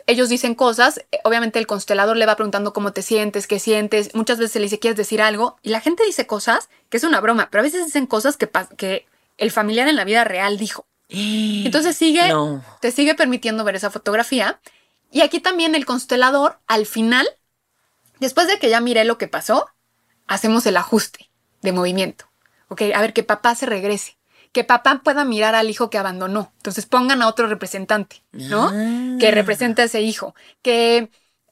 ellos 0.07 0.29
dicen 0.29 0.55
cosas, 0.55 0.99
eh, 1.11 1.19
obviamente 1.25 1.59
el 1.59 1.67
constelador 1.67 2.15
le 2.15 2.25
va 2.25 2.35
preguntando 2.35 2.73
cómo 2.73 2.93
te 2.93 3.01
sientes, 3.01 3.45
qué 3.45 3.59
sientes, 3.59 4.15
muchas 4.15 4.39
veces 4.39 4.55
le 4.55 4.63
dice, 4.63 4.79
¿quieres 4.79 4.97
decir 4.97 5.21
algo? 5.21 5.57
Y 5.61 5.69
la 5.69 5.81
gente 5.81 6.05
dice 6.05 6.25
cosas 6.25 6.69
que 6.89 6.97
es 6.97 7.03
una 7.03 7.19
broma, 7.19 7.49
pero 7.51 7.59
a 7.59 7.63
veces 7.63 7.85
dicen 7.85 8.07
cosas 8.07 8.37
que, 8.37 8.49
que 8.77 9.05
el 9.37 9.51
familiar 9.51 9.87
en 9.89 9.97
la 9.97 10.05
vida 10.05 10.23
real 10.23 10.57
dijo. 10.57 10.85
Entonces 11.09 11.97
sigue, 11.97 12.33
te 12.79 12.91
sigue 12.91 13.15
permitiendo 13.15 13.65
ver 13.65 13.75
esa 13.75 13.91
fotografía. 13.91 14.59
Y 15.11 15.21
aquí 15.21 15.39
también 15.39 15.75
el 15.75 15.85
constelador, 15.85 16.59
al 16.67 16.85
final, 16.85 17.27
después 18.19 18.47
de 18.47 18.59
que 18.59 18.69
ya 18.69 18.81
miré 18.81 19.05
lo 19.05 19.17
que 19.17 19.27
pasó, 19.27 19.69
hacemos 20.27 20.65
el 20.65 20.77
ajuste 20.77 21.29
de 21.61 21.71
movimiento. 21.71 22.25
Ok, 22.67 22.81
a 22.93 23.01
ver 23.01 23.13
que 23.13 23.23
papá 23.23 23.55
se 23.55 23.65
regrese 23.65 24.17
que 24.57 24.63
papá 24.63 25.01
pueda 25.03 25.23
mirar 25.23 25.53
al 25.53 25.69
hijo 25.69 25.91
que 25.91 25.99
abandonó. 25.99 26.51
Entonces 26.57 26.87
pongan 26.87 27.21
a 27.21 27.27
otro 27.27 27.45
representante, 27.47 28.23
¿no? 28.31 28.71
Que 29.19 29.29
represente 29.29 29.83
a 29.83 29.85
ese 29.85 30.01
hijo. 30.01 30.33
Que 30.63 31.11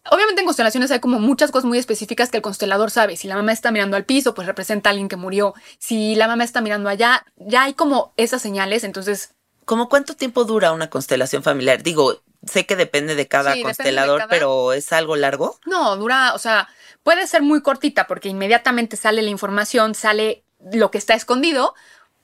obviamente 0.09 0.41
en 0.41 0.47
constelaciones 0.47 0.89
hay 0.89 0.99
como 0.99 1.19
muchas 1.19 1.51
cosas 1.51 1.65
muy 1.65 1.77
específicas 1.77 2.29
que 2.29 2.37
el 2.37 2.43
constelador 2.43 2.89
sabe. 2.91 3.15
Si 3.15 3.27
la 3.27 3.35
mamá 3.35 3.51
está 3.51 3.71
mirando 3.71 3.95
al 3.95 4.05
piso, 4.05 4.33
pues 4.33 4.47
representa 4.47 4.89
a 4.89 4.91
alguien 4.91 5.07
que 5.07 5.17
murió. 5.17 5.53
Si 5.77 6.15
la 6.15 6.27
mamá 6.27 6.43
está 6.43 6.61
mirando 6.61 6.89
allá, 6.89 7.25
ya 7.35 7.63
hay 7.63 7.75
como 7.75 8.13
esas 8.17 8.41
señales. 8.41 8.83
Entonces. 8.83 9.35
¿Cómo 9.65 9.87
cuánto 9.87 10.15
tiempo 10.15 10.43
dura 10.43 10.71
una 10.71 10.89
constelación 10.89 11.43
familiar? 11.43 11.83
Digo, 11.83 12.23
sé 12.45 12.65
que 12.65 12.75
depende 12.75 13.15
de 13.15 13.27
cada 13.27 13.59
constelador, 13.61 14.25
pero 14.29 14.73
¿es 14.73 14.91
algo 14.93 15.15
largo? 15.15 15.59
No, 15.65 15.95
dura, 15.97 16.33
o 16.33 16.39
sea, 16.39 16.69
puede 17.03 17.27
ser 17.27 17.41
muy 17.41 17.61
cortita 17.61 18.07
porque 18.07 18.29
inmediatamente 18.29 18.97
sale 18.97 19.21
la 19.21 19.29
información, 19.29 19.95
sale 19.95 20.43
lo 20.71 20.91
que 20.91 20.97
está 20.97 21.13
escondido, 21.13 21.73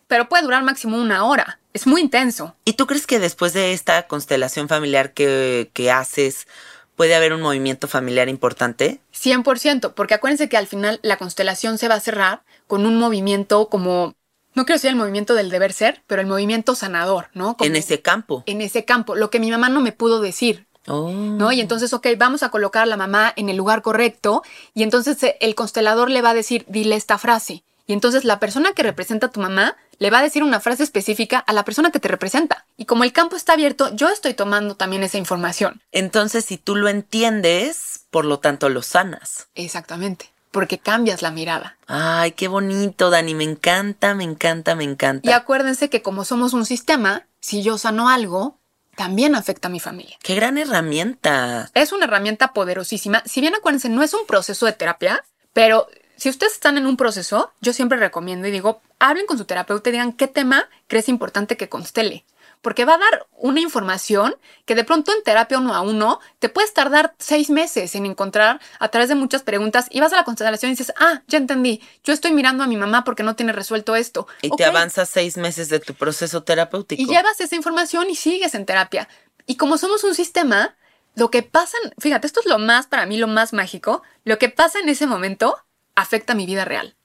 pero 0.07 0.30
puede 0.30 0.43
durar 0.43 0.64
máximo 0.64 0.98
una 0.98 1.26
hora. 1.26 1.60
Es 1.73 1.88
muy 1.88 2.02
intenso. 2.02 2.56
¿Y 2.65 2.73
tú 2.73 2.88
crees 2.88 3.07
que 3.07 3.19
después 3.19 3.53
de 3.53 3.73
esta 3.73 4.07
constelación 4.07 4.68
familiar 4.68 5.14
que, 5.14 5.72
que 5.73 5.91
haces, 5.91 6.48
puede 6.95 7.15
haber 7.15 7.34
un 7.34 7.41
movimiento 7.41 7.88
familiar 7.88 8.30
importante? 8.30 8.99
100%, 9.14 9.93
porque 9.93 10.14
acuérdense 10.14 10.49
que 10.49 10.57
al 10.57 10.68
final 10.68 10.99
la 11.02 11.18
constelación 11.18 11.77
se 11.77 11.88
va 11.88 11.95
a 11.95 11.99
cerrar 11.99 12.43
con 12.68 12.85
un 12.85 12.98
movimiento 12.98 13.69
como 13.69 14.14
no 14.53 14.65
quiero 14.65 14.78
decir 14.78 14.90
el 14.90 14.95
movimiento 14.95 15.34
del 15.34 15.49
deber 15.49 15.73
ser, 15.73 16.03
pero 16.07 16.22
el 16.22 16.28
movimiento 16.28 16.76
sanador, 16.76 17.30
¿no? 17.34 17.56
en 17.60 17.76
ese 17.76 18.02
campo. 18.02 18.44
En 18.45 18.61
ese 18.61 18.86
campo, 18.86 19.15
lo 19.15 19.30
que 19.30 19.40
mi 19.40 19.52
mamá 19.52 19.69
no 19.69 19.82
me 19.82 19.91
pudo 19.91 20.22
decir. 20.22 20.68
Oh. 20.88 21.11
¿No? 21.11 21.52
Y 21.52 21.61
entonces, 21.61 21.94
ok, 21.94 22.07
vamos 22.18 22.41
a 22.41 22.49
colocar 22.49 22.84
a 22.84 22.88
la 22.88 22.98
mamá 22.98 23.32
en 23.36 23.49
el 23.49 23.57
lugar 23.57 23.82
correcto 23.84 24.41
y 24.73 24.84
entonces 24.84 25.22
eh, 25.23 25.38
el 25.40 25.53
constelador 25.53 26.10
le 26.10 26.22
va 26.22 26.32
a 26.32 26.34
decir, 26.34 26.65
dile 26.68 26.95
esta 26.95 27.18
frase. 27.18 27.64
Y 27.86 27.94
entonces 27.94 28.23
la 28.23 28.40
persona 28.40 28.73
que 28.73 28.84
representa 28.84 29.28
a 29.28 29.32
tu 29.32 29.41
mamá 29.41 29.76
le 29.99 30.10
va 30.10 30.19
a 30.19 30.23
decir 30.23 30.44
una 30.44 30.60
frase 30.60 30.84
específica 30.84 31.40
a 31.40 31.53
la 31.53 31.64
persona 31.65 31.91
que 31.91 31.99
te 31.99 32.07
representa. 32.07 32.65
Y 32.78 32.86
como 32.86 33.03
el 33.03 33.14
campo 33.14 33.36
está 33.36 33.53
abierto, 33.53 33.94
yo 33.95 34.10
estoy 34.10 34.34
tomando 34.34 34.76
también 34.76 35.03
esa 35.03 35.18
información. 35.18 35.82
Entonces, 35.91 36.45
si 36.45 36.57
tú 36.57 36.76
lo 36.76 36.88
entiendes, 36.88 38.06
por 38.10 38.26
lo 38.26 38.40
tanto 38.40 38.69
lo 38.69 38.82
sanas. 38.82 39.48
Exactamente. 39.56 40.31
Porque 40.52 40.78
cambias 40.80 41.22
la 41.22 41.32
mirada. 41.32 41.78
Ay, 41.88 42.34
qué 42.34 42.48
bonito, 42.48 43.10
Dani. 43.10 43.34
Me 43.34 43.45
encanta, 43.45 44.14
me 44.14 44.23
encanta, 44.23 44.76
me 44.76 44.84
encanta. 44.84 45.30
Y 45.30 45.34
acuérdense 45.34 45.90
que 45.90 46.02
como 46.02 46.26
somos 46.26 46.53
un 46.53 46.65
sistema, 46.65 47.26
si 47.40 47.64
yo 47.64 47.78
sano 47.78 48.10
algo, 48.10 48.60
también 48.95 49.36
afecta 49.36 49.68
a 49.68 49.72
mi 49.72 49.80
familia. 49.80 50.18
Qué 50.22 50.36
gran 50.36 50.57
herramienta. 50.57 51.69
Es 51.73 51.91
una 51.91 52.06
herramienta 52.06 52.53
poderosísima. 52.53 53.23
Si 53.26 53.41
bien 53.41 53.56
acuérdense, 53.56 53.90
no 53.90 54.03
es 54.03 54.14
un 54.14 54.26
proceso 54.28 54.65
de 54.65 54.73
terapia, 54.73 55.23
pero 55.53 55.88
si 56.18 56.30
ustedes 56.30 56.53
están 56.53 56.78
en 56.78 56.86
un 56.86 56.98
proceso, 56.98 57.52
yo 57.61 57.73
siempre 57.73 57.98
recomiendo 57.98 58.48
y 58.48 58.52
digo, 58.52 58.82
hablen 58.99 59.26
con 59.26 59.38
su 59.38 59.45
terapeuta 59.45 59.90
y 59.90 59.94
digan 59.94 60.14
qué 60.14 60.28
tema 60.28 60.69
crees 60.88 61.10
importante 61.10 61.57
que 61.57 61.69
constele. 61.69 62.26
Porque 62.61 62.85
va 62.85 62.93
a 62.93 62.97
dar 62.99 63.27
una 63.38 63.59
información 63.59 64.35
que 64.65 64.75
de 64.75 64.83
pronto 64.83 65.11
en 65.11 65.23
terapia 65.23 65.57
uno 65.57 65.73
a 65.73 65.81
uno 65.81 66.19
te 66.39 66.47
puedes 66.47 66.73
tardar 66.73 67.15
seis 67.17 67.49
meses 67.49 67.95
en 67.95 68.05
encontrar 68.05 68.61
a 68.79 68.88
través 68.89 69.09
de 69.09 69.15
muchas 69.15 69.41
preguntas 69.41 69.88
y 69.89 69.99
vas 69.99 70.13
a 70.13 70.17
la 70.17 70.23
constelación 70.23 70.71
y 70.71 70.73
dices, 70.73 70.93
ah, 70.97 71.23
ya 71.27 71.39
entendí, 71.39 71.81
yo 72.03 72.13
estoy 72.13 72.31
mirando 72.31 72.63
a 72.63 72.67
mi 72.67 72.77
mamá 72.77 73.03
porque 73.03 73.23
no 73.23 73.35
tiene 73.35 73.51
resuelto 73.51 73.95
esto. 73.95 74.27
Y 74.41 74.55
te 74.55 74.65
avanzas 74.65 75.09
seis 75.09 75.38
meses 75.38 75.69
de 75.69 75.79
tu 75.79 75.95
proceso 75.95 76.43
terapéutico. 76.43 77.01
Y 77.01 77.07
llevas 77.07 77.41
esa 77.41 77.55
información 77.55 78.09
y 78.09 78.15
sigues 78.15 78.53
en 78.53 78.65
terapia. 78.65 79.07
Y 79.47 79.55
como 79.55 79.77
somos 79.77 80.03
un 80.03 80.13
sistema, 80.13 80.75
lo 81.15 81.31
que 81.31 81.43
pasa, 81.43 81.77
fíjate, 81.97 82.27
esto 82.27 82.39
es 82.39 82.45
lo 82.45 82.59
más, 82.59 82.88
para 82.88 83.05
mí, 83.05 83.17
lo 83.17 83.27
más 83.27 83.53
mágico, 83.53 84.03
lo 84.23 84.38
que 84.38 84.49
pasa 84.49 84.79
en 84.79 84.89
ese 84.89 85.07
momento 85.07 85.57
afecta 85.95 86.35
mi 86.35 86.45
vida 86.45 86.65
real. 86.65 86.95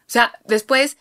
O 0.00 0.10
sea, 0.10 0.38
después, 0.44 0.96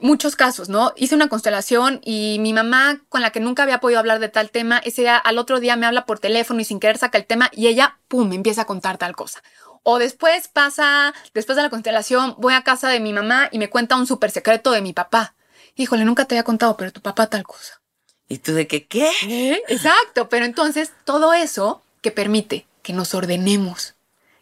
muchos 0.00 0.36
casos, 0.36 0.68
¿no? 0.68 0.92
Hice 0.96 1.14
una 1.14 1.28
constelación 1.28 2.00
y 2.04 2.38
mi 2.40 2.52
mamá, 2.52 3.00
con 3.08 3.22
la 3.22 3.30
que 3.30 3.40
nunca 3.40 3.62
había 3.62 3.80
podido 3.80 4.00
hablar 4.00 4.20
de 4.20 4.28
tal 4.28 4.50
tema, 4.50 4.78
ese 4.78 5.02
día, 5.02 5.16
al 5.16 5.38
otro 5.38 5.60
día 5.60 5.76
me 5.76 5.86
habla 5.86 6.06
por 6.06 6.18
teléfono 6.18 6.60
y 6.60 6.64
sin 6.64 6.80
querer 6.80 6.98
saca 6.98 7.18
el 7.18 7.26
tema 7.26 7.50
y 7.52 7.68
ella, 7.68 7.98
pum, 8.08 8.28
me 8.28 8.34
empieza 8.34 8.62
a 8.62 8.66
contar 8.66 8.98
tal 8.98 9.16
cosa. 9.16 9.42
O 9.82 9.98
después 9.98 10.48
pasa, 10.48 11.14
después 11.34 11.56
de 11.56 11.62
la 11.62 11.70
constelación, 11.70 12.34
voy 12.38 12.54
a 12.54 12.62
casa 12.62 12.88
de 12.88 13.00
mi 13.00 13.12
mamá 13.12 13.48
y 13.52 13.58
me 13.58 13.68
cuenta 13.68 13.96
un 13.96 14.06
súper 14.06 14.30
secreto 14.30 14.70
de 14.70 14.80
mi 14.80 14.92
papá. 14.92 15.34
Híjole, 15.76 16.04
nunca 16.04 16.24
te 16.24 16.34
había 16.34 16.44
contado, 16.44 16.76
pero 16.76 16.92
tu 16.92 17.00
papá 17.00 17.26
tal 17.26 17.44
cosa. 17.44 17.80
¿Y 18.28 18.38
tú 18.38 18.54
de 18.54 18.66
qué 18.66 18.86
qué? 18.86 19.10
¿Eh? 19.24 19.62
Exacto, 19.68 20.28
pero 20.28 20.46
entonces 20.46 20.92
todo 21.04 21.34
eso 21.34 21.82
que 22.00 22.10
permite 22.10 22.66
que 22.82 22.92
nos 22.92 23.14
ordenemos, 23.14 23.93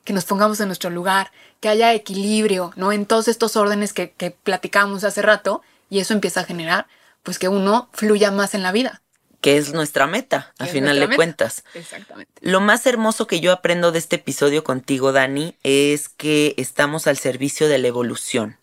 que 0.04 0.12
nos 0.12 0.24
pongamos 0.24 0.60
en 0.60 0.68
nuestro 0.68 0.90
lugar, 0.90 1.30
que 1.60 1.68
haya 1.68 1.94
equilibrio, 1.94 2.72
¿no? 2.76 2.92
En 2.92 3.06
todos 3.06 3.28
estos 3.28 3.56
órdenes 3.56 3.92
que, 3.92 4.10
que 4.10 4.30
platicamos 4.30 5.04
hace 5.04 5.22
rato, 5.22 5.62
y 5.90 6.00
eso 6.00 6.14
empieza 6.14 6.40
a 6.40 6.44
generar, 6.44 6.86
pues 7.22 7.38
que 7.38 7.48
uno 7.48 7.88
fluya 7.92 8.30
más 8.30 8.54
en 8.54 8.62
la 8.62 8.72
vida. 8.72 9.02
Que 9.40 9.56
es 9.56 9.74
nuestra 9.74 10.06
meta, 10.06 10.54
a 10.58 10.66
final 10.66 11.00
de 11.00 11.14
cuentas. 11.16 11.64
Exactamente. 11.74 12.32
Lo 12.40 12.60
más 12.60 12.86
hermoso 12.86 13.26
que 13.26 13.40
yo 13.40 13.52
aprendo 13.52 13.92
de 13.92 13.98
este 13.98 14.16
episodio 14.16 14.64
contigo, 14.64 15.12
Dani, 15.12 15.56
es 15.64 16.08
que 16.08 16.54
estamos 16.56 17.06
al 17.06 17.18
servicio 17.18 17.68
de 17.68 17.78
la 17.78 17.88
evolución. 17.88 18.56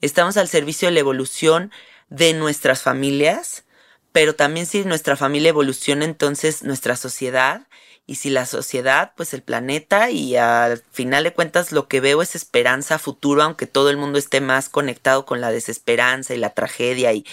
Estamos 0.00 0.36
al 0.36 0.48
servicio 0.48 0.88
de 0.88 0.92
la 0.92 1.00
evolución 1.00 1.72
de 2.10 2.34
nuestras 2.34 2.82
familias, 2.82 3.64
pero 4.12 4.34
también 4.34 4.66
si 4.66 4.84
nuestra 4.84 5.16
familia 5.16 5.48
evoluciona, 5.48 6.04
entonces 6.04 6.62
nuestra 6.62 6.96
sociedad 6.96 7.62
y 8.06 8.16
si 8.16 8.30
la 8.30 8.46
sociedad, 8.46 9.12
pues 9.16 9.32
el 9.32 9.42
planeta 9.42 10.10
y 10.10 10.36
al 10.36 10.82
final 10.92 11.24
de 11.24 11.32
cuentas 11.32 11.72
lo 11.72 11.88
que 11.88 12.00
veo 12.00 12.20
es 12.22 12.34
esperanza 12.34 12.98
futuro, 12.98 13.42
aunque 13.42 13.66
todo 13.66 13.90
el 13.90 13.96
mundo 13.96 14.18
esté 14.18 14.40
más 14.40 14.68
conectado 14.68 15.24
con 15.24 15.40
la 15.40 15.50
desesperanza 15.50 16.34
y 16.34 16.38
la 16.38 16.50
tragedia 16.50 17.12
y 17.12 17.24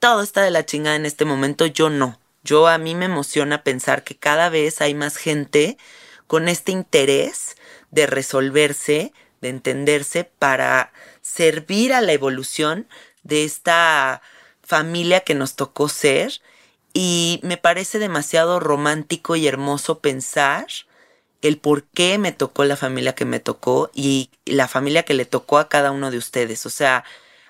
todo 0.00 0.22
está 0.22 0.42
de 0.42 0.50
la 0.50 0.66
chingada 0.66 0.96
en 0.96 1.06
este 1.06 1.24
momento, 1.24 1.66
yo 1.66 1.90
no. 1.90 2.18
Yo 2.44 2.68
a 2.68 2.78
mí 2.78 2.94
me 2.94 3.06
emociona 3.06 3.62
pensar 3.62 4.04
que 4.04 4.16
cada 4.16 4.48
vez 4.48 4.80
hay 4.80 4.94
más 4.94 5.16
gente 5.16 5.78
con 6.26 6.48
este 6.48 6.72
interés 6.72 7.56
de 7.90 8.06
resolverse, 8.06 9.12
de 9.40 9.48
entenderse 9.48 10.24
para 10.24 10.92
servir 11.22 11.92
a 11.92 12.00
la 12.00 12.12
evolución 12.12 12.88
de 13.22 13.44
esta 13.44 14.22
familia 14.62 15.20
que 15.20 15.34
nos 15.34 15.56
tocó 15.56 15.88
ser 15.88 16.40
y 16.98 17.40
me 17.42 17.58
parece 17.58 17.98
demasiado 17.98 18.58
romántico 18.58 19.36
y 19.36 19.46
hermoso 19.46 19.98
pensar 19.98 20.66
el 21.42 21.58
por 21.58 21.84
qué 21.84 22.16
me 22.16 22.32
tocó 22.32 22.64
la 22.64 22.78
familia 22.78 23.14
que 23.14 23.26
me 23.26 23.38
tocó 23.38 23.90
y 23.92 24.30
la 24.46 24.66
familia 24.66 25.02
que 25.02 25.12
le 25.12 25.26
tocó 25.26 25.58
a 25.58 25.68
cada 25.68 25.90
uno 25.90 26.10
de 26.10 26.16
ustedes. 26.16 26.64
O 26.64 26.70
sea, 26.70 27.04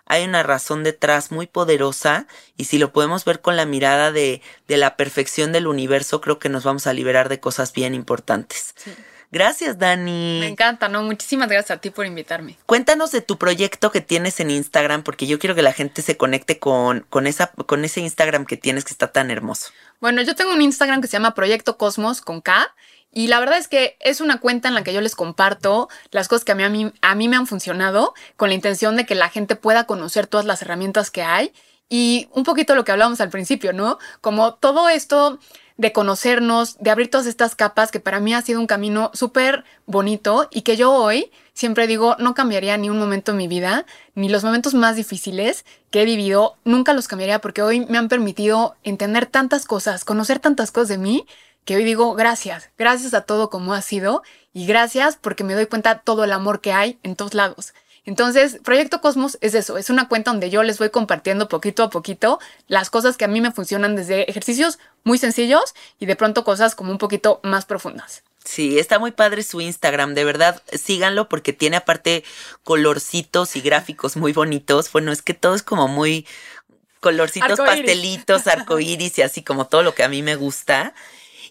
hay 0.05 0.25
una 0.25 0.43
razón 0.43 0.83
detrás 0.83 1.31
muy 1.31 1.47
poderosa 1.47 2.27
y 2.57 2.65
si 2.65 2.77
lo 2.79 2.93
podemos 2.93 3.25
ver 3.25 3.41
con 3.41 3.55
la 3.55 3.67
mirada 3.67 4.11
de, 4.11 4.43
de 4.67 4.79
la 4.79 4.97
perfección 4.97 5.53
del 5.53 5.69
universo, 5.69 6.21
creo 6.21 6.41
que 6.41 6.49
nos 6.49 6.65
vamos 6.65 6.89
a 6.89 6.93
liberar 6.93 7.29
de 7.29 7.39
cosas 7.39 7.73
bien 7.73 7.95
importantes. 7.95 8.75
Gracias, 9.37 9.79
Dani. 9.79 10.39
Me 10.41 10.47
encanta, 10.47 10.89
¿no? 10.89 11.03
Muchísimas 11.03 11.51
gracias 11.51 11.77
a 11.77 11.79
ti 11.79 11.91
por 11.91 12.07
invitarme. 12.07 12.57
Cuéntanos 12.65 13.11
de 13.11 13.21
tu 13.21 13.37
proyecto 13.37 13.91
que 13.91 14.01
tienes 14.01 14.41
en 14.41 14.51
Instagram, 14.51 15.03
porque 15.03 15.27
yo 15.27 15.39
quiero 15.39 15.55
que 15.55 15.61
la 15.61 15.75
gente 15.75 16.01
se 16.01 16.17
conecte 16.17 16.59
con, 16.59 17.05
con, 17.11 17.27
esa, 17.27 17.49
con 17.49 17.85
ese 17.85 18.01
Instagram 18.01 18.47
que 18.47 18.57
tienes 18.57 18.87
que 18.87 18.93
está 18.93 19.13
tan 19.13 19.31
hermoso. 19.31 19.73
Bueno, 20.01 20.23
yo 20.23 20.35
tengo 20.35 20.55
un 20.55 20.63
Instagram 20.63 21.03
que 21.03 21.09
se 21.09 21.19
llama 21.19 21.35
Proyecto 21.35 21.77
Cosmos 21.77 22.23
con 22.23 22.41
K 22.41 22.75
Y 23.13 23.27
la 23.27 23.39
verdad 23.39 23.59
es 23.59 23.69
que 23.69 23.99
es 24.01 24.23
una 24.23 24.41
cuenta 24.41 24.69
en 24.69 24.75
la 24.75 24.83
que 24.83 24.95
yo 24.95 25.03
les 25.03 25.15
comparto 25.15 25.91
las 26.13 26.29
cosas 26.29 26.47
que 26.47 26.53
a 26.53 26.55
mí, 26.55 26.63
a 26.65 26.71
mí, 26.71 26.91
a 27.03 27.15
mí 27.15 27.29
me 27.29 27.37
han 27.37 27.47
funcionado 27.47 28.15
con 28.39 28.49
la 28.49 28.55
intención 28.55 28.97
de 28.97 29.05
que 29.05 29.15
la 29.15 29.29
gente 29.29 29.55
pueda 29.55 29.85
conocer 29.85 30.27
todas 30.27 30.47
las 30.47 30.63
herramientas 30.63 31.11
que 31.11 31.23
hay 31.23 31.53
y 31.91 32.31
un 32.33 32.45
poquito 32.45 32.75
lo 32.75 32.87
que 32.87 32.93
hablábamos 32.93 33.21
al 33.21 33.29
principio, 33.29 33.75
¿no? 33.75 33.99
Como 34.23 34.55
todo 34.55 34.89
esto 34.89 35.39
de 35.77 35.93
conocernos, 35.93 36.79
de 36.79 36.91
abrir 36.91 37.11
todas 37.11 37.27
estas 37.27 37.55
capas, 37.55 37.91
que 37.91 38.01
para 38.01 38.21
mí 38.21 38.35
ha 38.35 38.43
sido 38.43 38.61
un 38.61 38.67
camino 38.67 39.11
súper 39.15 39.65
bonito 39.87 40.49
y 40.51 40.63
que 40.63 40.77
yo 40.77 40.93
hoy 40.93 41.31
siempre 41.53 41.87
digo, 41.87 42.17
no 42.19 42.35
cambiaría 42.35 42.77
ni 42.77 42.91
un 42.91 42.99
momento 42.99 43.33
en 43.33 43.39
mi 43.39 43.49
vida, 43.49 43.87
ni 44.15 44.29
los 44.29 44.45
momentos 44.45 44.75
más 44.75 44.97
difíciles 44.97 45.65
que 45.91 46.03
he 46.03 46.05
vivido, 46.05 46.57
nunca 46.65 46.93
los 46.93 47.09
cambiaría 47.09 47.41
porque 47.41 47.63
hoy 47.63 47.87
me 47.87 47.99
han 47.99 48.09
permitido 48.09 48.77
entender 48.85 49.27
tantas 49.27 49.65
cosas, 49.65 50.05
conocer 50.05 50.39
tantas 50.39 50.71
cosas 50.71 50.89
de 50.89 50.99
mí, 50.99 51.27
que 51.65 51.77
hoy 51.77 51.85
digo 51.85 52.15
gracias, 52.15 52.71
gracias 52.79 53.13
a 53.13 53.23
todo 53.23 53.51
como 53.51 53.75
ha 53.75 53.83
sido 53.83 54.23
y 54.53 54.67
gracias 54.67 55.17
porque 55.21 55.45
me 55.45 55.55
doy 55.55 55.67
cuenta 55.67 55.99
todo 55.99 56.25
el 56.25 56.33
amor 56.33 56.61
que 56.61 56.73
hay 56.73 56.99
en 57.03 57.17
todos 57.17 57.35
lados. 57.35 57.75
Entonces, 58.07 58.59
Proyecto 58.63 59.01
Cosmos 59.01 59.37
es 59.41 59.55
eso, 59.55 59.77
es 59.77 59.91
una 59.91 60.09
cuenta 60.09 60.31
donde 60.31 60.49
yo 60.49 60.63
les 60.63 60.79
voy 60.79 60.91
compartiendo 60.91 61.49
poquito 61.49 61.83
a 61.83 61.91
poquito 61.91 62.39
las 62.69 62.89
cosas 62.89 63.17
que 63.17 63.25
a 63.25 63.29
mí 63.29 63.41
me 63.41 63.51
funcionan 63.51 63.97
desde 63.97 64.31
ejercicios 64.31 64.79
muy 65.03 65.19
sencillos 65.19 65.75
y 65.99 66.07
de 66.07 66.15
pronto 66.15 66.45
cosas 66.45 66.77
como 66.77 66.93
un 66.93 66.99
poquito 66.99 67.41
más 67.43 67.67
profundas. 67.67 68.23
Sí, 68.45 68.79
está 68.79 69.01
muy 69.01 69.11
padre 69.11 69.43
su 69.43 69.61
Instagram, 69.61 70.15
de 70.15 70.25
verdad, 70.25 70.63
síganlo 70.73 71.29
porque 71.29 71.53
tiene 71.53 71.79
aparte 71.79 72.23
colorcitos 72.63 73.57
y 73.57 73.61
gráficos 73.61 74.17
muy 74.17 74.33
bonitos. 74.33 74.93
Bueno, 74.93 75.11
es 75.11 75.21
que 75.21 75.35
todo 75.35 75.57
es 75.57 75.65
como 75.65 75.89
muy 75.89 76.27
colorcitos, 77.01 77.59
Arcoíris. 77.59 77.77
pastelitos, 77.77 78.47
arcoíris 78.47 79.19
y 79.19 79.23
así 79.23 79.43
como 79.43 79.67
todo 79.67 79.83
lo 79.83 79.97
que 79.97 80.05
a 80.05 80.09
mí 80.09 80.23
me 80.23 80.37
gusta. 80.37 80.95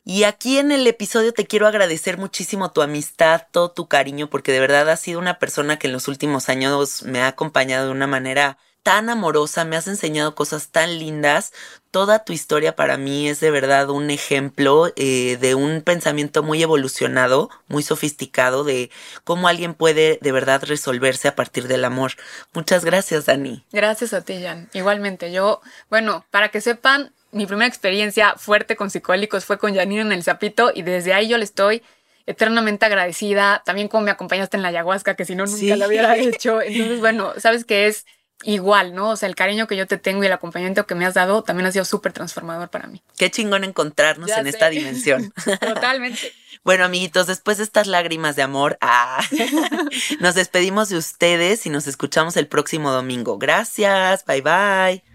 Y 0.08 0.24
aquí 0.24 0.60
en 0.60 0.72
el 0.72 0.86
episodio 0.86 1.34
te 1.34 1.48
quiero 1.48 1.66
agradecer 1.66 2.20
muchísimo 2.20 2.72
tu 2.72 2.84
amistad, 2.84 3.48
todo 3.52 3.72
tu 3.72 3.88
cariño, 3.88 4.30
porque 4.30 4.52
de 4.52 4.60
verdad 4.60 4.88
has 4.88 5.00
sido 5.00 5.18
una 5.20 5.40
persona 5.40 5.80
que 5.80 5.88
en 5.88 5.94
los 5.94 6.08
últimos 6.08 6.48
años 6.48 7.02
me 7.02 7.22
ha 7.22 7.28
acompañado 7.28 7.88
de 7.88 7.92
una 7.92 8.06
manera 8.06 8.60
tan 8.84 9.10
amorosa, 9.10 9.66
me 9.66 9.78
has 9.78 9.88
enseñado 9.88 10.36
cosas 10.36 10.68
tan 10.68 11.00
lindas. 11.00 11.54
Toda 11.90 12.24
tu 12.24 12.34
historia 12.34 12.76
para 12.76 12.98
mí 12.98 13.28
es 13.28 13.40
de 13.40 13.50
verdad 13.50 13.90
un 13.90 14.12
ejemplo 14.12 14.94
eh, 14.96 15.38
de 15.42 15.56
un 15.56 15.82
pensamiento 15.82 16.44
muy 16.44 16.62
evolucionado, 16.62 17.50
muy 17.68 17.82
sofisticado, 17.82 18.64
de 18.64 18.92
cómo 19.24 19.48
alguien 19.48 19.74
puede 19.74 20.20
de 20.22 20.32
verdad 20.32 20.64
resolverse 20.64 21.28
a 21.28 21.36
partir 21.36 21.68
del 21.68 21.84
amor. 21.84 22.12
Muchas 22.54 22.86
gracias, 22.86 23.26
Dani. 23.26 23.66
Gracias 23.72 24.14
a 24.14 24.22
ti, 24.22 24.40
Jan. 24.40 24.70
Igualmente, 24.74 25.32
yo, 25.32 25.62
bueno, 25.90 26.24
para 26.30 26.50
que 26.50 26.62
sepan, 26.62 27.12
mi 27.36 27.46
primera 27.46 27.68
experiencia 27.68 28.36
fuerte 28.38 28.76
con 28.76 28.90
psicodélicos 28.90 29.46
fue 29.46 29.58
con 29.60 29.76
Janine 29.76 30.02
en 30.02 30.12
el 30.12 30.24
Zapito 30.24 30.72
y 30.74 30.82
desde 30.82 31.14
ahí 31.14 31.28
yo 31.28 31.38
le 31.38 31.44
estoy 31.44 31.84
eternamente 32.26 32.86
agradecida. 32.86 33.62
También 33.66 33.88
como 33.88 34.04
me 34.06 34.12
acompañaste 34.12 34.58
en 34.58 34.64
la 34.64 34.70
ayahuasca, 34.70 35.16
que 35.16 35.26
si 35.26 35.36
no, 35.36 35.46
nunca 35.46 35.58
Sí. 35.58 35.76
lo 35.76 35.88
hubiera 35.88 36.18
hecho. 36.18 36.62
Entonces, 36.62 37.00
bueno, 37.00 37.34
sabes 37.38 37.66
que 37.66 37.88
es 37.88 38.06
igual, 38.44 38.94
¿no? 38.96 39.10
O 39.12 39.16
sea, 39.16 39.30
el 39.30 39.36
cariño 39.36 39.68
que 39.68 39.76
yo 39.78 39.86
te 39.88 39.98
tengo 39.98 40.24
y 40.24 40.28
el 40.28 40.34
acompañamiento 40.34 40.86
que 40.88 40.96
me 40.96 41.06
has 41.06 41.14
dado 41.14 41.44
también 41.44 41.68
ha 41.68 41.72
sido 41.72 41.86
súper 41.86 42.14
transformador 42.14 42.70
para 42.70 42.88
mí. 42.88 43.02
Qué 43.18 43.30
chingón 43.32 43.64
encontrarnos 43.64 44.30
Ya 44.30 44.38
en 44.38 44.44
sé. 44.44 44.50
esta 44.50 44.70
dimensión. 44.70 45.32
Totalmente. 45.62 46.34
Bueno, 46.64 46.84
amiguitos, 46.84 47.28
después 47.28 47.58
de 47.58 47.64
estas 47.64 47.86
lágrimas 47.88 48.36
de 48.36 48.42
amor, 48.42 48.78
ah, 48.82 49.24
nos 50.20 50.36
despedimos 50.36 50.90
de 50.90 50.98
ustedes 50.98 51.66
y 51.66 51.70
nos 51.70 51.86
escuchamos 51.88 52.38
el 52.38 52.48
próximo 52.48 52.92
domingo. 52.92 53.38
Gracias, 53.38 54.26
bye 54.26 54.42
bye. 54.42 55.15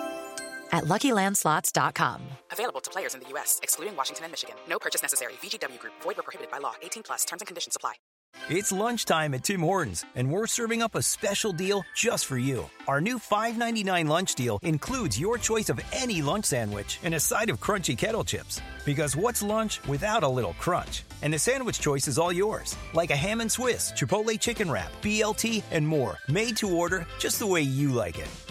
at 0.71 0.85
luckylandslots.com. 0.85 2.21
Available 2.51 2.81
to 2.81 2.89
players 2.89 3.13
in 3.13 3.21
the 3.21 3.29
U.S., 3.29 3.59
excluding 3.63 3.95
Washington 3.95 4.25
and 4.25 4.31
Michigan. 4.31 4.55
No 4.67 4.79
purchase 4.79 5.01
necessary. 5.01 5.33
VGW 5.41 5.79
Group, 5.79 5.93
void 6.01 6.19
or 6.19 6.23
prohibited 6.23 6.51
by 6.51 6.59
law. 6.59 6.73
18 6.81 7.03
plus 7.03 7.25
terms 7.25 7.41
and 7.41 7.47
conditions 7.47 7.75
apply. 7.75 7.93
It's 8.49 8.71
lunchtime 8.71 9.33
at 9.33 9.43
Tim 9.43 9.61
Hortons, 9.61 10.05
and 10.15 10.31
we're 10.31 10.47
serving 10.47 10.81
up 10.81 10.95
a 10.95 11.01
special 11.01 11.51
deal 11.51 11.83
just 11.95 12.25
for 12.25 12.37
you. 12.37 12.69
Our 12.87 13.01
new 13.01 13.19
$5.99 13.19 14.07
lunch 14.07 14.35
deal 14.35 14.59
includes 14.63 15.19
your 15.19 15.37
choice 15.37 15.69
of 15.69 15.79
any 15.91 16.21
lunch 16.21 16.45
sandwich 16.45 16.99
and 17.03 17.13
a 17.13 17.19
side 17.19 17.49
of 17.49 17.59
crunchy 17.59 17.97
kettle 17.97 18.23
chips. 18.23 18.61
Because 18.85 19.15
what's 19.15 19.43
lunch 19.43 19.85
without 19.87 20.23
a 20.23 20.27
little 20.27 20.53
crunch? 20.53 21.03
And 21.21 21.33
the 21.33 21.39
sandwich 21.39 21.79
choice 21.79 22.07
is 22.07 22.17
all 22.17 22.31
yours, 22.31 22.75
like 22.93 23.11
a 23.11 23.15
ham 23.15 23.41
and 23.41 23.51
Swiss, 23.51 23.91
Chipotle 23.91 24.39
chicken 24.39 24.71
wrap, 24.71 24.91
BLT, 25.01 25.63
and 25.71 25.87
more, 25.87 26.17
made 26.27 26.57
to 26.57 26.75
order 26.75 27.05
just 27.19 27.39
the 27.39 27.47
way 27.47 27.61
you 27.61 27.91
like 27.91 28.17
it. 28.17 28.50